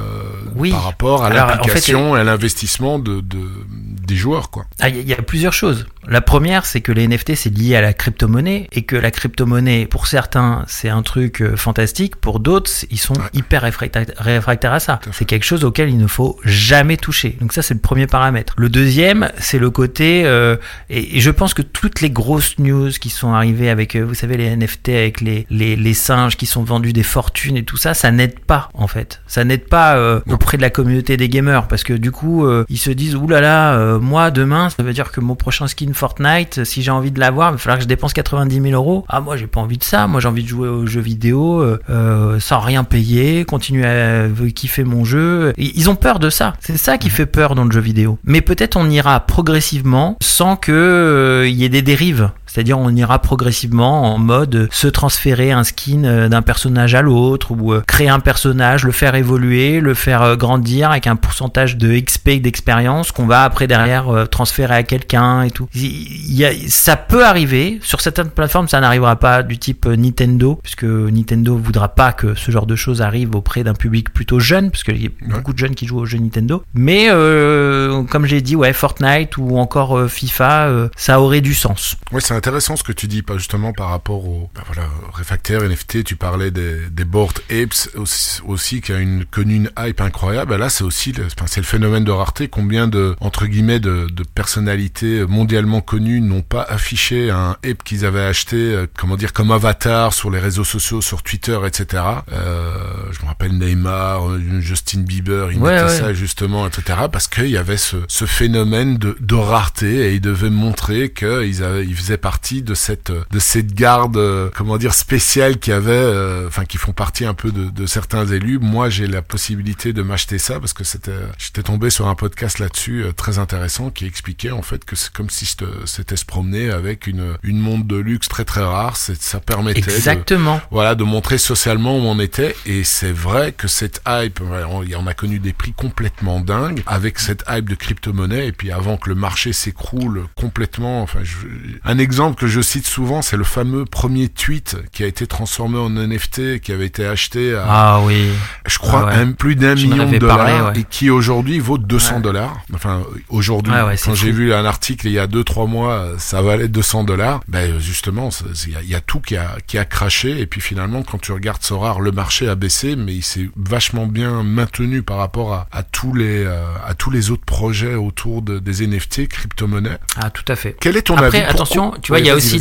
Oui. 0.56 0.72
par 0.72 0.84
rapport 0.84 1.24
à 1.24 1.28
Alors, 1.28 1.46
en 1.46 1.48
fait, 1.50 1.56
l'application 1.56 2.18
et 2.18 2.20
à 2.20 2.24
l'investissement 2.24 3.00
de, 3.00 3.22
de 3.22 3.40
des 3.70 4.16
joueurs, 4.16 4.50
quoi. 4.50 4.66
Ah, 4.80 4.90
Il 4.90 4.96
y, 4.96 5.00
a- 5.00 5.02
il 5.02 5.08
y 5.08 5.14
a 5.14 5.22
plusieurs 5.22 5.54
choses. 5.54 5.86
La 6.08 6.22
première, 6.22 6.66
c'est 6.66 6.82
que 6.82 6.92
les 6.92 7.08
NFT, 7.08 7.36
c'est 7.36 7.56
lié 7.56 7.76
à 7.76 7.82
la 7.82 7.94
crypto-monnaie 7.94 8.68
et 8.72 8.84
que 8.84 8.96
la 8.96 9.12
crypto-monnaie, 9.12 9.86
pour 9.86 10.08
certains, 10.08 10.64
c'est 10.68 10.90
un 10.90 10.99
truc 11.02 11.42
euh, 11.42 11.56
fantastique. 11.56 12.16
Pour 12.16 12.40
d'autres, 12.40 12.70
ils 12.92 12.98
sont 13.00 13.14
Ouais. 13.16 13.26
hyper 13.34 13.64
réfracta- 13.64 14.06
réfractaires 14.18 14.74
à 14.74 14.80
ça. 14.80 15.00
C'est 15.12 15.26
quelque 15.26 15.44
chose 15.46 15.64
auquel 15.66 15.90
il 15.90 15.98
ne 15.98 16.08
faut 16.08 16.38
jamais 16.46 16.96
toucher. 16.98 17.38
Donc 17.42 17.54
ça, 17.54 17.62
c'est 17.62 17.74
le 17.74 17.80
premier 17.80 18.08
paramètre. 18.08 18.54
Le 18.58 18.70
deuxième, 18.70 19.30
c'est 19.40 19.60
le 19.60 19.70
côté... 19.70 20.24
euh, 20.26 20.56
et, 20.90 21.18
et 21.18 21.20
je 21.20 21.32
pense 21.32 21.54
que 21.54 21.62
toutes 21.62 22.02
les 22.02 22.10
grosses 22.10 22.58
news 22.60 22.90
qui 22.92 23.10
sont 23.10 23.34
arrivées 23.34 23.70
avec, 23.70 23.96
euh, 23.96 24.04
vous 24.04 24.14
savez, 24.14 24.38
les 24.38 24.56
NFT, 24.56 24.90
avec 24.90 25.22
les, 25.22 25.46
les, 25.50 25.76
les 25.76 25.94
singes 25.94 26.38
qui 26.38 26.46
sont 26.46 26.64
vendus 26.64 26.94
des 26.94 27.04
fortunes 27.04 27.58
et 27.58 27.64
tout 27.64 27.78
ça, 27.78 27.94
ça 27.94 28.12
n'aide 28.12 28.40
pas, 28.40 28.70
en 28.74 28.88
fait. 28.88 29.22
Ça 29.28 29.44
n'aide 29.44 29.68
pas 29.68 29.98
euh, 29.98 30.20
auprès 30.30 30.58
de 30.58 30.62
la 30.62 30.70
communauté 30.70 31.18
des 31.18 31.30
gamers 31.30 31.68
parce 31.68 31.84
que 31.84 31.94
du 31.94 32.12
coup, 32.12 32.46
euh, 32.46 32.66
ils 32.70 32.78
se 32.78 32.92
disent, 32.92 33.16
oulala, 33.16 33.42
là 33.42 33.76
là, 33.78 33.98
moi, 34.00 34.32
demain, 34.32 34.70
ça 34.70 34.84
veut 34.84 34.94
dire 34.94 35.12
que 35.12 35.20
mon 35.20 35.36
prochain 35.36 35.68
skin 35.68 35.94
Fortnite, 35.94 36.64
si 36.64 36.82
j'ai 36.82 36.92
envie 36.92 37.12
de 37.12 37.20
l'avoir, 37.20 37.50
il 37.50 37.54
va 37.54 37.58
falloir 37.58 37.78
que 37.78 37.84
je 37.84 37.88
dépense 37.88 38.14
90 38.14 38.62
000 38.62 38.74
euros. 38.74 39.06
Ah, 39.10 39.22
moi, 39.22 39.38
j'ai 39.38 39.48
pas 39.48 39.60
envie 39.62 39.78
de 39.78 39.84
ça. 39.84 40.08
Moi, 40.08 40.20
j'ai 40.22 40.28
envie 40.28 40.44
de 40.44 40.48
jouer 40.48 40.68
aux 40.68 40.86
jeux 40.90 41.02
vidéo 41.02 41.62
euh, 41.62 41.80
euh, 41.90 42.40
sans 42.40 42.60
rien 42.60 42.84
payer, 42.84 43.46
continuer 43.46 43.86
à 43.86 44.28
kiffer 44.54 44.84
mon 44.84 45.06
jeu. 45.06 45.54
Ils 45.58 45.90
ont 45.90 45.96
peur 45.96 46.20
de 46.20 46.30
ça. 46.30 46.54
C'est 46.60 46.78
ça 46.78 46.98
qui 46.98 47.10
fait 47.10 47.26
peur 47.26 47.56
dans 47.56 47.66
le 47.66 47.72
jeu 47.72 47.80
vidéo. 47.80 48.18
Mais 48.26 48.42
peut-être 48.42 48.76
on 48.76 48.90
ira 48.90 49.20
progressivement 49.22 50.18
sans 50.22 50.56
que 50.56 50.72
euh, 50.72 51.48
y 51.48 51.64
ait 51.64 51.70
des 51.70 51.82
dérives. 51.82 52.32
C'est-à-dire 52.52 52.80
on 52.80 52.90
ira 52.96 53.20
progressivement 53.20 54.14
en 54.14 54.18
mode 54.18 54.56
euh, 54.56 54.68
se 54.72 54.88
transférer 54.88 55.52
un 55.52 55.64
skin 55.64 56.04
euh, 56.04 56.30
d'un 56.30 56.42
personnage 56.42 56.96
à 56.96 57.02
l'autre 57.02 57.52
ou 57.52 57.74
euh, 57.74 57.82
créer 57.88 58.10
un 58.10 58.20
personnage, 58.20 58.84
le 58.84 58.92
faire 58.92 59.16
évoluer, 59.16 59.80
le 59.80 59.94
faire 59.94 60.36
grandir 60.38 60.92
avec 60.92 61.08
un 61.08 61.16
pourcentage 61.16 61.78
de 61.78 61.98
XP 62.00 62.28
et 62.30 62.40
d'expérience 62.40 63.12
qu'on 63.12 63.26
va 63.26 63.44
après 63.44 63.68
derrière 63.68 64.28
transférer 64.30 64.76
à 64.76 64.84
quelqu'un 64.84 65.44
et 65.44 65.52
tout. 65.52 65.68
Il 65.74 66.34
y 66.34 66.46
a, 66.46 66.52
ça 66.68 66.96
peut 66.96 67.26
arriver. 67.26 67.80
Sur 67.82 68.02
certaines 68.02 68.30
plateformes, 68.30 68.68
ça 68.68 68.80
n'arrivera 68.80 69.16
pas 69.18 69.44
du 69.44 69.58
type 69.58 69.86
Nintendo, 69.86 70.60
puisque 70.62 70.84
Nintendo 70.84 71.58
voudra 71.58 71.90
pas 71.90 72.14
que 72.14 72.36
ce 72.36 72.52
genre 72.52 72.66
de 72.66 72.76
choses 72.76 73.02
arrive 73.02 73.36
auprès 73.36 73.64
d'un 73.64 73.74
public 73.74 74.14
plutôt 74.14 74.40
jeune, 74.40 74.72
parce 74.72 74.84
qu'il 74.84 75.02
y 75.02 75.08
a 75.08 75.10
beaucoup 75.28 75.54
de 75.54 75.58
jeunes 75.58 75.76
qui 75.76 75.86
jouent 75.86 76.00
aux 76.00 76.06
jeux 76.06 76.20
Nintendo. 76.20 76.64
Mais 76.74 77.08
euh, 77.10 78.04
comme 78.04 78.26
j'ai 78.26 78.42
dit, 78.42 78.56
ouais, 78.56 78.74
Fortnite 78.74 79.38
ou 79.38 79.58
encore 79.58 80.10
FIFA, 80.10 80.68
euh, 80.68 80.90
ça 80.96 81.22
aurait 81.22 81.42
du 81.42 81.54
sens. 81.54 81.96
Ouais, 82.12 82.22
c'est 82.22 82.34
intéressant 82.40 82.76
ce 82.78 82.84
que 82.84 82.92
tu 82.94 83.08
dis, 83.08 83.22
pas 83.22 83.38
justement 83.38 83.74
par 83.74 83.90
rapport 83.90 84.26
au 84.26 84.50
bah 84.56 84.62
voilà, 84.66 84.90
réfractaire 85.14 85.62
NFT. 85.62 86.04
Tu 86.06 86.16
parlais 86.16 86.52
des, 86.52 86.90
des 86.90 87.04
board 87.04 87.40
apes 87.52 87.90
aussi, 87.96 88.42
aussi 88.46 88.80
qui 88.82 88.94
a 88.94 88.98
une 89.00 89.26
connu 89.26 89.56
une 89.56 89.72
hype 89.78 90.00
incroyable. 90.02 90.56
Là, 90.56 90.70
c'est 90.70 90.84
aussi 90.86 91.12
le, 91.12 91.28
c'est 91.48 91.60
le 91.60 91.66
phénomène 91.66 92.06
de 92.06 92.12
rareté. 92.12 92.48
Combien 92.48 92.88
de 92.88 93.16
entre 93.20 93.46
guillemets 93.46 93.80
de, 93.82 94.08
de 94.10 94.24
personnalités 94.24 95.26
mondialement 95.28 95.82
connues 95.82 96.22
n'ont 96.22 96.42
pas 96.42 96.62
affiché 96.64 97.30
un 97.30 97.58
ape 97.66 97.84
qu'ils 97.84 98.06
avaient 98.06 98.24
acheté, 98.24 98.56
euh, 98.56 98.88
comment 98.98 99.18
dire, 99.18 99.34
comme 99.34 99.52
avatar 99.52 100.14
sur 100.14 100.32
les 100.32 100.40
réseaux 100.40 100.64
sociaux, 100.64 101.02
sur 101.02 101.22
Twitter, 101.24 101.60
etc. 101.68 102.04
Euh, 102.32 102.74
je 103.12 103.22
me 103.22 103.28
rappelle 103.28 103.58
Neymar, 103.58 104.30
euh, 104.30 104.62
Justin 104.62 105.02
Bieber, 105.02 105.52
ils 105.52 105.58
Ouais, 105.60 105.74
mettaient 105.74 105.92
ouais. 105.92 106.00
ça 106.00 106.14
justement, 106.14 106.66
etc. 106.68 107.00
Parce 107.12 107.28
qu'il 107.28 107.50
y 107.50 107.58
avait 107.58 107.76
ce, 107.78 107.98
ce 108.08 108.26
phénomène 108.26 108.98
de, 108.98 109.18
de 109.20 109.36
rareté 109.36 110.08
et 110.08 110.14
ils 110.16 110.22
devaient 110.22 110.50
montrer 110.50 111.12
qu'ils 111.12 111.64
avaient, 111.64 111.86
ils 111.86 111.96
faisaient 111.96 112.18
partie 112.30 112.62
de 112.62 112.76
cette, 112.76 113.12
de 113.12 113.40
cette 113.40 113.74
garde, 113.74 114.16
euh, 114.18 114.50
comment 114.56 114.78
dire, 114.78 114.94
spéciale 114.94 115.58
qui 115.58 115.72
avait, 115.72 115.90
euh, 115.92 116.48
enfin, 116.48 116.64
qui 116.64 116.78
font 116.78 116.92
partie 116.92 117.26
un 117.26 117.34
peu 117.34 117.52
de, 117.52 117.72
de 117.72 117.86
certains 117.88 118.28
élus. 118.28 118.60
Moi, 118.60 118.90
j'ai 118.92 119.08
la 119.08 119.24
possibilité 119.24 119.94
de 119.94 120.04
m'acheter 120.04 120.38
ça 120.38 120.60
parce 120.60 120.74
que 120.74 120.84
c'était, 120.84 121.12
j'étais 121.40 121.64
tombé 121.64 121.90
sur 121.90 122.08
un 122.08 122.14
podcast 122.14 122.60
là-dessus 122.60 123.04
euh, 123.04 123.12
très 123.14 123.40
intéressant 123.40 123.90
qui 123.90 124.06
expliquait 124.06 124.52
en 124.52 124.62
fait 124.62 124.86
que 124.86 124.96
c'est 124.96 125.12
comme 125.12 125.32
si 125.32 125.46
c'était 125.86 126.16
se 126.18 126.26
promener 126.26 126.70
avec 126.70 127.08
une, 127.08 127.36
une 127.42 127.58
montre 127.60 127.88
de 127.88 127.96
luxe 127.98 128.28
très 128.28 128.46
très 128.46 128.62
rare. 128.64 128.96
Ça 128.96 129.40
permettait 129.40 129.82
de, 129.82 129.90
Exactement. 129.90 130.62
voilà, 130.70 130.94
de 130.94 131.04
montrer 131.04 131.40
socialement 131.40 131.98
où 131.98 132.02
on 132.02 132.20
était. 132.20 132.56
Et 132.68 132.84
c'est 132.84 133.12
vrai 133.12 133.54
que 133.54 133.68
cette 133.68 134.02
hype, 134.08 134.40
on 134.42 135.08
a 135.08 135.14
connu 135.16 135.40
des 135.40 135.54
prix 135.54 135.74
complètement 135.74 136.42
dingues 136.42 136.84
avec 136.86 137.18
cette 137.18 137.44
hype 137.50 137.68
de 137.68 137.76
crypto-monnaie. 137.76 138.46
Et 138.46 138.52
puis 138.52 138.70
avant 138.72 138.98
que 138.98 139.10
le 139.10 139.16
marché 139.16 139.52
s'écroule 139.52 140.26
complètement, 140.36 141.02
enfin, 141.02 141.22
je- 141.24 141.48
un 141.86 141.98
exemple 141.98 142.19
que 142.20 142.48
je 142.48 142.60
cite 142.62 142.86
souvent, 142.86 143.22
c'est 143.22 143.38
le 143.38 143.44
fameux 143.44 143.86
premier 143.86 144.28
tweet 144.28 144.76
qui 144.92 145.04
a 145.04 145.08
été 145.08 145.26
transformé 145.26 145.78
en 145.80 145.90
NFT, 145.90 146.60
qui 146.60 146.72
avait 146.74 146.86
été 146.86 147.06
acheté 147.06 147.56
à, 147.56 147.64
Ah 147.68 148.00
oui. 148.04 148.26
je 148.68 148.78
crois, 148.78 149.04
Ah 149.12 149.16
ouais. 149.16 149.22
un, 149.22 149.32
plus 149.32 149.56
d'un 149.56 149.76
million 149.76 150.10
de 150.10 150.18
dollars 150.18 150.38
parlé, 150.38 150.54
ouais. 150.62 150.82
et 150.82 150.84
qui 150.84 151.10
aujourd'hui 151.10 151.60
vaut 151.60 151.78
200 151.78 152.16
Ouais. 152.18 152.22
dollars. 152.22 152.58
Enfin, 152.74 153.04
aujourd'hui, 153.30 153.72
quand 154.04 154.14
j'ai 154.16 154.32
vu 154.32 154.54
un 154.54 154.66
article 154.66 155.08
il 155.08 155.14
y 155.14 155.20
a 155.20 155.28
2-3 155.28 155.68
mois, 155.68 156.08
ça 156.18 156.42
valait 156.42 156.68
200 156.68 157.04
dollars. 157.06 157.40
Ben 157.48 157.80
justement, 157.80 158.30
il 158.68 158.74
y, 158.74 158.76
a- 158.76 158.82
il 158.82 158.90
y 158.90 158.96
a 158.96 159.02
tout 159.02 159.20
qui 159.22 159.38
a, 159.38 159.56
qui 159.66 159.78
a 159.78 159.86
craché 159.86 160.40
et 160.42 160.46
puis 160.46 160.62
finalement, 160.62 161.04
quand 161.04 161.20
tu 161.20 161.32
regardes 161.32 161.64
Sorar, 161.64 162.02
le 162.02 162.12
marché 162.12 162.48
a 162.50 162.56
baissé, 162.56 162.96
mais 162.96 163.14
il 163.16 163.24
s'est 163.24 163.50
vachement 163.56 164.08
bien 164.08 164.44
maintenu 164.44 165.04
par 165.04 165.18
rapport 165.18 165.54
à, 165.54 165.68
à 165.72 165.84
tous 165.84 166.14
les 166.14 166.44
euh, 166.46 166.64
à 166.86 166.94
tous 166.96 167.12
les 167.12 167.32
autres 167.32 167.46
projets 167.46 167.96
autour 167.96 168.42
de, 168.42 168.60
des 168.60 168.86
NFT, 168.88 169.28
crypto-monnaies. 169.28 169.98
Ah, 170.18 170.30
tout 170.30 170.44
à 170.48 170.56
fait. 170.56 170.76
Quel 170.80 170.98
est 170.98 171.04
ton 171.04 171.16
Après, 171.16 171.44
avis 171.44 171.56
Pourquoi- 171.56 172.09
tu 172.10 172.14
vois, 172.14 172.20
il 172.20 172.26
y 172.26 172.30
a 172.30 172.36
aussi 172.36 172.58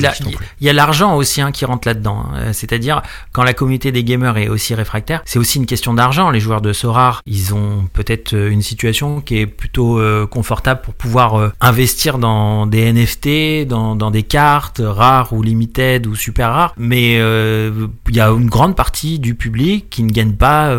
il 0.60 0.66
y 0.66 0.70
a 0.70 0.72
l'argent 0.72 1.16
aussi 1.16 1.40
hein, 1.40 1.52
qui 1.52 1.64
rentre 1.64 1.88
là-dedans. 1.88 2.24
hein. 2.32 2.36
Euh, 2.36 2.52
C'est-à-dire 2.52 3.02
quand 3.32 3.42
la 3.44 3.54
communauté 3.54 3.92
des 3.92 4.04
gamers 4.04 4.36
est 4.36 4.48
aussi 4.48 4.74
réfractaire, 4.74 5.22
c'est 5.24 5.38
aussi 5.38 5.58
une 5.58 5.66
question 5.66 5.94
d'argent. 5.94 6.30
Les 6.30 6.40
joueurs 6.40 6.60
de 6.60 6.72
Sorar, 6.72 7.22
ils 7.26 7.54
ont 7.54 7.88
peut-être 7.92 8.34
euh, 8.34 8.50
une 8.50 8.62
situation 8.62 9.20
qui 9.20 9.38
est 9.38 9.46
plutôt 9.46 9.98
euh, 9.98 10.26
confortable 10.26 10.80
pour 10.82 10.94
pouvoir 10.94 11.34
euh, 11.38 11.52
investir 11.60 12.18
dans 12.18 12.66
des 12.66 12.92
NFT, 12.92 13.66
dans, 13.66 13.96
dans 13.96 14.10
des 14.10 14.22
cartes 14.22 14.82
rares 14.84 15.32
ou 15.32 15.42
limited 15.42 16.06
ou 16.06 16.14
super 16.14 16.50
rares. 16.52 16.74
Mais 16.76 17.16
euh, 17.18 17.86
il 18.08 18.16
y 18.16 18.20
a 18.20 18.28
une 18.28 18.48
grande 18.48 18.76
partie 18.76 19.18
du 19.18 19.34
public 19.34 19.88
qui 19.90 20.02
ne 20.02 20.10
gagne 20.10 20.32
pas 20.32 20.74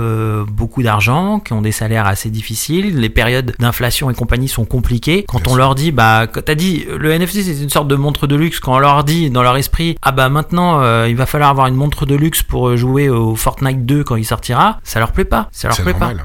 beaucoup 0.48 0.84
d'argent, 0.84 1.40
qui 1.40 1.54
ont 1.54 1.62
des 1.62 1.72
salaires 1.72 2.06
assez 2.06 2.30
difficiles. 2.30 2.98
Les 3.00 3.10
périodes 3.10 3.54
d'inflation 3.60 4.10
et 4.10 4.14
compagnie 4.14 4.48
sont 4.48 4.66
compliquées. 4.66 5.26
Quand 5.28 5.38
Bien 5.40 5.48
on 5.48 5.50
sûr. 5.52 5.58
leur 5.58 5.76
dit, 5.76 5.92
bah, 5.92 6.28
t'as 6.28 6.56
dit, 6.56 6.86
le 6.98 7.18
NFT 7.18 7.42
c'est 7.44 7.62
une 7.64 7.70
sorte 7.70 7.88
de 7.88 7.96
montre 7.96 8.28
de 8.28 8.36
luxe. 8.36 8.59
Quand 8.60 8.76
on 8.76 8.80
leur 8.80 9.04
dit 9.04 9.30
dans 9.30 9.44
leur 9.44 9.58
esprit, 9.58 9.96
ah 10.02 10.12
bah 10.12 10.30
maintenant 10.30 10.82
euh, 10.82 11.08
il 11.10 11.16
va 11.16 11.26
falloir 11.26 11.50
avoir 11.50 11.68
une 11.68 11.76
montre 11.76 12.06
de 12.06 12.16
luxe 12.16 12.44
pour 12.44 12.70
euh, 12.70 12.76
jouer 12.78 13.10
au 13.10 13.36
Fortnite 13.36 13.86
2 13.86 14.04
quand 14.04 14.16
il 14.16 14.26
sortira, 14.26 14.80
ça 14.84 15.00
leur 15.00 15.12
plaît 15.12 15.26
pas. 15.26 15.50
Ça 15.52 15.68
leur 15.70 15.78
plaît 15.78 15.92
normal. 15.94 16.18
pas. 16.18 16.24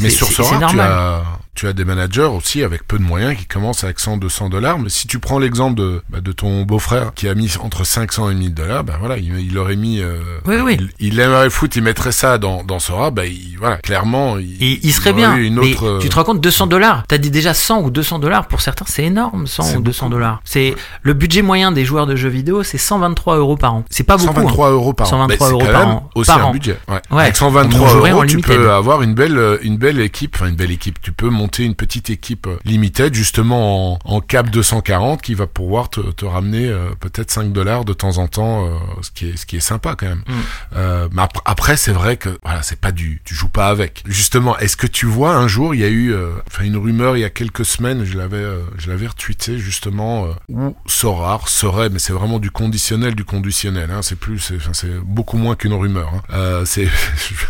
Mais 0.00 0.10
sur 0.10 0.26
c'est 0.26 0.42
tu 0.42 0.54
normal. 0.58 0.90
as, 0.90 1.22
tu 1.56 1.66
as 1.66 1.72
des 1.72 1.84
managers 1.84 2.22
aussi 2.32 2.62
avec 2.62 2.86
peu 2.86 2.98
de 2.98 3.02
moyens 3.02 3.36
qui 3.36 3.46
commencent 3.46 3.82
avec 3.82 3.98
100, 3.98 4.18
200 4.18 4.48
dollars. 4.50 4.78
Mais 4.78 4.88
si 4.90 5.06
tu 5.08 5.18
prends 5.18 5.38
l'exemple 5.40 5.74
de, 5.76 6.02
bah, 6.10 6.20
de 6.20 6.30
ton 6.32 6.62
beau-frère 6.62 7.12
qui 7.14 7.28
a 7.28 7.34
mis 7.34 7.52
entre 7.60 7.84
500 7.84 8.30
et 8.30 8.34
1000 8.34 8.54
dollars, 8.54 8.84
bah 8.84 8.94
voilà, 9.00 9.16
il, 9.18 9.36
il 9.40 9.58
aurait 9.58 9.74
mis, 9.76 10.00
euh, 10.00 10.18
Oui, 10.46 10.56
oui. 10.62 10.76
Il, 11.00 11.14
il 11.14 11.20
aimerait 11.20 11.50
foot, 11.50 11.74
il 11.74 11.82
mettrait 11.82 12.12
ça 12.12 12.38
dans, 12.38 12.62
dans 12.62 12.78
Sora, 12.78 13.10
bah 13.10 13.26
il, 13.26 13.56
voilà, 13.58 13.76
clairement, 13.78 14.38
il, 14.38 14.62
Et 14.62 14.80
il 14.82 14.92
serait 14.92 15.12
bien. 15.12 15.36
eu 15.36 15.44
une 15.44 15.56
mais 15.56 15.72
autre, 15.72 15.86
euh, 15.86 15.98
tu 15.98 16.08
te 16.08 16.14
rends 16.14 16.24
compte, 16.24 16.40
200 16.40 16.66
dollars. 16.68 17.04
T'as 17.08 17.18
dit 17.18 17.30
déjà 17.30 17.54
100 17.54 17.80
ou 17.82 17.90
200 17.90 18.18
dollars. 18.18 18.46
Pour 18.46 18.60
certains, 18.60 18.84
c'est 18.86 19.04
énorme, 19.04 19.46
100 19.46 19.62
C'est 19.62 19.76
ou 19.78 19.80
200 19.82 20.06
beaucoup. 20.06 20.14
dollars. 20.16 20.40
C'est 20.44 20.74
le 21.02 21.14
budget 21.14 21.42
moyen 21.42 21.72
des 21.72 21.84
joueurs 21.84 22.06
de 22.06 22.14
jeux 22.16 22.28
vidéo, 22.28 22.62
c'est 22.62 22.78
123 22.78 23.36
euros 23.38 23.56
par 23.56 23.74
an. 23.74 23.84
C'est 23.90 24.04
pas 24.04 24.16
beaucoup. 24.18 24.30
hein. 24.30 24.34
123 24.42 24.70
euros 24.70 24.92
par 24.92 25.06
an. 25.06 25.10
123 25.10 25.28
Mais 25.28 25.36
c'est 25.38 25.52
euros 25.52 25.64
quand 25.66 25.72
par 25.72 25.86
même 25.86 25.96
an. 25.96 26.10
aussi 26.14 26.26
Par 26.30 26.40
un 26.40 26.44
an. 26.44 26.52
budget. 26.52 26.78
Ouais. 26.88 27.00
Ouais. 27.10 27.22
Avec 27.22 27.34
On 27.36 27.38
123 27.38 27.88
jouerait 27.88 28.12
en 28.12 28.16
euros, 28.16 28.26
tu 28.26 28.38
peux 28.40 28.70
avoir 28.72 29.02
une 29.02 29.14
belle, 29.14 29.38
euh, 29.38 29.58
une 29.62 29.76
belle 29.78 30.00
équipe, 30.00 30.34
enfin 30.36 30.48
une 30.48 30.56
belle 30.56 30.70
équipe. 30.70 31.00
Tu 31.00 31.12
peux 31.12 31.30
monter 31.30 31.45
une 31.48 31.74
petite 31.74 32.10
équipe 32.10 32.46
euh, 32.46 32.56
limited, 32.64 33.14
justement 33.14 33.94
en, 33.94 33.98
en 34.04 34.20
cap 34.20 34.50
240, 34.50 35.22
qui 35.22 35.34
va 35.34 35.46
pouvoir 35.46 35.90
te, 35.90 36.00
te 36.00 36.24
ramener 36.24 36.66
euh, 36.68 36.90
peut-être 37.00 37.30
5 37.30 37.52
dollars 37.52 37.84
de 37.84 37.92
temps 37.92 38.18
en 38.18 38.28
temps, 38.28 38.66
euh, 38.66 38.70
ce 39.02 39.10
qui 39.10 39.30
est, 39.30 39.36
ce 39.36 39.46
qui 39.46 39.56
est 39.56 39.60
sympa 39.60 39.94
quand 39.98 40.06
même. 40.06 40.22
Mm. 40.26 40.32
Euh, 40.76 41.08
mais 41.12 41.22
ap- 41.22 41.38
après, 41.44 41.76
c'est 41.76 41.92
vrai 41.92 42.16
que 42.16 42.38
voilà, 42.42 42.62
c'est 42.62 42.80
pas 42.80 42.92
du, 42.92 43.20
tu 43.24 43.34
joues 43.34 43.48
pas 43.48 43.68
avec. 43.68 44.02
Justement, 44.06 44.58
est-ce 44.58 44.76
que 44.76 44.86
tu 44.86 45.06
vois 45.06 45.34
un 45.36 45.48
jour, 45.48 45.74
il 45.74 45.80
y 45.80 45.84
a 45.84 45.88
eu, 45.88 46.12
euh, 46.12 46.32
enfin 46.48 46.64
une 46.64 46.76
rumeur 46.76 47.16
il 47.16 47.20
y 47.20 47.24
a 47.24 47.30
quelques 47.30 47.64
semaines, 47.64 48.04
je 48.04 48.16
l'avais, 48.16 48.44
je 48.78 48.88
l'avais 48.90 49.06
retweeté 49.06 49.58
justement, 49.58 50.28
où 50.48 50.76
Sorar 50.86 51.48
serait, 51.48 51.88
mais 51.90 51.98
c'est 51.98 52.12
vraiment 52.12 52.38
du 52.38 52.50
conditionnel, 52.50 53.14
du 53.14 53.24
conditionnel. 53.24 53.90
Hein, 53.90 54.02
c'est 54.02 54.18
plus, 54.18 54.52
c'est, 54.72 54.88
beaucoup 55.04 55.36
moins 55.38 55.54
qu'une 55.56 55.74
rumeur. 55.74 56.12
Hein. 56.30 56.62
C'est, 56.64 56.88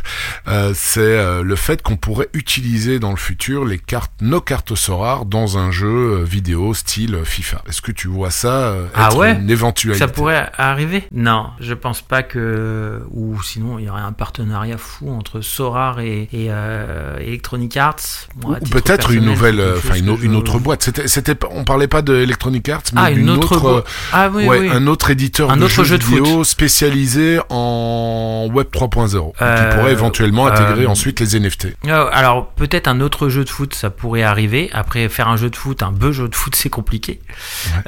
c'est 0.74 1.42
le 1.42 1.57
fait 1.57 1.82
qu'on 1.82 1.97
pourrait 1.97 2.28
utiliser 2.32 2.99
dans 2.99 3.11
le 3.11 3.16
futur 3.16 3.64
les 3.64 3.78
cartes, 3.87 4.12
nos 4.20 4.41
cartes 4.41 4.74
Sorare 4.74 5.24
dans 5.24 5.59
un 5.59 5.70
jeu 5.70 5.87
euh, 6.20 6.24
vidéo 6.24 6.74
style 6.74 7.18
FIFA. 7.24 7.62
Est-ce 7.68 7.80
que 7.80 7.93
tu 7.93 8.09
vois 8.09 8.30
ça 8.30 8.49
euh, 8.68 8.87
Ah 8.95 9.07
être 9.09 9.16
ouais 9.18 9.32
une 9.34 9.49
éventualité 9.51 9.99
Ça 9.99 10.09
pourrait 10.09 10.51
arriver 10.59 11.05
Non, 11.12 11.47
je 11.61 11.72
pense 11.74 12.03
pas 12.03 12.22
que. 12.22 13.03
Ou 13.12 13.41
sinon, 13.43 13.78
il 13.78 13.87
y 13.87 13.89
aurait 13.89 14.01
un 14.03 14.12
partenariat 14.12 14.78
fou 14.78 15.11
entre 15.11 15.41
Sorar 15.41 16.01
et, 16.01 16.28
et, 16.32 16.49
euh, 16.51 17.16
Electronic 17.18 17.76
Arts. 17.76 17.97
Moi, 18.43 18.59
Ou 18.61 18.68
peut-être 18.68 19.11
une 19.12 19.24
nouvelle, 19.24 19.61
euh, 19.61 19.76
enfin 19.78 19.95
une, 19.95 20.16
je- 20.16 20.28
autre 20.37 20.59
boîte. 20.59 20.82
C'était, 20.82 21.09
c'était, 21.09 21.37
on 21.51 21.64
parlait 21.64 21.89
pas 21.89 22.03
de 22.03 22.14
Electronic 22.16 22.68
Arts, 22.68 22.82
mais 22.93 23.01
Ah, 23.05 23.11
une 23.11 23.18
d'une 23.18 23.30
autre. 23.30 23.84
Ah 24.12 24.28
oui, 24.32 24.47
ouais, 24.47 24.59
oui. 24.61 24.68
un 24.72 24.87
autre 24.87 25.11
éditeur 25.11 25.51
Un 25.51 25.57
de 25.57 25.62
autre 25.64 25.72
jeux 25.74 25.84
jeu 25.84 25.99
de 25.99 26.05
vidéo 26.05 26.45
spécialisé 26.45 27.39
en 27.51 28.49
Web 28.53 28.68
3.0, 28.72 29.32
qui 29.32 29.43
Euh, 29.43 29.76
pourrait 29.76 29.93
éventuellement 29.93 30.47
euh, 30.47 30.51
intégrer 30.51 30.87
ensuite 30.87 31.20
les 31.20 31.37
NFT. 31.41 31.68
Euh, 31.87 32.09
Alors 32.12 32.49
peut-être 32.51 32.89
un 32.89 33.01
autre 33.01 33.28
jeu 33.28 33.45
de 33.45 33.49
foot, 33.49 33.75
ça 33.76 33.90
pourrait 33.90 34.22
arriver. 34.22 34.70
Après 34.72 35.08
faire 35.08 35.28
un 35.28 35.36
jeu 35.36 35.50
de 35.50 35.56
foot, 35.56 35.82
un 35.82 35.92
beau 35.92 36.12
jeu 36.12 36.28
de 36.28 36.34
foot, 36.34 36.54
c'est 36.56 36.70
compliqué. 36.70 37.20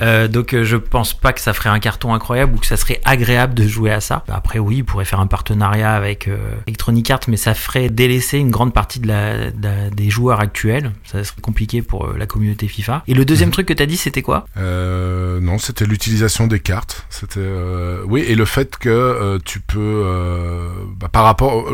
Euh, 0.03 0.29
donc 0.29 0.55
euh, 0.55 0.65
je 0.65 0.77
pense 0.77 1.15
pas 1.15 1.33
que 1.33 1.41
ça 1.41 1.53
ferait 1.53 1.71
un 1.71 1.79
carton 1.81 2.15
incroyable 2.15 2.55
ou 2.55 2.59
que 2.59 2.67
ça 2.67 2.77
serait 2.77 3.01
agréable 3.05 3.55
de 3.55 3.67
jouer 3.67 3.91
à 3.91 4.01
ça. 4.01 4.25
Après 4.29 4.59
oui, 4.59 4.77
il 4.79 4.85
pourrait 4.85 5.05
faire 5.05 5.21
un 5.21 5.27
partenariat 5.27 5.95
avec 5.95 6.29
euh, 6.29 6.37
Electronic 6.67 7.11
Arts, 7.11 7.21
mais 7.29 7.37
ça 7.37 7.55
ferait 7.55 7.89
délaisser 7.89 8.39
une 8.39 8.51
grande 8.51 8.73
partie 8.73 9.01
de 9.01 9.09
la, 9.09 9.51
de 9.51 9.63
la- 9.63 9.91
des 9.91 10.11
joueurs 10.11 10.41
actuels. 10.41 10.93
Ça 11.05 11.25
serait 11.25 11.41
compliqué 11.41 11.83
pour 11.83 12.07
euh, 12.07 12.17
la 12.19 12.27
communauté 12.27 12.69
FIFA. 12.69 13.03
Et 13.09 13.15
le 13.15 13.25
deuxième 13.25 13.51
truc 13.51 13.67
que 13.67 13.73
t'as 13.73 13.87
dit, 13.87 13.97
c'était 13.97 14.23
quoi? 14.23 14.47
Euh, 14.57 15.41
non, 15.41 15.59
c'était 15.59 15.87
l'utilisation 15.87 16.47
des 16.47 16.61
cartes. 16.61 17.07
C'était 17.11 17.41
oui, 18.07 18.21
et 18.27 18.35
le 18.35 18.45
fait 18.45 18.77
que 18.77 19.39
tu 19.45 19.61
peux, 19.61 20.05
bah, 20.99 21.09
par 21.11 21.25
rapport 21.25 21.65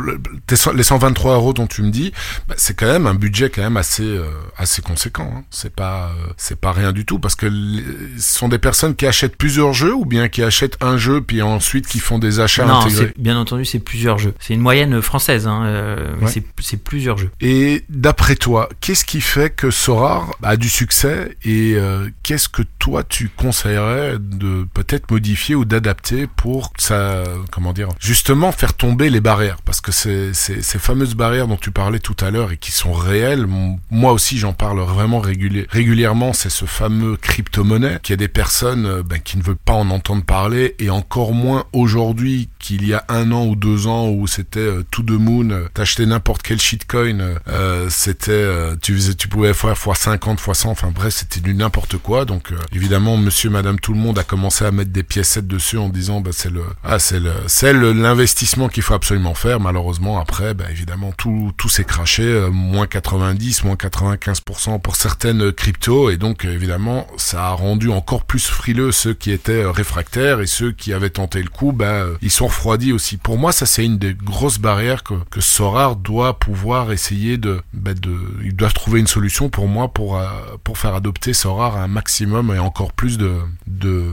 les 0.74 0.82
123 0.82 1.34
euros 1.34 1.52
dont 1.52 1.66
tu 1.66 1.82
me 1.82 1.90
dis, 1.90 2.12
bah, 2.48 2.54
c'est 2.56 2.74
quand 2.74 2.86
même 2.86 3.06
un 3.06 3.14
budget 3.14 3.50
quand 3.50 3.62
même 3.62 3.76
assez 3.76 3.93
euh, 4.02 4.26
assez 4.56 4.82
conséquent. 4.82 5.32
Hein. 5.38 5.44
C'est 5.50 5.74
pas 5.74 6.08
euh, 6.18 6.32
c'est 6.36 6.58
pas 6.60 6.72
rien 6.72 6.92
du 6.92 7.04
tout 7.04 7.18
parce 7.18 7.34
que 7.36 7.46
ce 7.48 8.38
sont 8.38 8.48
des 8.48 8.58
personnes 8.58 8.94
qui 8.94 9.06
achètent 9.06 9.36
plusieurs 9.36 9.72
jeux 9.72 9.94
ou 9.94 10.04
bien 10.04 10.28
qui 10.28 10.42
achètent 10.42 10.76
un 10.82 10.96
jeu 10.96 11.20
puis 11.20 11.40
ensuite 11.42 11.86
qui 11.86 11.98
font 12.00 12.18
des 12.18 12.40
achats 12.40 12.64
Non, 12.66 12.80
intégrés? 12.80 13.12
bien 13.18 13.36
entendu, 13.38 13.64
c'est 13.64 13.78
plusieurs 13.78 14.18
jeux. 14.18 14.34
C'est 14.40 14.54
une 14.54 14.60
moyenne 14.60 15.00
française, 15.02 15.46
hein, 15.46 15.64
euh, 15.66 16.14
Ouais. 16.20 16.30
c'est- 16.30 16.44
plusieurs 16.84 17.16
jeux. 17.18 17.30
Et 17.40 17.84
d'après 17.88 18.34
toi, 18.36 18.68
qu'est-ce 18.80 19.04
qui 19.04 19.20
fait 19.20 19.50
que 19.50 19.70
Sorar 19.70 20.30
a 20.42 20.56
du 20.56 20.68
succès 20.68 21.36
et 21.44 21.74
euh, 21.76 22.08
qu'est-ce 22.22 22.48
que 22.48 22.62
toi 22.78 23.04
tu 23.04 23.28
conseillerais 23.28 24.16
de 24.18 24.66
peut-être 24.74 25.10
modifier 25.10 25.54
ou 25.54 25.64
d'adapter 25.64 26.26
pour 26.26 26.72
que 26.72 26.82
ça, 26.82 27.22
comment 27.52 27.72
dire, 27.72 27.88
justement 28.00 28.50
faire 28.52 28.74
tomber 28.74 29.08
les 29.10 29.20
barrières? 29.20 29.58
Parce 29.64 29.80
que 29.80 29.92
c'est 29.92 30.32
c'est- 30.34 30.62
ces 30.62 30.78
fameuses 30.78 31.14
barrières 31.14 31.46
dont 31.48 31.56
tu 31.56 31.70
parlais 31.70 32.00
tout 32.00 32.16
à 32.20 32.30
l'heure 32.30 32.50
et 32.52 32.56
qui 32.56 32.72
sont 32.72 32.92
réelles, 32.92 33.46
moi 33.94 34.12
aussi 34.12 34.38
j'en 34.38 34.52
parle 34.52 34.80
vraiment 34.80 35.20
réguli- 35.22 35.66
régulièrement, 35.70 36.32
c'est 36.32 36.50
ce 36.50 36.64
fameux 36.64 37.16
crypto-monnaie 37.16 37.98
qu'il 38.02 38.12
y 38.12 38.14
a 38.14 38.16
des 38.16 38.28
personnes 38.28 38.86
euh, 38.86 39.02
ben, 39.02 39.20
qui 39.20 39.38
ne 39.38 39.42
veulent 39.42 39.56
pas 39.56 39.72
en 39.74 39.88
entendre 39.90 40.24
parler 40.24 40.74
et 40.78 40.90
encore 40.90 41.32
moins 41.32 41.64
aujourd'hui 41.72 42.48
qu'il 42.58 42.86
y 42.86 42.92
a 42.94 43.04
un 43.08 43.30
an 43.32 43.46
ou 43.46 43.56
deux 43.56 43.86
ans 43.86 44.08
où 44.08 44.26
c'était 44.26 44.58
euh, 44.58 44.82
to 44.90 45.02
the 45.02 45.10
moon, 45.12 45.50
euh, 45.50 45.68
t'achetais 45.74 46.06
n'importe 46.06 46.42
quel 46.42 46.60
shitcoin, 46.60 47.20
euh, 47.20 47.38
euh, 47.48 47.86
c'était, 47.90 48.48
tu 48.82 48.94
faisais, 48.94 49.14
tu 49.14 49.28
pouvais 49.28 49.54
faire 49.54 49.76
fois 49.78 49.94
50, 49.94 50.40
fois 50.40 50.54
100, 50.54 50.70
enfin 50.70 50.90
bref, 50.94 51.14
c'était 51.14 51.40
du 51.40 51.54
n'importe 51.54 51.96
quoi. 51.98 52.24
Donc 52.24 52.52
évidemment, 52.74 53.16
monsieur, 53.16 53.50
madame, 53.50 53.78
tout 53.78 53.92
le 53.92 53.98
monde 54.00 54.18
a 54.18 54.24
commencé 54.24 54.64
à 54.64 54.70
mettre 54.72 54.90
des 54.90 55.02
piécettes 55.02 55.46
dessus 55.46 55.78
en 55.78 55.88
disant, 55.88 56.20
bah 56.20 56.30
c'est 56.32 56.50
le, 56.50 56.64
ah 56.84 56.98
c'est 56.98 57.20
le, 57.20 57.32
c'est 57.46 57.72
l'investissement 57.72 58.68
qu'il 58.68 58.82
faut 58.82 58.94
absolument 58.94 59.34
faire. 59.34 59.60
Malheureusement, 59.60 60.18
après, 60.18 60.54
bah 60.54 60.64
évidemment, 60.70 61.12
tout, 61.16 61.52
tout 61.56 61.68
s'est 61.68 61.84
craché, 61.84 62.48
moins 62.50 62.86
90, 62.86 63.64
moins 63.64 63.76
95% 63.88 64.80
pour 64.80 64.96
certaines 64.96 65.52
cryptos, 65.52 66.10
et 66.10 66.16
donc 66.16 66.44
euh, 66.44 66.52
évidemment, 66.52 67.06
ça 67.16 67.48
a 67.48 67.50
rendu 67.50 67.90
encore 67.90 68.24
plus 68.24 68.46
frileux 68.46 68.92
ceux 68.92 69.14
qui 69.14 69.30
étaient 69.30 69.64
euh, 69.64 69.70
réfractaires 69.70 70.40
et 70.40 70.46
ceux 70.46 70.72
qui 70.72 70.92
avaient 70.92 71.10
tenté 71.10 71.42
le 71.42 71.48
coup, 71.48 71.72
bah 71.72 71.86
euh, 71.86 72.16
ils 72.22 72.30
sont 72.30 72.46
refroidis 72.46 72.92
aussi. 72.92 73.16
Pour 73.16 73.38
moi, 73.38 73.52
ça 73.52 73.66
c'est 73.66 73.84
une 73.84 73.98
des 73.98 74.14
grosses 74.14 74.58
barrières 74.58 75.02
que, 75.02 75.14
que 75.30 75.40
Sorar 75.40 75.96
doit 75.96 76.38
pouvoir 76.38 76.92
essayer 76.92 77.36
de, 77.36 77.60
de, 77.74 78.16
ils 78.42 78.56
doivent 78.56 78.74
trouver 78.74 79.00
une 79.00 79.06
solution 79.06 79.50
pour 79.50 79.68
moi 79.68 79.88
pour 79.88 80.20
pour 80.62 80.78
faire 80.78 80.94
adopter 80.94 81.32
Sorar 81.32 81.76
à 81.76 81.84
un 81.84 81.88
maximum 81.88 82.52
et 82.54 82.58
encore 82.58 82.92
plus 82.92 83.18
de 83.18 83.38
de, 83.66 84.12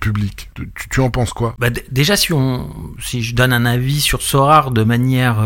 public. 0.00 0.50
Tu, 0.90 1.00
en 1.00 1.10
penses 1.10 1.32
quoi? 1.32 1.54
Bah, 1.58 1.68
déjà, 1.90 2.16
si 2.16 2.32
on, 2.32 2.68
si 3.00 3.22
je 3.22 3.34
donne 3.34 3.52
un 3.52 3.64
avis 3.64 4.00
sur 4.00 4.22
Sorar 4.22 4.70
de 4.70 4.82
manière 4.82 5.36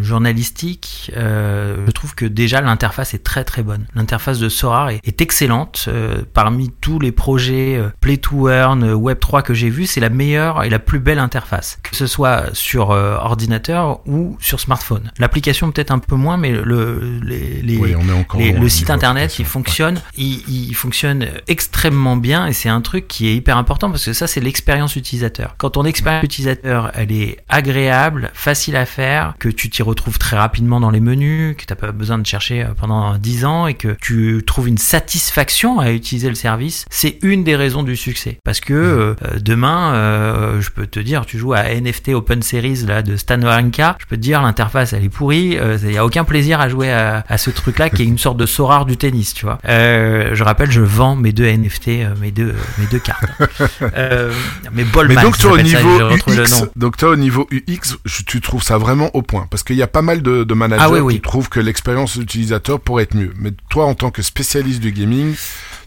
journalistique, 0.00 1.12
je 1.14 1.90
trouve 1.90 2.14
que 2.14 2.24
déjà 2.24 2.60
l'interface 2.60 2.89
est 2.98 3.22
très 3.24 3.44
très 3.44 3.62
bonne. 3.62 3.86
L'interface 3.94 4.38
de 4.38 4.48
Sorar 4.48 4.90
est, 4.90 5.00
est 5.04 5.20
excellente. 5.20 5.86
Euh, 5.88 6.22
parmi 6.34 6.70
tous 6.80 6.98
les 6.98 7.12
projets 7.12 7.76
euh, 7.76 7.88
Play 8.00 8.16
to 8.18 8.48
Earn, 8.48 8.82
euh, 8.84 8.94
Web 8.94 9.18
3 9.20 9.42
que 9.42 9.54
j'ai 9.54 9.70
vus, 9.70 9.86
c'est 9.86 10.00
la 10.00 10.10
meilleure 10.10 10.64
et 10.64 10.70
la 10.70 10.78
plus 10.78 10.98
belle 10.98 11.18
interface, 11.18 11.78
que 11.82 11.94
ce 11.96 12.06
soit 12.06 12.44
sur 12.54 12.90
ordinateur 12.90 14.00
ou 14.06 14.36
sur 14.40 14.60
smartphone. 14.60 15.10
L'application 15.18 15.70
peut-être 15.70 15.90
un 15.90 15.98
peu 15.98 16.16
moins, 16.16 16.36
mais 16.36 16.50
le, 16.52 17.20
les, 17.22 17.62
les, 17.62 17.76
Oui, 17.76 17.94
les- 18.38 18.52
le 18.52 18.68
site 18.68 18.90
internet, 18.90 19.38
il 19.38 19.44
fonctionne, 19.44 20.00
il, 20.16 20.42
il 20.48 20.74
fonctionne 20.74 21.26
extrêmement 21.48 22.16
bien 22.16 22.46
et 22.46 22.52
c'est 22.52 22.68
un 22.68 22.80
truc 22.80 23.06
qui 23.08 23.28
est 23.28 23.34
hyper 23.34 23.56
important 23.56 23.90
parce 23.90 24.04
que 24.04 24.12
ça, 24.12 24.26
c'est 24.26 24.40
l'expérience 24.40 24.96
utilisateur. 24.96 25.54
Quand 25.58 25.70
ton 25.70 25.84
expérience 25.84 26.24
utilisateur, 26.24 26.90
elle 26.94 27.12
est 27.12 27.38
agréable, 27.48 28.30
facile 28.34 28.76
à 28.76 28.86
faire, 28.86 29.34
que 29.38 29.48
tu 29.48 29.70
t'y 29.70 29.82
retrouves 29.82 30.18
très 30.18 30.36
rapidement 30.36 30.80
dans 30.80 30.90
les 30.90 31.00
menus, 31.00 31.56
que 31.56 31.64
t'as 31.64 31.74
pas 31.74 31.92
besoin 31.92 32.18
de 32.18 32.26
chercher 32.26 32.66
pendant 32.80 33.16
10 33.16 33.44
ans 33.44 33.66
et 33.66 33.74
que 33.74 33.96
tu 34.00 34.42
trouves 34.46 34.68
une 34.68 34.78
satisfaction 34.78 35.80
à 35.80 35.90
utiliser 35.92 36.28
le 36.28 36.34
service, 36.34 36.84
c'est 36.90 37.18
une 37.22 37.44
des 37.44 37.56
raisons 37.56 37.82
du 37.82 37.96
succès. 37.96 38.38
Parce 38.44 38.60
que 38.60 38.72
euh, 38.72 39.14
euh, 39.24 39.38
demain, 39.40 39.94
euh, 39.94 40.60
je 40.60 40.70
peux 40.70 40.86
te 40.86 40.98
dire, 41.00 41.26
tu 41.26 41.38
joues 41.38 41.52
à 41.52 41.64
NFT 41.64 42.10
Open 42.10 42.42
Series 42.42 42.84
là 42.86 43.02
de 43.02 43.16
Stan 43.16 43.40
Wawrinka, 43.40 43.96
je 44.00 44.06
peux 44.06 44.16
te 44.16 44.20
dire 44.22 44.40
l'interface 44.42 44.92
elle 44.92 45.04
est 45.04 45.08
pourrie, 45.08 45.58
il 45.82 45.92
y 45.92 45.98
a 45.98 46.04
aucun 46.04 46.24
plaisir 46.24 46.60
à 46.60 46.68
jouer 46.68 46.90
à, 46.90 47.24
à 47.28 47.38
ce 47.38 47.50
truc 47.50 47.78
là 47.78 47.90
qui 47.90 48.02
est 48.02 48.06
une 48.06 48.18
sorte 48.18 48.36
de 48.38 48.46
Sorar 48.46 48.86
du 48.86 48.96
tennis, 48.96 49.34
tu 49.34 49.44
vois. 49.44 49.58
Euh, 49.68 50.34
je 50.34 50.42
rappelle, 50.44 50.70
je 50.70 50.80
vends 50.80 51.16
mes 51.16 51.32
deux 51.32 51.46
NFT, 51.46 51.88
euh, 51.88 52.14
mes 52.20 52.30
deux 52.30 52.54
mes 52.78 52.86
deux 52.86 52.98
cartes. 52.98 53.24
Euh, 53.96 54.32
mes 54.72 54.84
Mais 55.08 55.14
donc 55.16 55.38
toi 55.38 55.52
au 55.52 55.56
ça, 55.56 55.62
niveau 55.62 56.08
retrouvé 56.08 56.36
le 56.36 56.42
UX, 56.44 56.60
nom. 56.60 56.68
donc 56.76 56.96
toi 56.96 57.10
au 57.10 57.16
niveau 57.16 57.48
UX, 57.50 57.96
tu 58.26 58.40
trouves 58.40 58.62
ça 58.62 58.78
vraiment 58.78 59.10
au 59.14 59.22
point 59.22 59.46
parce 59.50 59.62
qu'il 59.62 59.76
y 59.76 59.82
a 59.82 59.86
pas 59.86 60.02
mal 60.02 60.22
de, 60.22 60.44
de 60.44 60.54
managers 60.54 60.82
Ah 60.84 60.90
oui, 60.90 61.00
oui. 61.00 61.14
qui 61.14 61.20
trouvent 61.20 61.48
que 61.48 61.60
l'expérience 61.60 62.16
utilisateur 62.16 62.69
pourrait 62.78 63.04
être 63.04 63.16
mieux. 63.16 63.32
Mais 63.36 63.52
toi 63.68 63.86
en 63.86 63.94
tant 63.94 64.10
que 64.10 64.22
spécialiste 64.22 64.80
du 64.80 64.92
gaming, 64.92 65.34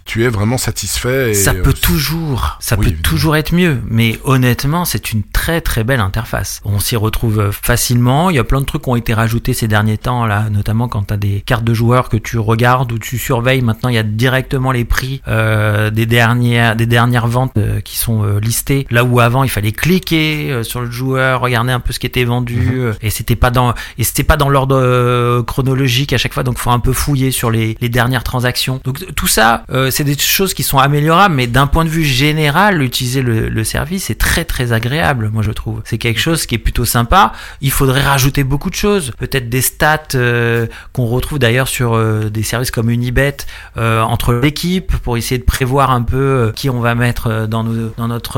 tu 0.05 0.23
es 0.23 0.29
vraiment 0.29 0.57
satisfait. 0.57 1.31
Et, 1.31 1.33
Ça 1.33 1.51
euh, 1.51 1.61
peut 1.61 1.73
toujours, 1.73 2.57
ça 2.59 2.75
oui, 2.75 2.81
peut 2.81 2.87
évidemment. 2.91 3.03
toujours 3.09 3.35
être 3.35 3.53
mieux, 3.53 3.79
mais 3.89 4.19
honnêtement, 4.23 4.85
c'est 4.85 5.11
une 5.13 5.23
très 5.23 5.61
très 5.61 5.83
belle 5.83 5.99
interface. 6.01 6.61
On 6.65 6.79
s'y 6.79 6.95
retrouve 6.95 7.39
euh, 7.39 7.51
facilement. 7.51 8.29
Il 8.29 8.35
y 8.35 8.39
a 8.39 8.43
plein 8.43 8.59
de 8.61 8.65
trucs 8.65 8.83
qui 8.83 8.89
ont 8.89 8.95
été 8.95 9.13
rajoutés 9.13 9.53
ces 9.53 9.67
derniers 9.67 9.97
temps 9.97 10.25
là, 10.25 10.49
notamment 10.49 10.87
quand 10.87 11.03
tu 11.07 11.13
as 11.13 11.17
des 11.17 11.41
cartes 11.45 11.63
de 11.63 11.73
joueurs 11.73 12.09
que 12.09 12.17
tu 12.17 12.37
regardes 12.37 12.91
ou 12.91 12.99
tu 12.99 13.17
surveilles. 13.17 13.61
Maintenant, 13.61 13.89
il 13.89 13.95
y 13.95 13.99
a 13.99 14.03
directement 14.03 14.71
les 14.71 14.85
prix 14.85 15.21
euh, 15.27 15.89
des 15.89 16.05
dernières 16.05 16.75
des 16.75 16.85
dernières 16.85 17.27
ventes 17.27 17.53
euh, 17.57 17.79
qui 17.81 17.97
sont 17.97 18.23
euh, 18.23 18.39
listées. 18.39 18.85
Là 18.91 19.03
où 19.03 19.19
avant, 19.19 19.43
il 19.43 19.49
fallait 19.49 19.71
cliquer 19.71 20.51
euh, 20.51 20.63
sur 20.63 20.81
le 20.81 20.91
joueur, 20.91 21.41
regarder 21.41 21.71
un 21.71 21.79
peu 21.79 21.93
ce 21.93 21.99
qui 21.99 22.07
était 22.07 22.23
vendu 22.25 22.53
Mhm. 22.57 22.79
euh, 22.79 22.93
et 23.01 23.09
c'était 23.09 23.35
pas 23.35 23.51
dans 23.51 23.73
et 23.97 24.03
c'était 24.03 24.23
pas 24.23 24.37
dans 24.37 24.49
l'ordre 24.49 24.75
euh, 24.77 25.43
chronologique 25.43 26.13
à 26.13 26.17
chaque 26.17 26.33
fois. 26.33 26.43
Donc, 26.43 26.57
faut 26.57 26.69
un 26.71 26.79
peu 26.79 26.93
fouiller 26.93 27.31
sur 27.31 27.49
les, 27.51 27.77
les 27.81 27.89
dernières 27.89 28.23
transactions. 28.23 28.79
Donc 28.83 29.03
tout 29.15 29.27
ça, 29.27 29.63
euh, 29.71 29.91
c'est 29.93 30.03
des 30.03 30.17
choses 30.17 30.53
qui 30.53 30.63
sont 30.63 30.79
améliorables, 30.79 31.35
mais 31.35 31.47
d'un 31.47 31.67
point 31.67 31.85
de 31.85 31.89
vue 31.89 32.03
général, 32.03 32.81
utiliser 32.81 33.21
le, 33.21 33.47
le 33.49 33.63
service 33.63 34.09
est 34.09 34.19
très 34.19 34.43
très 34.43 34.73
agréable, 34.73 35.29
moi 35.31 35.43
je 35.43 35.51
trouve. 35.51 35.81
C'est 35.85 35.97
quelque 35.97 36.19
chose 36.19 36.45
qui 36.45 36.55
est 36.55 36.59
plutôt 36.59 36.85
sympa. 36.85 37.33
Il 37.61 37.71
faudrait 37.71 38.01
rajouter 38.01 38.43
beaucoup 38.43 38.69
de 38.69 38.75
choses, 38.75 39.11
peut-être 39.17 39.49
des 39.49 39.61
stats 39.61 40.15
euh, 40.15 40.67
qu'on 40.91 41.05
retrouve 41.05 41.39
d'ailleurs 41.39 41.67
sur 41.67 41.93
euh, 41.93 42.29
des 42.29 42.43
services 42.43 42.71
comme 42.71 42.89
Unibet 42.89 43.37
euh, 43.77 44.01
entre 44.01 44.33
l'équipe 44.33 44.97
pour 44.97 45.17
essayer 45.17 45.37
de 45.37 45.43
prévoir 45.43 45.91
un 45.91 46.01
peu 46.01 46.51
qui 46.55 46.69
on 46.69 46.79
va 46.79 46.95
mettre 46.95 47.47
dans, 47.47 47.63
nos, 47.63 47.89
dans 47.97 48.07
notre 48.07 48.33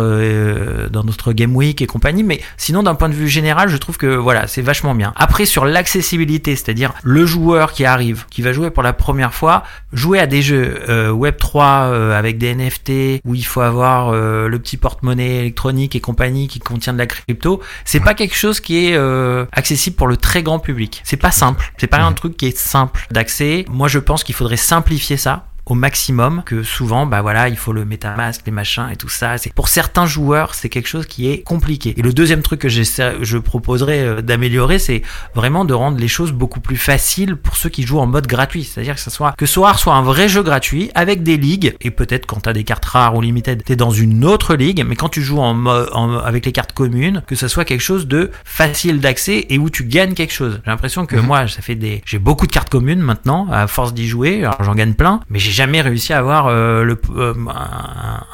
dans 0.90 1.04
notre 1.04 1.34
game 1.34 1.56
week 1.56 1.82
et 1.82 1.88
compagnie. 1.88 2.24
Mais 2.24 2.42
sinon, 2.58 2.84
d'un 2.84 2.96
point 2.96 3.10
de 3.10 3.14
vue 3.14 3.30
général, 3.30 3.70
je 3.70 3.78
trouve 3.78 3.98
que 3.98 4.08
voilà, 4.08 4.48
c'est 4.48 4.62
vachement 4.62 4.94
bien. 4.94 5.14
Après, 5.16 5.46
sur 5.46 5.66
l'accessibilité, 5.66 6.56
c'est-à-dire 6.56 6.94
le 7.04 7.26
joueur 7.26 7.72
qui 7.72 7.86
arrive, 7.86 8.26
qui 8.30 8.42
va 8.42 8.52
jouer 8.52 8.70
pour 8.70 8.84
la 8.84 8.94
première 8.94 9.34
fois, 9.34 9.64
jouer 9.94 10.20
à 10.20 10.28
des 10.28 10.42
jeux 10.42 11.12
Web 11.12 11.38
3 11.46 11.64
euh, 11.64 12.18
avec 12.18 12.40
des 12.40 12.56
NFT 12.56 13.22
où 13.24 13.36
il 13.36 13.46
faut 13.46 13.62
avoir 13.62 14.10
euh, 14.10 14.48
le 14.48 14.58
petit 14.58 14.78
porte-monnaie 14.78 15.42
électronique 15.42 15.96
et 15.96 16.00
compagnie 16.00 16.48
qui 16.48 16.58
contient 16.60 16.92
de 16.92 16.98
la 16.98 17.06
crypto, 17.06 17.62
c'est 17.86 18.00
pas 18.00 18.16
quelque 18.16 18.36
chose 18.36 18.60
qui 18.60 18.88
est 18.88 18.96
euh, 18.96 19.46
accessible 19.52 19.96
pour 19.96 20.08
le 20.08 20.18
très 20.18 20.42
grand 20.42 20.58
public. 20.58 21.02
C'est 21.04 21.18
pas 21.18 21.30
simple. 21.30 21.72
C'est 21.78 21.86
pas 21.86 22.02
un 22.02 22.14
truc 22.14 22.36
qui 22.36 22.48
est 22.48 22.58
simple 22.58 23.06
d'accès. 23.12 23.64
Moi, 23.70 23.88
je 23.88 24.00
pense 24.00 24.24
qu'il 24.24 24.34
faudrait 24.34 24.58
simplifier 24.58 25.18
ça 25.18 25.46
au 25.66 25.74
maximum 25.74 26.44
que 26.46 26.64
souvent, 26.64 27.06
bah 27.06 27.22
voilà, 27.22 27.50
il 27.50 27.58
faut 27.58 27.74
le 27.74 27.86
MetaMask, 27.86 28.42
les 28.46 28.52
machins 28.52 28.88
et 28.92 28.96
tout 28.96 29.10
ça. 29.10 29.38
C'est 29.38 29.54
pour 29.54 29.68
certains 29.68 30.06
joueurs, 30.06 30.54
c'est 30.54 30.70
quelque 30.70 30.88
chose 30.88 31.06
qui 31.06 31.30
est 31.30 31.44
compliqué. 31.44 31.94
Et 31.98 32.02
le 32.02 32.14
deuxième 32.14 32.42
truc 32.42 32.62
que 32.62 32.70
je 32.70 33.38
proposerais 33.38 34.02
euh, 34.02 34.22
d'améliorer, 34.22 34.80
c'est 34.80 35.02
vraiment 35.34 35.66
de 35.66 35.74
rendre 35.74 35.98
les 35.98 36.08
choses 36.08 36.32
beaucoup 36.32 36.60
plus 36.60 36.78
faciles 36.78 37.36
pour 37.36 37.58
ceux 37.58 37.70
qui 37.70 37.84
jouent 37.84 38.00
en 38.00 38.08
mode 38.08 38.28
gratuit. 38.28 38.64
C'est-à-dire 38.64 38.96
que 38.96 39.02
ce 39.02 39.10
soit 39.10 39.34
que 39.38 39.46
Soar 39.46 39.80
soit 39.80 39.94
un 39.94 40.02
vrai 40.02 40.30
jeu 40.30 40.44
gratuit 40.44 40.92
avec 40.96 41.24
des 41.24 41.38
ligues 41.38 41.76
et 41.82 41.92
peut-être 41.92 42.26
quand 42.26 42.42
tu 42.42 42.50
as 42.50 42.54
des 42.54 42.64
cartes 42.64 42.86
rares 42.86 43.16
ou 43.16 43.22
limited, 43.22 43.64
tu 43.66 43.74
es 43.74 43.76
dans 43.76 43.92
une 43.92 44.26
autre 44.26 44.56
ligue, 44.56 44.84
mais 44.88 44.96
quand 44.96 45.10
tu 45.10 45.22
joues 45.22 45.40
en, 45.40 45.66
en 45.66 46.18
avec 46.20 46.46
les 46.46 46.52
cartes 46.52 46.74
communes, 46.74 47.24
que 47.28 47.36
ce 47.36 47.48
soit 47.48 47.66
quelque 47.66 47.82
chose 47.82 48.08
de 48.08 48.32
facile 48.44 49.00
d'accès 49.00 49.46
et 49.50 49.58
où 49.58 49.70
tu 49.70 49.86
gagnes 49.86 50.14
quelque 50.14 50.34
chose. 50.34 50.62
J'ai 50.64 50.72
l'impression 50.72 51.06
que 51.06 51.16
mhm. 51.16 51.26
moi, 51.26 51.48
ça 51.48 51.62
fait 51.62 51.76
des 51.76 52.02
j'ai 52.06 52.20
beaucoup 52.20 52.48
de 52.48 52.52
cartes 52.52 52.70
communes 52.70 53.00
maintenant 53.00 53.48
à 53.52 53.68
force 53.68 53.94
d'y 53.94 54.08
jouer, 54.08 54.44
alors 54.44 54.64
j'en 54.64 54.76
gagne 54.76 54.94
plein, 54.94 55.20
mais 55.30 55.40
j'ai 55.40 55.52
jamais 55.56 55.82
réussi 55.82 56.14
à 56.14 56.20
avoir 56.20 56.48
euh, 56.48 56.84
le 56.84 57.00
euh, 57.16 57.34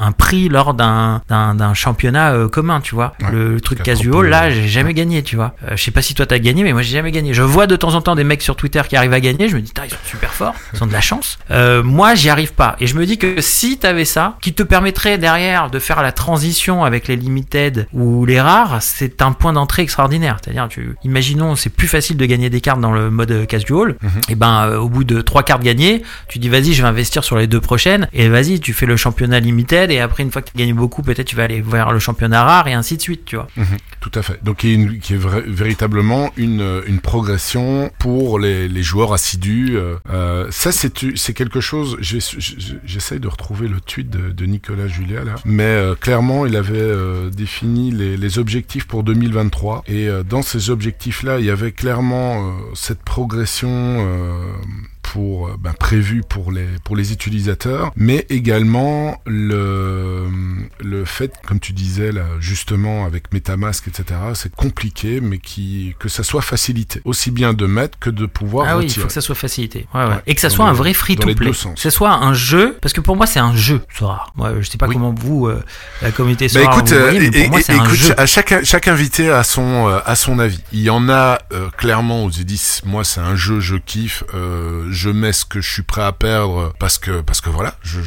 un, 0.00 0.12
prix 0.12 0.48
lors 0.48 0.74
d'un 0.74 1.22
d'un 1.28 1.74
championnat 1.74 2.32
euh, 2.32 2.48
commun, 2.48 2.80
tu 2.80 2.94
vois. 2.94 3.14
le, 3.32 3.60
truc 3.60 3.82
casual 3.82 4.28
là, 4.28 4.50
j'ai 4.50 4.68
jamais 4.68 4.92
gagné, 4.92 5.22
tu 5.22 5.36
vois. 5.36 5.54
je 5.70 5.76
sais 5.76 5.92
pas 5.92 6.02
si 6.02 6.14
toi 6.14 6.26
t'as 6.26 6.38
gagné, 6.38 6.64
mais 6.64 6.72
moi 6.72 6.82
j'ai 6.82 6.96
jamais 6.96 7.12
gagné. 7.12 7.32
Je 7.32 7.42
vois 7.42 7.66
de 7.66 7.76
temps 7.76 7.94
en 7.94 8.02
temps 8.02 8.16
des 8.16 8.24
mecs 8.24 8.42
sur 8.42 8.56
Twitter 8.56 8.82
qui 8.88 8.96
arrivent 8.96 9.12
à 9.12 9.20
gagner, 9.20 9.48
je 9.48 9.56
me 9.56 9.60
dis, 9.60 9.72
ils 9.84 9.90
sont 9.90 9.96
super 10.04 10.34
forts, 10.34 10.54
ils 10.74 10.82
ont 10.82 10.86
de 10.86 10.92
la 10.92 11.00
chance. 11.00 11.38
moi, 11.84 12.14
j'y 12.14 12.28
arrive 12.28 12.52
pas. 12.54 12.76
Et 12.80 12.86
je 12.86 12.96
me 12.96 13.06
dis 13.06 13.18
que 13.18 13.40
si 13.40 13.78
t'avais 13.78 14.04
ça, 14.04 14.36
qui 14.40 14.52
te 14.52 14.62
permettrait 14.62 15.18
derrière 15.18 15.70
de 15.70 15.78
faire 15.78 16.02
la 16.02 16.12
transition 16.12 16.84
avec 16.84 17.08
les 17.08 17.16
limited 17.16 17.86
ou 17.92 18.26
les 18.26 18.40
rares, 18.40 18.82
c'est 18.82 19.22
un 19.22 19.32
point 19.32 19.52
d'entrée 19.52 19.82
extraordinaire. 19.82 20.38
C'est-à-dire, 20.42 20.66
tu, 20.68 20.96
imaginons, 21.04 21.54
c'est 21.54 21.70
plus 21.70 21.88
facile 21.88 22.16
de 22.16 22.26
gagner 22.26 22.50
des 22.50 22.60
cartes 22.60 22.80
dans 22.80 22.92
le 22.92 23.10
mode 23.10 23.46
casual. 23.46 23.96
Mhm. 24.02 24.10
Et 24.28 24.34
ben, 24.34 24.76
au 24.76 24.88
bout 24.88 25.04
de 25.04 25.20
trois 25.20 25.42
cartes 25.42 25.62
gagnées, 25.62 26.02
tu 26.28 26.38
dis, 26.38 26.48
vas-y, 26.48 26.72
je 26.72 26.82
vais 26.82 26.88
investir 26.88 27.11
sur 27.20 27.36
les 27.36 27.46
deux 27.46 27.60
prochaines. 27.60 28.08
Et 28.14 28.28
vas-y, 28.28 28.60
tu 28.60 28.72
fais 28.72 28.86
le 28.86 28.96
championnat 28.96 29.40
limited. 29.40 29.90
Et 29.90 30.00
après, 30.00 30.22
une 30.22 30.30
fois 30.30 30.40
que 30.40 30.50
tu 30.50 30.56
gagné 30.56 30.72
beaucoup, 30.72 31.02
peut-être 31.02 31.26
tu 31.26 31.36
vas 31.36 31.44
aller 31.44 31.60
vers 31.60 31.92
le 31.92 31.98
championnat 31.98 32.42
rare 32.42 32.68
et 32.68 32.72
ainsi 32.72 32.96
de 32.96 33.02
suite, 33.02 33.26
tu 33.26 33.36
vois. 33.36 33.48
Mhm. 33.56 33.76
tout 34.00 34.10
à 34.14 34.22
fait. 34.22 34.42
Donc, 34.42 34.58
qui 34.58 34.74
est, 34.74 34.98
qui 34.98 35.14
est 35.14 35.20
véritablement 35.46 36.30
une, 36.36 36.82
une 36.86 37.00
progression 37.00 37.90
pour 37.98 38.38
les, 38.38 38.68
les 38.68 38.82
joueurs 38.82 39.12
assidus. 39.12 39.76
Euh, 39.76 39.96
euh 40.10 40.46
ça, 40.50 40.70
c'est 40.72 41.34
quelque 41.34 41.60
chose. 41.60 41.96
J'essaye 42.00 43.20
de 43.20 43.28
retrouver 43.28 43.68
le 43.68 43.80
tweet 43.80 44.10
de, 44.10 44.46
Nicolas 44.46 44.88
Julia 44.88 45.24
là, 45.24 45.36
mais 45.44 45.62
euh, 45.62 45.94
clairement, 45.94 46.46
il 46.46 46.56
avait 46.56 46.74
euh, 46.76 47.30
défini 47.30 47.90
les, 47.90 48.16
les, 48.16 48.38
objectifs 48.38 48.86
pour 48.86 49.02
2023. 49.02 49.84
Et 49.86 50.08
dans 50.28 50.42
ces 50.42 50.70
objectifs-là, 50.70 51.38
il 51.38 51.46
y 51.46 51.50
avait 51.50 51.72
clairement 51.72 52.52
cette 52.74 53.02
progression 53.02 54.06
pour 55.12 55.48
euh, 55.48 55.56
ben, 55.60 55.74
prévu 55.74 56.22
pour 56.26 56.52
les 56.52 56.66
pour 56.84 56.96
les 56.96 57.12
utilisateurs, 57.12 57.92
mais 57.96 58.24
également 58.30 59.20
le 59.26 60.26
le 60.80 61.04
fait, 61.04 61.34
comme 61.46 61.60
tu 61.60 61.74
disais 61.74 62.12
là, 62.12 62.24
justement 62.40 63.04
avec 63.04 63.30
MetaMask, 63.30 63.88
etc. 63.88 64.18
C'est 64.32 64.54
compliqué, 64.54 65.20
mais 65.20 65.36
qui 65.36 65.94
que 65.98 66.08
ça 66.08 66.22
soit 66.22 66.40
facilité, 66.40 67.02
aussi 67.04 67.30
bien 67.30 67.52
de 67.52 67.66
mettre 67.66 67.98
que 67.98 68.08
de 68.08 68.24
pouvoir 68.24 68.66
ah 68.70 68.78
oui, 68.78 68.86
il 68.86 68.90
faut 68.90 69.06
que 69.06 69.12
ça 69.12 69.20
soit 69.20 69.34
facilité, 69.34 69.86
ouais, 69.94 70.06
ouais. 70.06 70.22
et 70.26 70.34
que 70.34 70.40
ça 70.40 70.48
soit 70.48 70.64
un 70.64 70.72
vrai 70.72 70.94
free 70.94 71.16
to 71.16 71.34
play, 71.34 71.50
que 71.50 71.56
ce 71.76 71.90
soit 71.90 72.12
un 72.12 72.32
jeu, 72.32 72.78
parce 72.80 72.94
que 72.94 73.02
pour 73.02 73.16
moi 73.16 73.26
c'est 73.26 73.40
un 73.40 73.54
jeu, 73.54 73.82
Sora. 73.94 74.28
Moi, 74.34 74.54
je 74.60 74.70
sais 74.70 74.78
pas 74.78 74.88
comment 74.88 75.12
vous 75.14 75.46
euh, 75.46 75.62
la 76.00 76.10
communauté 76.10 76.48
Sora 76.48 76.64
bah, 76.64 76.72
écoute, 76.74 76.90
vous 76.90 77.00
voyez, 77.00 77.20
mais 77.20 77.30
pour 77.30 77.50
moi 77.50 77.60
c'est 77.60 77.78
un 77.78 77.92
jeu. 77.92 78.14
À 78.16 78.24
chaque 78.24 78.64
chaque 78.64 78.88
invité 78.88 79.28
a 79.28 79.44
son 79.44 79.88
euh, 79.88 79.98
a 80.06 80.16
son 80.16 80.38
avis. 80.38 80.62
Il 80.72 80.80
y 80.80 80.90
en 80.90 81.10
a 81.10 81.38
clairement 81.76 82.24
où 82.24 82.30
ils 82.30 82.46
disent 82.46 82.80
moi 82.86 83.04
c'est 83.04 83.20
un 83.20 83.36
jeu, 83.36 83.60
je 83.60 83.76
kiffe. 83.76 84.24
Euh, 84.34 84.86
je 85.02 85.10
mets 85.10 85.32
ce 85.32 85.44
que 85.44 85.60
je 85.60 85.68
suis 85.68 85.82
prêt 85.82 86.02
à 86.02 86.12
perdre 86.12 86.72
parce 86.78 86.96
que 86.96 87.20
parce 87.22 87.40
que 87.40 87.50
voilà, 87.50 87.74
je, 87.82 87.98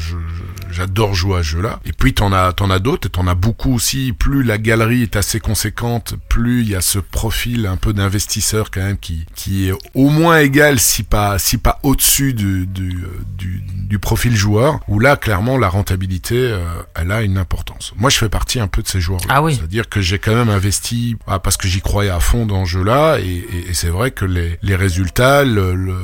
j'adore 0.70 1.14
jouer 1.14 1.40
à 1.40 1.42
ce 1.42 1.48
jeu-là. 1.48 1.78
Et 1.84 1.92
puis 1.92 2.14
t'en 2.14 2.32
as 2.32 2.54
t'en 2.54 2.70
as 2.70 2.78
d'autres 2.78 3.08
et 3.08 3.10
t'en 3.10 3.26
as 3.26 3.34
beaucoup 3.34 3.74
aussi. 3.74 4.14
Plus 4.14 4.42
la 4.42 4.56
galerie 4.56 5.02
est 5.02 5.16
assez 5.16 5.38
conséquente, 5.38 6.14
plus 6.30 6.62
il 6.62 6.70
y 6.70 6.74
a 6.74 6.80
ce 6.80 6.98
profil 6.98 7.66
un 7.66 7.76
peu 7.76 7.92
d'investisseur 7.92 8.70
quand 8.70 8.80
même 8.80 8.96
qui 8.96 9.26
qui 9.34 9.68
est 9.68 9.74
au 9.94 10.08
moins 10.08 10.38
égal 10.38 10.80
si 10.80 11.02
pas 11.02 11.38
si 11.38 11.58
pas 11.58 11.80
au-dessus 11.82 12.32
du, 12.32 12.66
du, 12.66 13.04
du, 13.36 13.62
du 13.62 13.98
profil 13.98 14.34
joueur. 14.34 14.80
Où 14.88 14.98
là 14.98 15.16
clairement 15.16 15.58
la 15.58 15.68
rentabilité 15.68 16.36
euh, 16.38 16.64
elle 16.94 17.12
a 17.12 17.20
une 17.20 17.36
importance. 17.36 17.92
Moi 17.96 18.08
je 18.08 18.16
fais 18.16 18.30
partie 18.30 18.58
un 18.58 18.68
peu 18.68 18.82
de 18.82 18.88
ces 18.88 19.00
joueurs. 19.02 19.20
Ah 19.28 19.42
oui. 19.42 19.54
C'est-à-dire 19.54 19.90
que 19.90 20.00
j'ai 20.00 20.18
quand 20.18 20.34
même 20.34 20.48
investi 20.48 21.16
ah, 21.26 21.40
parce 21.40 21.58
que 21.58 21.68
j'y 21.68 21.82
croyais 21.82 22.10
à 22.10 22.20
fond 22.20 22.46
dans 22.46 22.64
ce 22.64 22.70
jeu-là 22.70 23.18
et, 23.18 23.24
et, 23.24 23.70
et 23.70 23.74
c'est 23.74 23.90
vrai 23.90 24.12
que 24.12 24.24
les 24.24 24.58
les 24.62 24.76
résultats, 24.76 25.44
le, 25.44 25.74
le 25.74 25.96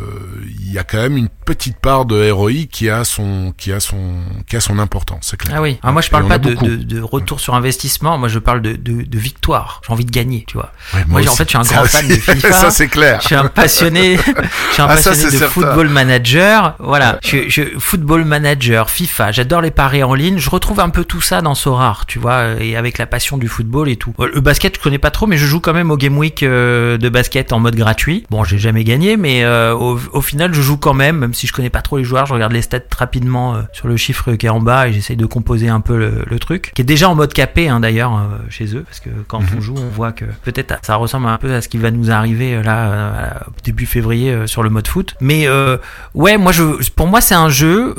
il 0.61 0.73
y 0.83 0.85
a 0.85 0.89
quand 0.91 1.03
même 1.03 1.17
une 1.17 1.29
petite 1.45 1.77
part 1.79 2.05
de 2.05 2.23
héroïque 2.23 2.71
qui 2.71 2.91
a 2.91 3.05
son 3.05 3.53
qui 3.57 3.73
a 3.73 3.81
son 3.81 3.99
qui 4.47 4.57
a 4.57 4.61
son 4.61 4.79
importance, 4.79 5.29
c'est 5.31 5.37
clair. 5.37 5.57
Ah 5.59 5.63
oui. 5.63 5.79
Ah, 5.83 5.93
moi 5.93 6.03
je 6.03 6.11
parle 6.11 6.27
pas 6.27 6.39
de, 6.39 6.55
de, 6.55 6.77
de, 6.77 7.01
retour 7.01 7.41
sur 7.41 7.55
investissement, 7.55 8.19
moi 8.19 8.29
je 8.29 8.39
parle 8.39 8.63
de, 8.63 8.73
de, 8.73 9.03
de 9.03 9.19
victoire. 9.19 9.81
J'ai 9.87 9.93
envie 9.93 10.05
de 10.05 10.11
gagner, 10.11 10.45
tu 10.47 10.55
vois. 10.55 10.73
moi, 11.09 11.21
en 11.21 11.35
fait 11.35 11.45
je 11.45 11.49
suis 11.49 11.59
un 11.59 11.63
grand 11.63 11.85
fan 11.85 12.09
de 12.09 12.15
FIFA. 12.15 12.53
ça 12.53 12.71
c'est 12.71 12.89
clair. 12.89 13.21
Je 13.21 13.27
suis 13.27 13.35
un 13.35 13.49
passionné, 13.49 14.17
je 14.69 14.73
suis 14.73 14.83
un 14.83 14.87
ah, 14.87 14.95
passionné 14.95 15.39
de 15.39 15.47
football 15.47 15.89
manager. 15.89 16.77
Voilà, 16.79 17.19
je, 17.23 17.49
je 17.49 17.63
football 17.79 18.25
manager, 18.25 18.91
FIFA. 18.91 19.33
J'adore 19.33 19.61
les 19.61 19.71
paris 19.71 20.03
en 20.03 20.15
ligne. 20.15 20.39
Je 20.39 20.51
retrouve 20.51 20.81
un 20.81 20.91
peu 20.91 21.05
tout 21.05 21.21
ça 21.21 21.41
dans 21.41 21.55
Sorar, 21.55 22.07
tu 22.07 22.19
vois, 22.19 22.61
et 22.61 22.77
avec 22.77 22.99
la 22.99 23.07
passion 23.07 23.39
du 23.39 23.49
football 23.49 23.89
et 23.89 23.97
tout. 23.97 24.15
Le 24.19 24.41
basket 24.41 24.77
je 24.77 24.81
connais 24.81 24.99
pas 24.99 25.11
trop, 25.11 25.27
mais 25.27 25.37
je 25.37 25.47
joue 25.47 25.61
quand 25.61 25.73
même 25.73 25.91
au 25.91 25.97
Game 25.97 26.17
Week 26.17 26.43
euh, 26.43 26.99
de 26.99 27.09
basket 27.09 27.53
en 27.53 27.61
mode 27.61 27.77
gratuit. 27.77 28.25
Bon, 28.31 28.45
j'ai 28.45 28.59
jamais 28.59 28.85
gagné, 28.85 29.17
mais 29.17 29.45
euh, 29.45 29.75
au, 29.75 29.99
au 30.13 30.21
final 30.21 30.55
je 30.55 30.63
joue 30.63 30.77
quand 30.77 30.95
même, 30.95 31.32
même 31.33 31.35
si 31.35 31.47
je 31.47 31.53
connais 31.55 31.71
pas 31.71 31.81
trop 31.81 31.97
les 31.97 32.05
joueurs, 32.05 32.27
je 32.27 32.35
regarde 32.35 32.53
les 32.53 32.61
stats 32.61 32.81
rapidement 32.99 33.55
euh, 33.55 33.63
sur 33.73 33.89
le 33.89 33.97
chiffre 33.97 34.35
qui 34.35 34.45
est 34.45 34.51
en 34.51 34.61
bas 34.61 34.89
et 34.89 34.93
j'essaye 34.93 35.17
de 35.17 35.25
composer 35.25 35.71
un 35.71 35.81
peu 35.81 35.97
le, 35.97 36.39
truc, 36.39 36.73
qui 36.75 36.83
est 36.83 36.85
déjà 36.85 37.09
en 37.09 37.15
mode 37.15 37.33
capé 37.33 37.69
hein, 37.69 37.81
d'ailleurs 37.81 38.15
euh, 38.15 38.39
chez 38.51 38.77
eux, 38.77 38.83
parce 38.83 39.01
que 39.01 39.09
quand 39.29 39.39
on 39.39 39.57
mhm. 39.57 39.61
joue, 39.63 39.75
on 39.79 39.89
voit 39.89 40.13
que 40.13 40.27
peut-être 40.43 40.75
ça 40.83 40.97
ressemble 40.97 41.29
un 41.29 41.39
peu 41.39 41.55
à 41.55 41.63
ce 41.63 41.69
qui 41.69 41.79
va 41.79 41.91
nous 41.91 42.11
arriver 42.11 42.57
euh, 42.57 42.63
là 42.63 43.45
début 43.65 43.87
février 43.87 44.47
sur 44.47 44.63
le 44.63 44.69
mode 44.69 44.87
foot. 44.87 45.15
Mais 45.21 45.47
ouais, 46.15 46.37
moi 46.37 46.53
je, 46.53 46.91
pour 46.91 47.07
moi 47.07 47.21
c'est 47.21 47.35
un 47.35 47.49
jeu, 47.49 47.95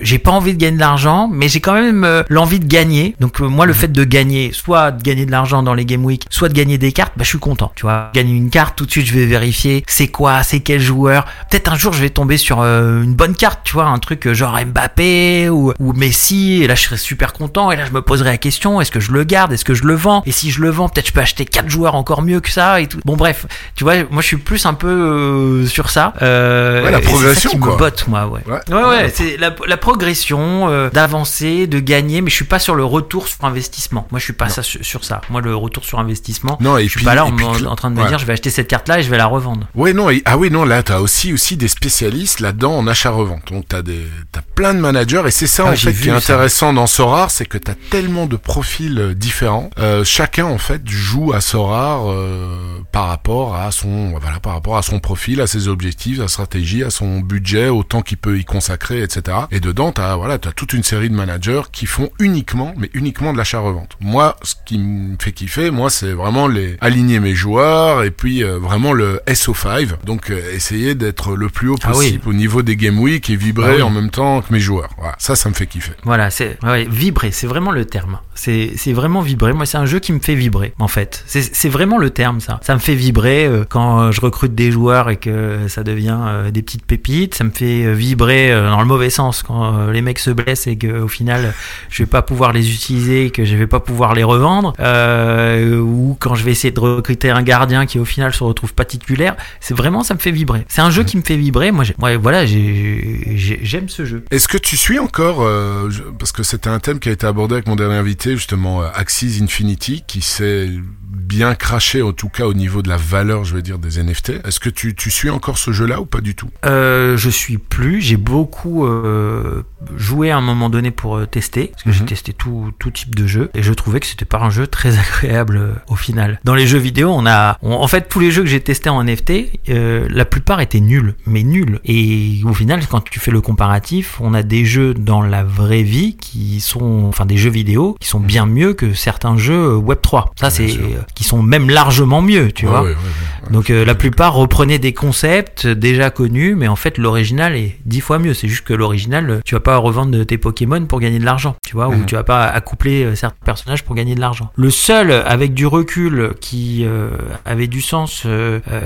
j'ai 0.00 0.18
pas 0.18 0.30
envie 0.30 0.54
de 0.54 0.58
gagner 0.58 0.76
de 0.76 0.80
l'argent, 0.80 1.28
mais 1.30 1.48
j'ai 1.48 1.60
quand 1.60 1.74
même 1.74 2.24
l'envie 2.28 2.60
de 2.60 2.66
gagner. 2.66 3.14
Donc 3.20 3.40
moi 3.40 3.66
le 3.66 3.72
mhm. 3.72 3.78
fait 3.78 3.92
de 3.92 4.04
gagner, 4.04 4.52
soit 4.52 4.92
de 4.92 5.02
gagner 5.02 5.26
de 5.26 5.30
l'argent 5.30 5.62
dans 5.62 5.74
les 5.74 5.84
game 5.84 6.04
week, 6.04 6.24
soit 6.30 6.48
de 6.48 6.54
gagner 6.54 6.78
des 6.78 6.92
cartes, 6.92 7.12
bah 7.16 7.24
je 7.24 7.28
suis 7.28 7.38
content. 7.38 7.72
Tu 7.74 7.82
vois, 7.82 8.10
gagner 8.14 8.34
une 8.34 8.50
carte, 8.50 8.76
tout 8.76 8.86
de 8.86 8.90
suite 8.90 9.06
je 9.06 9.14
vais 9.14 9.26
vérifier 9.26 9.84
c'est 9.86 10.08
quoi, 10.08 10.42
c'est 10.42 10.60
quel 10.60 10.80
joueur. 10.80 11.24
Peut-être 11.50 11.72
un 11.72 11.76
jour 11.76 11.92
je 11.92 12.00
vais 12.00 12.10
tomber 12.10 12.36
sur 12.36 12.45
euh, 12.60 13.02
une 13.02 13.14
bonne 13.14 13.34
carte, 13.34 13.60
tu 13.64 13.74
vois, 13.74 13.86
un 13.86 13.98
truc 13.98 14.32
genre 14.32 14.58
Mbappé 14.64 15.48
ou, 15.48 15.72
ou 15.78 15.92
Messi, 15.92 16.62
et 16.62 16.66
là 16.66 16.74
je 16.74 16.82
serais 16.82 16.96
super 16.96 17.32
content, 17.32 17.70
et 17.70 17.76
là 17.76 17.84
je 17.84 17.92
me 17.92 18.02
poserais 18.02 18.30
la 18.30 18.38
question, 18.38 18.80
est-ce 18.80 18.90
que 18.90 19.00
je 19.00 19.12
le 19.12 19.24
garde, 19.24 19.52
est-ce 19.52 19.64
que 19.64 19.74
je 19.74 19.84
le 19.84 19.94
vends, 19.94 20.22
et 20.26 20.32
si 20.32 20.50
je 20.50 20.60
le 20.60 20.70
vends, 20.70 20.88
peut-être 20.88 21.08
je 21.08 21.12
peux 21.12 21.20
acheter 21.20 21.44
quatre 21.44 21.68
joueurs 21.68 21.94
encore 21.94 22.22
mieux 22.22 22.40
que 22.40 22.50
ça, 22.50 22.80
et 22.80 22.86
tout. 22.86 23.00
Bon 23.04 23.16
bref, 23.16 23.46
tu 23.74 23.84
vois, 23.84 23.96
moi 24.10 24.22
je 24.22 24.26
suis 24.26 24.36
plus 24.36 24.66
un 24.66 24.74
peu 24.74 24.88
euh, 24.88 25.66
sur 25.66 25.90
ça. 25.90 26.14
Euh, 26.22 26.84
ouais, 26.84 26.90
la 26.90 27.00
progression, 27.00 27.50
ça 27.50 27.56
qui 27.56 27.62
me 27.62 27.76
botte, 27.76 28.06
moi, 28.08 28.26
ouais. 28.26 28.42
Ouais, 28.46 28.82
ouais, 28.84 29.12
c'est 29.14 29.36
la, 29.36 29.54
la, 29.66 29.76
progression, 29.76 30.68
euh, 30.68 30.90
d'avancer, 30.90 31.66
de 31.66 31.80
gagner, 31.80 32.20
mais 32.20 32.30
je 32.30 32.36
suis 32.36 32.44
pas 32.44 32.58
sur 32.58 32.74
le 32.74 32.84
retour 32.84 33.28
sur 33.28 33.44
investissement. 33.44 34.06
Moi 34.10 34.18
je 34.18 34.24
suis 34.24 34.32
pas 34.32 34.48
ça, 34.48 34.62
sur, 34.62 35.04
ça. 35.04 35.20
Moi 35.30 35.40
le 35.40 35.54
retour 35.54 35.84
sur 35.84 35.98
investissement, 35.98 36.58
non, 36.60 36.78
et 36.78 36.84
je 36.84 36.90
suis 36.98 37.04
pas 37.04 37.14
là 37.14 37.24
en, 37.24 37.76
train 37.76 37.90
de 37.90 37.96
me 37.96 38.08
dire 38.08 38.18
je 38.18 38.26
vais 38.26 38.32
acheter 38.32 38.50
cette 38.50 38.68
carte-là 38.68 39.00
et 39.00 39.02
je 39.02 39.10
vais 39.10 39.18
la 39.18 39.26
revendre. 39.26 39.66
Ouais, 39.74 39.92
non, 39.92 40.08
ah 40.24 40.36
oui, 40.38 40.50
non, 40.50 40.64
là 40.64 40.82
t'as 40.82 41.00
aussi, 41.00 41.32
aussi 41.32 41.56
des 41.56 41.68
spécialistes 41.68 42.35
là-dedans 42.40 42.76
en 42.76 42.86
achat-revente. 42.86 43.52
Donc 43.52 43.66
t'as 43.68 43.82
des, 43.82 44.06
t'as 44.32 44.42
plein 44.54 44.74
de 44.74 44.80
managers 44.80 45.22
et 45.26 45.30
c'est 45.30 45.46
ça 45.46 45.64
ah, 45.66 45.72
en 45.72 45.76
fait 45.76 45.92
qui 45.92 46.08
est 46.08 46.12
intéressant 46.12 46.72
dans 46.72 46.86
Sorar, 46.86 47.30
c'est 47.30 47.46
que 47.46 47.58
t'as 47.58 47.74
tellement 47.90 48.26
de 48.26 48.36
profils 48.36 48.98
euh, 48.98 49.14
différents. 49.14 49.70
Euh, 49.78 50.04
chacun 50.04 50.46
en 50.46 50.58
fait 50.58 50.82
joue 50.88 51.32
à 51.32 51.40
Sorar 51.40 52.10
euh, 52.10 52.80
par 52.92 53.08
rapport 53.08 53.54
à 53.54 53.70
son, 53.70 54.10
voilà, 54.18 54.40
par 54.40 54.54
rapport 54.54 54.76
à 54.76 54.82
son 54.82 54.98
profil, 54.98 55.40
à 55.40 55.46
ses 55.46 55.68
objectifs, 55.68 56.20
à 56.20 56.28
sa 56.28 56.36
stratégie, 56.36 56.84
à 56.84 56.90
son 56.90 57.20
budget, 57.20 57.68
au 57.68 57.82
temps 57.82 58.02
qu'il 58.02 58.18
peut 58.18 58.38
y 58.38 58.44
consacrer, 58.44 59.02
etc. 59.02 59.36
Et 59.50 59.60
dedans 59.60 59.92
t'as, 59.92 60.16
voilà, 60.16 60.38
t'as 60.38 60.52
toute 60.52 60.72
une 60.72 60.82
série 60.82 61.10
de 61.10 61.14
managers 61.14 61.62
qui 61.72 61.86
font 61.86 62.10
uniquement, 62.18 62.74
mais 62.76 62.90
uniquement 62.94 63.32
de 63.32 63.38
l'achat-revente. 63.38 63.96
Moi, 64.00 64.36
ce 64.42 64.54
qui 64.64 64.78
me 64.78 65.16
fait 65.20 65.32
kiffer, 65.32 65.70
moi, 65.70 65.90
c'est 65.90 66.12
vraiment 66.12 66.48
les 66.48 66.76
aligner 66.80 67.20
mes 67.20 67.34
joueurs 67.34 68.04
et 68.04 68.10
puis 68.10 68.42
vraiment 68.42 68.92
le 68.92 69.20
SO5. 69.26 70.04
Donc 70.04 70.30
essayer 70.30 70.94
d'être 70.94 71.36
le 71.36 71.48
plus 71.48 71.68
haut 71.68 71.78
ah 71.82 71.90
possible 71.90 72.25
au 72.26 72.32
niveau 72.32 72.62
des 72.62 72.76
Game 72.76 72.98
Week 72.98 73.28
et 73.30 73.36
vibrer 73.36 73.78
ah 73.80 73.86
en 73.86 73.90
même 73.90 74.10
temps 74.10 74.40
que 74.42 74.52
mes 74.52 74.60
joueurs. 74.60 74.90
Voilà, 74.98 75.14
ça, 75.18 75.36
ça 75.36 75.48
me 75.48 75.54
fait 75.54 75.66
kiffer. 75.66 75.92
Voilà, 76.04 76.30
c'est 76.30 76.58
vibrer, 76.88 77.30
c'est 77.30 77.46
vraiment 77.46 77.70
le 77.70 77.84
terme. 77.84 78.18
C'est 78.34 78.92
vraiment 78.92 79.20
vibrer. 79.20 79.52
Moi, 79.52 79.66
c'est 79.66 79.78
un 79.78 79.86
jeu 79.86 79.98
qui 79.98 80.12
me 80.12 80.20
fait 80.20 80.34
vibrer, 80.34 80.74
en 80.78 80.88
fait. 80.88 81.24
C'est 81.26 81.68
vraiment 81.68 81.98
le 81.98 82.10
terme, 82.10 82.40
ça. 82.40 82.60
Ça 82.62 82.74
me 82.74 82.78
fait 82.78 82.94
vibrer 82.94 83.46
euh, 83.46 83.64
quand 83.68 84.00
euh, 84.00 84.12
je 84.12 84.20
recrute 84.20 84.54
des 84.54 84.70
joueurs 84.70 85.10
et 85.10 85.16
que 85.16 85.68
ça 85.68 85.82
devient 85.82 86.18
euh, 86.20 86.50
des 86.50 86.62
petites 86.62 86.84
pépites. 86.84 87.34
Ça 87.34 87.44
me 87.44 87.50
fait 87.50 87.94
vibrer 87.94 88.52
dans 88.52 88.80
le 88.80 88.86
mauvais 88.86 89.10
sens 89.10 89.42
quand 89.42 89.88
les 89.90 90.02
mecs 90.02 90.18
se 90.18 90.30
blessent 90.30 90.66
et 90.66 90.76
qu'au 90.76 91.08
final, 91.08 91.54
je 91.90 92.02
vais 92.02 92.08
pas 92.08 92.22
pouvoir 92.22 92.52
les 92.52 92.72
utiliser 92.72 93.26
et 93.26 93.30
que 93.30 93.44
je 93.44 93.56
vais 93.56 93.66
pas 93.66 93.80
pouvoir 93.80 94.14
les 94.14 94.24
revendre. 94.24 94.74
ou 94.78 96.16
quand 96.20 96.34
je 96.34 96.44
vais 96.44 96.52
essayer 96.52 96.72
de 96.72 96.80
recruter 96.80 97.30
un 97.30 97.42
gardien 97.42 97.86
qui 97.86 97.98
au 97.98 98.04
final 98.04 98.32
se 98.32 98.44
retrouve 98.44 98.74
pas 98.74 98.84
titulaire. 98.84 99.36
C'est 99.60 99.74
vraiment, 99.74 100.02
ça 100.02 100.14
me 100.14 100.18
fait 100.18 100.30
vibrer. 100.30 100.64
C'est 100.68 100.82
un 100.82 100.90
jeu 100.90 101.04
qui 101.04 101.16
me 101.16 101.22
fait 101.22 101.36
vibrer. 101.36 101.72
Moi, 101.72 101.84
ouais, 102.00 102.15
voilà, 102.16 102.46
j'ai- 102.46 103.32
j'ai- 103.36 103.60
j'aime 103.62 103.88
ce 103.88 104.04
jeu. 104.04 104.24
Est-ce 104.30 104.48
que 104.48 104.58
tu 104.58 104.76
suis 104.76 104.98
encore, 104.98 105.42
euh, 105.42 105.88
parce 106.18 106.32
que 106.32 106.42
c'était 106.42 106.68
un 106.70 106.78
thème 106.78 106.98
qui 106.98 107.08
a 107.08 107.12
été 107.12 107.26
abordé 107.26 107.54
avec 107.54 107.66
mon 107.66 107.76
dernier 107.76 107.94
invité, 107.96 108.32
justement, 108.36 108.82
euh, 108.82 108.86
Axis 108.94 109.40
Infinity, 109.42 110.02
qui 110.06 110.20
s'est 110.20 110.68
bien 111.08 111.54
craché, 111.54 112.02
en 112.02 112.12
tout 112.12 112.28
cas 112.28 112.46
au 112.46 112.54
niveau 112.54 112.82
de 112.82 112.88
la 112.88 112.96
valeur, 112.96 113.44
je 113.44 113.54
veux 113.54 113.62
dire, 113.62 113.78
des 113.78 114.02
NFT. 114.02 114.40
Est-ce 114.44 114.60
que 114.60 114.70
tu, 114.70 114.94
tu 114.94 115.10
suis 115.10 115.30
encore 115.30 115.58
ce 115.58 115.70
jeu-là 115.72 116.00
ou 116.00 116.06
pas 116.06 116.20
du 116.20 116.34
tout? 116.34 116.48
Euh, 116.64 117.16
je 117.16 117.30
suis 117.30 117.58
plus. 117.58 118.00
J'ai 118.00 118.16
beaucoup 118.16 118.86
euh, 118.86 119.62
joué 119.96 120.30
à 120.30 120.36
un 120.36 120.40
moment 120.40 120.68
donné 120.70 120.90
pour 120.90 121.16
euh, 121.16 121.26
tester, 121.26 121.68
parce 121.68 121.82
que 121.84 121.92
j'ai 121.92 122.00
Mhm. 122.00 122.06
testé 122.06 122.32
tout, 122.32 122.72
tout 122.78 122.90
type 122.90 123.14
de 123.14 123.26
jeu, 123.26 123.50
et 123.54 123.62
je 123.62 123.72
trouvais 123.72 124.00
que 124.00 124.06
c'était 124.06 124.24
pas 124.24 124.38
un 124.40 124.50
jeu 124.50 124.66
très 124.66 124.96
agréable 124.98 125.56
euh, 125.56 125.72
au 125.88 125.96
final. 125.96 126.40
Dans 126.44 126.54
les 126.54 126.66
jeux 126.66 126.78
vidéo, 126.78 127.10
on 127.12 127.26
a, 127.26 127.58
on- 127.62 127.72
en 127.74 127.86
fait, 127.88 128.08
tous 128.08 128.20
les 128.20 128.30
jeux 128.30 128.42
que 128.42 128.48
j'ai 128.48 128.60
testés 128.60 128.90
en 128.90 129.02
NFT, 129.02 129.60
euh, 129.68 130.06
la 130.10 130.24
plupart 130.24 130.60
étaient 130.60 130.80
nuls, 130.80 131.14
mais 131.26 131.42
nuls. 131.42 131.80
Et 131.84 132.40
au 132.44 132.54
final, 132.54 132.80
quand 132.88 133.02
tu 133.08 133.20
fais 133.20 133.30
le 133.30 133.40
comparatif, 133.40 134.20
on 134.20 134.34
a 134.34 134.42
des 134.42 134.64
jeux 134.64 134.94
dans 134.94 135.22
la 135.22 135.44
vraie 135.44 135.82
vie 135.82 136.16
qui 136.16 136.60
sont, 136.60 137.04
enfin, 137.06 137.26
des 137.26 137.36
jeux 137.36 137.50
vidéo 137.50 137.96
qui 138.00 138.08
sont 138.08 138.20
bien 138.20 138.46
mieux 138.46 138.74
que 138.74 138.94
certains 138.94 139.36
jeux 139.36 139.76
Web 139.76 140.00
3. 140.02 140.32
Ça, 140.38 140.50
c'est. 140.50 140.66
Euh, 140.96 141.02
qui 141.14 141.24
sont 141.24 141.42
même 141.42 141.68
largement 141.70 142.22
mieux, 142.22 142.52
tu 142.52 142.64
Ouais, 142.66 142.70
vois. 142.70 142.82
ouais, 142.82 142.88
ouais, 142.88 142.94
ouais. 142.94 143.52
Donc 143.52 143.70
euh, 143.70 143.84
la 143.84 143.94
plupart 143.94 144.34
reprenaient 144.34 144.78
des 144.80 144.92
concepts 144.92 145.66
déjà 145.66 146.10
connus, 146.10 146.54
mais 146.56 146.66
en 146.68 146.74
fait 146.76 146.98
l'original 146.98 147.54
est 147.54 147.76
dix 147.84 148.00
fois 148.00 148.18
mieux. 148.18 148.34
C'est 148.34 148.48
juste 148.48 148.64
que 148.64 148.74
l'original, 148.74 149.40
tu 149.44 149.54
vas 149.54 149.60
pas 149.60 149.76
revendre 149.76 150.24
tes 150.24 150.36
Pokémon 150.38 150.84
pour 150.86 150.98
gagner 151.00 151.18
de 151.20 151.24
l'argent, 151.24 151.54
tu 151.64 151.74
vois, 151.74 151.88
ou 151.88 151.92
Mhm. 151.94 152.06
tu 152.06 152.14
vas 152.16 152.24
pas 152.24 152.46
accoupler 152.46 153.04
euh, 153.04 153.14
certains 153.14 153.36
personnages 153.44 153.84
pour 153.84 153.94
gagner 153.94 154.14
de 154.16 154.20
l'argent. 154.20 154.50
Le 154.56 154.70
seul 154.70 155.12
avec 155.12 155.54
du 155.54 155.66
recul 155.66 156.30
qui 156.40 156.84
euh, 156.84 157.10
avait 157.44 157.68
du 157.68 157.80
sens 157.80 158.26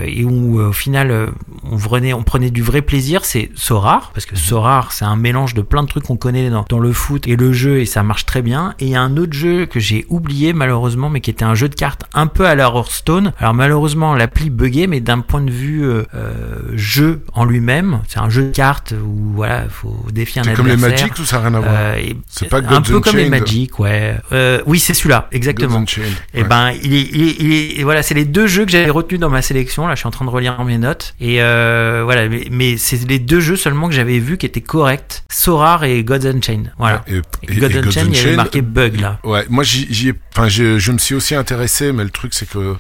et 0.05 0.25
où 0.25 0.61
au 0.61 0.73
final 0.73 1.29
on 1.65 1.77
prenait, 1.79 2.13
on 2.13 2.23
prenait 2.23 2.51
du 2.51 2.63
vrai 2.63 2.83
plaisir, 2.83 3.25
c'est 3.25 3.51
Sorar, 3.55 4.11
parce 4.13 4.27
que 4.27 4.37
Sorar 4.37 4.93
c'est 4.93 5.05
un 5.05 5.17
mélange 5.17 5.55
de 5.55 5.63
plein 5.63 5.83
de 5.83 5.89
trucs 5.89 6.05
qu'on 6.05 6.17
connaît 6.17 6.51
dans, 6.51 6.65
dans 6.69 6.79
le 6.79 6.93
foot 6.93 7.27
et 7.27 7.37
le 7.37 7.53
jeu 7.53 7.81
et 7.81 7.87
ça 7.87 8.03
marche 8.03 8.27
très 8.27 8.43
bien. 8.43 8.75
Et 8.79 8.85
il 8.87 8.91
y 8.91 8.97
a 8.97 9.01
un 9.03 9.17
autre 9.17 9.33
jeu 9.33 9.67
que 9.67 9.81
j'ai 9.81 10.05
oublié 10.09 10.53
malheureusement, 10.53 11.09
mais 11.11 11.21
qui 11.21 11.31
était 11.31 11.45
un 11.45 11.55
jeu 11.55 11.69
de 11.69 11.75
cartes 11.75 12.00
un 12.15 12.27
peu 12.27 12.47
à 12.47 12.55
la 12.55 12.65
Hearthstone. 12.65 13.33
Alors 13.39 13.55
malheureusement 13.55 14.15
l'appli 14.15 14.51
buguait, 14.51 14.87
mais 14.87 15.01
d'un 15.01 15.21
point 15.21 15.41
de 15.41 15.51
vue 15.51 15.85
euh, 15.85 16.05
euh, 16.15 16.31
jeu 16.75 17.23
en 17.35 17.45
lui-même, 17.45 18.01
c'est 18.09 18.19
un 18.19 18.29
jeu 18.31 18.45
de 18.45 18.51
cartes 18.53 18.93
où 18.93 19.33
voilà, 19.35 19.65
faut 19.69 20.05
défier 20.13 20.41
un 20.41 20.45
C'est 20.45 20.51
adversaire. 20.51 20.77
comme 20.77 20.85
les 20.91 20.91
Magic 20.97 21.19
ou 21.19 21.25
ça 21.25 21.39
n'a 21.41 21.49
rien 21.49 21.55
à 21.57 21.61
voir 21.61 21.75
Euh, 21.75 22.13
C'est 22.29 22.49
pas 22.49 22.59
un 22.59 22.63
Gods 22.63 22.81
peu 22.83 23.01
comme 23.01 23.17
les 23.17 23.29
Magic, 23.29 23.79
ouais. 23.79 24.17
Euh, 24.33 24.61
oui, 24.67 24.79
c'est 24.79 24.95
celui-là, 24.95 25.29
exactement. 25.33 25.85
Et 26.35 26.43
ouais. 26.43 26.49
ben, 26.49 26.73
il 26.83 26.95
est, 26.95 27.09
il 27.13 27.23
est- 27.23 27.37
il 27.41 27.53
est- 27.53 27.79
et 27.81 27.85
voilà, 27.85 28.03
c'est 28.03 28.15
les 28.15 28.25
deux 28.25 28.47
jeux 28.47 28.65
que 28.65 28.71
j'avais 28.71 28.91
retenus 28.91 29.21
dans 29.21 29.31
ma 29.31 29.43
sélection. 29.43 29.87
Là, 29.87 29.95
je 29.95 30.01
suis 30.01 30.07
en 30.09 30.11
train 30.11 30.25
de 30.25 30.31
relire 30.31 30.63
mes 30.65 30.79
notes. 30.79 31.15
Et 31.21 31.43
euh, 31.43 32.03
voilà, 32.05 32.29
mais, 32.29 32.47
mais 32.51 32.77
c'est 32.77 33.09
les 33.09 33.19
deux 33.19 33.41
jeux 33.41 33.57
seulement 33.57 33.89
que 33.89 33.95
j'avais 33.95 34.19
vus 34.19 34.37
qui 34.39 34.47
étaient 34.47 34.61
corrects. 34.61 35.23
Sorar 35.31 35.85
et 35.85 36.03
Gods 36.05 36.27
Unchained. 36.27 36.73
Voilà. 36.79 37.03
Et, 37.07 37.17
Et, 37.17 37.53
et- 37.53 37.57
Gods 37.57 37.67
Unchained, 37.89 38.09
il 38.15 38.17
y 38.17 38.21
avait 38.21 38.37
marqué 38.37 38.63
bug 38.63 39.01
là. 39.01 39.19
Ouais, 39.25 39.45
moi 39.49 39.65
j'y 39.65 40.13
enfin 40.35 40.49
je, 40.49 40.79
je 40.79 40.93
me 40.93 40.99
suis 40.99 41.15
aussi 41.15 41.35
intéressé, 41.35 41.90
mais 41.93 42.05
le 42.05 42.11
truc 42.11 42.35
c'est 42.35 42.49
que 42.49 42.77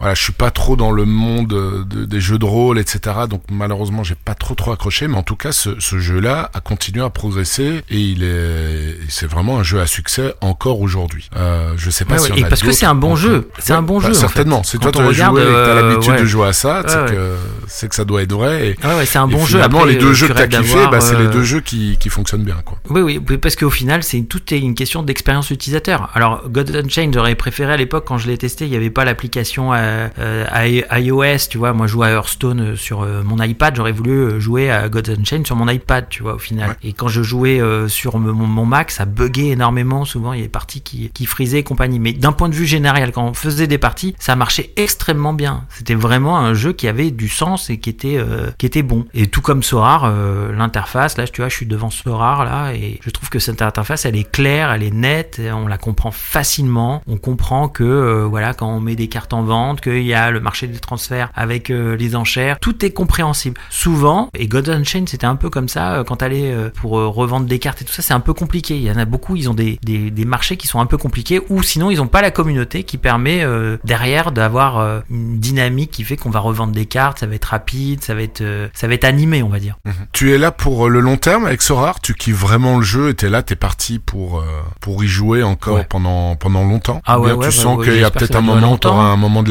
voilà, 0.00 0.14
je 0.14 0.22
suis 0.22 0.32
pas 0.32 0.50
trop 0.50 0.76
dans 0.76 0.90
le 0.90 1.04
monde 1.06 1.52
euh, 1.52 1.84
de- 1.84 2.04
des 2.04 2.20
jeux 2.20 2.38
de 2.38 2.44
rôle, 2.44 2.78
etc. 2.78 2.98
Donc 3.30 3.42
malheureusement 3.50 4.04
j'ai 4.04 4.14
pas 4.14 4.34
trop 4.34 4.54
trop 4.54 4.72
accroché, 4.72 5.08
mais 5.08 5.16
en 5.16 5.22
tout 5.22 5.36
cas 5.36 5.52
ce, 5.52 5.78
ce 5.80 5.98
jeu-là 5.98 6.50
a 6.52 6.60
continué 6.60 7.02
à 7.04 7.10
progresser 7.10 7.82
et 7.90 7.98
il 8.00 8.22
est, 8.22 8.98
c'est 9.08 9.26
vraiment 9.26 9.58
un 9.58 9.62
jeu 9.62 9.80
à 9.80 9.86
succès 9.86 10.34
encore 10.40 10.80
aujourd'hui. 10.80 11.28
Euh, 11.36 11.72
je 11.76 11.90
sais 11.90 12.04
pas 12.04 12.14
Ouais, 12.14 12.18
si 12.20 12.24
ouais, 12.32 12.38
on 12.38 12.40
et 12.42 12.44
a 12.44 12.48
parce 12.48 12.62
que 12.62 12.72
c'est 12.72 12.86
un 12.86 12.94
bon 12.94 13.12
en- 13.12 13.16
jeu. 13.16 13.48
C'est 13.58 13.72
un 13.72 13.82
bon 13.82 13.98
bah, 14.00 14.06
jeu, 14.08 14.12
en 14.12 14.14
Certainement. 14.20 14.62
C'est 14.64 14.78
toi 14.78 14.90
on 14.96 15.08
as 15.08 15.12
joué 15.12 15.40
euh, 15.42 15.90
l'habitude 15.90 16.16
de 16.16 16.24
jouer 16.26 16.48
à 16.48 16.52
ça, 16.52 16.82
c'est 16.86 17.14
que 17.14 17.34
c'est 17.66 17.88
que 17.88 17.94
ça 17.94 18.04
doit 18.04 18.22
être 18.22 18.32
vrai. 18.32 18.68
Et, 18.82 18.86
ouais, 18.86 19.06
c'est 19.06 19.18
un 19.18 19.26
bon 19.28 19.38
jeu. 19.46 19.56
finalement 19.58 19.78
Après, 19.80 19.92
les 19.92 19.98
deux 19.98 20.10
euh, 20.10 20.14
jeux 20.14 20.28
que 20.28 20.32
t'as 20.34 20.46
kiffé, 20.46 20.78
bah, 20.90 21.00
c'est 21.00 21.16
les 21.16 21.24
euh, 21.26 21.30
deux 21.30 21.42
jeux 21.44 21.60
qui, 21.60 21.96
qui 21.98 22.08
fonctionnent 22.10 22.44
bien 22.44 22.56
quoi. 22.64 22.78
Oui, 22.90 23.00
oui, 23.00 23.20
parce 23.38 23.56
qu'au 23.56 23.70
final, 23.70 24.02
c'est 24.02 24.20
tout 24.22 24.42
est 24.54 24.58
une 24.58 24.74
question 24.74 25.02
d'expérience 25.02 25.50
utilisateur. 25.50 26.10
Alors, 26.14 26.48
God 26.48 26.74
Unchained, 26.74 27.14
j'aurais 27.14 27.34
préféré 27.34 27.72
à 27.72 27.76
l'époque 27.76 28.04
quand 28.06 28.18
je 28.18 28.26
l'ai 28.28 28.38
testé, 28.38 28.64
il 28.66 28.70
n'y 28.70 28.76
avait 28.76 28.90
pas 28.90 29.04
l'application 29.04 29.72
euh, 29.72 29.85
euh, 30.18 30.44
i- 30.66 30.84
iOS, 31.04 31.48
tu 31.50 31.58
vois. 31.58 31.72
Moi, 31.72 31.86
je 31.86 31.92
jouais 31.92 32.08
à 32.08 32.10
Hearthstone 32.10 32.60
euh, 32.60 32.76
sur 32.76 33.02
euh, 33.02 33.22
mon 33.24 33.42
iPad, 33.42 33.74
j'aurais 33.76 33.92
voulu 33.92 34.10
euh, 34.12 34.40
jouer 34.40 34.70
à 34.70 34.88
God 34.88 35.08
Unchained 35.08 35.46
sur 35.46 35.56
mon 35.56 35.68
iPad, 35.68 36.06
tu 36.08 36.22
vois, 36.22 36.34
au 36.34 36.38
final. 36.38 36.70
Ouais. 36.70 36.76
Et 36.82 36.92
quand 36.92 37.08
je 37.08 37.22
jouais 37.22 37.60
euh, 37.60 37.88
sur 37.88 38.18
mon, 38.18 38.32
mon 38.32 38.64
Mac, 38.66 38.90
ça 38.90 39.04
buguait 39.04 39.48
énormément. 39.48 40.04
Souvent, 40.04 40.32
il 40.32 40.38
y 40.38 40.42
a 40.42 40.46
des 40.46 40.50
parties 40.50 40.80
qui, 40.80 41.10
qui 41.10 41.26
frisaient 41.26 41.58
et 41.58 41.62
compagnie. 41.62 41.98
Mais 41.98 42.12
d'un 42.12 42.32
point 42.32 42.48
de 42.48 42.54
vue 42.54 42.66
général, 42.66 43.12
quand 43.12 43.24
on 43.24 43.34
faisait 43.34 43.66
des 43.66 43.78
parties, 43.78 44.14
ça 44.18 44.36
marchait 44.36 44.72
extrêmement 44.76 45.32
bien. 45.32 45.64
C'était 45.70 45.94
vraiment 45.94 46.38
un 46.38 46.54
jeu 46.54 46.72
qui 46.72 46.88
avait 46.88 47.10
du 47.10 47.28
sens 47.28 47.70
et 47.70 47.78
qui 47.78 47.90
était, 47.90 48.16
euh, 48.18 48.50
qui 48.58 48.66
était 48.66 48.82
bon. 48.82 49.06
Et 49.14 49.26
tout 49.26 49.40
comme 49.40 49.62
Sorar, 49.62 50.04
euh, 50.04 50.52
l'interface, 50.52 51.16
là, 51.18 51.26
tu 51.26 51.40
vois, 51.40 51.48
je 51.48 51.54
suis 51.56 51.66
devant 51.66 51.90
Sorar, 51.90 52.44
là, 52.44 52.72
et 52.74 52.98
je 53.02 53.10
trouve 53.10 53.28
que 53.30 53.38
cette 53.38 53.62
interface, 53.62 54.04
elle 54.04 54.16
est 54.16 54.30
claire, 54.30 54.72
elle 54.72 54.82
est 54.82 54.94
nette, 54.94 55.38
et 55.38 55.52
on 55.52 55.66
la 55.66 55.78
comprend 55.78 56.10
facilement. 56.10 57.02
On 57.06 57.16
comprend 57.16 57.68
que, 57.68 57.84
euh, 57.84 58.24
voilà, 58.28 58.54
quand 58.54 58.68
on 58.68 58.80
met 58.80 58.94
des 58.96 59.08
cartes 59.08 59.32
en 59.32 59.42
vente, 59.42 59.75
qu'il 59.80 60.02
y 60.02 60.14
a 60.14 60.30
le 60.30 60.40
marché 60.40 60.66
des 60.66 60.78
transferts 60.78 61.30
avec 61.34 61.70
euh, 61.70 61.96
les 61.96 62.16
enchères, 62.16 62.58
tout 62.60 62.84
est 62.84 62.90
compréhensible. 62.90 63.60
Souvent, 63.70 64.30
et 64.38 64.46
God 64.48 64.68
Unchained, 64.68 65.08
c'était 65.08 65.26
un 65.26 65.36
peu 65.36 65.50
comme 65.50 65.68
ça, 65.68 65.94
euh, 65.94 66.04
quand 66.04 66.16
t'allais 66.16 66.50
euh, 66.52 66.70
pour 66.74 66.92
revendre 66.92 67.46
des 67.46 67.58
cartes 67.58 67.82
et 67.82 67.84
tout 67.84 67.92
ça, 67.92 68.02
c'est 68.02 68.14
un 68.14 68.20
peu 68.20 68.32
compliqué. 68.34 68.76
Il 68.76 68.82
y 68.82 68.90
en 68.90 68.96
a 68.98 69.04
beaucoup, 69.04 69.36
ils 69.36 69.48
ont 69.50 69.54
des, 69.54 69.78
des, 69.82 70.10
des 70.10 70.24
marchés 70.24 70.56
qui 70.56 70.66
sont 70.66 70.80
un 70.80 70.86
peu 70.86 70.96
compliqués, 70.96 71.40
ou 71.48 71.62
sinon, 71.62 71.90
ils 71.90 72.00
ont 72.00 72.06
pas 72.08 72.22
la 72.22 72.30
communauté 72.30 72.84
qui 72.84 72.98
permet 72.98 73.44
derrière 73.84 74.32
d'avoir 74.32 75.02
une 75.10 75.38
dynamique 75.38 75.90
qui 75.90 76.04
fait 76.04 76.16
qu'on 76.16 76.30
va 76.30 76.40
revendre 76.40 76.72
des 76.72 76.86
cartes, 76.86 77.18
ça 77.20 77.26
va 77.26 77.34
être 77.34 77.44
rapide, 77.46 78.02
ça 78.02 78.14
va 78.14 78.22
être, 78.22 78.42
ça 78.74 78.86
va 78.88 78.94
être 78.94 79.04
animé, 79.04 79.42
on 79.42 79.48
va 79.48 79.58
dire. 79.58 79.76
Tu 80.12 80.32
es 80.32 80.38
là 80.38 80.50
pour 80.50 80.88
le 80.88 81.00
long 81.00 81.16
terme 81.16 81.46
avec 81.46 81.62
Sorar 81.62 82.00
Tu 82.00 82.14
kiffes 82.14 82.36
vraiment 82.36 82.76
le 82.78 82.82
jeu 82.84 83.10
et 83.10 83.14
t'es 83.14 83.28
là, 83.28 83.42
t'es 83.42 83.56
parti 83.56 83.98
pour 83.98 84.42
pour 84.80 85.04
y 85.04 85.08
jouer 85.08 85.42
encore 85.42 85.76
Ouais. 85.76 85.86
pendant 85.88 86.36
pendant 86.36 86.64
longtemps? 86.64 87.02
Ah 87.04 87.18
Ou 87.18 87.24
bien 87.24 87.32
ouais, 87.34 87.38
ouais, 87.38 87.50
tu 87.50 87.56
bah 87.56 87.62
sens 87.62 87.78
ouais, 87.78 87.84
qu'il 87.86 88.00
y 88.00 88.04
a 88.04 88.10
peut-être 88.10 88.36
un 88.36 88.40
moment, 88.40 88.76
t'auras 88.76 89.02
un 89.04 89.16
moment 89.16 89.42
de 89.42 89.50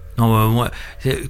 Non, 0.17 0.35
euh, 0.37 0.47
moi, 0.47 0.69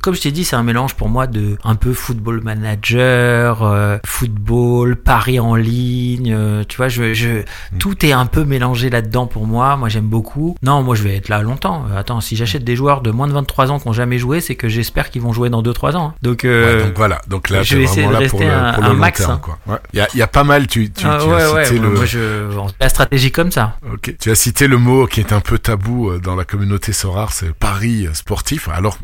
comme 0.01 0.15
je 0.15 0.21
t'ai 0.21 0.31
dit, 0.31 0.43
c'est 0.43 0.55
un 0.55 0.63
mélange 0.63 0.95
pour 0.95 1.09
moi 1.09 1.27
de 1.27 1.57
un 1.63 1.75
peu 1.75 1.93
football 1.93 2.41
manager, 2.43 3.63
euh, 3.63 3.97
football, 4.05 4.95
paris 4.95 5.39
en 5.39 5.55
ligne. 5.55 6.33
euh, 6.33 6.63
tu 6.67 6.77
vois, 6.77 6.87
je, 6.89 7.13
je, 7.13 7.43
tout 7.79 8.05
est 8.05 8.11
un 8.11 8.25
peu 8.25 8.43
mélangé 8.43 8.89
là-dedans 8.89 9.27
pour 9.27 9.45
moi. 9.47 9.77
Moi, 9.77 9.89
j'aime 9.89 10.07
beaucoup. 10.07 10.55
Non, 10.63 10.83
moi, 10.83 10.95
je 10.95 11.03
vais 11.03 11.15
être 11.15 11.29
là 11.29 11.41
longtemps. 11.41 11.85
Attends, 11.95 12.21
si 12.21 12.35
j'achète 12.35 12.63
des 12.63 12.75
joueurs 12.75 13.01
de 13.01 13.11
moins 13.11 13.27
de 13.27 13.33
23 13.33 13.71
ans 13.71 13.79
qui 13.79 13.87
n'ont 13.87 13.93
jamais 13.93 14.17
joué, 14.17 14.41
c'est 14.41 14.55
que 14.55 14.67
j'espère 14.69 15.09
qu'ils 15.09 15.21
vont 15.21 15.33
jouer 15.33 15.49
dans 15.49 15.61
2-3 15.61 15.95
ans. 15.95 16.07
hein. 16.09 16.13
Donc, 16.21 16.45
euh, 16.45 16.77
Ouais, 16.77 16.83
donc 16.85 16.97
voilà, 16.97 17.21
donc 17.27 17.49
là 17.49 17.63
je 17.63 17.77
vais 17.77 17.83
essayer 17.83 18.07
de 18.07 18.13
rester 18.13 18.45
le, 18.45 18.51
un- 18.51 18.77
le 18.77 18.83
un 18.83 18.93
max, 18.93 19.21
hein. 19.21 19.39
Ouais. 19.67 19.75
Il 19.93 19.99
y 19.99 20.01
a, 20.01 20.07
il 20.13 20.19
y 20.19 20.21
a 20.21 20.27
pas 20.27 20.43
mal, 20.43 20.67
tu, 20.67 20.91
tu, 20.91 21.05
ah, 21.07 21.17
tu 21.21 21.27
ouais, 21.29 21.41
as 21.41 21.65
cité 21.65 21.79
moi, 21.79 21.89
le, 21.89 21.95
moi, 21.95 22.05
je, 22.05 22.69
la 22.79 22.89
stratégie 22.89 23.31
comme 23.31 23.51
ça. 23.51 23.77
Ok. 23.91 24.15
Tu 24.19 24.29
as 24.31 24.35
cité 24.35 24.67
le 24.67 24.77
mot 24.77 25.07
qui 25.07 25.19
est 25.19 25.33
un 25.33 25.39
peu 25.39 25.57
tabou 25.57 26.17
dans 26.19 26.35
la 26.35 26.43
communauté 26.45 26.93
Sorar, 26.93 27.31
c'est 27.33 27.53
pari 27.53 28.05
euh, 28.07 28.11
Alors, 28.73 28.97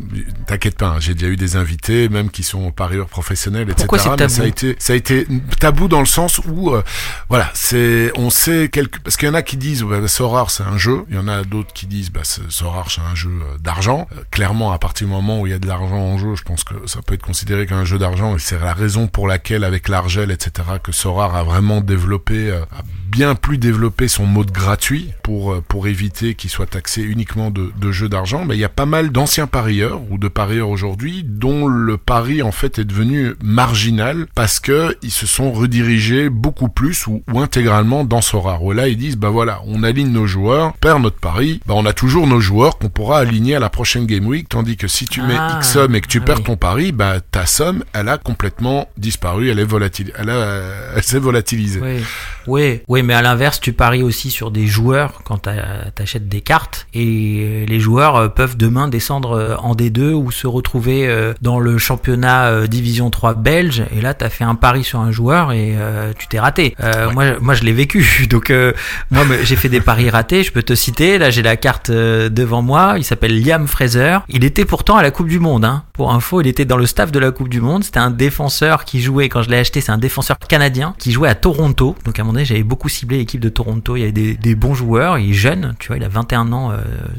t'inquiète 0.45 0.77
pas, 0.77 0.87
hein, 0.87 0.99
j'ai 0.99 1.13
déjà 1.13 1.27
eu 1.27 1.35
des 1.35 1.55
invités, 1.55 2.09
même 2.09 2.29
qui 2.29 2.43
sont 2.43 2.71
parieurs 2.71 3.07
professionnels, 3.07 3.69
etc. 3.69 3.87
Pourquoi 3.87 3.97
mais 4.11 4.17
tabou 4.17 4.33
ça 4.33 4.43
a 4.43 4.45
été, 4.45 4.75
ça 4.79 4.93
a 4.93 4.95
été 4.95 5.27
tabou 5.59 5.87
dans 5.87 5.99
le 5.99 6.05
sens 6.05 6.39
où, 6.47 6.71
euh, 6.71 6.83
voilà, 7.29 7.49
c'est, 7.53 8.11
on 8.15 8.29
sait 8.29 8.69
quelque, 8.69 8.99
parce 8.99 9.17
qu'il 9.17 9.27
y 9.27 9.31
en 9.31 9.35
a 9.35 9.41
qui 9.41 9.57
disent, 9.57 9.83
ouais, 9.83 9.99
bah, 10.01 10.07
Sorar 10.07 10.49
c'est 10.51 10.63
un 10.63 10.77
jeu. 10.77 11.03
Il 11.09 11.15
y 11.15 11.19
en 11.19 11.27
a 11.27 11.43
d'autres 11.43 11.73
qui 11.73 11.85
disent, 11.87 12.11
bah, 12.11 12.21
c'est- 12.23 12.49
Sorar 12.49 12.89
c'est 12.91 13.01
un 13.01 13.15
jeu 13.15 13.29
euh, 13.29 13.57
d'argent. 13.59 14.07
Euh, 14.17 14.21
clairement, 14.31 14.71
à 14.71 14.79
partir 14.79 15.07
du 15.07 15.13
moment 15.13 15.41
où 15.41 15.47
il 15.47 15.51
y 15.51 15.53
a 15.55 15.59
de 15.59 15.67
l'argent 15.67 15.97
en 15.97 16.17
jeu, 16.17 16.35
je 16.35 16.43
pense 16.43 16.63
que 16.63 16.73
ça 16.85 17.01
peut 17.01 17.13
être 17.13 17.23
considéré 17.23 17.65
comme 17.67 17.77
un 17.77 17.85
jeu 17.85 17.97
d'argent. 17.97 18.35
Et 18.35 18.39
c'est 18.39 18.59
la 18.59 18.73
raison 18.73 19.07
pour 19.07 19.27
laquelle, 19.27 19.63
avec 19.63 19.87
l'Argel, 19.89 20.31
etc., 20.31 20.51
que 20.83 20.91
Sorar 20.91 21.35
a 21.35 21.43
vraiment 21.43 21.81
développé, 21.81 22.49
euh, 22.51 22.61
a 22.63 22.83
bien 23.11 23.35
plus 23.35 23.57
développé 23.57 24.07
son 24.07 24.25
mode 24.25 24.51
gratuit 24.51 25.11
pour 25.23 25.61
pour 25.63 25.87
éviter 25.87 26.35
qu'il 26.35 26.49
soit 26.49 26.65
taxé 26.67 27.01
uniquement 27.01 27.51
de, 27.51 27.71
de 27.77 27.91
jeux 27.91 28.09
d'argent. 28.09 28.43
Mais 28.45 28.55
il 28.55 28.59
y 28.59 28.65
a 28.65 28.69
pas 28.69 28.85
mal 28.85 29.11
d'anciens 29.11 29.47
parieurs 29.61 30.01
ou 30.11 30.19
de 30.19 30.27
parieurs 30.27 30.69
aujourd'hui 30.69 31.23
dont 31.25 31.67
le 31.67 31.97
pari 31.97 32.43
en 32.43 32.51
fait 32.51 32.77
est 32.77 32.85
devenu 32.85 33.33
marginal 33.43 34.27
parce 34.35 34.59
que 34.59 34.95
ils 35.01 35.09
se 35.11 35.25
sont 35.25 35.51
redirigés 35.51 36.29
beaucoup 36.29 36.69
plus 36.69 37.07
ou, 37.07 37.23
ou 37.33 37.39
intégralement 37.39 38.03
dans 38.03 38.21
Sorar. 38.21 38.63
Où 38.63 38.71
là 38.71 38.87
ils 38.87 38.97
disent 38.97 39.17
bah 39.17 39.29
voilà 39.31 39.61
on 39.65 39.81
aligne 39.81 40.11
nos 40.11 40.27
joueurs, 40.27 40.73
perd 40.73 41.01
notre 41.01 41.19
pari, 41.19 41.59
bah 41.65 41.73
on 41.75 41.87
a 41.87 41.93
toujours 41.93 42.27
nos 42.27 42.39
joueurs 42.39 42.77
qu'on 42.77 42.89
pourra 42.89 43.17
aligner 43.17 43.55
à 43.55 43.59
la 43.59 43.69
prochaine 43.71 44.05
game 44.05 44.27
week. 44.27 44.47
Tandis 44.47 44.77
que 44.77 44.87
si 44.87 45.05
tu 45.05 45.21
mets 45.23 45.35
Ah, 45.39 45.55
X 45.57 45.73
somme 45.73 45.95
et 45.95 46.01
que 46.01 46.07
tu 46.07 46.19
ah 46.21 46.25
perds 46.25 46.37
oui. 46.39 46.43
ton 46.43 46.55
pari, 46.55 46.91
bah 46.91 47.15
ta 47.19 47.47
somme 47.47 47.83
elle 47.93 48.09
a 48.09 48.19
complètement 48.19 48.87
disparu, 48.95 49.49
elle 49.49 49.57
est 49.59 49.63
volatile, 49.63 50.13
elle 50.19 50.29
a, 50.29 50.61
elle 50.95 51.03
s'est 51.03 51.17
volatilisée. 51.17 51.81
Oui, 51.81 52.03
oui, 52.45 52.81
oui, 52.87 53.01
mais 53.01 53.13
à 53.15 53.21
l'inverse, 53.23 53.59
tu 53.59 53.73
paries 53.73 54.03
aussi 54.03 54.29
sur 54.29 54.51
des 54.51 54.67
joueurs 54.67 55.21
quand 55.23 55.39
t'a- 55.39 55.89
t'achètes 55.95 56.29
des 56.29 56.41
cartes 56.41 56.87
et 56.93 57.65
les 57.67 57.79
joueurs 57.79 58.15
euh, 58.15 58.27
peuvent 58.29 58.55
demain 58.55 58.87
descendre 58.87 59.31
euh, 59.31 59.46
en 59.59 59.75
D2 59.75 60.13
ou 60.13 60.31
se 60.31 60.47
retrouver 60.47 61.07
euh, 61.07 61.33
dans 61.41 61.59
le 61.59 61.77
championnat 61.77 62.47
euh, 62.47 62.67
Division 62.67 63.09
3 63.09 63.35
belge 63.35 63.83
et 63.95 64.01
là 64.01 64.13
t'as 64.13 64.29
fait 64.29 64.43
un 64.43 64.55
pari 64.55 64.83
sur 64.83 64.99
un 64.99 65.11
joueur 65.11 65.51
et 65.51 65.75
euh, 65.77 66.13
tu 66.17 66.27
t'es 66.27 66.39
raté. 66.39 66.75
Euh, 66.81 67.11
Moi, 67.11 67.39
moi 67.39 67.53
je 67.53 67.63
l'ai 67.63 67.73
vécu. 67.73 68.27
Donc 68.29 68.49
euh, 68.49 68.73
moi 69.11 69.23
j'ai 69.43 69.55
fait 69.55 69.69
des 69.69 69.81
paris 69.81 70.09
ratés. 70.09 70.43
Je 70.43 70.51
peux 70.51 70.63
te 70.63 70.75
citer. 70.75 71.17
Là 71.17 71.29
j'ai 71.29 71.41
la 71.41 71.55
carte 71.55 71.89
euh, 71.89 72.29
devant 72.29 72.61
moi. 72.61 72.95
Il 72.97 73.03
s'appelle 73.03 73.43
Liam 73.43 73.67
Fraser. 73.67 74.19
Il 74.29 74.43
était 74.43 74.65
pourtant 74.65 74.97
à 74.97 75.03
la 75.03 75.11
Coupe 75.11 75.27
du 75.27 75.39
Monde. 75.39 75.65
Hein. 75.65 75.83
Pour 75.93 76.13
info, 76.13 76.41
il 76.41 76.47
était 76.47 76.65
dans 76.65 76.77
le 76.77 76.85
staff 76.85 77.11
de 77.11 77.19
la 77.19 77.31
Coupe 77.31 77.49
du 77.49 77.61
Monde. 77.61 77.83
C'était 77.83 77.99
un 77.99 78.11
défenseur 78.11 78.85
qui 78.85 79.01
jouait 79.01 79.29
quand 79.29 79.41
je 79.41 79.49
l'ai 79.49 79.57
acheté. 79.57 79.81
C'est 79.81 79.91
un 79.91 79.97
défenseur 79.97 80.37
canadien 80.39 80.95
qui 80.97 81.11
jouait 81.11 81.29
à 81.29 81.35
Toronto. 81.35 81.95
Donc 82.05 82.19
à 82.19 82.21
un 82.21 82.25
moment 82.25 82.33
donné 82.33 82.45
j'avais 82.45 82.63
beaucoup 82.63 82.89
ciblé 82.89 83.17
l'équipe 83.17 83.41
de 83.41 83.49
Toronto. 83.49 83.95
Il 83.95 83.99
y 83.99 84.03
avait 84.03 84.11
des, 84.11 84.35
des 84.35 84.55
bons 84.55 84.73
joueurs. 84.73 85.17
Il 85.17 85.31
est 85.31 85.33
jeune. 85.33 85.75
Tu 85.79 85.87
vois, 85.87 85.97
il 85.97 86.03
a 86.03 86.09
21 86.09 86.51
ans 86.53 86.71
euh, 86.71 86.77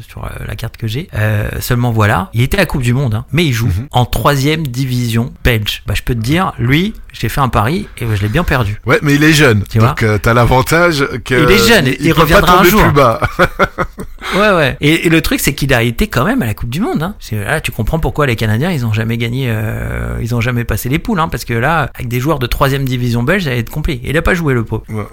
sur 0.09 0.25
euh, 0.25 0.29
la 0.47 0.57
carte 0.57 0.77
que 0.77 0.87
j'ai. 0.87 1.09
Euh, 1.15 1.49
seulement 1.61 1.91
voilà, 1.91 2.18
il 2.35 2.43
était 2.43 2.57
à 2.57 2.61
la 2.61 2.67
Coupe 2.67 2.83
du 2.83 2.93
Monde, 2.93 3.15
hein, 3.15 3.25
mais 3.33 3.45
il 3.47 3.53
joue 3.53 3.67
Mhm. 3.67 3.89
en 3.93 4.05
troisième 4.05 4.67
division 4.67 5.33
belge. 5.45 5.83
Bah 5.87 5.95
je 5.97 6.03
peux 6.03 6.15
te 6.15 6.21
dire, 6.21 6.53
lui, 6.59 6.95
j'ai 7.13 7.29
fait 7.29 7.41
un 7.41 7.49
pari 7.49 7.87
et 7.99 8.07
je 8.15 8.23
l'ai 8.23 8.29
bien 8.29 8.45
perdu. 8.45 8.81
Ouais, 8.87 8.99
mais 9.03 9.15
il 9.15 9.25
est 9.25 9.33
jeune. 9.33 9.65
Tu 9.69 9.79
donc 9.79 10.03
euh, 10.03 10.19
t'as 10.19 10.35
l'avantage 10.35 11.07
que 11.25 11.35
Il 11.35 11.51
est 11.51 11.67
jeune, 11.69 11.87
il 12.01 12.15
peut 12.15 12.21
reviendra 12.21 12.55
pas 12.57 12.61
un 12.61 12.65
jour. 12.65 12.83
plus 12.83 12.93
bas. 12.93 13.21
Ouais, 14.37 14.51
ouais. 14.51 14.77
Et, 14.81 15.07
et 15.07 15.09
le 15.09 15.23
truc, 15.23 15.41
c'est 15.41 15.55
qu'il 15.55 15.73
a 15.73 15.83
été 15.83 16.07
quand 16.07 16.25
même 16.25 16.43
à 16.43 16.47
la 16.47 16.55
Coupe 16.55 16.69
du 16.69 16.81
Monde. 16.81 17.03
Hein. 17.03 17.15
C'est- 17.19 17.43
Là, 17.43 17.61
tu 17.61 17.71
comprends 17.73 17.99
pourquoi 17.99 18.27
les 18.27 18.37
Canadiens, 18.37 18.71
ils 18.71 18.85
ont 18.85 18.93
jamais 18.93 19.17
gagné, 19.17 19.47
euh, 19.49 20.19
ils 20.21 20.35
ont 20.35 20.41
jamais 20.41 20.65
passé 20.65 20.89
les 20.89 20.99
poules, 20.99 21.19
hein, 21.21 21.29
parce 21.29 21.45
que 21.45 21.55
là, 21.55 21.91
avec 21.95 22.09
des 22.09 22.21
joueurs 22.21 22.39
de 22.39 22.47
troisième 22.47 22.85
division 22.85 23.23
belge, 23.23 23.45
ça 23.45 23.51
va 23.51 23.57
être 23.57 23.71
compliqué. 23.71 24.09
Il 24.09 24.17
a 24.17 24.23
pas 24.23 24.35
joué 24.35 24.53
le 24.55 24.65
pot. 24.65 24.83
Ouais, 24.91 25.05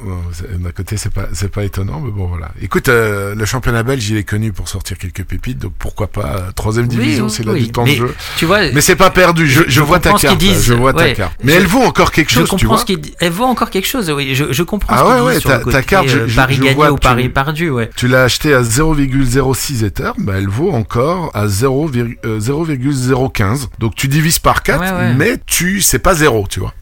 D'un 0.60 0.72
côté, 0.72 0.98
c'est 0.98 1.14
pas, 1.14 1.28
c'est 1.34 1.50
pas 1.52 1.64
étonnant, 1.64 2.02
mais 2.04 2.12
bon, 2.12 2.26
voilà. 2.28 2.52
Écoute, 2.62 2.90
euh, 2.90 3.36
le 3.36 3.46
championnat 3.46 3.84
belge, 3.84 4.10
il 4.10 4.18
est 4.18 4.24
connu 4.24 4.52
pour 4.52 4.68
sortir 4.68 4.98
quelques 4.98 5.24
pépites, 5.24 5.60
donc 5.60 5.74
pourquoi 5.80 6.08
pas 6.08 6.36
euh, 6.36 6.52
troisième 6.54 6.88
division, 6.88 7.26
Oui, 7.26 7.32
c'est 7.32 7.46
là 7.46 7.54
oui. 7.54 7.64
du 7.66 7.72
temps 7.72 7.86
Mais 7.86 7.92
de 7.94 8.08
jeu. 8.08 8.16
Tu 8.38 8.46
vois, 8.46 8.60
Mais 8.74 8.82
c'est 8.82 8.96
pas 8.98 9.12
perdu. 9.12 9.48
Je, 9.48 9.62
je, 9.64 9.70
je 9.70 9.82
vois 9.82 10.00
ta 10.00 10.12
carte. 10.14 10.38
disent. 10.38 10.66
Je 10.66 10.74
vois 10.74 10.94
ta 10.94 11.10
carte. 11.12 11.34
Mais 11.44 11.54
Je- 11.54 11.58
elle 11.58 11.68
vaut 11.68 11.82
encore 11.84 12.12
quelque 12.12 12.32
chose, 12.32 12.50
tu 12.58 12.66
vois. 12.66 12.78
ce 12.80 12.86
dit. 12.94 13.14
Elle 13.20 13.32
vaut 13.32 13.46
encore 13.46 13.70
quelque 13.70 13.88
chose. 13.88 14.12
Oui, 14.12 14.36
je, 14.36 14.64
comprends 14.64 14.94
Ah 14.98 15.04
ce 15.06 15.24
ouais, 15.24 15.36
ouais, 15.36 15.40
ta- 15.72 15.82
carte, 15.84 16.08
euh, 16.10 16.26
je- 16.28 16.36
pari 16.36 16.56
je 16.56 16.62
gagné 16.64 16.88
ou 16.90 16.96
que 16.96 17.00
tu- 17.02 17.08
pari 17.08 17.30
perdu. 17.30 17.70
Ouais. 17.70 17.90
Tu 17.96 18.08
l'as 18.08 18.24
acheté 18.24 18.54
à 18.54 18.64
0,06 19.08 19.84
Ether, 19.86 20.12
bah 20.18 20.34
elle 20.38 20.48
vaut 20.48 20.72
encore 20.72 21.32
à 21.34 21.48
0, 21.48 21.90
euh, 22.26 22.40
0,015. 22.40 23.70
Donc 23.80 23.96
tu 23.96 24.08
divises 24.08 24.40
par 24.40 24.64
4, 24.64 24.80
Ouais, 24.82 24.92
ouais. 24.92 25.14
mais 25.14 25.38
tu 25.46 25.82
c'est 25.82 26.00
pas 26.00 26.16
zéro, 26.16 26.46
tu 26.50 26.60
vois. 26.60 26.74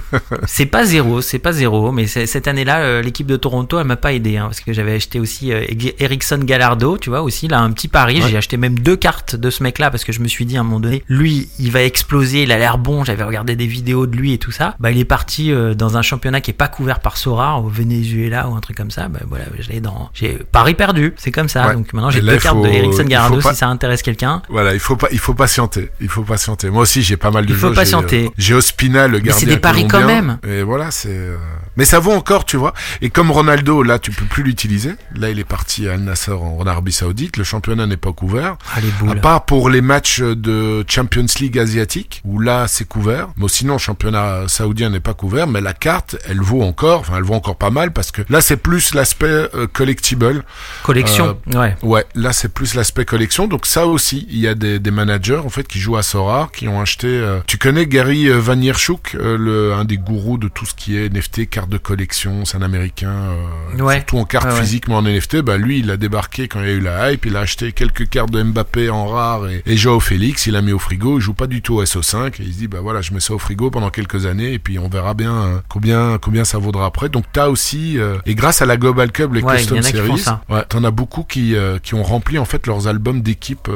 C'est 0.46 0.66
pas 0.66 0.84
zéro, 0.84 1.20
c'est 1.20 1.38
pas 1.38 1.52
zéro, 1.52 1.92
mais 1.92 2.06
cette 2.06 2.48
année-là, 2.48 2.78
euh, 2.80 3.02
l'équipe 3.02 3.26
de 3.26 3.36
Toronto, 3.36 3.78
elle 3.78 3.86
m'a 3.86 3.96
pas 3.96 4.12
aidé, 4.12 4.36
hein, 4.36 4.44
parce 4.46 4.60
que 4.60 4.72
j'avais 4.72 4.94
acheté 4.94 5.20
aussi 5.20 5.52
euh, 5.52 5.64
Ericsson 5.98 6.38
Gallardo, 6.42 6.98
tu 6.98 7.10
vois, 7.10 7.22
aussi, 7.22 7.48
là, 7.48 7.60
un 7.60 7.70
petit 7.72 7.88
pari, 7.88 8.22
Ouais. 8.22 8.28
j'ai 8.30 8.36
acheté 8.36 8.56
même 8.56 8.78
deux 8.78 8.96
cartes 8.96 9.36
de 9.36 9.50
ce 9.50 9.62
mec-là, 9.62 9.90
parce 9.90 10.04
que 10.04 10.12
je 10.12 10.20
me 10.20 10.28
suis 10.28 10.46
dit 10.46 10.56
à 10.56 10.60
un 10.60 10.62
moment 10.64 10.80
donné, 10.80 11.02
lui, 11.08 11.48
il 11.58 11.70
va 11.70 11.82
exploser, 11.82 12.42
il 12.44 12.52
a 12.52 12.58
l'air 12.58 12.78
bon, 12.78 13.04
j'avais 13.04 13.24
regardé 13.24 13.56
des 13.56 13.66
vidéos 13.66 14.06
de 14.06 14.16
lui 14.16 14.32
et 14.32 14.38
tout 14.38 14.52
ça, 14.52 14.74
bah, 14.80 14.90
il 14.90 14.98
est 14.98 15.04
parti 15.04 15.52
euh, 15.52 15.74
dans 15.74 15.96
un 15.96 16.02
championnat 16.02 16.40
qui 16.40 16.50
est 16.50 16.54
pas 16.54 16.68
couvert 16.68 17.00
par 17.00 17.16
Sora, 17.16 17.58
au 17.60 17.68
Venezuela 17.68 18.48
ou 18.48 18.54
un 18.54 18.60
truc 18.60 18.76
comme 18.76 18.90
ça, 18.90 19.08
bah, 19.08 19.20
voilà, 19.28 19.44
je 19.58 19.78
dans, 19.80 20.10
j'ai 20.14 20.38
pari 20.52 20.74
perdu, 20.74 21.12
c'est 21.16 21.30
comme 21.32 21.48
ça, 21.48 21.66
Ouais. 21.68 21.74
donc 21.74 21.92
maintenant 21.92 22.10
j'ai 22.10 22.20
deux 22.22 22.38
cartes 22.38 22.56
faut- 22.56 22.64
de 22.64 22.68
Ericsson 22.68 23.02
il 23.02 23.08
Gallardo, 23.08 23.40
pas- 23.40 23.52
si 23.52 23.58
ça 23.58 23.68
intéresse 23.68 24.02
quelqu'un. 24.02 24.40
Voilà, 24.48 24.72
il 24.74 24.80
faut 24.80 24.96
pas, 24.96 25.08
il 25.12 25.18
faut 25.18 25.34
patienter. 25.34 25.90
Il 26.00 26.08
faut 26.08 26.22
patienter. 26.22 26.70
Moi 26.70 26.82
aussi, 26.82 27.02
j'ai 27.02 27.16
pas 27.16 27.30
mal 27.30 27.44
de 27.46 27.52
Il 27.52 27.56
faut 27.56 27.68
jeux. 27.68 27.74
Patienter. 27.74 28.26
euh, 28.26 28.30
J'ai 28.38 28.54
Ospina, 28.54 29.06
le 29.08 29.18
gardien 29.18 29.32
c'est 29.34 29.46
des 29.46 29.58
paris 29.58 29.85
quand 29.88 29.98
colombien, 29.98 30.22
même. 30.22 30.38
Et 30.46 30.62
voilà, 30.62 30.90
c'est. 30.90 31.30
Euh, 31.76 31.78
Mais 31.78 31.84
ça 31.84 31.98
vaut 31.98 32.12
encore, 32.12 32.44
tu 32.44 32.56
vois. 32.56 32.72
Et 33.02 33.10
comme 33.10 33.30
Ronaldo, 33.30 33.82
là, 33.82 33.98
tu 33.98 34.10
peux 34.10 34.24
plus 34.24 34.42
l'utiliser. 34.42 34.92
Là, 35.14 35.30
il 35.30 35.38
est 35.38 35.44
parti 35.44 35.88
à 35.88 35.92
Al 35.94 36.00
Nasser 36.00 36.32
en 36.32 36.66
Arabie 36.66 36.92
Saoudite. 36.92 37.36
Le 37.36 37.44
championnat 37.44 37.86
n'est 37.86 37.96
pas 37.96 38.12
couvert. 38.12 38.56
Ah, 38.74 38.80
les 38.80 39.10
À 39.10 39.14
part 39.16 39.44
pour 39.44 39.70
les 39.70 39.80
matchs 39.80 40.20
de 40.20 40.84
Champions 40.88 41.26
League 41.40 41.58
asiatique, 41.58 42.20
où 42.24 42.38
là 42.40 42.66
c'est 42.68 42.86
couvert. 42.88 43.28
Mais 43.36 43.48
sinon, 43.48 43.74
le 43.74 43.78
championnat 43.78 44.48
saoudien 44.48 44.90
n'est 44.90 45.00
pas 45.00 45.14
couvert. 45.14 45.46
Mais 45.46 45.60
la 45.60 45.72
carte, 45.72 46.16
elle 46.28 46.40
vaut 46.40 46.62
encore, 46.62 47.00
enfin, 47.00 47.14
elle 47.18 47.22
vaut 47.24 47.34
encore 47.34 47.56
pas 47.56 47.70
mal 47.70 47.92
parce 47.92 48.10
que 48.10 48.22
là 48.28 48.40
c'est 48.40 48.56
plus 48.56 48.94
l'aspect 48.94 49.26
euh, 49.26 49.66
collectible. 49.72 50.44
Collection, 50.82 51.38
ouais. 51.54 51.76
Ouais, 51.82 52.04
là 52.14 52.32
c'est 52.32 52.48
plus 52.52 52.74
l'aspect 52.74 53.04
collection. 53.04 53.46
Donc 53.46 53.66
ça 53.66 53.86
aussi, 53.86 54.26
il 54.30 54.38
y 54.38 54.48
a 54.48 54.54
des, 54.54 54.78
des 54.78 54.90
managers 54.90 55.36
en 55.44 55.48
fait 55.48 55.66
qui 55.66 55.78
jouent 55.78 55.96
à 55.96 56.02
Sora, 56.02 56.48
qui 56.52 56.68
ont 56.68 56.80
acheté. 56.80 57.06
euh, 57.08 57.40
Tu 57.46 57.58
connais 57.58 57.86
Gary 57.86 58.28
euh, 58.28 58.38
Vaynerchuk, 58.38 59.14
euh, 59.14 59.36
le 59.38 59.74
un 59.74 59.84
des 59.84 59.98
gourous 59.98 60.38
de 60.38 60.48
tout 60.48 60.66
ce 60.66 60.74
qui 60.74 60.96
est 60.96 61.08
NFT, 61.12 61.48
cartes 61.66 61.70
de 61.70 61.78
collection. 61.78 62.44
C'est 62.44 62.56
un 62.56 62.62
Américain, 62.62 63.10
euh, 63.10 63.82
Ouais. 63.82 63.96
surtout 63.96 64.18
en 64.18 64.24
cartes 64.24 64.46
Ouais, 64.46 64.52
ouais. 64.52 64.60
physiques, 64.60 64.88
mais 64.88 64.94
en 64.94 65.02
NFT. 65.02 65.42
Bah 65.42 65.56
lui, 65.56 65.80
il 65.80 65.90
a 65.90 65.96
débarqué 65.96 66.48
quand 66.48 66.60
il 66.60 66.66
y 66.66 66.70
a 66.70 66.74
eu 66.74 66.80
la 66.80 67.12
hype. 67.12 67.26
Il 67.26 67.36
a 67.36 67.40
acheté 67.40 67.72
quelques 67.72 68.08
cartes 68.08 68.30
de 68.30 68.42
Mbappé 68.42 68.90
en 68.90 69.06
rare 69.06 69.48
et, 69.48 69.62
et 69.66 69.76
Joao 69.76 70.00
Félix. 70.00 70.46
Il 70.46 70.56
a 70.56 70.62
mis 70.62 70.72
au 70.72 70.78
frigo. 70.78 71.18
Il 71.18 71.22
joue 71.22 71.34
pas 71.34 71.46
du 71.46 71.62
tout 71.62 71.74
au 71.76 71.84
SO5 71.84 72.40
et 72.40 72.44
il 72.44 72.52
se 72.52 72.58
dit 72.58 72.68
bah 72.68 72.78
voilà, 72.82 73.00
je 73.02 73.12
mets 73.12 73.20
ça 73.20 73.34
au 73.34 73.38
frigo 73.38 73.70
pendant 73.70 73.90
quelques 73.90 74.26
années 74.26 74.52
et 74.52 74.58
puis 74.58 74.78
on 74.78 74.88
verra 74.88 75.14
bien 75.14 75.34
euh, 75.34 75.58
combien 75.68 76.18
combien 76.18 76.44
ça 76.44 76.58
vaudra 76.58 76.86
après. 76.86 77.08
Donc 77.08 77.24
t'as 77.32 77.48
aussi 77.48 77.98
euh, 77.98 78.18
et 78.26 78.34
grâce 78.34 78.62
à 78.62 78.66
la 78.66 78.76
Global 78.76 79.10
Cup, 79.12 79.32
les 79.32 79.42
Custom 79.42 79.82
Series, 79.82 80.24
t'en 80.68 80.84
as 80.84 80.90
beaucoup 80.90 81.24
qui 81.24 81.54
qui 81.82 81.94
ont 81.94 82.02
rempli 82.02 82.38
en 82.38 82.44
fait 82.44 82.66
leurs 82.66 82.86
albums 82.88 83.22
d'équipe 83.22 83.68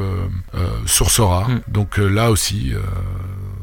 sur 0.86 1.10
Sora. 1.10 1.48
Mm. 1.48 1.60
Donc 1.68 1.98
là 1.98 2.30
aussi, 2.30 2.72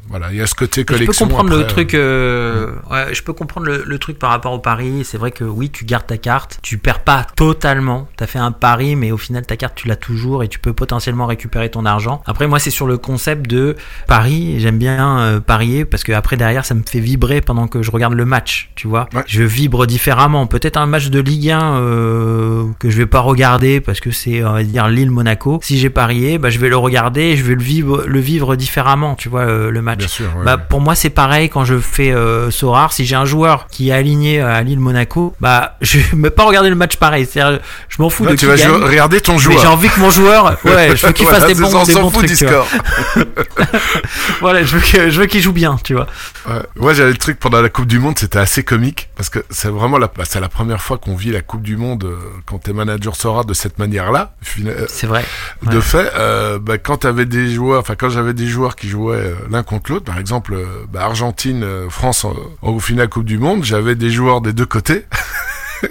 voilà, 0.10 0.32
il 0.32 0.38
y 0.38 0.42
a 0.42 0.48
ce 0.48 0.56
côté 0.56 0.82
Je 0.82 0.86
peux 0.86 0.94
collection. 0.96 1.28
comprendre 1.28 1.56
le 1.58 1.68
truc. 1.68 1.94
euh, 1.94 2.72
ouais, 2.92 3.14
je 3.14 3.22
peux 3.24 3.34
comprendre 3.34 3.68
le, 3.68 3.84
le 3.86 4.00
truc 4.00 4.18
par 4.20 4.30
rapport 4.30 4.54
au 4.54 4.60
pari. 4.60 5.04
C'est 5.04 5.18
vrai 5.18 5.32
que 5.32 5.44
oui, 5.44 5.70
tu 5.70 5.86
gardes 5.86 6.08
ta 6.08 6.18
carte, 6.18 6.60
tu 6.62 6.78
perds 6.78 7.04
pas 7.04 7.26
totalement. 7.36 8.08
T'as 8.18 8.28
fait 8.28 8.40
un 8.40 8.52
pari, 8.52 8.96
mais 8.96 9.12
au 9.12 9.18
final 9.18 9.46
ta 9.46 9.58
carte 9.58 9.76
tu 9.76 9.88
l'as 9.88 9.96
toujours 9.96 10.44
et 10.44 10.48
tu 10.48 10.60
peux 10.60 10.74
potentiellement 10.74 11.26
récupérer 11.26 11.70
ton 11.70 11.86
argent. 11.86 12.22
Après 12.26 12.48
moi 12.48 12.60
c'est 12.60 12.70
sur 12.72 12.88
le 12.88 12.98
concept 12.98 13.48
de 13.50 13.76
pari. 14.08 14.60
J'aime 14.60 14.78
bien 14.78 15.20
euh, 15.20 15.40
parier 15.40 15.86
parce 15.86 16.04
que 16.04 16.12
après 16.12 16.38
derrière 16.38 16.66
ça 16.66 16.74
me 16.74 16.84
fait 16.88 17.00
vibrer 17.00 17.42
pendant 17.42 17.68
que 17.68 17.82
je 17.82 17.92
regarde 17.92 18.14
le 18.14 18.26
match. 18.26 18.72
Tu 18.76 18.88
vois, 18.88 19.08
Ouais. 19.14 19.24
je 19.28 19.44
vibre 19.44 19.86
différemment. 19.88 20.48
Peut-être 20.48 20.78
un 20.78 20.86
match 20.86 21.10
de 21.10 21.20
Ligue 21.20 21.52
1 21.52 21.76
euh, 21.76 22.64
que 22.80 22.90
je 22.90 22.98
vais 22.98 23.06
pas 23.06 23.20
regarder 23.20 23.82
parce 23.82 24.00
que 24.00 24.12
c'est 24.12 24.44
on 24.44 24.54
va 24.54 24.64
dire 24.64 24.88
Lille 24.88 25.12
Monaco. 25.12 25.60
Si 25.64 25.78
j'ai 25.78 25.90
parié, 25.90 26.38
bah 26.38 26.50
je 26.50 26.60
vais 26.60 26.70
le 26.70 26.78
regarder, 26.78 27.22
et 27.22 27.38
je 27.38 27.44
vais 27.44 27.56
le 27.56 27.62
vivre 27.62 28.04
le 28.06 28.20
vivre 28.20 28.56
différemment. 28.56 29.16
Tu 29.16 29.30
vois 29.30 29.42
euh, 29.42 29.72
le 29.72 29.82
match. 29.82 29.97
Bien 29.98 30.08
sûr. 30.08 30.26
ouais. 30.38 30.46
Bah, 30.46 30.58
pour 30.58 30.82
moi, 30.82 30.96
c'est 30.96 31.10
pareil 31.10 31.50
quand 31.50 31.66
je 31.66 31.80
fais 31.80 32.12
euh, 32.12 32.52
Sorar. 32.52 32.94
Si 32.94 33.06
j'ai 33.06 33.16
un 33.16 33.26
joueur 33.26 33.68
qui 33.68 33.90
est 33.90 33.94
aligné 33.94 34.42
à 34.42 34.62
Lille 34.62 34.80
Monaco, 34.80 35.36
bah, 35.40 35.78
je 35.82 35.98
vais 36.00 36.16
même 36.16 36.32
pas 36.32 36.44
regarder 36.44 36.70
le 36.70 36.76
match 36.76 36.96
pareil. 36.98 37.28
Je 37.36 38.02
m'en 38.02 38.10
fous 38.10 38.26
de 38.26 38.32
tu 38.32 38.38
qui 38.38 38.46
vas 38.46 38.56
gagne, 38.56 38.72
regarder 38.72 39.22
ton 39.22 39.38
joueur. 39.38 39.60
j'ai 39.60 39.68
envie 39.68 39.90
que 39.90 40.00
mon 40.00 40.10
joueur, 40.10 40.58
ouais, 40.66 40.96
je 40.96 41.06
veux 41.08 41.14
qu'il 41.14 41.26
fasse 41.26 41.40
Voilà, 41.40 41.54
des 41.54 41.62
bons, 41.62 41.84
des 41.84 41.94
bons 41.94 42.10
fout 42.10 42.26
trucs. 42.26 42.48
Voilà, 44.40 44.64
je 44.64 44.78
veux 44.78 44.82
que- 44.82 45.10
je 45.10 45.20
veux 45.20 45.26
qu'il 45.26 45.42
joue 45.42 45.52
bien, 45.54 45.78
tu 45.84 45.94
vois. 45.94 46.08
Ouais. 46.48 46.62
Moi, 46.76 46.94
j'avais 46.94 47.12
le 47.12 47.18
truc 47.18 47.40
pendant 47.40 47.62
la 47.62 47.70
Coupe 47.70 47.88
du 47.88 48.00
Monde, 48.00 48.18
c'était 48.18 48.40
assez 48.40 48.64
comique 48.64 49.10
parce 49.16 49.30
que 49.30 49.40
c'est 49.50 49.70
vraiment 49.70 49.98
la, 49.98 50.08
bah, 50.08 50.24
c'est 50.28 50.40
la 50.40 50.50
première 50.50 50.82
fois 50.82 50.98
qu'on 50.98 51.16
vit 51.16 51.32
la 51.32 51.42
Coupe 51.42 51.62
du 51.64 51.78
Monde 51.78 52.04
euh, 52.06 52.18
quand 52.46 52.60
t'es 52.60 52.74
manager 52.74 53.16
Sora 53.16 53.44
de 53.44 53.54
cette 53.54 53.80
manière-là. 53.80 54.34
Euh, 54.66 54.86
C'est 54.88 55.08
vrai. 55.08 55.26
De 55.64 55.80
fait, 55.80 56.12
euh, 56.16 56.60
bah, 56.60 56.78
quand 56.78 56.98
t'avais 56.98 57.26
des 57.26 57.50
joueurs, 57.50 57.80
enfin 57.82 57.96
quand 57.98 58.10
j'avais 58.10 58.34
des 58.34 58.48
joueurs 58.48 58.76
qui 58.76 58.88
jouaient 58.90 59.16
euh, 59.18 59.36
l'un 59.50 59.64
contre 59.64 59.87
par 59.96 60.18
exemple 60.20 60.54
euh, 60.54 60.66
bah, 60.92 61.04
Argentine, 61.04 61.64
euh, 61.64 61.90
France 61.90 62.26
en- 62.26 62.36
au 62.62 62.80
final 62.80 63.10
Coupe 63.10 63.26
du 63.26 63.38
Monde, 63.38 63.64
j'avais 63.64 63.96
des 63.96 64.10
joueurs 64.12 64.42
des 64.42 64.54
deux 64.54 64.66
côtés. 64.66 65.06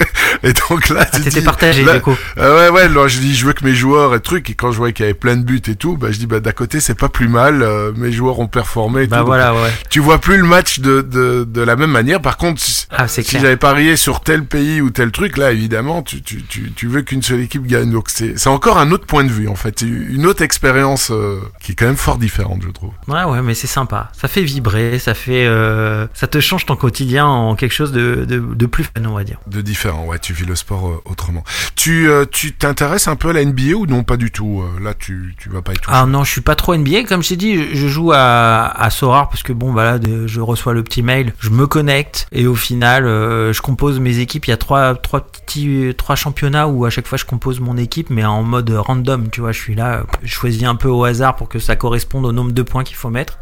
et 0.49 0.53
donc 0.69 0.89
là, 0.89 1.07
Ah, 1.13 1.19
tu 1.19 1.29
dis- 1.29 1.41
partagé, 1.43 1.85
là- 1.85 1.95
du 1.95 2.01
coup. 2.01 2.17
ah 2.37 2.55
ouais, 2.55 2.69
ouais, 2.71 2.89
là, 2.89 3.09
je 3.09 3.19
dis, 3.19 3.35
je 3.35 3.47
veux 3.47 3.53
que 3.53 3.65
mes 3.65 3.75
joueurs 3.75 4.15
et 4.15 4.21
trucs, 4.21 4.49
et 4.51 4.55
quand 4.55 4.73
je 4.73 4.79
voyais 4.79 4.93
qu'il 4.93 5.05
y 5.05 5.09
avait 5.09 5.15
plein 5.19 5.37
de 5.37 5.43
buts 5.45 5.63
et 5.69 5.75
tout, 5.77 5.97
bah, 5.97 6.09
je 6.11 6.19
dis, 6.19 6.27
bah, 6.27 6.41
d'à 6.41 6.53
côté, 6.53 6.81
c'est 6.81 6.95
pas 6.99 7.09
plus 7.09 7.29
mal, 7.29 7.63
euh, 7.63 7.93
mes 7.97 8.13
joueurs 8.13 8.39
ont 8.39 8.47
performé 8.49 9.03
et 9.03 9.07
Bah 9.07 9.17
tout. 9.17 9.21
Donc, 9.23 9.27
voilà, 9.29 9.55
ouais. 9.55 9.71
tu 9.91 10.01
vois 10.01 10.19
plus 10.21 10.37
le 10.39 10.45
match 10.45 10.81
de, 10.81 11.01
de, 11.03 11.45
de 11.49 11.61
la 11.61 11.77
même 11.77 11.91
manière. 11.91 12.21
Par 12.21 12.37
contre, 12.37 12.61
si, 12.61 12.87
Ah, 12.91 13.09
si 13.09 13.23
j'avais 13.25 13.57
parié 13.57 13.97
sur 13.97 14.21
tel 14.21 14.45
pays 14.45 14.81
ou 14.81 14.91
tel 14.91 15.11
truc, 15.11 15.37
là, 15.37 15.53
évidemment, 15.53 16.03
tu, 16.03 16.23
tu, 16.23 16.43
tu, 16.43 16.73
tu 16.73 16.87
veux 16.87 17.03
qu'une 17.03 17.23
seule 17.23 17.41
équipe 17.41 17.67
gagne. 17.67 17.91
Donc, 17.91 18.05
c'est, 18.09 18.39
c'est 18.39 18.49
encore 18.49 18.79
un 18.79 18.91
autre 18.93 19.07
point 19.07 19.25
de 19.25 19.31
vue, 19.31 19.49
en 19.49 19.57
fait. 19.57 19.83
Une 19.83 20.27
autre 20.27 20.43
expérience 20.43 21.11
euh, 21.11 21.39
qui 21.61 21.73
est 21.73 21.75
quand 21.75 21.87
même 21.87 21.97
fort 21.97 22.19
différente, 22.19 22.63
je 22.65 22.71
trouve. 22.71 22.91
Ouais, 23.09 23.25
ouais, 23.25 23.43
mais 23.43 23.55
c'est 23.55 23.67
sympa. 23.67 24.11
Ça 24.19 24.29
fait 24.29 24.43
vibrer, 24.43 24.99
ça 24.99 25.15
fait, 25.15 25.47
euh, 25.47 26.07
ça 26.15 26.27
te 26.27 26.41
change 26.41 26.67
ton 26.67 26.77
quotidien 26.77 27.27
en 27.27 27.55
quelque 27.57 27.73
chose 27.75 27.93
de, 27.93 28.25
de, 28.29 28.39
de 28.39 28.67
plus 28.67 28.85
fun, 28.85 28.91
on 29.07 29.15
va 29.15 29.25
dire. 29.25 29.39
De 29.47 29.61
différent, 29.61 30.05
ouais, 30.07 30.19
tu 30.19 30.33
vis 30.37 30.47
le 30.47 30.55
sport 30.57 30.89
euh, 30.89 31.03
autrement. 31.05 31.43
Tu, 31.75 32.09
euh, 32.09 32.25
tu 32.31 32.53
t'intéresses 32.53 33.09
un 33.09 33.17
peu 33.17 33.31
à 33.31 33.33
la 33.33 33.45
NBA 33.45 33.75
ou 33.77 33.87
non, 33.87 34.03
pas 34.05 34.17
du 34.17 34.31
tout 34.31 34.63
euh, 34.63 34.83
Là, 34.83 34.95
tu, 34.95 35.35
tu 35.39 35.49
vas 35.49 35.63
pas 35.63 35.73
y 35.73 35.77
toucher? 35.77 35.91
Ah 35.93 36.07
non, 36.07 36.25
je 36.25 36.31
suis 36.31 36.41
pas 36.41 36.55
trop 36.55 36.75
NBA. 36.77 37.05
Comme 37.05 37.23
je 37.23 37.31
t'ai 37.31 37.37
dit, 37.37 37.57
je- 37.57 37.75
je 37.77 37.89
joue 37.89 38.13
à, 38.13 38.67
à 38.67 38.91
Sorar 38.91 39.29
parce 39.29 39.43
que 39.43 39.53
bon, 39.53 39.73
voilà, 39.73 39.99
je 40.27 40.41
reçois 40.41 40.73
le 40.75 40.83
petit 40.83 41.03
mail, 41.03 41.33
je 41.41 41.51
me 41.51 41.67
connecte 41.67 42.27
et 42.33 42.47
au 42.47 42.55
final, 42.55 43.07
euh, 43.07 43.53
je 43.53 43.61
compose 43.63 43.99
mes 44.01 44.19
équipes. 44.19 44.47
Il 44.47 44.51
y 44.51 44.55
a 44.55 44.57
trois, 44.57 44.95
trois 44.95 45.21
petits, 45.27 45.93
trois 45.97 46.17
championnats 46.17 46.69
où 46.69 46.85
à 46.85 46.91
chaque 46.91 47.07
fois 47.07 47.19
je 47.19 47.25
compose 47.25 47.61
mon 47.61 47.77
équipe, 47.77 48.11
mais 48.11 48.25
en 48.25 48.43
mode 48.43 48.71
random. 48.71 49.29
Tu 49.31 49.41
vois, 49.41 49.53
je 49.53 49.61
suis 49.61 49.75
là, 49.75 50.05
je 50.23 50.33
choisis 50.33 50.63
un 50.65 50.75
peu 50.77 50.89
au 50.89 51.05
hasard 51.05 51.37
pour 51.37 51.49
que 51.49 51.59
ça 51.59 51.77
corresponde 51.77 52.25
au 52.27 52.33
nombre 52.33 52.53
de 52.53 52.63
points 52.63 52.85
qu'il 52.85 52.97
faut 52.97 53.11
mettre. 53.11 53.39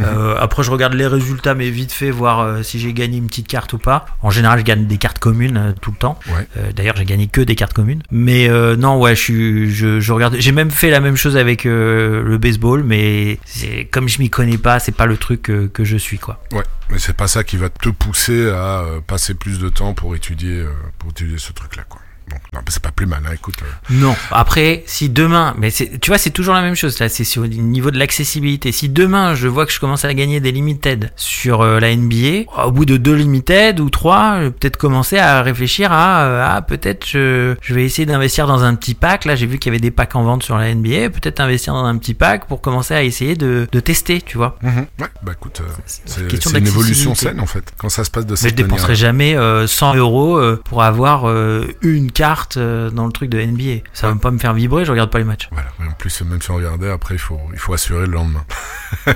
Euh, 0.00 0.36
après, 0.40 0.62
je 0.62 0.70
regarde 0.70 0.94
les 0.94 1.06
résultats, 1.06 1.54
mais 1.54 1.70
vite 1.70 1.92
fait, 1.92 2.10
voir 2.10 2.64
si 2.64 2.78
j'ai 2.78 2.92
gagné 2.92 3.18
une 3.18 3.26
petite 3.26 3.48
carte 3.48 3.72
ou 3.72 3.78
pas. 3.78 4.06
En 4.22 4.30
général, 4.30 4.58
je 4.58 4.64
gagne 4.64 4.86
des 4.86 4.98
cartes 4.98 5.18
communes 5.18 5.56
euh, 5.56 5.72
tout 5.80 5.90
le 5.90 5.96
temps. 5.96 6.18
Ouais. 6.28 6.46
Euh, 6.56 6.72
D'ailleurs, 6.72 6.96
j'ai 6.96 7.04
gagné 7.04 7.26
que 7.26 7.40
des 7.40 7.54
cartes 7.54 7.72
communes. 7.72 8.02
Mais 8.10 8.48
euh, 8.48 8.76
non, 8.76 8.98
ouais, 8.98 9.14
je 9.14 9.20
suis, 9.20 9.70
je, 9.74 10.00
je 10.00 10.12
regarde. 10.12 10.36
J'ai 10.38 10.52
même 10.52 10.70
fait 10.70 10.90
la 10.90 11.00
même 11.00 11.16
chose 11.16 11.36
avec 11.36 11.66
euh, 11.66 12.22
le 12.22 12.38
baseball, 12.38 12.82
mais 12.82 13.38
comme 13.90 14.08
je 14.08 14.18
m'y 14.20 14.30
connais 14.30 14.58
pas, 14.58 14.78
c'est 14.78 14.92
pas 14.92 15.06
le 15.06 15.16
truc 15.16 15.42
que, 15.42 15.66
que 15.66 15.84
je 15.84 15.96
suis, 15.96 16.18
quoi. 16.18 16.42
Ouais, 16.52 16.64
mais 16.90 16.98
c'est 16.98 17.16
pas 17.16 17.28
ça 17.28 17.44
qui 17.44 17.56
va 17.56 17.68
te 17.68 17.88
pousser 17.90 18.48
à 18.48 18.80
euh, 18.82 19.00
passer 19.06 19.34
plus 19.34 19.58
de 19.58 19.68
temps 19.68 19.94
pour 19.94 20.14
étudier, 20.16 20.60
euh, 20.60 20.70
pour 20.98 21.10
étudier 21.10 21.38
ce 21.38 21.52
truc-là, 21.52 21.84
quoi. 21.88 22.00
Donc, 22.30 22.40
non, 22.52 22.60
mais 22.64 22.70
c'est 22.70 22.82
pas 22.82 22.90
plus 22.90 23.06
mal, 23.06 23.22
hein, 23.26 23.32
écoute. 23.34 23.56
euh, 23.62 23.94
Non. 23.94 24.16
Après, 24.30 24.82
si 24.86 25.08
demain, 25.10 25.54
mais 25.58 25.70
tu 25.70 26.10
vois, 26.10 26.16
c'est 26.18 26.30
toujours 26.30 26.54
la 26.54 26.62
même 26.62 26.74
chose. 26.74 26.98
Là, 26.98 27.08
c'est 27.08 27.24
sur 27.24 27.42
le 27.42 27.48
niveau 27.48 27.90
de 27.90 27.98
l'accessibilité. 27.98 28.72
Si 28.72 28.88
demain, 28.88 29.34
je 29.34 29.46
vois 29.46 29.66
que 29.66 29.72
je 29.72 29.78
commence 29.80 30.04
à 30.04 30.14
gagner 30.14 30.40
des 30.40 30.50
limited 30.52 31.10
sur 31.16 31.60
euh, 31.60 31.80
la 31.80 31.94
NBA, 31.94 32.50
au 32.64 32.72
bout 32.72 32.86
de 32.86 32.96
deux 32.96 33.14
limited 33.14 33.78
ou 33.80 33.90
trois, 33.90 34.38
je 34.38 34.44
vais 34.44 34.50
peut-être 34.52 34.76
commencer 34.78 35.18
à 35.18 35.42
réfléchir 35.42 35.92
à, 35.92 36.22
euh, 36.24 36.46
ah, 36.48 36.62
peut-être 36.62 37.06
je, 37.06 37.54
je 37.60 37.74
vais 37.74 37.84
essayer 37.84 38.06
d'investir 38.06 38.46
dans 38.46 38.64
un 38.64 38.74
petit 38.74 38.94
pack. 38.94 39.26
Là, 39.26 39.36
j'ai 39.36 39.46
vu 39.46 39.58
qu'il 39.58 39.70
y 39.70 39.74
avait 39.74 39.80
des 39.80 39.90
packs 39.90 40.14
en 40.16 40.22
vente 40.24 40.42
sur 40.42 40.56
la 40.56 40.74
NBA. 40.74 41.10
Peut-être 41.10 41.40
investir 41.40 41.74
dans 41.74 41.84
un 41.84 41.96
petit 41.98 42.14
pack 42.14 42.46
pour 42.48 42.60
commencer 42.62 42.94
à 42.94 43.02
essayer 43.02 43.34
de, 43.36 43.68
de 43.70 43.80
tester, 43.80 44.22
tu 44.22 44.38
vois. 44.38 44.56
Ouais, 44.62 45.06
bah 45.22 45.32
écoute, 45.32 45.60
euh, 45.60 45.70
C'est 45.86 46.58
une 46.58 46.66
évolution 46.66 47.14
saine 47.14 47.40
en 47.40 47.46
fait. 47.46 47.64
Quand 47.76 47.88
ça 47.90 48.04
se 48.04 48.10
passe 48.10 48.24
de 48.24 48.30
Mais 48.32 48.36
cette 48.36 48.50
je 48.50 48.54
dépenserai 48.56 48.94
jamais 48.94 49.36
euh, 49.36 49.66
100 49.66 49.94
euros 49.96 50.40
pour 50.64 50.82
avoir 50.82 51.24
une 51.82 52.10
carte 52.14 52.56
euh, 52.56 52.88
dans 52.90 53.04
le 53.06 53.12
truc 53.12 53.28
de 53.28 53.38
NBA. 53.40 53.82
Ça 53.92 54.08
va 54.08 54.14
pas 54.14 54.30
me 54.30 54.38
faire 54.38 54.54
vibrer, 54.54 54.84
je 54.86 54.90
regarde 54.90 55.10
pas 55.10 55.18
les 55.18 55.24
matchs. 55.24 55.48
Voilà. 55.52 55.68
Et 55.84 55.88
en 55.88 55.92
plus, 55.92 56.22
même 56.22 56.40
si 56.40 56.50
on 56.50 56.54
regardait, 56.56 56.90
après, 56.90 57.14
il 57.16 57.20
faut, 57.20 57.38
il 57.52 57.58
faut 57.58 57.74
assurer 57.74 58.06
le 58.06 58.12
lendemain. 58.12 58.44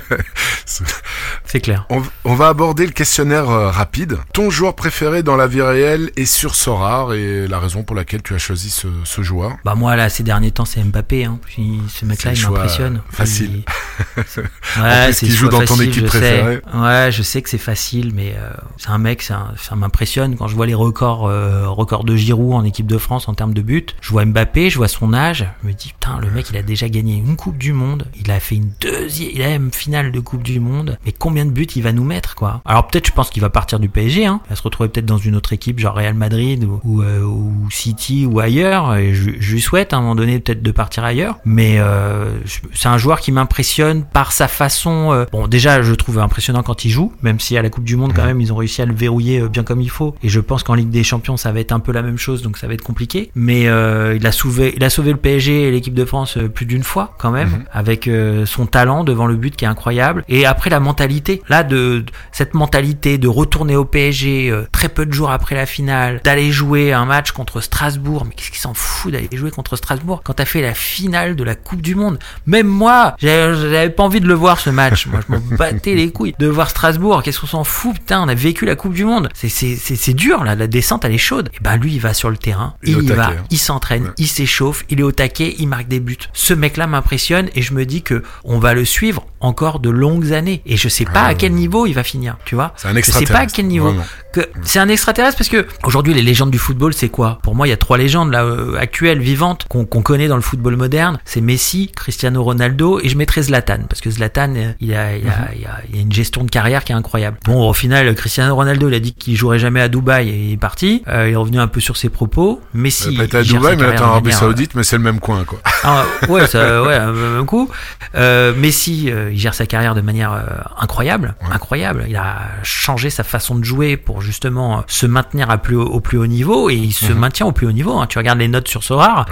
C'est- 0.65 1.59
clair. 1.61 1.85
on, 1.89 2.01
on 2.25 2.35
va 2.35 2.47
aborder 2.49 2.85
le 2.85 2.91
questionnaire 2.91 3.49
euh, 3.49 3.69
rapide. 3.71 4.17
Ton 4.33 4.49
joueur 4.49 4.75
préféré 4.75 5.23
dans 5.23 5.35
la 5.35 5.47
vie 5.47 5.61
réelle 5.61 6.11
est 6.15 6.25
sur 6.25 6.53
Sorare 6.55 7.13
et 7.13 7.47
la 7.47 7.59
raison 7.59 7.83
pour 7.83 7.95
laquelle 7.95 8.21
tu 8.21 8.35
as 8.35 8.37
choisi 8.37 8.69
ce, 8.69 8.87
ce 9.03 9.21
joueur. 9.21 9.53
Bah 9.65 9.73
moi 9.75 9.95
là 9.95 10.09
ces 10.09 10.23
derniers 10.23 10.51
temps 10.51 10.65
c'est 10.65 10.83
Mbappé 10.83 11.25
hein. 11.25 11.39
Puis, 11.43 11.81
ce 11.87 12.05
mec 12.05 12.23
là 12.23 12.35
C'est 12.35 12.41
il 12.41 12.49
m'impressionne. 12.49 13.01
facile. 13.09 13.63
Il- 14.17 14.81
Ouais, 14.81 15.11
c'est 15.11 15.27
joue 15.27 15.49
dans 15.49 15.59
ton 15.59 15.75
facile, 15.75 15.89
équipe 15.89 16.05
je 16.05 16.11
sais. 16.11 16.19
préférée. 16.19 16.61
Ouais, 16.73 17.11
je 17.11 17.21
sais 17.23 17.41
que 17.41 17.49
c'est 17.49 17.57
facile 17.57 18.11
mais 18.13 18.35
euh, 18.37 18.51
c'est 18.77 18.89
un 18.89 18.97
mec 18.97 19.21
ça, 19.21 19.51
ça 19.57 19.75
m'impressionne 19.75 20.35
quand 20.37 20.47
je 20.47 20.55
vois 20.55 20.65
les 20.67 20.73
records 20.73 21.27
euh, 21.27 21.67
records 21.69 22.03
de 22.03 22.15
Giroud 22.15 22.53
en 22.53 22.63
équipe 22.63 22.87
de 22.89 22.97
France 22.97 23.29
en 23.29 23.33
termes 23.33 23.53
de 23.53 23.61
buts. 23.61 23.85
Je 24.01 24.09
vois 24.09 24.25
Mbappé, 24.25 24.69
je 24.69 24.77
vois 24.77 24.87
son 24.87 25.13
âge, 25.13 25.47
je 25.63 25.67
me 25.67 25.73
dis 25.73 25.93
putain 25.93 26.19
le 26.19 26.29
mec 26.29 26.49
il 26.49 26.57
a 26.57 26.63
déjà 26.63 26.89
gagné 26.89 27.15
une 27.15 27.35
coupe 27.35 27.57
du 27.57 27.71
monde, 27.71 28.07
il 28.19 28.29
a 28.31 28.39
fait 28.39 28.55
une 28.55 28.71
deuxième 28.81 29.71
finale 29.71 30.11
de 30.11 30.19
coupe 30.19 30.43
du 30.43 30.59
monde. 30.59 30.97
Mais 31.05 31.11
combien 31.11 31.45
de 31.45 31.51
buts 31.51 31.67
il 31.75 31.83
va 31.83 31.91
nous 31.91 32.03
mettre 32.03 32.35
quoi? 32.35 32.61
Alors 32.65 32.87
peut-être 32.87 33.07
je 33.07 33.13
pense 33.13 33.29
qu'il 33.29 33.41
va 33.41 33.49
partir 33.49 33.79
du 33.79 33.89
PSG 33.89 34.25
hein. 34.25 34.41
Il 34.47 34.49
va 34.49 34.55
se 34.55 34.63
retrouver 34.63 34.89
peut-être 34.89 35.05
dans 35.05 35.17
une 35.17 35.35
autre 35.35 35.53
équipe 35.53 35.79
genre 35.79 35.95
Real 35.95 36.13
Madrid 36.13 36.63
ou, 36.63 36.81
ou, 36.83 37.01
euh, 37.01 37.21
ou 37.21 37.69
City 37.71 38.25
ou 38.25 38.39
ailleurs. 38.39 38.95
Et 38.95 39.13
je, 39.13 39.31
je 39.39 39.53
lui 39.53 39.61
souhaite 39.61 39.93
à 39.93 39.97
un 39.97 40.01
moment 40.01 40.15
donné 40.15 40.39
peut-être 40.39 40.61
de 40.61 40.71
partir 40.71 41.03
ailleurs. 41.03 41.37
Mais 41.45 41.75
euh, 41.77 42.31
c'est 42.73 42.87
un 42.87 42.97
joueur 42.97 43.19
qui 43.19 43.31
m'impressionne 43.31 44.03
par 44.03 44.31
sa 44.31 44.47
façon 44.47 45.11
euh, 45.11 45.25
bon 45.31 45.47
déjà 45.47 45.81
je 45.81 45.93
trouve 45.93 46.19
impressionnant 46.19 46.63
quand 46.63 46.85
il 46.85 46.89
joue 46.89 47.13
même 47.21 47.39
si 47.39 47.57
à 47.57 47.61
la 47.61 47.69
Coupe 47.69 47.83
du 47.83 47.95
Monde 47.95 48.13
quand 48.13 48.25
même 48.25 48.41
ils 48.41 48.51
ont 48.53 48.55
réussi 48.55 48.81
à 48.81 48.85
le 48.85 48.93
verrouiller 48.93 49.41
euh, 49.41 49.47
bien 49.47 49.63
comme 49.63 49.81
il 49.81 49.89
faut. 49.89 50.15
Et 50.23 50.29
je 50.29 50.39
pense 50.39 50.63
qu'en 50.63 50.73
Ligue 50.73 50.89
des 50.89 51.03
Champions 51.03 51.37
ça 51.37 51.51
va 51.51 51.59
être 51.59 51.71
un 51.71 51.79
peu 51.79 51.91
la 51.91 52.01
même 52.01 52.17
chose 52.17 52.41
donc 52.41 52.57
ça 52.57 52.67
va 52.67 52.73
être 52.73 52.78
compliqué 52.83 53.31
mais 53.35 53.67
euh, 53.67 54.15
il 54.19 54.25
a 54.27 54.31
sauvé 54.31 54.73
il 54.75 54.83
a 54.83 54.89
sauvé 54.89 55.11
le 55.11 55.17
PSG 55.17 55.67
et 55.67 55.71
l'équipe 55.71 55.93
de 55.93 56.05
France 56.05 56.37
euh, 56.37 56.47
plus 56.49 56.65
d'une 56.65 56.83
fois 56.83 57.15
quand 57.19 57.31
même 57.31 57.49
Mhm. 57.49 57.63
avec 57.71 58.07
euh, 58.07 58.45
son 58.45 58.65
talent 58.65 59.03
devant 59.03 59.25
le 59.25 59.35
but 59.35 59.55
qui 59.55 59.65
est 59.65 59.67
incroyable. 59.67 60.23
Et 60.27 60.45
après 60.45 60.69
la 60.69 60.79
mentalité. 60.79 61.41
Là 61.49 61.63
de 61.63 61.79
de 61.99 62.05
cette 62.31 62.53
mentalité 62.53 63.17
de 63.17 63.27
retourner 63.27 63.75
au 63.75 63.85
PSG 63.85 64.49
euh, 64.51 64.67
très 64.71 64.89
peu 64.89 65.05
de 65.05 65.13
jours 65.13 65.31
après 65.31 65.55
la 65.55 65.65
finale 65.65 66.21
d'aller 66.23 66.51
jouer 66.51 66.93
un 66.93 67.05
match 67.05 67.31
contre 67.31 67.61
Strasbourg 67.61 68.25
mais 68.25 68.33
qu'est-ce 68.35 68.51
qu'il 68.51 68.59
s'en 68.59 68.73
fout 68.73 69.11
d'aller 69.13 69.29
jouer 69.31 69.49
contre 69.51 69.75
Strasbourg 69.75 70.21
quand 70.23 70.33
t'as 70.33 70.45
fait 70.45 70.61
la 70.61 70.73
finale 70.73 71.35
de 71.35 71.43
la 71.43 71.55
Coupe 71.55 71.81
du 71.81 71.95
Monde? 71.95 72.19
Même 72.45 72.67
moi 72.67 73.15
j'avais 73.19 73.89
pas 73.89 74.03
envie 74.03 74.19
de 74.21 74.27
le 74.27 74.33
voir 74.33 74.59
ce 74.59 74.69
match. 74.69 75.07
Moi 75.07 75.19
je 75.27 75.33
m'en 75.33 75.41
battais 75.57 75.95
les 75.95 76.11
couilles 76.11 76.35
de 76.37 76.47
voir 76.47 76.69
Strasbourg. 76.69 77.23
Qu'est-ce 77.23 77.39
qu'on 77.39 77.47
s'en 77.47 77.63
fout? 77.63 77.93
Putain 77.95 78.21
on 78.21 78.27
a 78.27 78.35
vécu 78.35 78.65
la 78.65 78.75
Coupe 78.75 78.93
du 78.93 79.05
Monde. 79.05 79.29
C'est 79.33 80.13
dur 80.13 80.43
là. 80.43 80.55
La 80.55 80.67
descente 80.67 81.05
elle 81.05 81.13
est 81.13 81.17
chaude. 81.17 81.49
Et 81.53 81.59
ben 81.61 81.77
lui 81.77 81.93
il 81.93 81.99
va 81.99 82.13
sur 82.13 82.29
le 82.29 82.37
terrain 82.37 82.68
Il 82.83 82.95
au 82.97 83.01
il 83.01 83.05
y 83.05 83.07
va 83.13 83.25
taquet, 83.27 83.37
hein. 83.39 83.43
il 83.49 83.57
s'entraîne, 83.57 84.03
Ouais. 84.03 84.09
il 84.17 84.27
s'échauffe, 84.27 84.85
il 84.89 84.99
est 84.99 85.03
au 85.03 85.11
taquet, 85.11 85.55
il 85.59 85.67
marque 85.67 85.87
des 85.87 85.99
buts. 85.99 86.17
Ce 86.33 86.53
mec-là 86.53 86.87
m'impressionne 86.87 87.49
et 87.55 87.61
je 87.61 87.73
me 87.73 87.85
dis 87.85 88.01
que 88.01 88.23
on 88.43 88.59
va 88.59 88.73
le 88.73 88.85
suivre 88.85 89.25
encore 89.41 89.79
de 89.79 89.89
longues 89.89 90.33
années. 90.33 90.61
Et 90.65 90.75
je 90.77 90.89
sais 90.89 91.05
pas 91.05 91.11
Ah, 91.15 91.27
à 91.27 91.33
quel 91.33 91.53
niveau 91.53 91.85
il 91.85 91.93
va 91.93 92.03
finir, 92.03 92.37
tu 92.45 92.55
vois. 92.55 92.73
C'est 92.77 92.87
un 92.87 92.95
Je 92.95 93.01
sais 93.01 93.11
pas 93.11 93.17
à 93.17 93.21
extraterrestre. 93.21 93.55
quel 93.55 93.67
niveau. 93.67 93.85
vraiment. 93.87 94.03
Que 94.33 94.41
c'est 94.63 94.77
un 94.79 94.89
extraterrestre 94.89 95.37
parce 95.37 95.49
que 95.49 95.65
aujourd'hui 95.83 96.13
les 96.13 96.21
légendes 96.21 96.51
du 96.51 96.59
football 96.59 96.93
c'est 96.93 97.09
quoi? 97.09 97.39
Pour 97.41 97.55
moi 97.55 97.65
il 97.65 97.71
y 97.71 97.73
a 97.73 97.77
trois 97.77 97.97
légendes 97.97 98.31
là 98.31 98.43
euh, 98.43 98.77
actuelles 98.77 99.19
vivantes 99.21 99.65
qu'on 99.67 99.85
connaît 99.85 100.27
dans 100.27 100.35
le 100.35 100.41
football 100.43 100.75
moderne. 100.75 101.17
C'est 101.25 101.41
Messi, 101.41 101.91
Cristiano 101.95 102.43
Ronaldo 102.43 102.99
et 103.01 103.09
je 103.09 103.17
mettrais 103.17 103.41
Zlatan 103.43 103.79
parce 103.89 104.01
que 104.01 104.11
Zlatan 104.11 104.53
euh, 104.55 104.71
il 104.81 104.93
a, 104.93 105.17
il, 105.17 105.27
a, 105.27 105.49
il, 105.57 105.65
a, 105.65 105.79
il 105.91 105.97
a 105.97 106.01
une 106.01 106.11
gestion 106.11 106.43
de 106.43 106.49
carrière 106.51 106.83
qui 106.83 106.91
est 106.91 106.95
incroyable. 106.95 107.37
Bon 107.45 107.67
au 107.67 107.73
final 107.73 108.13
Cristiano 108.13 108.53
Ronaldo 108.55 108.87
il 108.89 108.93
a 108.93 108.99
dit 108.99 109.13
qu'il 109.13 109.35
jouerait 109.35 109.57
jamais 109.59 109.81
à 109.81 109.87
Dubaï 109.87 110.29
et 110.29 110.35
il 110.49 110.53
est 110.53 110.57
parti. 110.57 111.01
Euh, 111.07 111.27
il 111.27 111.33
est 111.33 111.35
revenu 111.35 111.57
un 111.59 111.67
peu 111.67 111.79
sur 111.79 111.97
ses 111.97 112.09
propos. 112.09 112.58
Messi 112.73 113.21
été 113.21 113.37
à 113.37 113.43
Dubaï, 113.43 113.77
sa 113.77 113.83
mais 113.85 113.91
en 113.91 113.95
de 113.95 114.01
Arabie 114.03 114.23
manière, 114.25 114.39
Saoudite, 114.39 114.75
mais 114.75 114.83
c'est 114.83 114.97
le 114.97 115.03
même 115.03 115.19
coin, 115.19 115.43
quoi. 115.43 115.59
ah, 115.83 116.03
ouais, 116.27 116.47
ça, 116.47 116.83
ouais, 116.83 116.99
même 116.99 117.45
coup. 117.45 117.69
Euh, 118.15 118.53
Messi, 118.55 119.09
euh, 119.11 119.29
il 119.31 119.37
gère 119.39 119.53
sa 119.53 119.65
carrière 119.65 119.95
de 119.95 120.01
manière 120.01 120.33
euh, 120.33 120.41
incroyable, 120.79 121.35
Ouais. 121.41 121.53
incroyable. 121.55 122.05
Il 122.07 122.15
a 122.15 122.37
changé 122.63 123.09
sa 123.09 123.23
façon 123.23 123.55
de 123.55 123.63
jouer 123.63 123.97
pour 123.97 124.21
justement 124.21 124.83
se 124.87 125.05
maintenir 125.05 125.49
à 125.49 125.57
plus 125.57 125.75
au 125.75 125.99
plus 125.99 126.17
haut 126.17 126.27
niveau 126.27 126.69
et 126.69 126.75
il 126.75 126.91
se 126.93 127.11
Mhm. 127.11 127.19
maintient 127.19 127.45
au 127.45 127.51
plus 127.51 127.67
haut 127.67 127.71
niveau. 127.71 127.97
hein. 127.99 128.07
Tu 128.07 128.17
regardes 128.17 128.39
les 128.39 128.47
notes 128.47 128.67
sur 128.67 128.83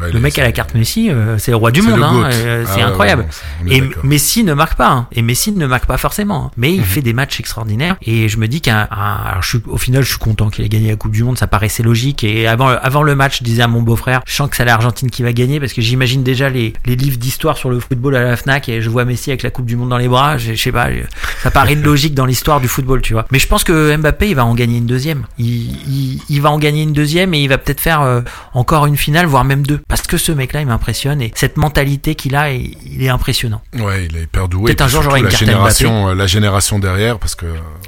Ouais, 0.02 0.12
le 0.12 0.20
mec 0.20 0.38
à 0.40 0.44
la 0.44 0.52
carte 0.52 0.74
Messi, 0.76 1.10
c'est 1.38 1.52
le 1.52 1.58
roi 1.58 1.72
du 1.72 1.82
monde. 1.82 2.02
hein, 2.04 2.24
Ah 2.30 2.72
c'est 2.74 2.82
incroyable. 2.82 3.26
ouais, 3.66 3.78
Et. 3.78 3.84
Messi 4.04 4.44
ne 4.44 4.54
marque 4.54 4.76
pas, 4.78 4.90
hein. 4.90 5.08
et 5.12 5.22
Messi 5.22 5.52
ne 5.52 5.66
marque 5.68 5.86
pas 5.86 5.98
forcément, 5.98 6.52
mais 6.58 6.74
il 6.74 6.80
Mhm. 6.82 6.86
fait 6.86 7.02
des 7.02 7.14
matchs 7.14 7.40
extraordinaires. 7.40 7.96
Et 8.02 8.30
je 8.30 8.38
me 8.38 8.48
dis 8.48 8.62
qu'un, 8.62 8.88
un- 8.92 9.16
alors 9.26 9.42
je 9.42 9.50
suis, 9.50 9.62
au 9.68 9.78
final, 9.78 10.04
je 10.04 10.10
suis 10.10 10.20
content 10.20 10.50
qu'il 10.50 10.64
ait 10.66 10.70
gagné 10.70 10.90
la 10.90 10.96
Coupe 10.96 11.12
du 11.12 11.24
Monde, 11.24 11.38
ça 11.38 11.48
paraissait 11.48 11.84
logique. 11.84 12.24
Et 12.24 12.48
avant, 12.48 12.68
avant 12.68 13.04
le 13.04 13.16
match, 13.18 13.40
je 13.40 13.44
disais 13.44 13.62
à 13.64 13.68
mon 13.68 13.82
beau-frère, 13.82 14.22
je 14.26 14.34
sens 14.34 14.50
que 14.50 14.56
c'est 14.56 14.64
l'Argentine 14.66 15.10
qui 15.12 15.24
va 15.24 15.34
gagner 15.34 15.60
parce 15.60 15.74
que 15.74 15.82
j'imagine 15.82 16.24
déjà 16.24 16.50
les, 16.50 16.74
les 16.86 16.96
livres 16.96 17.18
d'histoire 17.18 17.58
sur 17.58 17.70
le 17.70 17.80
football 17.80 18.16
à 18.16 18.24
la 18.24 18.38
Fnac 18.38 18.70
et 18.70 18.82
je 18.82 18.90
vois 18.90 19.04
Messi 19.06 19.30
avec 19.32 19.44
la 19.44 19.50
Coupe 19.50 19.66
du 19.66 19.76
Monde 19.76 19.90
dans 19.90 19.98
les 19.98 20.08
bras. 20.08 20.38
Je, 20.38 20.54
je 20.54 20.62
sais 20.62 20.72
pas, 20.72 20.92
je- 20.92 21.02
ça 21.44 21.52
paraît 21.52 21.76
logique 21.76 22.14
dans 22.14 22.26
l'histoire 22.26 22.62
du 22.62 22.68
football, 22.70 23.02
tu 23.02 23.14
vois. 23.14 23.26
Mais 23.32 23.40
je 23.40 23.48
pense 23.48 23.64
que 23.66 23.96
Mbappé, 23.98 24.30
il 24.30 24.36
va 24.36 24.46
en 24.46 24.56
gagner 24.56 24.78
une 24.78 24.86
deuxième. 24.86 25.26
Il, 25.38 25.48
il, 25.48 26.22
il 26.30 26.42
va 26.42 26.52
en 26.52 26.60
gagner 26.60 26.84
une 26.84 26.94
deuxième 26.94 27.34
et 27.34 27.42
il 27.42 27.50
va 27.50 27.58
peut-être 27.58 27.82
faire 27.82 28.02
euh, 28.02 28.22
encore 28.54 28.86
une 28.86 28.98
finale, 28.98 29.26
voire 29.26 29.44
même 29.44 29.66
deux. 29.66 29.80
Parce 29.88 30.04
que 30.04 30.18
ce 30.18 30.32
mec-là, 30.32 30.62
il 30.62 30.68
m'impressionne 30.68 31.22
et 31.22 31.32
cette 31.36 31.58
mentalité 31.58 32.16
qu'il 32.16 32.36
a, 32.36 32.52
il, 32.52 32.76
il 32.86 33.04
est 33.04 33.10
impressionnant. 33.10 33.62
Ouais, 33.74 34.06
il 34.06 34.16
est 34.18 34.24
hyper 34.24 34.48
doué. 34.48 34.66
Peut-être 34.68 34.82
un 34.82 34.88
jour, 34.88 35.02
j'aurai 35.02 35.20
une 35.20 35.26
la 35.26 35.32
carte 35.32 35.44
génération, 35.44 36.10
euh, 36.10 36.16
la 36.16 36.28
génération 36.28 36.80
derrière, 36.80 37.20
parce 37.20 37.36
que 37.36 37.46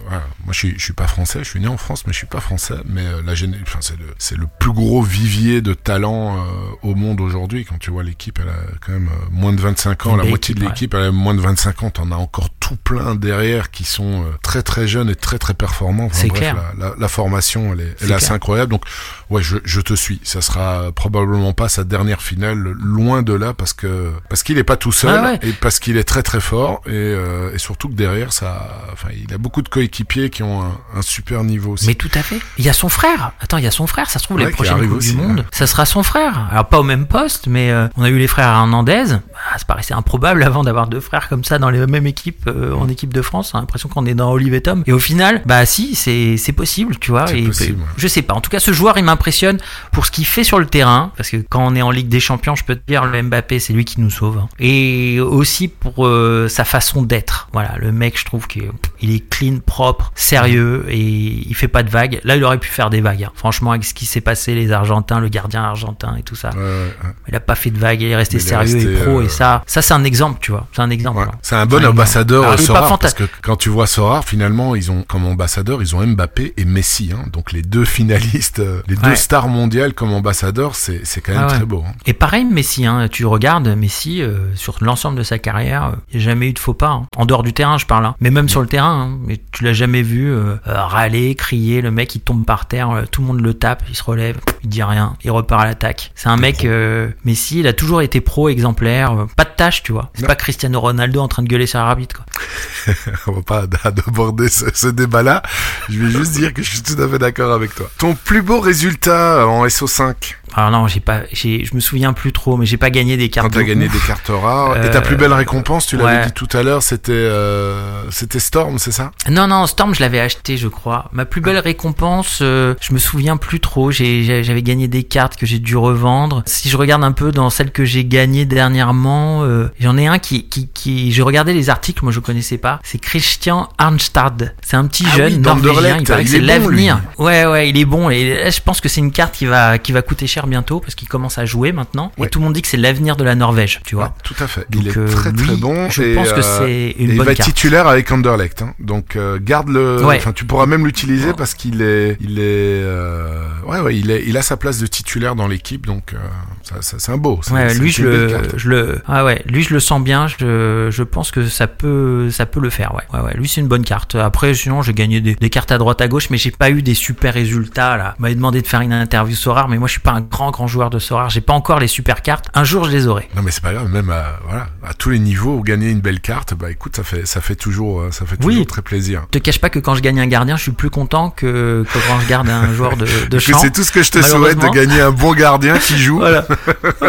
voilà, 0.08 0.24
moi 0.46 0.52
je 0.54 0.58
suis, 0.58 0.74
je 0.78 0.84
suis 0.84 0.94
pas 0.94 1.08
français, 1.08 1.40
je 1.44 1.50
suis 1.50 1.60
né 1.60 1.68
en 1.68 1.78
France, 1.78 2.04
mais 2.08 2.14
je 2.14 2.18
suis 2.18 2.28
pas 2.28 2.40
français. 2.40 2.76
Mais 2.86 3.02
euh, 3.06 3.22
la 3.26 3.34
enfin, 3.64 3.80
c'est 3.82 3.98
le, 3.98 4.06
c'est 4.18 4.38
le 4.38 4.48
plus 4.60 4.72
gros 4.72 5.02
vivier 5.20 5.62
de 5.62 5.74
talent 5.74 6.38
euh, 6.38 6.40
au 6.84 6.96
monde 6.96 7.20
aujourd'hui. 7.20 7.66
Quand 7.66 7.78
tu 7.78 7.92
vois 7.92 8.04
l'équipe, 8.04 8.40
elle 8.42 8.50
a 8.50 8.56
quand 8.80 8.94
même 8.94 9.10
euh, 9.10 9.26
moins 9.32 9.52
de 9.52 9.60
25 9.60 10.06
ans, 10.06 10.16
la 10.16 10.24
moitié 10.24 10.56
de 10.56 10.60
équipe, 10.62 10.70
l'équipe, 10.70 10.94
elle 10.94 11.04
a 11.08 11.12
moins 11.12 11.34
de 11.34 11.42
25 11.42 11.84
ans. 11.84 11.90
T'en 11.90 12.12
as 12.12 12.16
encore 12.16 12.50
tout 12.60 12.78
plein 12.78 13.16
derrière 13.16 13.70
qui 13.72 13.84
sont 13.84 14.24
euh, 14.24 14.26
très 14.42 14.62
très 14.62 14.88
jeunes 14.88 15.10
et 15.10 15.16
très 15.16 15.38
très 15.38 15.54
performants. 15.54 16.06
Enfin, 16.06 16.28
bref, 16.28 16.40
clair. 16.40 16.56
La, 16.78 16.90
la, 16.90 16.96
la 16.98 17.08
formation, 17.10 17.74
elle 17.74 17.82
est, 17.82 17.96
elle 18.02 18.12
est 18.12 18.14
assez 18.14 18.28
clair. 18.28 18.36
incroyable. 18.36 18.72
Donc, 18.72 18.84
ouais, 19.30 19.44
je, 19.44 19.58
je 19.66 19.82
te 19.82 19.94
suis. 19.94 20.22
Ça 20.24 20.42
sera 20.42 20.92
probablement 20.94 21.52
pas 21.54 21.68
sa 21.68 21.84
dernière 21.84 22.22
finale, 22.22 22.58
loin 22.58 23.22
de 23.22 23.34
là, 23.34 23.54
parce 23.54 23.74
que 23.74 24.12
parce 24.30 24.44
qu'il 24.44 24.58
est 24.58 24.64
pas 24.64 24.78
tout 24.78 24.92
seul 24.94 25.20
Ah 25.22 25.32
ouais. 25.32 25.40
et 25.50 25.52
parce 25.54 25.80
qu'il 25.80 25.98
est 25.98 26.04
très 26.06 26.24
très 26.24 26.40
fort 26.40 26.82
et, 26.86 26.92
euh, 26.94 27.52
et 27.54 27.58
surtout 27.58 27.90
que 27.90 27.94
derrière 27.96 28.32
ça, 28.32 28.88
enfin, 28.94 29.10
il 29.14 29.34
a 29.34 29.38
beaucoup 29.38 29.62
de 29.62 29.70
coéquipiers 29.70 30.30
qui 30.30 30.44
ont 30.44 30.62
un, 30.64 30.78
un 30.96 31.02
super 31.02 31.44
niveau 31.44 31.74
aussi. 31.74 31.88
Mais 31.88 31.96
tout 31.96 32.12
à 32.14 32.22
fait. 32.24 32.40
Il 32.58 32.66
y 32.66 32.70
a 32.70 32.74
son 32.74 32.88
frère. 32.90 33.34
Attends, 33.42 33.58
il 33.58 33.64
y 33.64 33.68
a 33.68 33.72
son 33.72 33.88
frère. 33.88 34.10
Ça 34.10 34.20
se 34.20 34.24
trouve, 34.26 34.38
Ouais, 34.38 34.46
les 34.46 34.52
prochaines 34.52 34.88
Coupes 34.88 35.02
du 35.12 35.18
Monde, 35.18 35.46
ça 35.52 35.68
sera 35.68 35.86
son 35.86 36.04
frère. 36.04 36.48
Alors, 36.52 36.68
pas 36.68 36.80
au 36.80 36.84
même 36.84 37.06
poste, 37.06 37.48
mais 37.48 37.72
euh, 37.72 37.88
on 37.98 38.04
a 38.04 38.10
eu 38.10 38.18
les 38.18 38.28
frères 38.28 38.48
Hernandez. 38.48 39.06
Ah, 39.52 39.58
ça 39.58 39.66
paraissait 39.66 39.94
improbable 39.94 40.44
avant 40.44 40.64
d'avoir 40.64 40.88
deux 40.88 41.00
frères 41.00 41.30
comme 41.30 41.44
ça 41.44 41.60
dans 41.60 41.70
les 41.70 41.86
mêmes 41.88 42.08
équipes, 42.08 42.48
euh, 42.48 42.74
en 42.74 42.88
équipe 42.90 43.14
de 43.14 43.22
France. 43.22 43.52
On 43.54 43.58
a 43.58 43.62
l'impression 43.62 43.90
qu'on 43.90 44.06
est 44.06 44.14
dans 44.14 44.32
Olive 44.32 44.54
et 44.54 44.62
Tom. 44.62 44.84
Et 44.86 44.92
au 44.94 45.00
final, 45.00 45.42
bah 45.46 45.66
si, 45.66 45.96
c'est 45.96 46.52
possible, 46.54 46.98
tu 47.00 47.12
vois. 47.12 47.32
Et, 47.34 47.44
possible. 47.44 47.80
Je 47.98 48.08
sais 48.08 48.22
pas. 48.22 48.34
En 48.34 48.42
tout 48.42 48.50
cas, 48.50 48.60
ce 48.60 48.72
joueur, 48.74 48.98
il 48.98 49.04
m'impressionne 49.04 49.58
pour 49.92 50.06
ce 50.06 50.12
qu'il 50.12 50.26
fait 50.26 50.44
sur 50.44 50.60
le 50.60 50.66
terrain. 50.66 51.12
Parce 51.18 51.30
que 51.30 51.38
quand 51.38 51.66
on 51.66 51.76
est 51.76 51.82
en 51.82 51.92
Ligue 51.92 52.10
des 52.10 52.20
Champions, 52.20 52.56
je 52.56 52.64
peux 52.64 52.76
te 52.76 52.86
dire, 52.88 53.06
le 53.06 53.22
Mbappé, 53.22 53.60
c'est 53.60 53.74
lui 53.74 53.86
qui 53.86 54.00
nous 54.02 54.10
sauve. 54.10 54.38
hein. 54.40 54.50
Et 54.60 55.20
aussi 55.20 55.68
pour 55.68 56.06
euh, 56.06 56.48
sa 56.50 56.66
façon 56.66 57.02
d'être. 57.02 57.48
Voilà, 57.54 57.76
le 57.80 57.92
mec, 57.92 58.20
je 58.20 58.26
trouve 58.26 58.48
qu'il 58.48 58.64
est 59.02 59.30
clean, 59.30 59.60
propre, 59.66 60.12
sérieux 60.16 60.86
et 60.90 60.98
il 61.00 61.56
fait 61.56 61.68
pas 61.68 61.84
de 61.84 61.90
vagues. 61.90 62.20
Là, 62.24 62.36
il 62.36 62.44
aurait 62.44 62.58
pu 62.60 62.70
faire 62.70 62.90
des 62.90 63.02
vagues. 63.02 63.24
hein. 63.24 63.32
Franchement, 63.36 63.72
avec 63.72 63.86
ce 63.86 63.94
qui 63.94 64.06
s'est 64.06 64.22
passé, 64.22 64.54
les 64.56 64.72
Argentins, 64.72 64.89
le 64.90 65.30
gardien 65.30 65.64
argentin 65.64 66.16
et 66.18 66.24
tout 66.24 66.36
ça. 66.36 66.50
Ouais, 66.50 66.58
ouais, 66.58 66.64
ouais. 67.04 67.10
Il 67.28 67.36
a 67.36 67.40
pas 67.40 67.56
fait 67.56 67.70
de 67.72 67.78
vagues, 67.78 68.02
il 68.02 68.08
est 68.10 68.16
resté 68.16 68.38
il 68.38 68.42
est 68.42 68.44
sérieux 68.48 68.76
resté, 68.76 68.94
et 68.94 68.98
pro. 69.04 69.20
euh, 69.20 69.24
Et 69.24 69.30
ça, 69.30 69.64
ça 69.66 69.82
c'est 69.82 69.94
un 69.94 70.04
exemple, 70.04 70.40
tu 70.42 70.52
vois. 70.52 70.68
C'est 70.74 70.82
un 70.82 70.90
exemple. 70.90 71.20
Ouais. 71.20 71.26
hein. 71.26 71.38
C'est 71.42 71.56
un 71.56 71.66
bon 71.66 71.84
ambassadeur 71.86 72.44
Alors, 72.44 72.60
est 72.60 72.98
parce 73.00 73.14
que 73.14 73.24
quand 73.42 73.56
tu 73.56 73.70
vois 73.70 73.88
Sorare, 73.88 74.24
finalement, 74.26 74.76
ils 74.76 74.92
ont 74.92 75.04
comme 75.04 75.26
ambassadeur, 75.26 75.82
ils 75.82 75.96
ont 75.96 76.06
Mbappé 76.06 76.54
et 76.58 76.66
Messi, 76.66 77.12
hein. 77.14 77.26
donc 77.32 77.52
les 77.52 77.62
deux 77.62 77.86
finalistes, 77.86 78.60
euh, 78.60 78.82
les 78.88 78.96
deux 78.96 79.16
stars 79.16 79.48
mondiales 79.48 79.94
comme 79.94 80.12
ambassadeurs, 80.14 80.76
c'est 80.76 81.02
c'est 81.06 81.22
quand 81.22 81.34
même 81.34 81.46
Ah 81.48 81.56
très 81.56 81.66
beau. 81.66 81.84
hein. 81.88 81.92
Et 82.06 82.14
pareil, 82.14 82.46
Messi, 82.46 82.86
hein, 82.86 83.08
tu 83.10 83.26
regardes 83.26 83.68
Messi 83.70 84.22
euh, 84.22 84.54
sur 84.56 84.78
l'ensemble 84.82 85.18
de 85.18 85.24
sa 85.24 85.38
carrière, 85.40 85.86
euh, 85.86 85.92
il 86.12 86.18
n'y 86.18 86.24
a 86.24 86.26
jamais 86.30 86.50
eu 86.50 86.54
de 86.54 86.60
faux 86.60 86.74
pas. 86.74 86.90
hein. 86.90 87.06
En 87.18 87.26
dehors 87.26 87.44
du 87.44 87.54
terrain, 87.54 87.78
je 87.78 87.86
parle. 87.86 88.12
Mais 88.20 88.30
même 88.32 88.50
sur 88.50 88.62
le 88.62 88.68
terrain, 88.68 89.18
mais 89.26 89.40
tu 89.52 89.64
l'as 89.64 89.74
jamais 89.74 90.02
vu 90.02 90.32
euh, 90.32 90.56
euh, 90.68 90.86
râler, 90.86 91.36
crier. 91.36 91.82
Le 91.82 91.92
mec, 91.92 92.16
il 92.16 92.22
tombe 92.22 92.46
par 92.46 92.66
terre, 92.68 92.90
euh, 92.92 93.04
tout 93.12 93.22
le 93.22 93.28
monde 93.28 93.42
le 93.42 93.54
tape, 93.54 93.84
il 93.90 93.96
se 93.96 94.04
relève, 94.04 94.38
il 94.64 94.70
dit 94.70 94.79
rien, 94.84 95.16
il 95.24 95.32
repart 95.32 95.64
à 95.64 95.66
l'attaque. 95.66 96.12
C'est 96.16 96.30
un 96.30 96.38
mec, 96.38 96.66
euh, 96.66 97.10
Messi, 97.26 97.60
il 97.60 97.68
a 97.68 97.74
toujours 97.74 98.02
été 98.02 98.22
pro, 98.22 98.50
exemplaire, 98.50 99.14
euh, 99.14 99.26
pas 99.36 99.46
de 99.46 99.52
tâche, 99.56 99.84
tu 99.84 99.92
vois. 99.92 100.10
C'est 100.14 100.28
pas 100.28 100.36
Cristiano 100.36 100.80
Ronaldo 100.80 101.20
en 101.22 101.28
train 101.28 101.44
de 101.44 101.48
gueuler 101.48 101.66
sur 101.66 101.80
l'arbitre, 101.80 102.18
quoi. 102.18 102.94
On 103.28 103.32
va 103.32 103.42
pas 103.42 103.64
aborder 104.08 104.50
ce, 104.50 104.66
ce 104.74 104.88
débat-là. 104.88 105.44
Je 105.90 106.00
vais 106.00 106.12
juste 106.12 106.34
dire 106.34 106.54
que 106.54 106.62
je 106.62 106.70
suis 106.70 106.82
tout 106.82 107.02
à 107.02 107.08
fait 107.08 107.20
d'accord 107.20 107.54
avec 107.54 107.76
toi. 107.76 107.90
Ton 107.98 108.16
plus 108.16 108.42
beau 108.42 108.60
résultat 108.60 109.48
en 109.48 109.66
SO5 109.66 110.16
Alors 110.56 110.72
non, 110.72 110.88
j'ai 110.88 111.00
pas, 111.00 111.22
j'ai, 111.32 111.64
je 111.66 111.74
me 111.76 111.80
souviens 111.80 112.14
plus 112.14 112.32
trop, 112.32 112.58
mais 112.58 112.66
j'ai 112.66 112.78
pas 112.78 112.90
gagné 112.90 113.18
des 113.18 113.30
cartes. 113.30 113.48
quand 113.52 113.60
t'as 113.60 113.64
gagné 113.66 113.88
ouf. 113.88 113.94
des 113.94 114.00
cartes 114.08 114.30
rares. 114.30 114.76
Et 114.84 114.88
Euh, 114.88 114.90
ta 114.92 115.02
plus 115.02 115.16
belle 115.16 115.34
récompense, 115.34 115.86
tu 115.88 115.98
l'avais 115.98 116.20
ouais. 116.20 116.26
dit 116.28 116.32
tout 116.34 116.48
à 116.54 116.64
l'heure, 116.64 116.84
c'était 116.84 117.12
euh, 117.14 118.04
c'était 118.12 118.40
Storm, 118.40 118.80
c'est 118.80 118.92
ça? 118.92 119.12
Non, 119.30 119.48
non, 119.48 119.68
Storm, 119.68 119.94
je 119.94 120.00
l'avais 120.02 120.20
acheté, 120.20 120.58
je 120.58 120.68
crois. 120.68 121.10
Ma 121.14 121.26
plus 121.26 121.42
belle 121.42 121.60
récompense, 121.60 122.40
euh, 122.42 122.76
je 122.82 122.94
me 122.94 123.00
souviens 123.00 123.38
plus 123.38 123.60
trop. 123.60 123.92
J'ai- 123.92 124.44
J'avais 124.44 124.62
gagné 124.64 124.88
des 124.88 125.04
cartes 125.04 125.36
que 125.36 125.46
j'ai 125.46 125.60
dû 125.60 125.76
revendre. 125.78 126.44
Si 126.46 126.70
je 126.70 126.78
regarde 126.78 127.04
un 127.04 127.12
peu 127.12 127.32
dans 127.32 127.50
celles 127.50 127.72
que 127.72 127.86
j'ai 127.86 128.06
gagnées 128.06 128.46
dernièrement, 128.46 129.44
euh, 129.44 129.70
j'en 129.80 129.98
ai 129.98 130.08
un 130.08 130.20
qui, 130.20 130.48
qui, 130.48 130.68
qui, 130.74 131.12
j'ai 131.12 131.22
regardé 131.22 131.54
les 131.54 131.70
articles, 131.70 132.04
moi 132.04 132.12
je 132.12 132.20
connaissais 132.20 132.58
pas. 132.58 132.80
C'est 132.84 133.00
Christian 133.00 133.70
Arnstad. 133.78 134.54
C'est 134.62 134.78
un 134.78 134.86
petit 134.88 135.06
Ah 135.12 135.16
jeune 135.18 135.34
oui, 135.34 135.40
norvégien. 135.40 135.98
Il 136.00 136.04
paraît 136.08 136.24
que 136.24 136.30
c'est 136.30 136.40
bon, 136.40 136.46
l'avenir. 136.48 137.02
Ouais, 137.18 137.46
ouais, 137.46 137.70
il 137.70 137.78
est 137.78 137.86
bon. 137.86 138.10
Et 138.10 138.44
là, 138.44 138.50
je 138.50 138.60
pense 138.62 138.82
que 138.82 138.90
c'est 138.90 139.02
une 139.02 139.12
carte 139.12 139.34
qui 139.36 139.46
va, 139.46 139.78
qui 139.78 139.92
va 139.92 140.02
coûter 140.02 140.28
cher 140.28 140.39
bientôt 140.48 140.80
parce 140.80 140.96
qu'il 140.96 141.08
commence 141.08 141.38
à 141.38 141.46
jouer 141.46 141.72
maintenant. 141.72 142.12
Ouais. 142.18 142.28
Et 142.28 142.30
tout 142.30 142.40
le 142.40 142.46
monde 142.46 142.54
dit 142.54 142.62
que 142.62 142.68
c'est 142.68 142.78
l'avenir 142.78 143.16
de 143.16 143.24
la 143.24 143.36
Norvège, 143.36 143.82
tu 143.86 143.96
vois. 143.96 144.06
Ouais, 144.06 144.12
Tout 144.24 144.36
à 144.40 144.48
fait. 144.48 144.66
Donc, 144.70 144.82
il 144.84 144.88
est 144.90 144.98
euh, 144.98 145.08
très 145.08 145.32
bon. 145.32 145.90
Je 145.90 146.02
et, 146.04 146.16
pense 146.16 146.32
que 146.32 146.40
euh, 146.40 146.58
c'est 146.60 146.72
et 146.72 147.04
une 147.04 147.12
il 147.12 147.18
bonne 147.18 147.26
va 147.26 147.32
être 147.32 147.38
carte. 147.40 147.50
titulaire 147.50 147.88
avec 147.88 148.12
Anderlecht, 148.12 148.62
hein. 148.62 148.74
donc 148.80 149.16
euh, 149.16 149.40
garde 149.42 149.70
le. 149.70 150.04
Ouais. 150.04 150.18
Enfin, 150.18 150.32
tu 150.34 150.46
pourras 150.46 150.66
même 150.66 150.86
l'utiliser 150.86 151.28
Ouais. 151.30 151.34
parce 151.38 151.54
qu'il 151.54 151.82
est, 151.82 152.18
il 152.22 152.40
est, 152.40 152.44
euh, 152.84 153.44
ouais, 153.66 153.80
ouais, 153.82 153.96
il 153.98 154.10
est, 154.12 154.24
il 154.26 154.38
a 154.38 154.42
sa 154.42 154.58
place 154.58 154.80
de 154.80 154.88
titulaire 154.88 155.36
dans 155.36 155.48
l'équipe, 155.48 155.86
donc 155.86 156.16
ça, 156.64 156.76
ça- 156.82 156.98
c'est 157.00 157.12
un 157.12 157.18
beau. 157.18 157.40
Ouais, 157.52 157.74
lui 157.76 157.92
je 157.92 158.04
le, 158.04 158.28
carte. 158.28 158.58
je 158.58 158.70
le, 158.70 159.02
ah 159.08 159.26
ouais, 159.26 159.42
lui 159.46 159.64
je 159.64 159.74
le 159.74 159.80
sens 159.80 160.02
bien. 160.02 160.28
Je, 160.28 160.88
je 160.92 161.04
pense 161.04 161.32
que 161.32 161.48
ça 161.48 161.68
peut, 161.68 162.30
ça 162.32 162.46
peut 162.46 162.60
le 162.60 162.70
faire. 162.70 162.94
Ouais, 162.96 163.04
ouais, 163.14 163.26
ouais. 163.26 163.34
Lui 163.36 163.48
c'est 163.48 163.62
une 163.62 163.68
bonne 163.68 163.84
carte. 163.84 164.16
Après, 164.16 164.54
sinon 164.54 164.82
j'ai 164.82 164.94
gagné 164.94 165.22
des, 165.22 165.36
des 165.36 165.50
cartes 165.50 165.72
à 165.72 165.78
droite 165.78 166.02
à 166.02 166.08
gauche, 166.08 166.30
mais 166.30 166.38
j'ai 166.38 166.52
pas 166.52 166.70
eu 166.72 166.82
des 166.82 166.94
super 166.94 167.34
résultats 167.34 167.98
là. 167.98 168.16
On 168.20 168.24
m'avait 168.24 168.36
demandé 168.36 168.62
de 168.62 168.68
faire 168.68 168.82
une 168.82 168.94
interview 168.94 169.36
Sorar, 169.36 169.68
mais 169.70 169.78
moi 169.78 169.88
je 169.88 169.94
suis 169.94 170.02
pas 170.02 170.12
un 170.12 170.22
grand 170.30 170.52
grand 170.52 170.68
joueur 170.68 170.90
de 170.90 171.00
Sorar. 171.00 171.30
J'ai 171.30 171.42
pas 171.42 171.54
encore 171.54 171.80
les 171.80 171.88
super 171.88 172.22
cartes. 172.22 172.50
Un 172.54 172.64
jour 172.64 172.84
je 172.86 172.92
les 172.92 173.08
aurai. 173.08 173.28
Non 173.36 173.42
mais 173.42 173.52
c'est 173.52 173.64
pas 173.64 173.74
grave, 173.74 173.90
même 173.90 174.10
à, 174.10 174.40
voilà, 174.48 174.68
à 174.88 174.94
tous 174.94 175.10
les 175.10 175.20
niveaux, 175.20 175.62
gagner 175.62 175.90
une 175.90 176.00
belle 176.02 176.20
carte, 176.22 176.54
bah 176.54 176.72
écoute, 176.72 176.96
ça 176.96 177.04
fait, 177.04 177.26
ça 177.28 177.42
fait 177.42 177.56
toujours, 177.56 178.02
euh, 178.02 178.12
ça 178.12 178.26
fait 178.26 178.38
Oui. 178.44 178.54
toujours 178.54 178.68
très 178.68 178.82
plaisir. 178.82 179.24
Je 179.34 179.40
te 179.40 179.44
cache 179.44 179.60
pas 179.60 179.70
que 179.70 179.80
quand 179.80 179.96
je 179.96 180.02
gagne 180.02 180.20
un 180.20 180.28
gardien, 180.28 180.56
je 180.58 180.64
suis 180.64 180.72
plus 180.72 180.90
content 180.90 181.30
que, 181.30 181.84
que 181.92 182.00
quand 182.08 182.20
je 182.22 182.28
garde 182.28 182.50
un 182.50 182.74
joueur 182.74 182.96
de, 182.98 183.06
de 183.30 183.40
champ. 183.40 183.58
c'est 183.60 183.72
tout 183.72 183.84
ce 183.84 183.92
que 183.92 184.04
je 184.04 184.12
te 184.12 184.22
souhaite 184.22 184.60
de 184.60 184.70
gagner 184.70 185.02
un 185.02 185.12
bon 185.12 185.34
gardien 185.34 185.78
qui 185.78 185.98
joue. 185.98 186.20
Voilà. 186.30 186.46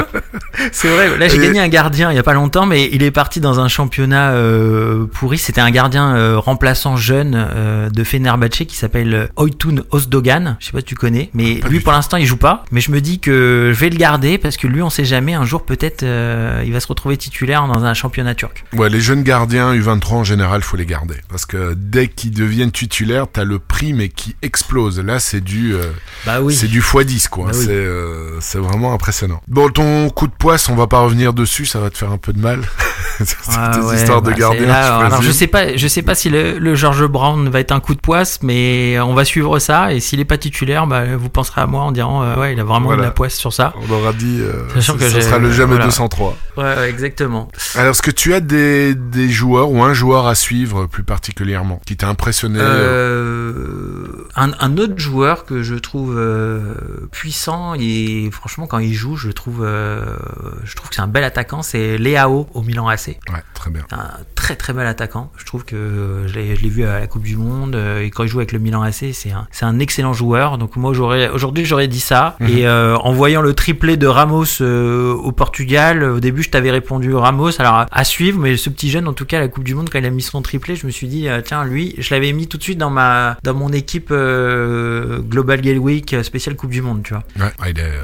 c'est 0.72 0.88
vrai. 0.88 1.16
Là, 1.18 1.28
j'ai 1.28 1.36
Et- 1.36 1.40
gagné 1.40 1.60
un 1.60 1.68
gardien 1.68 2.10
il 2.12 2.16
y 2.16 2.18
a 2.18 2.22
pas 2.22 2.32
longtemps, 2.34 2.66
mais 2.66 2.88
il 2.92 3.02
est 3.02 3.10
parti 3.10 3.40
dans 3.40 3.60
un 3.60 3.68
championnat 3.68 4.30
euh, 4.30 5.06
pourri. 5.06 5.38
C'était 5.38 5.60
un 5.60 5.70
gardien 5.70 6.14
euh, 6.16 6.38
remplaçant 6.38 6.96
jeune 6.96 7.34
euh, 7.36 7.90
de 7.90 8.04
Fenerbahçe 8.04 8.64
qui 8.66 8.76
s'appelle 8.76 9.28
Oytun 9.36 9.82
Osdogan. 9.90 10.56
Je 10.60 10.66
sais 10.66 10.72
pas 10.72 10.78
si 10.78 10.84
tu 10.84 10.94
connais, 10.94 11.30
mais 11.34 11.56
Pas 11.56 11.68
lui 11.68 11.80
pour 11.80 11.92
l'instant 11.92 12.16
il 12.16 12.26
joue 12.26 12.36
pas. 12.36 12.64
Mais 12.70 12.80
je 12.80 12.90
me 12.90 13.00
dis 13.00 13.09
que 13.18 13.70
je 13.74 13.78
vais 13.80 13.90
le 13.90 13.96
garder 13.96 14.38
parce 14.38 14.56
que 14.56 14.66
lui, 14.66 14.82
on 14.82 14.90
sait 14.90 15.04
jamais. 15.04 15.34
Un 15.34 15.44
jour, 15.44 15.64
peut-être, 15.64 16.02
euh, 16.02 16.62
il 16.64 16.72
va 16.72 16.80
se 16.80 16.86
retrouver 16.86 17.16
titulaire 17.16 17.66
dans 17.66 17.84
un 17.84 17.94
championnat 17.94 18.34
turc. 18.34 18.64
Ouais, 18.72 18.88
les 18.88 19.00
jeunes 19.00 19.22
gardiens 19.22 19.74
U23 19.74 20.12
en 20.14 20.24
général, 20.24 20.62
faut 20.62 20.76
les 20.76 20.86
garder 20.86 21.16
parce 21.28 21.46
que 21.46 21.74
dès 21.76 22.08
qu'ils 22.08 22.30
deviennent 22.32 22.72
titulaires, 22.72 23.26
t'as 23.32 23.44
le 23.44 23.58
prix 23.58 23.92
mais 23.92 24.08
qui 24.08 24.36
explose. 24.42 25.00
Là, 25.00 25.18
c'est 25.18 25.40
du, 25.40 25.74
euh, 25.74 25.90
Bah 26.26 26.40
oui. 26.40 26.54
c'est 26.54 26.68
du 26.68 26.80
x10 26.80 27.28
quoi. 27.28 27.46
Bah 27.46 27.52
oui. 27.54 27.64
C'est, 27.64 27.70
euh, 27.72 28.38
c'est 28.40 28.58
vraiment 28.58 28.92
impressionnant. 28.94 29.40
Bon, 29.48 29.68
ton 29.70 30.08
coup 30.10 30.26
de 30.26 30.32
poisse, 30.32 30.68
on 30.68 30.76
va 30.76 30.86
pas 30.86 31.00
revenir 31.00 31.32
dessus, 31.32 31.66
ça 31.66 31.80
va 31.80 31.90
te 31.90 31.98
faire 31.98 32.12
un 32.12 32.18
peu 32.18 32.32
de 32.32 32.40
mal. 32.40 32.60
Cette 33.18 33.36
Ah 33.56 33.78
ouais, 33.80 33.96
histoire 33.96 34.22
de 34.22 34.30
bah, 34.30 34.36
c'est 34.52 34.66
là, 34.66 35.00
je 35.00 35.04
alors 35.06 35.22
je 35.22 35.30
sais 35.30 35.46
pas, 35.46 35.76
je 35.76 35.88
sais 35.88 36.02
pas 36.02 36.14
si 36.14 36.30
le, 36.30 36.58
le 36.58 36.74
George 36.74 37.04
Brown 37.06 37.48
va 37.48 37.60
être 37.60 37.72
un 37.72 37.80
coup 37.80 37.94
de 37.94 38.00
poisse, 38.00 38.40
mais 38.42 38.98
on 39.00 39.14
va 39.14 39.24
suivre 39.24 39.58
ça. 39.58 39.92
Et 39.92 40.00
s'il 40.00 40.20
est 40.20 40.24
pas 40.24 40.38
titulaire, 40.38 40.86
bah, 40.86 41.16
vous 41.16 41.28
penserez 41.28 41.60
à 41.60 41.66
moi 41.66 41.82
en 41.82 41.92
disant 41.92 42.22
euh, 42.22 42.36
ouais, 42.36 42.52
il 42.54 42.60
a 42.60 42.64
vraiment 42.64 42.86
Voilà. 42.86 43.02
de 43.02 43.06
la 43.06 43.10
poisse 43.12 43.34
sur 43.34 43.52
ça. 43.52 43.74
On 43.88 43.92
aura 43.92 44.12
dit, 44.12 44.38
euh, 44.40 44.62
que 44.74 44.80
j'ai- 45.08 45.20
sera 45.22 45.38
le 45.38 45.50
jamais 45.50 45.70
voilà. 45.74 45.86
203. 45.86 46.36
Ouais, 46.56 46.64
ouais, 46.64 46.90
exactement. 46.90 47.48
Alors, 47.74 47.90
est-ce 47.92 48.02
que 48.02 48.10
tu 48.10 48.34
as 48.34 48.40
des, 48.40 48.94
des 48.94 49.28
joueurs 49.28 49.70
ou 49.70 49.82
un 49.82 49.94
joueur 49.94 50.26
à 50.26 50.34
suivre 50.34 50.86
plus 50.86 51.02
particulièrement 51.04 51.80
qui 51.86 51.96
t'a 51.96 52.08
impressionné 52.08 52.58
euh, 52.60 53.52
Euh, 53.52 54.28
un, 54.36 54.50
un 54.60 54.76
autre 54.78 54.94
joueur 54.98 55.44
que 55.44 55.62
je 55.62 55.74
trouve 55.74 56.14
euh, 56.16 56.74
puissant 57.12 57.74
et 57.78 58.28
franchement 58.32 58.66
quand 58.66 58.78
il 58.78 58.92
joue, 58.94 59.16
je 59.16 59.30
trouve, 59.30 59.66
je 59.66 60.76
trouve 60.76 60.88
que 60.88 60.94
c'est 60.94 61.00
un 61.02 61.06
bel 61.08 61.24
attaquant. 61.24 61.62
C'est 61.62 61.98
Leao 61.98 62.46
au 62.54 62.62
Milan 62.62 62.88
Ouais, 63.32 63.42
très 63.54 63.70
bien. 63.70 63.82
C'est 63.88 63.96
un 63.96 64.10
très 64.34 64.56
très 64.56 64.72
bel 64.72 64.86
attaquant. 64.86 65.30
Je 65.36 65.44
trouve 65.44 65.64
que 65.64 66.24
je 66.26 66.34
l'ai 66.34 66.56
je 66.56 66.62
l'ai 66.62 66.68
vu 66.68 66.84
à 66.84 67.00
la 67.00 67.06
Coupe 67.06 67.22
du 67.22 67.36
Monde 67.36 67.74
euh, 67.74 68.02
et 68.02 68.10
quand 68.10 68.24
il 68.24 68.28
joue 68.28 68.38
avec 68.38 68.52
le 68.52 68.58
Milan 68.58 68.82
AC, 68.82 69.12
c'est 69.12 69.30
un, 69.30 69.46
c'est 69.50 69.64
un 69.64 69.78
excellent 69.78 70.12
joueur. 70.12 70.58
Donc 70.58 70.76
moi 70.76 70.92
j'aurais 70.92 71.28
aujourd'hui 71.28 71.64
j'aurais 71.64 71.88
dit 71.88 72.00
ça. 72.00 72.36
Mhm. 72.40 72.48
Et 72.48 72.66
euh, 72.66 72.96
en 72.98 73.12
voyant 73.12 73.42
le 73.42 73.54
triplé 73.54 73.96
de 73.96 74.06
Ramos 74.06 74.60
euh, 74.60 75.12
au 75.12 75.32
Portugal, 75.32 76.02
au 76.02 76.20
début 76.20 76.42
je 76.42 76.50
t'avais 76.50 76.70
répondu 76.70 77.14
Ramos. 77.14 77.60
Alors 77.60 77.86
à, 77.90 78.04
suivre, 78.04 78.38
mais 78.38 78.56
ce 78.56 78.70
petit 78.70 78.90
jeune 78.90 79.06
en 79.08 79.12
tout 79.12 79.26
cas 79.26 79.38
à 79.38 79.40
la 79.40 79.48
Coupe 79.48 79.64
du 79.64 79.74
Monde 79.74 79.90
quand 79.90 79.98
il 79.98 80.06
a 80.06 80.10
mis 80.10 80.22
son 80.22 80.42
triplé, 80.42 80.76
je 80.76 80.86
me 80.86 80.90
suis 80.90 81.08
dit 81.08 81.28
euh, 81.28 81.40
tiens 81.44 81.64
lui, 81.64 81.94
je 81.98 82.14
l'avais 82.14 82.32
mis 82.32 82.48
tout 82.48 82.58
de 82.58 82.62
suite 82.62 82.78
dans 82.78 82.90
ma 82.90 83.36
dans 83.42 83.54
mon 83.54 83.72
équipe 83.72 84.10
euh, 84.10 85.20
Global 85.20 85.60
Game 85.60 85.78
Week 85.78 86.12
euh, 86.14 86.22
spéciale 86.22 86.56
Coupe 86.56 86.70
du 86.70 86.82
Monde, 86.82 87.02
tu 87.02 87.14
vois. 87.14 87.22
Ouais, 87.38 87.52
ah, 87.58 87.70
il 87.70 87.78
est 87.78 87.82
euh, 87.82 88.02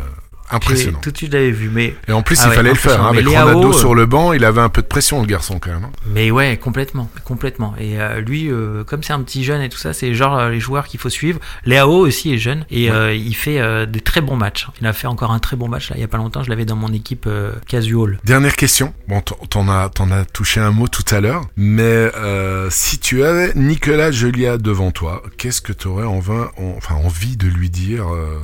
impressionnant. 0.50 0.98
Tout 1.02 1.10
de 1.10 1.16
suite 1.16 1.32
je 1.32 1.36
l'avais 1.36 1.50
vu, 1.50 1.70
mais 1.72 1.94
Et 2.08 2.12
en 2.12 2.22
plus, 2.22 2.38
Ah 2.40 2.44
il 2.46 2.50
ouais, 2.50 2.56
fallait 2.56 2.68
le 2.70 2.74
faire. 2.76 3.02
hein, 3.02 3.08
avec 3.10 3.26
Ronaldo 3.26 3.72
sur 3.72 3.94
le 3.94 4.06
banc, 4.06 4.32
il 4.32 4.44
avait 4.44 4.60
un 4.60 4.68
peu 4.68 4.82
de 4.82 4.86
pression, 4.86 5.20
le 5.20 5.26
garçon, 5.26 5.58
quand 5.58 5.70
même. 5.70 5.84
hein. 5.84 5.90
Mais 6.06 6.30
ouais, 6.30 6.56
complètement, 6.56 7.10
complètement. 7.24 7.74
Et 7.78 8.00
euh, 8.00 8.20
lui, 8.20 8.50
euh, 8.50 8.84
comme 8.84 9.02
c'est 9.02 9.12
un 9.12 9.22
petit 9.22 9.44
jeune 9.44 9.60
et 9.62 9.68
tout 9.68 9.78
ça, 9.78 9.92
c'est 9.92 10.14
genre 10.14 10.36
euh, 10.38 10.50
les 10.50 10.60
joueurs 10.60 10.86
qu'il 10.86 11.00
faut 11.00 11.08
suivre. 11.10 11.40
Léao 11.64 11.98
aussi 12.06 12.32
est 12.32 12.38
jeune 12.38 12.64
et 12.70 12.90
euh, 12.90 13.14
il 13.14 13.34
fait 13.34 13.60
euh, 13.60 13.86
de 13.86 13.98
très 13.98 14.20
bons 14.20 14.36
matchs. 14.36 14.66
Il 14.80 14.86
a 14.86 14.92
fait 14.92 15.06
encore 15.06 15.32
un 15.32 15.38
très 15.38 15.56
bon 15.56 15.68
match 15.68 15.90
là 15.90 15.96
il 15.96 16.00
y 16.00 16.04
a 16.04 16.08
pas 16.08 16.18
longtemps. 16.18 16.42
Je 16.42 16.50
l'avais 16.50 16.64
dans 16.64 16.76
mon 16.76 16.92
équipe 16.92 17.24
euh, 17.26 17.52
casual. 17.66 18.18
Dernière 18.24 18.56
question. 18.56 18.92
Bon, 19.08 19.20
t'en- 19.20 19.68
as, 19.68 19.88
t'en 19.90 20.10
as 20.10 20.24
touché 20.24 20.60
un 20.60 20.70
mot 20.70 20.88
tout 20.88 21.04
à 21.14 21.20
l'heure, 21.20 21.42
mais 21.56 21.82
euh, 21.82 22.68
si 22.70 22.98
tu 22.98 23.24
avais 23.24 23.52
Nicolas 23.54 24.10
Gelia 24.10 24.58
devant 24.58 24.90
toi, 24.90 25.22
qu'est-ce 25.38 25.60
que 25.60 25.72
tu 25.72 25.88
aurais 25.88 26.04
envie, 26.06 26.30
enfin, 26.76 26.94
envie 26.96 27.36
de 27.36 27.48
lui 27.48 27.70
dire 27.70 28.06
euh, 28.12 28.38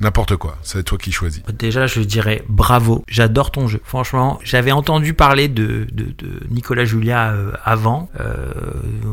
N'importe 0.00 0.36
quoi. 0.36 0.56
C'est 0.62 0.82
toi 0.82 0.98
qui 0.98 1.12
choisis. 1.12 1.42
Déjà, 1.58 1.86
je 1.86 2.00
dirais 2.00 2.42
bravo. 2.48 3.04
J'adore 3.08 3.50
ton 3.50 3.66
jeu. 3.68 3.80
Franchement, 3.84 4.38
j'avais 4.44 4.72
entendu 4.72 5.14
parler 5.14 5.48
de, 5.48 5.86
de, 5.92 6.04
de 6.04 6.40
Nicolas 6.50 6.84
Julia 6.84 7.30
euh, 7.30 7.52
avant. 7.64 8.08
Euh, 8.20 8.34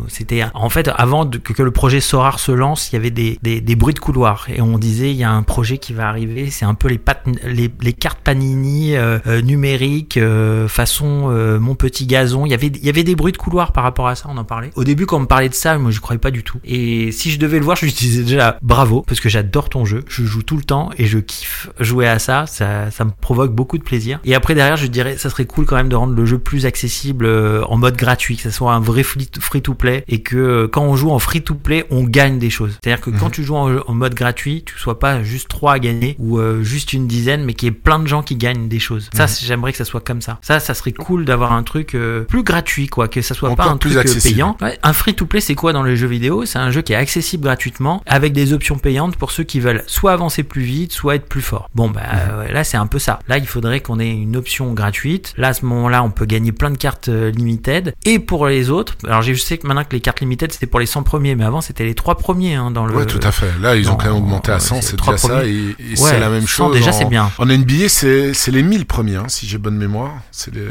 C'était 0.07 0.43
en 0.53 0.69
fait 0.69 0.89
avant 0.95 1.25
que, 1.29 1.63
le 1.63 1.71
projet 1.71 1.99
Sorar 2.01 2.39
se 2.39 2.51
lance, 2.51 2.91
il 2.91 2.95
y 2.95 2.97
avait 2.97 3.11
des, 3.11 3.39
des, 3.41 3.61
des 3.61 3.75
bruits 3.75 3.93
de 3.93 3.99
couloir 3.99 4.47
et 4.49 4.61
on 4.61 4.77
disait 4.77 5.11
il 5.11 5.17
y 5.17 5.23
a 5.23 5.31
un 5.31 5.43
projet 5.43 5.77
qui 5.77 5.93
va 5.93 6.07
arriver. 6.09 6.49
C'est 6.49 6.65
un 6.65 6.73
peu 6.73 6.87
les, 6.89 6.97
pat- 6.97 7.23
les, 7.45 7.71
les 7.81 7.93
cartes 7.93 8.19
Panini 8.23 8.95
euh, 8.95 9.19
euh, 9.27 9.41
numériques 9.41 10.17
euh, 10.17 10.67
façon 10.67 11.27
euh, 11.29 11.59
mon 11.59 11.75
petit 11.75 12.05
gazon. 12.07 12.45
Il 12.45 12.49
y 12.51 12.53
avait 12.53 12.67
il 12.67 12.83
y 12.85 12.89
avait 12.89 13.03
des 13.03 13.15
bruits 13.15 13.31
de 13.33 13.37
couloir 13.37 13.71
par 13.71 13.83
rapport 13.83 14.07
à 14.07 14.15
ça. 14.15 14.27
On 14.29 14.37
en 14.37 14.43
parlait. 14.43 14.71
Au 14.75 14.83
début, 14.83 15.05
quand 15.05 15.17
on 15.17 15.21
me 15.21 15.25
parlait 15.27 15.49
de 15.49 15.53
ça, 15.53 15.77
moi 15.77 15.91
je 15.91 15.99
croyais 15.99 16.19
pas 16.19 16.31
du 16.31 16.43
tout. 16.43 16.59
Et 16.65 17.11
si 17.11 17.31
je 17.31 17.39
devais 17.39 17.59
le 17.59 17.65
voir, 17.65 17.77
je 17.81 17.85
disais 17.85 18.23
déjà 18.23 18.57
bravo 18.61 19.03
parce 19.07 19.19
que 19.19 19.29
j'adore 19.29 19.69
ton 19.69 19.85
jeu. 19.85 20.03
Je 20.09 20.23
joue 20.23 20.43
tout 20.43 20.57
le 20.57 20.63
temps 20.63 20.72
et 20.97 21.05
je 21.05 21.19
kiffe 21.19 21.69
jouer 21.79 22.07
à 22.07 22.19
ça. 22.19 22.45
Ça, 22.47 22.91
ça 22.91 23.05
me 23.05 23.11
provoque 23.11 23.53
beaucoup 23.53 23.77
de 23.77 23.83
plaisir. 23.83 24.19
Et 24.25 24.35
après 24.35 24.55
derrière, 24.55 24.75
je 24.77 24.87
dirais, 24.87 25.17
ça 25.17 25.29
serait 25.29 25.45
cool 25.45 25.65
quand 25.65 25.75
même 25.75 25.89
de 25.89 25.95
rendre 25.95 26.13
le 26.15 26.25
jeu 26.25 26.37
plus 26.37 26.65
accessible 26.65 27.25
euh, 27.25 27.63
en 27.65 27.77
mode 27.77 27.95
gratuit, 27.95 28.37
que 28.37 28.43
ça 28.43 28.51
soit 28.51 28.73
un 28.73 28.79
vrai 28.79 29.03
free 29.03 29.27
to 29.61 29.73
play 29.73 30.03
et 30.07 30.21
que 30.21 30.35
euh, 30.37 30.67
quand 30.67 30.83
on 30.83 30.95
joue 30.95 31.11
en 31.11 31.19
free 31.19 31.41
to 31.41 31.55
play, 31.55 31.85
on 31.89 32.03
gagne 32.03 32.39
des 32.39 32.49
choses. 32.49 32.77
C'est-à-dire 32.83 33.01
que 33.01 33.09
quand 33.11 33.25
Mhm. 33.27 33.31
tu 33.31 33.43
joues 33.43 33.55
en, 33.55 33.77
en 33.87 33.93
mode 33.93 34.13
gratuit, 34.15 34.63
tu 34.65 34.77
sois 34.77 34.99
pas 34.99 35.23
juste 35.23 35.47
trois 35.49 35.73
à 35.73 35.79
gagner 35.79 36.15
ou 36.19 36.39
euh, 36.39 36.63
juste 36.63 36.93
une 36.93 37.07
dizaine, 37.07 37.43
mais 37.43 37.53
qu'il 37.53 37.67
y 37.67 37.71
ait 37.71 37.75
plein 37.75 37.99
de 37.99 38.07
gens 38.07 38.23
qui 38.23 38.35
gagnent 38.35 38.67
des 38.67 38.79
choses. 38.79 39.09
Ça, 39.13 39.25
Mhm. 39.25 39.29
j'aimerais 39.43 39.71
que 39.71 39.77
ça 39.77 39.85
soit 39.85 40.01
comme 40.01 40.21
ça. 40.21 40.39
Ça, 40.41 40.59
ça 40.59 40.73
serait 40.73 40.91
cool 40.93 41.25
d'avoir 41.25 41.53
un 41.53 41.63
truc 41.63 41.95
euh, 41.95 42.23
plus 42.23 42.43
gratuit, 42.43 42.87
quoi, 42.87 43.07
que 43.07 43.21
ça 43.21 43.33
soit 43.33 43.55
pas 43.55 43.65
un 43.65 43.77
truc 43.77 43.95
euh, 43.95 43.99
accessible. 43.99 44.33
payant. 44.35 44.57
Ouais, 44.61 44.77
un 44.83 44.93
free 44.93 45.13
to 45.15 45.25
play, 45.25 45.41
c'est 45.41 45.55
quoi 45.55 45.73
dans 45.73 45.83
les 45.83 45.95
jeux 45.95 46.07
vidéo? 46.07 46.45
C'est 46.45 46.59
un 46.59 46.71
jeu 46.71 46.81
qui 46.81 46.93
est 46.93 46.97
accessible 46.97 47.43
gratuitement 47.43 48.01
avec 48.05 48.33
des 48.33 48.53
options 48.53 48.77
payantes 48.77 49.15
pour 49.17 49.31
ceux 49.31 49.43
qui 49.43 49.59
veulent 49.59 49.83
soit 49.87 50.11
avancer 50.11 50.43
plus 50.43 50.62
plus 50.63 50.71
vite, 50.71 50.93
soit 50.93 51.15
être 51.15 51.27
plus 51.27 51.41
fort. 51.41 51.69
Bon, 51.75 51.89
bah 51.89 52.01
euh, 52.15 52.47
là 52.51 52.63
c'est 52.63 52.77
un 52.77 52.87
peu 52.87 52.99
ça. 52.99 53.19
Là, 53.27 53.37
il 53.37 53.45
faudrait 53.47 53.81
qu'on 53.81 53.99
ait 53.99 54.09
une 54.09 54.35
option 54.37 54.73
gratuite. 54.73 55.33
Là, 55.37 55.49
à 55.49 55.53
ce 55.53 55.65
moment-là, 55.65 56.03
on 56.03 56.09
peut 56.09 56.25
gagner 56.25 56.51
plein 56.53 56.71
de 56.71 56.77
cartes 56.77 57.09
euh, 57.09 57.31
limited. 57.31 57.93
Et 58.05 58.19
pour 58.19 58.47
les 58.47 58.69
autres, 58.69 58.95
alors 59.05 59.21
je 59.21 59.33
sais 59.33 59.57
que 59.57 59.67
maintenant 59.67 59.83
que 59.83 59.91
les 59.91 59.99
cartes 59.99 60.21
limited 60.21 60.51
c'était 60.53 60.65
pour 60.67 60.79
les 60.79 60.85
100 60.85 61.03
premiers, 61.03 61.35
mais 61.35 61.43
avant 61.43 61.59
c'était 61.61 61.83
les 61.83 61.95
3 61.95 62.15
premiers 62.15 62.55
hein, 62.55 62.71
dans 62.71 62.85
le. 62.85 62.95
Ouais, 62.95 63.05
tout 63.05 63.19
à 63.23 63.31
fait. 63.31 63.51
Là, 63.61 63.75
ils 63.75 63.89
ont 63.91 63.95
quand 63.95 64.05
même 64.05 64.15
augmenté 64.15 64.51
à 64.51 64.59
100, 64.59 64.81
c'est 64.81 64.97
déjà 64.97 65.17
ça. 65.17 65.27
premiers. 65.27 65.49
Et, 65.49 65.69
et 65.69 65.99
Ouais, 65.99 66.09
c'est 66.11 66.19
la 66.19 66.29
même 66.29 66.41
100, 66.41 66.47
chose. 66.47 66.73
déjà, 66.75 66.91
c'est 66.93 67.05
bien. 67.05 67.29
En 67.37 67.45
NBA, 67.45 67.89
c'est 67.89 68.33
c'est 68.33 68.51
les 68.51 68.63
1000 68.63 68.85
premiers, 68.85 69.17
hein, 69.17 69.25
si 69.27 69.47
j'ai 69.47 69.57
bonne 69.57 69.75
mémoire. 69.77 70.11
C'est 70.31 70.53
les. 70.55 70.61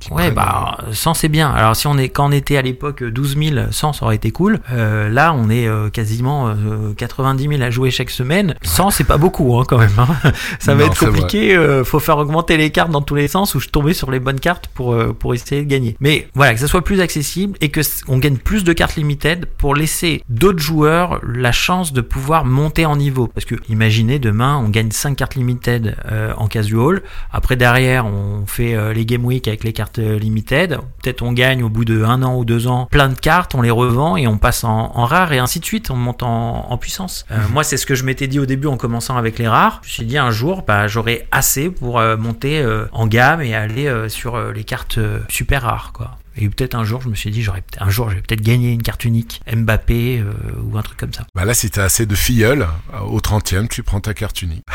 qui 0.00 0.12
Ouais, 0.12 0.30
bah 0.30 0.76
100 0.92 1.14
c'est 1.14 1.28
bien. 1.28 1.50
Alors 1.50 1.76
si 1.76 1.86
on 1.86 1.96
est 1.96 2.08
quand 2.10 2.28
on 2.28 2.32
était 2.32 2.56
à 2.58 2.62
l'époque 2.62 3.02
12 3.02 3.36
000, 3.38 3.56
100 3.70 3.92
ça 3.94 4.04
aurait 4.04 4.16
été 4.16 4.30
cool. 4.32 4.60
Euh, 4.72 5.08
là, 5.08 5.32
on 5.32 5.48
est 5.48 5.66
euh, 5.66 5.88
quasiment 5.88 6.48
euh, 6.48 6.92
90 6.96 7.48
000 7.48 7.62
à 7.62 7.70
jouer 7.70 7.90
chaque 7.90 8.10
semaine. 8.10 8.54
100 8.62 8.90
c'est 8.90 9.04
pas 9.04 9.16
beaucoup 9.16 9.29
hein, 9.38 9.64
quand 9.66 9.78
même. 9.78 9.90
hein. 9.98 10.32
Ça 10.58 10.74
va 10.74 10.84
Non, 10.84 10.90
être 10.90 10.98
compliqué. 11.04 11.54
euh, 11.56 11.84
faut 11.84 11.98
faire 12.00 12.18
augmenter 12.18 12.56
les 12.56 12.70
cartes 12.70 12.90
dans 12.90 13.02
tous 13.02 13.14
les 13.14 13.28
sens 13.28 13.54
ou 13.54 13.60
je 13.60 13.68
tombais 13.68 13.94
sur 13.94 14.10
les 14.10 14.20
bonnes 14.20 14.40
cartes 14.40 14.66
pour 14.68 14.92
euh, 14.94 15.12
pour 15.18 15.34
essayer 15.34 15.62
de 15.62 15.68
gagner. 15.68 15.96
Mais 16.00 16.28
voilà, 16.34 16.54
que 16.54 16.60
ça 16.60 16.66
soit 16.66 16.82
plus 16.82 17.00
accessible 17.00 17.56
et 17.60 17.68
que 17.70 17.80
on 18.08 18.18
gagne 18.18 18.36
plus 18.36 18.64
de 18.64 18.72
cartes 18.72 18.96
limited 18.96 19.46
pour 19.58 19.74
laisser 19.74 20.22
d'autres 20.28 20.58
joueurs 20.60 21.20
la 21.26 21.52
chance 21.52 21.92
de 21.92 22.00
pouvoir 22.00 22.44
monter 22.44 22.86
en 22.86 22.96
niveau. 22.96 23.26
Parce 23.28 23.44
que 23.46 23.54
imaginez 23.68 24.18
demain, 24.18 24.56
on 24.64 24.68
gagne 24.68 24.90
5 24.90 25.16
cartes 25.16 25.34
limited 25.34 25.96
euh, 26.10 26.32
en 26.36 26.46
casual. 26.48 27.02
Après 27.32 27.56
derrière, 27.56 28.06
on 28.06 28.44
fait 28.46 28.74
euh, 28.74 28.92
les 28.92 29.04
game 29.06 29.24
week 29.24 29.48
avec 29.48 29.64
les 29.64 29.72
cartes 29.72 29.98
euh, 29.98 30.18
limited. 30.18 30.78
Peut-être 31.02 31.22
on 31.22 31.32
gagne 31.32 31.62
au 31.62 31.68
bout 31.68 31.84
de 31.84 32.02
un 32.04 32.22
an 32.22 32.36
ou 32.36 32.44
deux 32.44 32.66
ans 32.66 32.86
plein 32.90 33.08
de 33.08 33.14
cartes, 33.18 33.54
on 33.54 33.62
les 33.62 33.70
revend 33.70 34.16
et 34.16 34.26
on 34.26 34.38
passe 34.38 34.64
en, 34.64 34.92
en 34.94 35.04
rare 35.04 35.32
et 35.32 35.38
ainsi 35.38 35.60
de 35.60 35.64
suite. 35.64 35.90
On 35.90 35.96
monte 35.96 36.22
en, 36.22 36.66
en 36.70 36.76
puissance. 36.78 37.26
Euh, 37.30 37.36
moi, 37.52 37.64
c'est 37.64 37.76
ce 37.76 37.86
que 37.86 37.94
je 37.94 38.04
m'étais 38.04 38.26
dit 38.26 38.38
au 38.38 38.46
début 38.46 38.66
en 38.68 38.76
commençant 38.76 39.16
avec 39.20 39.38
les 39.38 39.46
rares. 39.46 39.80
Je 39.82 39.88
me 39.88 39.92
suis 39.92 40.04
dit 40.04 40.18
un 40.18 40.30
jour, 40.32 40.62
bah, 40.66 40.88
j'aurai 40.88 41.28
assez 41.30 41.70
pour 41.70 42.00
euh, 42.00 42.16
monter 42.16 42.60
euh, 42.60 42.86
en 42.92 43.06
gamme 43.06 43.40
et 43.40 43.54
aller 43.54 43.86
euh, 43.86 44.08
sur 44.08 44.52
les 44.52 44.64
cartes 44.64 44.98
super 45.28 45.62
rares, 45.62 45.92
quoi. 45.92 46.16
Et 46.36 46.48
peut-être 46.48 46.74
un 46.74 46.84
jour, 46.84 47.02
je 47.02 47.08
me 47.08 47.14
suis 47.14 47.30
dit, 47.30 47.42
j'aurais 47.42 47.62
un 47.78 47.90
jour, 47.90 48.08
je 48.10 48.14
vais 48.16 48.22
peut-être 48.22 48.40
gagner 48.42 48.72
une 48.72 48.82
carte 48.82 49.04
unique, 49.04 49.40
Mbappé 49.52 50.20
euh, 50.20 50.32
ou 50.62 50.78
un 50.78 50.82
truc 50.82 50.96
comme 50.98 51.12
ça. 51.12 51.24
Bah 51.34 51.44
là, 51.44 51.54
si 51.54 51.70
t'as 51.70 51.84
assez 51.84 52.06
de 52.06 52.14
filleuls, 52.14 52.66
euh, 52.94 52.98
au 53.00 53.18
30e, 53.20 53.68
tu 53.68 53.82
prends 53.82 54.00
ta 54.00 54.14
carte 54.14 54.40
unique. 54.42 54.62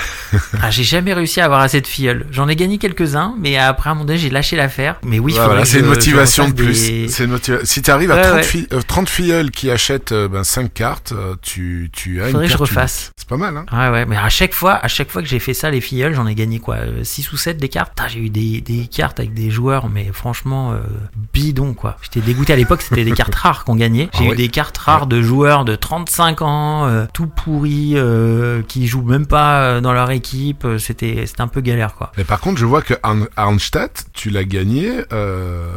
Ah, 0.62 0.70
j'ai 0.72 0.84
jamais 0.84 1.14
réussi 1.14 1.40
à 1.40 1.46
avoir 1.46 1.62
assez 1.62 1.80
de 1.82 1.88
filleuls. 1.88 2.26
J'en 2.32 2.48
ai 2.50 2.56
gagné 2.56 2.78
quelques-uns, 2.78 3.36
mais 3.40 3.58
après 3.58 3.90
à 3.90 3.92
un 3.92 3.96
moment 3.96 4.06
donné, 4.06 4.18
j'ai 4.20 4.30
lâché 4.30 4.56
l'affaire. 4.56 5.00
Mais 5.06 5.20
oui, 5.20 5.34
Ouais, 5.34 5.46
voilà, 5.46 5.64
c'est 5.66 5.80
une 5.80 5.86
motivation 5.86 6.50
de 6.50 6.54
plus. 6.54 6.90
des- 6.90 7.08
C'est 7.08 7.28
motiva- 7.28 7.64
Si 7.64 7.82
tu 7.82 7.92
arrives 7.92 8.12
à 8.12 8.16
Ouais, 8.16 8.22
30, 8.24 8.34
ouais. 8.36 8.44
fi- 8.44 8.68
euh, 8.74 8.82
30 8.86 9.08
filleuls 9.10 9.52
qui 9.52 9.70
achètent 9.70 10.14
ben, 10.14 10.44
5 10.44 10.74
cartes, 10.74 11.14
tu, 11.42 11.90
tu 11.94 12.22
as 12.22 12.26
Faudrait 12.28 12.32
une 12.32 12.48
que 12.48 12.54
je 12.54 12.58
carte 12.58 12.70
refasse. 12.70 13.12
C'est 13.18 13.28
pas 13.30 13.38
mal, 13.38 13.56
hein 13.56 13.66
Ouais, 13.72 13.90
ouais, 13.94 14.06
mais 14.06 14.18
à 14.18 14.30
chaque 14.30 14.54
fois, 14.54 14.74
à 14.74 14.88
chaque 14.88 15.10
fois 15.12 15.22
que 15.22 15.28
j'ai 15.28 15.40
fait 15.40 15.54
ça, 15.54 15.70
les 15.70 15.82
filleuls, 15.82 16.14
j'en 16.16 16.28
ai 16.28 16.36
gagné 16.36 16.60
quoi 16.60 16.78
6 17.04 17.32
ou 17.32 17.38
7 17.38 17.58
des 17.58 17.70
cartes 17.70 17.94
J'ai 18.10 18.20
eu 18.20 18.30
des, 18.30 18.62
des 18.62 18.88
cartes 18.88 19.20
avec 19.20 19.34
des 19.34 19.52
joueurs, 19.52 19.90
mais 19.90 20.10
franchement, 20.12 20.74
euh, 20.74 20.80
bidon 21.46 21.74
quoi. 21.74 21.98
J'étais 22.02 22.22
dégoûté 22.22 22.54
à 22.54 22.56
l'époque, 22.56 22.82
c'était 22.82 23.04
des 23.04 23.12
cartes 23.12 23.36
rares 23.36 23.64
qu'on 23.66 23.76
gagnait. 23.76 24.10
J'ai 24.18 24.28
Ah 24.30 24.34
eu 24.34 24.36
des 24.36 24.48
cartes 24.50 24.78
rares 24.78 25.08
de 25.08 25.22
joueurs 25.22 25.64
de 25.66 25.76
35 25.76 26.42
ans, 26.42 26.86
euh, 26.88 27.06
tout 27.14 27.28
pourris, 27.28 27.94
euh, 27.96 28.62
qui 28.68 28.88
jouent 28.88 29.04
même 29.04 29.28
pas 29.28 29.62
euh, 29.62 29.82
dans 29.82 29.94
leur 29.94 30.10
équipe. 30.12 30.66
Euh, 30.66 30.78
C'était 30.80 31.26
c'était 31.26 31.42
un 31.42 31.48
peu 31.48 31.62
galère 31.62 31.94
quoi. 31.96 32.12
Mais 32.18 32.24
par 32.24 32.40
contre, 32.40 32.58
je 32.60 32.66
vois 32.66 32.82
que 32.82 32.94
Arn- 33.04 33.28
Arnstadt, 33.36 34.06
tu 34.14 34.30
l'as 34.30 34.44
gagné 34.44 34.92
euh, 35.14 35.68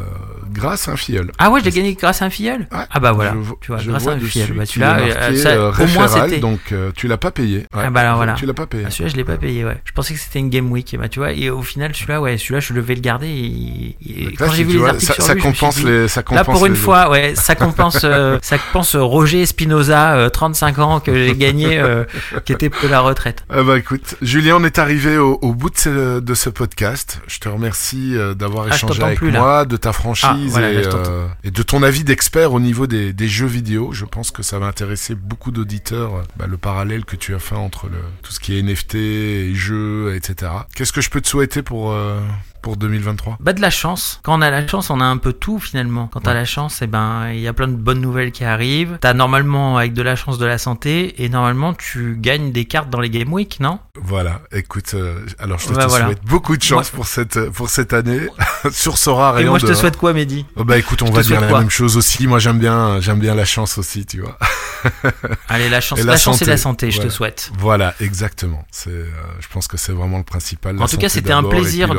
grâce 0.51 0.87
à 0.87 0.93
un 0.93 0.95
filleul. 0.97 1.31
Ah 1.37 1.49
ouais, 1.51 1.59
je 1.59 1.65
l'ai 1.65 1.71
gagné 1.71 1.93
grâce 1.93 2.21
à 2.21 2.25
un 2.25 2.29
filleul? 2.29 2.61
Ouais. 2.71 2.85
Ah 2.91 2.99
bah 2.99 3.11
voilà, 3.11 3.33
Je 3.33 3.51
tu 3.61 3.71
vois, 3.71 3.81
grâce 3.83 4.03
vois 4.03 4.13
à 4.13 4.15
un 4.15 4.19
filleul. 4.19 4.53
Bah, 4.53 4.65
tu 4.65 4.79
l'as, 4.79 4.97
euh, 4.99 5.71
au 5.79 5.87
moins 5.87 6.07
c'était... 6.07 6.39
donc 6.39 6.59
euh, 6.71 6.91
tu 6.95 7.07
l'as 7.07 7.17
pas 7.17 7.31
payé. 7.31 7.59
Ouais. 7.75 7.83
Ah 7.85 7.89
bah 7.89 8.01
alors 8.01 8.15
voilà. 8.17 8.33
Tu 8.33 8.45
l'as 8.45 8.53
pas 8.53 8.65
payé. 8.67 8.83
Ah, 8.87 8.91
celui-là, 8.91 9.09
je 9.11 9.15
l'ai 9.17 9.23
pas 9.23 9.37
payé, 9.37 9.63
ouais. 9.65 9.77
Je 9.85 9.91
pensais 9.91 10.13
que 10.13 10.19
c'était 10.19 10.39
une 10.39 10.49
game 10.49 10.71
week, 10.71 10.95
bah, 10.99 11.09
tu 11.09 11.19
vois. 11.19 11.31
Et 11.33 11.49
au 11.49 11.61
final, 11.61 11.93
celui-là, 11.93 12.21
ouais, 12.21 12.37
celui-là, 12.37 12.59
je 12.59 12.73
devais 12.73 12.95
le 12.95 13.01
garder. 13.01 13.27
Et, 13.27 13.97
et 14.29 14.33
quand 14.33 14.51
j'ai 14.51 14.63
vu 14.63 14.77
les 14.79 14.85
articles 14.85 15.13
ça, 15.13 15.23
sur 15.23 15.33
lui, 15.33 15.41
compense 15.59 15.83
les, 15.83 16.07
ça 16.07 16.23
compense 16.23 16.47
Là, 16.47 16.53
pour 16.53 16.65
une 16.65 16.75
fois, 16.75 17.09
ouais, 17.09 17.33
ça 17.35 17.55
compense, 17.55 18.01
euh, 18.03 18.39
ça 18.43 18.57
compense 18.57 18.95
euh, 18.95 19.01
Roger 19.03 19.41
Espinoza, 19.41 20.13
euh, 20.15 20.29
35 20.29 20.79
ans, 20.79 20.99
que 20.99 21.13
j'ai 21.13 21.35
gagné, 21.35 21.79
euh, 21.79 22.03
qui 22.45 22.53
était 22.53 22.69
de 22.69 22.87
la 22.87 23.01
retraite. 23.01 23.43
Ah 23.49 23.63
bah 23.63 23.77
écoute, 23.77 24.15
Julien, 24.21 24.57
on 24.59 24.63
est 24.63 24.79
arrivé 24.79 25.17
au, 25.17 25.37
au 25.41 25.53
bout 25.53 25.69
de 25.69 25.77
ce, 25.77 26.19
de 26.19 26.33
ce 26.33 26.49
podcast. 26.49 27.21
Je 27.27 27.39
te 27.39 27.49
remercie 27.49 28.15
euh, 28.15 28.33
d'avoir 28.33 28.67
Ah, 28.69 28.75
échangé 28.75 29.03
avec 29.03 29.17
plus, 29.17 29.31
là. 29.31 29.39
moi, 29.39 29.65
de 29.65 29.77
ta 29.77 29.93
franchise 29.93 30.27
Ah, 30.29 30.35
voilà, 30.49 30.71
et, 30.71 30.85
euh, 30.85 31.27
de 31.43 31.63
ton 31.63 31.83
avis 31.83 32.03
d'expert 32.03 32.53
au 32.53 32.59
niveau 32.59 32.87
des, 32.87 33.13
des 33.13 33.27
jeux 33.27 33.47
vidéo. 33.47 33.89
Je 33.93 34.05
pense 34.05 34.31
que 34.31 34.43
ça 34.43 34.59
va 34.59 34.67
intéresser 34.67 35.15
beaucoup 35.15 35.51
d'auditeurs, 35.51 36.15
euh, 36.15 36.21
bah, 36.37 36.45
le 36.47 36.57
parallèle 36.57 37.05
que 37.05 37.15
tu 37.15 37.35
as 37.35 37.39
fait 37.39 37.55
entre 37.55 37.87
le, 37.87 37.97
tout 38.23 38.31
ce 38.31 38.39
qui 38.39 38.57
est 38.57 38.61
NFT, 38.63 38.95
et 38.95 39.55
jeux, 39.55 40.15
etc. 40.15 40.51
Qu'est-ce 40.75 40.93
que 40.93 41.01
je 41.01 41.09
peux 41.09 41.21
te 41.21 41.27
souhaiter 41.27 41.61
pour, 41.61 41.91
euh, 41.91 42.19
pour 42.61 42.77
2023 42.77 43.37
Bah, 43.39 43.53
de 43.53 43.61
la 43.61 43.69
chance. 43.69 44.19
Quand 44.23 44.37
on 44.37 44.41
a 44.41 44.49
la 44.49 44.67
chance, 44.67 44.89
on 44.89 44.99
a 45.01 45.05
un 45.05 45.17
peu 45.17 45.33
tout, 45.33 45.59
finalement. 45.59 46.07
Quand 46.11 46.21
t'as 46.21 46.31
Ouais. 46.31 46.35
la 46.37 46.45
chance, 46.45 46.81
eh 46.81 46.87
ben, 46.87 47.29
il 47.33 47.39
y 47.39 47.47
a 47.47 47.53
plein 47.53 47.67
de 47.67 47.75
bonnes 47.75 48.01
nouvelles 48.01 48.31
qui 48.31 48.43
arrivent. 48.43 48.97
T'as 49.01 49.13
normalement, 49.13 49.77
avec 49.77 49.93
de 49.93 50.01
la 50.01 50.15
chance, 50.15 50.37
de 50.37 50.45
la 50.45 50.57
santé. 50.57 51.23
Et 51.23 51.29
normalement, 51.29 51.73
tu 51.73 52.15
gagnes 52.19 52.51
des 52.51 52.65
cartes 52.65 52.89
dans 52.89 52.99
les 52.99 53.09
Game 53.09 53.31
Week, 53.33 53.59
non? 53.59 53.79
Voilà, 54.01 54.41
écoute, 54.51 54.91
euh, 54.93 55.25
alors 55.39 55.59
je 55.59 55.67
te, 55.67 55.73
Bah, 55.73 55.83
te 55.85 55.89
voilà. 55.89 56.05
souhaite 56.07 56.23
beaucoup 56.25 56.55
de 56.57 56.63
chance 56.63 56.89
pour 56.89 57.07
cette, 57.07 57.49
pour 57.51 57.69
cette 57.69 57.93
année 57.93 58.21
sur 58.71 58.97
Sora 58.97 59.31
Et 59.31 59.35
Rayon 59.37 59.51
moi, 59.51 59.59
je 59.59 59.67
te 59.67 59.73
souhaite 59.73 59.97
quoi, 59.97 60.13
Mehdi? 60.13 60.45
Oh 60.55 60.63
bah 60.63 60.77
écoute, 60.77 61.01
on 61.01 61.07
Je 61.07 61.11
va 61.11 61.21
dire 61.23 61.41
la 61.41 61.51
même 61.59 61.69
chose 61.69 61.97
aussi. 61.97 62.27
Moi 62.27 62.39
j'aime 62.39 62.59
bien, 62.59 62.99
j'aime 63.01 63.19
bien 63.19 63.35
la 63.35 63.45
chance 63.45 63.77
aussi, 63.77 64.05
tu 64.05 64.21
vois. 64.21 64.37
Allez, 65.49 65.69
la 65.69 65.81
chance, 65.81 65.99
Et 65.99 66.03
la, 66.03 66.13
la 66.13 66.17
chance 66.17 66.35
et 66.37 66.39
santé. 66.39 66.51
la 66.51 66.57
santé, 66.57 66.91
je 66.91 67.01
te 67.01 67.09
souhaite. 67.09 67.51
Voilà, 67.57 67.93
exactement. 67.99 68.65
C'est, 68.71 68.89
euh, 68.91 69.05
je 69.39 69.47
pense 69.49 69.67
que 69.67 69.77
c'est 69.77 69.91
vraiment 69.91 70.17
le 70.17 70.23
principal. 70.23 70.81
En 70.81 70.87
tout 70.87 70.97
cas, 70.97 71.09
c'était 71.09 71.33
un 71.33 71.43
et 71.43 71.49
plaisir 71.49 71.89
puis 71.89 71.97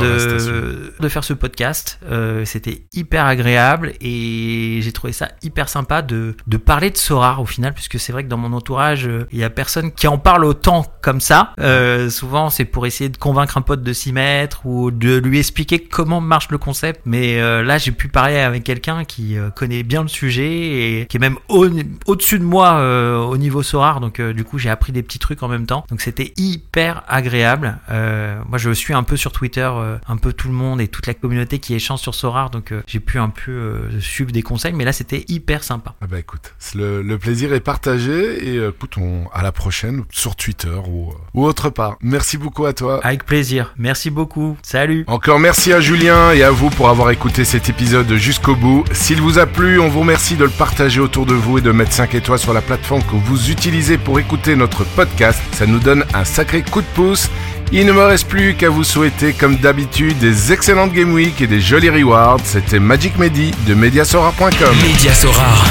de, 1.01 1.09
faire 1.09 1.25
ce 1.25 1.33
podcast. 1.33 1.99
Euh, 2.11 2.45
c'était 2.45 2.83
hyper 2.93 3.25
agréable 3.27 3.93
et 4.01 4.79
j'ai 4.83 4.93
trouvé 4.93 5.13
ça 5.13 5.29
hyper 5.43 5.69
sympa 5.69 6.03
de, 6.03 6.37
de 6.47 6.57
parler 6.57 6.91
de 6.91 6.97
Sora 6.97 7.41
au 7.41 7.47
final, 7.47 7.75
puisque 7.75 7.99
c'est 7.99 8.13
vrai 8.13 8.25
que 8.25 8.29
dans 8.29 8.37
mon 8.37 8.53
entourage, 8.53 9.07
euh, 9.07 9.27
il 9.33 9.39
y 9.39 9.45
a 9.45 9.51
personne 9.51 9.93
qui 9.93 10.07
en 10.07 10.19
parle 10.19 10.45
autant 10.45 10.85
comme 11.03 11.21
ça. 11.21 11.53
Euh, 11.59 12.11
souvent, 12.11 12.51
c'est 12.51 12.65
pour 12.65 12.87
essayer 12.87 13.11
de 13.11 13.17
convaincre 13.17 13.57
un 13.59 13.63
pote 13.63 13.83
de 13.83 13.93
s'y 13.93 14.13
mettre 14.13 14.65
ou 14.67 14.91
de 14.91 15.17
lui 15.19 15.39
expliquer 15.39 15.81
comment 15.81 16.21
marche 16.21 16.49
le 16.51 16.59
concept. 16.59 17.03
Mais 17.05 17.41
euh, 17.41 17.63
là, 17.63 17.79
j'ai 17.79 17.93
pu 17.93 18.09
parler 18.09 18.37
avec 18.39 18.65
quelqu'un 18.65 19.05
qui 19.05 19.37
euh, 19.37 19.51
connaît 19.51 19.83
bien 19.83 20.03
le 20.03 20.09
sujet 20.09 21.01
et 21.01 21.07
qui 21.07 21.17
est 21.17 21.21
même 21.21 21.37
au- 21.49 21.67
au-dessus 22.07 22.39
de 22.39 22.45
moi 22.45 22.75
euh, 22.75 23.17
au 23.19 23.37
niveau 23.37 23.63
Sora. 23.63 23.99
Donc, 24.01 24.21
euh, 24.21 24.33
du 24.33 24.45
coup, 24.45 24.59
j'ai 24.59 24.71
appris 24.71 24.93
des 24.93 25.03
petits 25.03 25.19
trucs 25.19 25.43
en 25.43 25.49
même 25.49 25.67
temps. 25.67 25.85
Donc, 25.91 26.01
c'était 26.01 26.33
hyper 26.37 27.03
agréable. 27.09 27.79
Euh, 27.91 28.41
moi, 28.49 28.59
je 28.59 28.71
suis 28.71 28.95
un 28.95 29.03
peu 29.03 29.17
sur 29.17 29.33
Twitter, 29.33 29.69
euh, 29.73 29.97
un 30.09 30.17
peu 30.17 30.33
tout 30.41 30.49
le 30.49 30.55
monde 30.55 30.81
et 30.81 30.89
toute 30.89 31.07
la 31.07 31.13
communauté 31.13 31.59
qui 31.59 31.75
échange 31.75 32.01
sur 32.01 32.15
Sora. 32.15 32.49
Donc, 32.49 32.73
euh, 32.73 32.83
j'ai 32.87 32.99
pu 32.99 33.19
un 33.19 33.29
peu 33.29 33.51
euh, 33.51 34.01
suivre 34.01 34.33
des 34.33 34.41
conseils. 34.41 34.73
Mais 34.73 34.85
là, 34.87 34.93
c'était 34.95 35.27
hyper 35.29 35.63
sympa. 35.63 35.95
Ah 36.01 36.07
bah 36.07 36.19
écoute, 36.19 36.55
le, 36.75 37.03
le 37.03 37.19
plaisir 37.19 37.53
est 37.53 37.61
partagé 37.61 38.49
et 38.49 38.57
euh, 38.57 38.71
écoute, 38.71 38.97
on, 38.97 39.29
à 39.35 39.43
la 39.43 39.53
prochaine 39.53 40.05
sur 40.09 40.37
Twitter 40.37 40.81
ou, 40.89 41.13
ou 41.35 41.45
autre 41.45 41.69
part. 41.69 41.99
Merci 42.01 42.39
beaucoup 42.39 42.65
à 42.65 42.73
toi. 42.73 43.01
Avec 43.05 43.27
plaisir. 43.27 43.75
Merci 43.77 44.09
beaucoup. 44.09 44.57
Salut. 44.63 45.05
Encore 45.09 45.41
merci 45.41 45.75
à 45.75 45.81
Julien 45.83 46.33
et 46.33 46.43
à 46.43 46.51
vous 46.51 46.71
pour 46.71 46.89
avoir 46.89 47.11
écouté 47.11 47.45
cet 47.45 47.69
épisode 47.69 48.11
jusqu'au 48.15 48.57
bout. 48.57 48.85
S'il 48.93 49.21
vous 49.21 49.39
a 49.39 49.45
plu, 49.45 49.79
on 49.79 49.91
vous 49.91 50.01
remercie 50.01 50.37
de 50.37 50.45
le 50.45 50.51
partager 50.51 51.01
autour 51.01 51.27
de 51.27 51.35
vous 51.35 51.59
et 51.59 51.61
de 51.61 51.71
mettre 51.71 51.93
5 51.93 52.15
étoiles 52.15 52.39
sur 52.39 52.55
la 52.55 52.63
plateforme 52.63 53.03
que 53.03 53.15
vous 53.15 53.51
utilisez 53.51 53.99
pour 53.99 54.19
écouter 54.19 54.57
notre 54.57 54.85
podcast. 54.85 55.39
Ça 55.53 55.67
nous 55.67 55.81
donne 55.81 56.07
un 56.15 56.25
sacré 56.25 56.63
coup 56.63 56.81
de 56.81 56.87
pouce. 56.95 57.29
Il 57.73 57.87
ne 57.87 57.93
me 57.93 58.03
reste 58.03 58.27
plus 58.27 58.55
qu'à 58.57 58.69
vous 58.69 58.83
souhaiter, 58.83 59.33
comme 59.33 59.57
d'habitude, 59.57 60.19
des 60.19 60.53
excellentes 60.53 60.93
Game 60.93 61.13
Week 61.13 61.41
et 61.41 61.47
des 61.47 61.61
jolis 61.61 61.89
rewards. 61.89 62.41
C'était 62.43 62.81
Magic 62.81 63.17
Medi 63.17 63.53
de 63.69 63.75
Mediasora.com. 63.75 64.51
Mediasorar. 64.83 65.67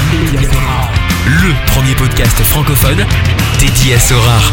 Le 1.26 1.70
premier 1.70 1.94
podcast 1.94 2.38
francophone 2.44 3.04
dédié 3.58 3.94
à 3.94 3.98
Sorar. 3.98 4.50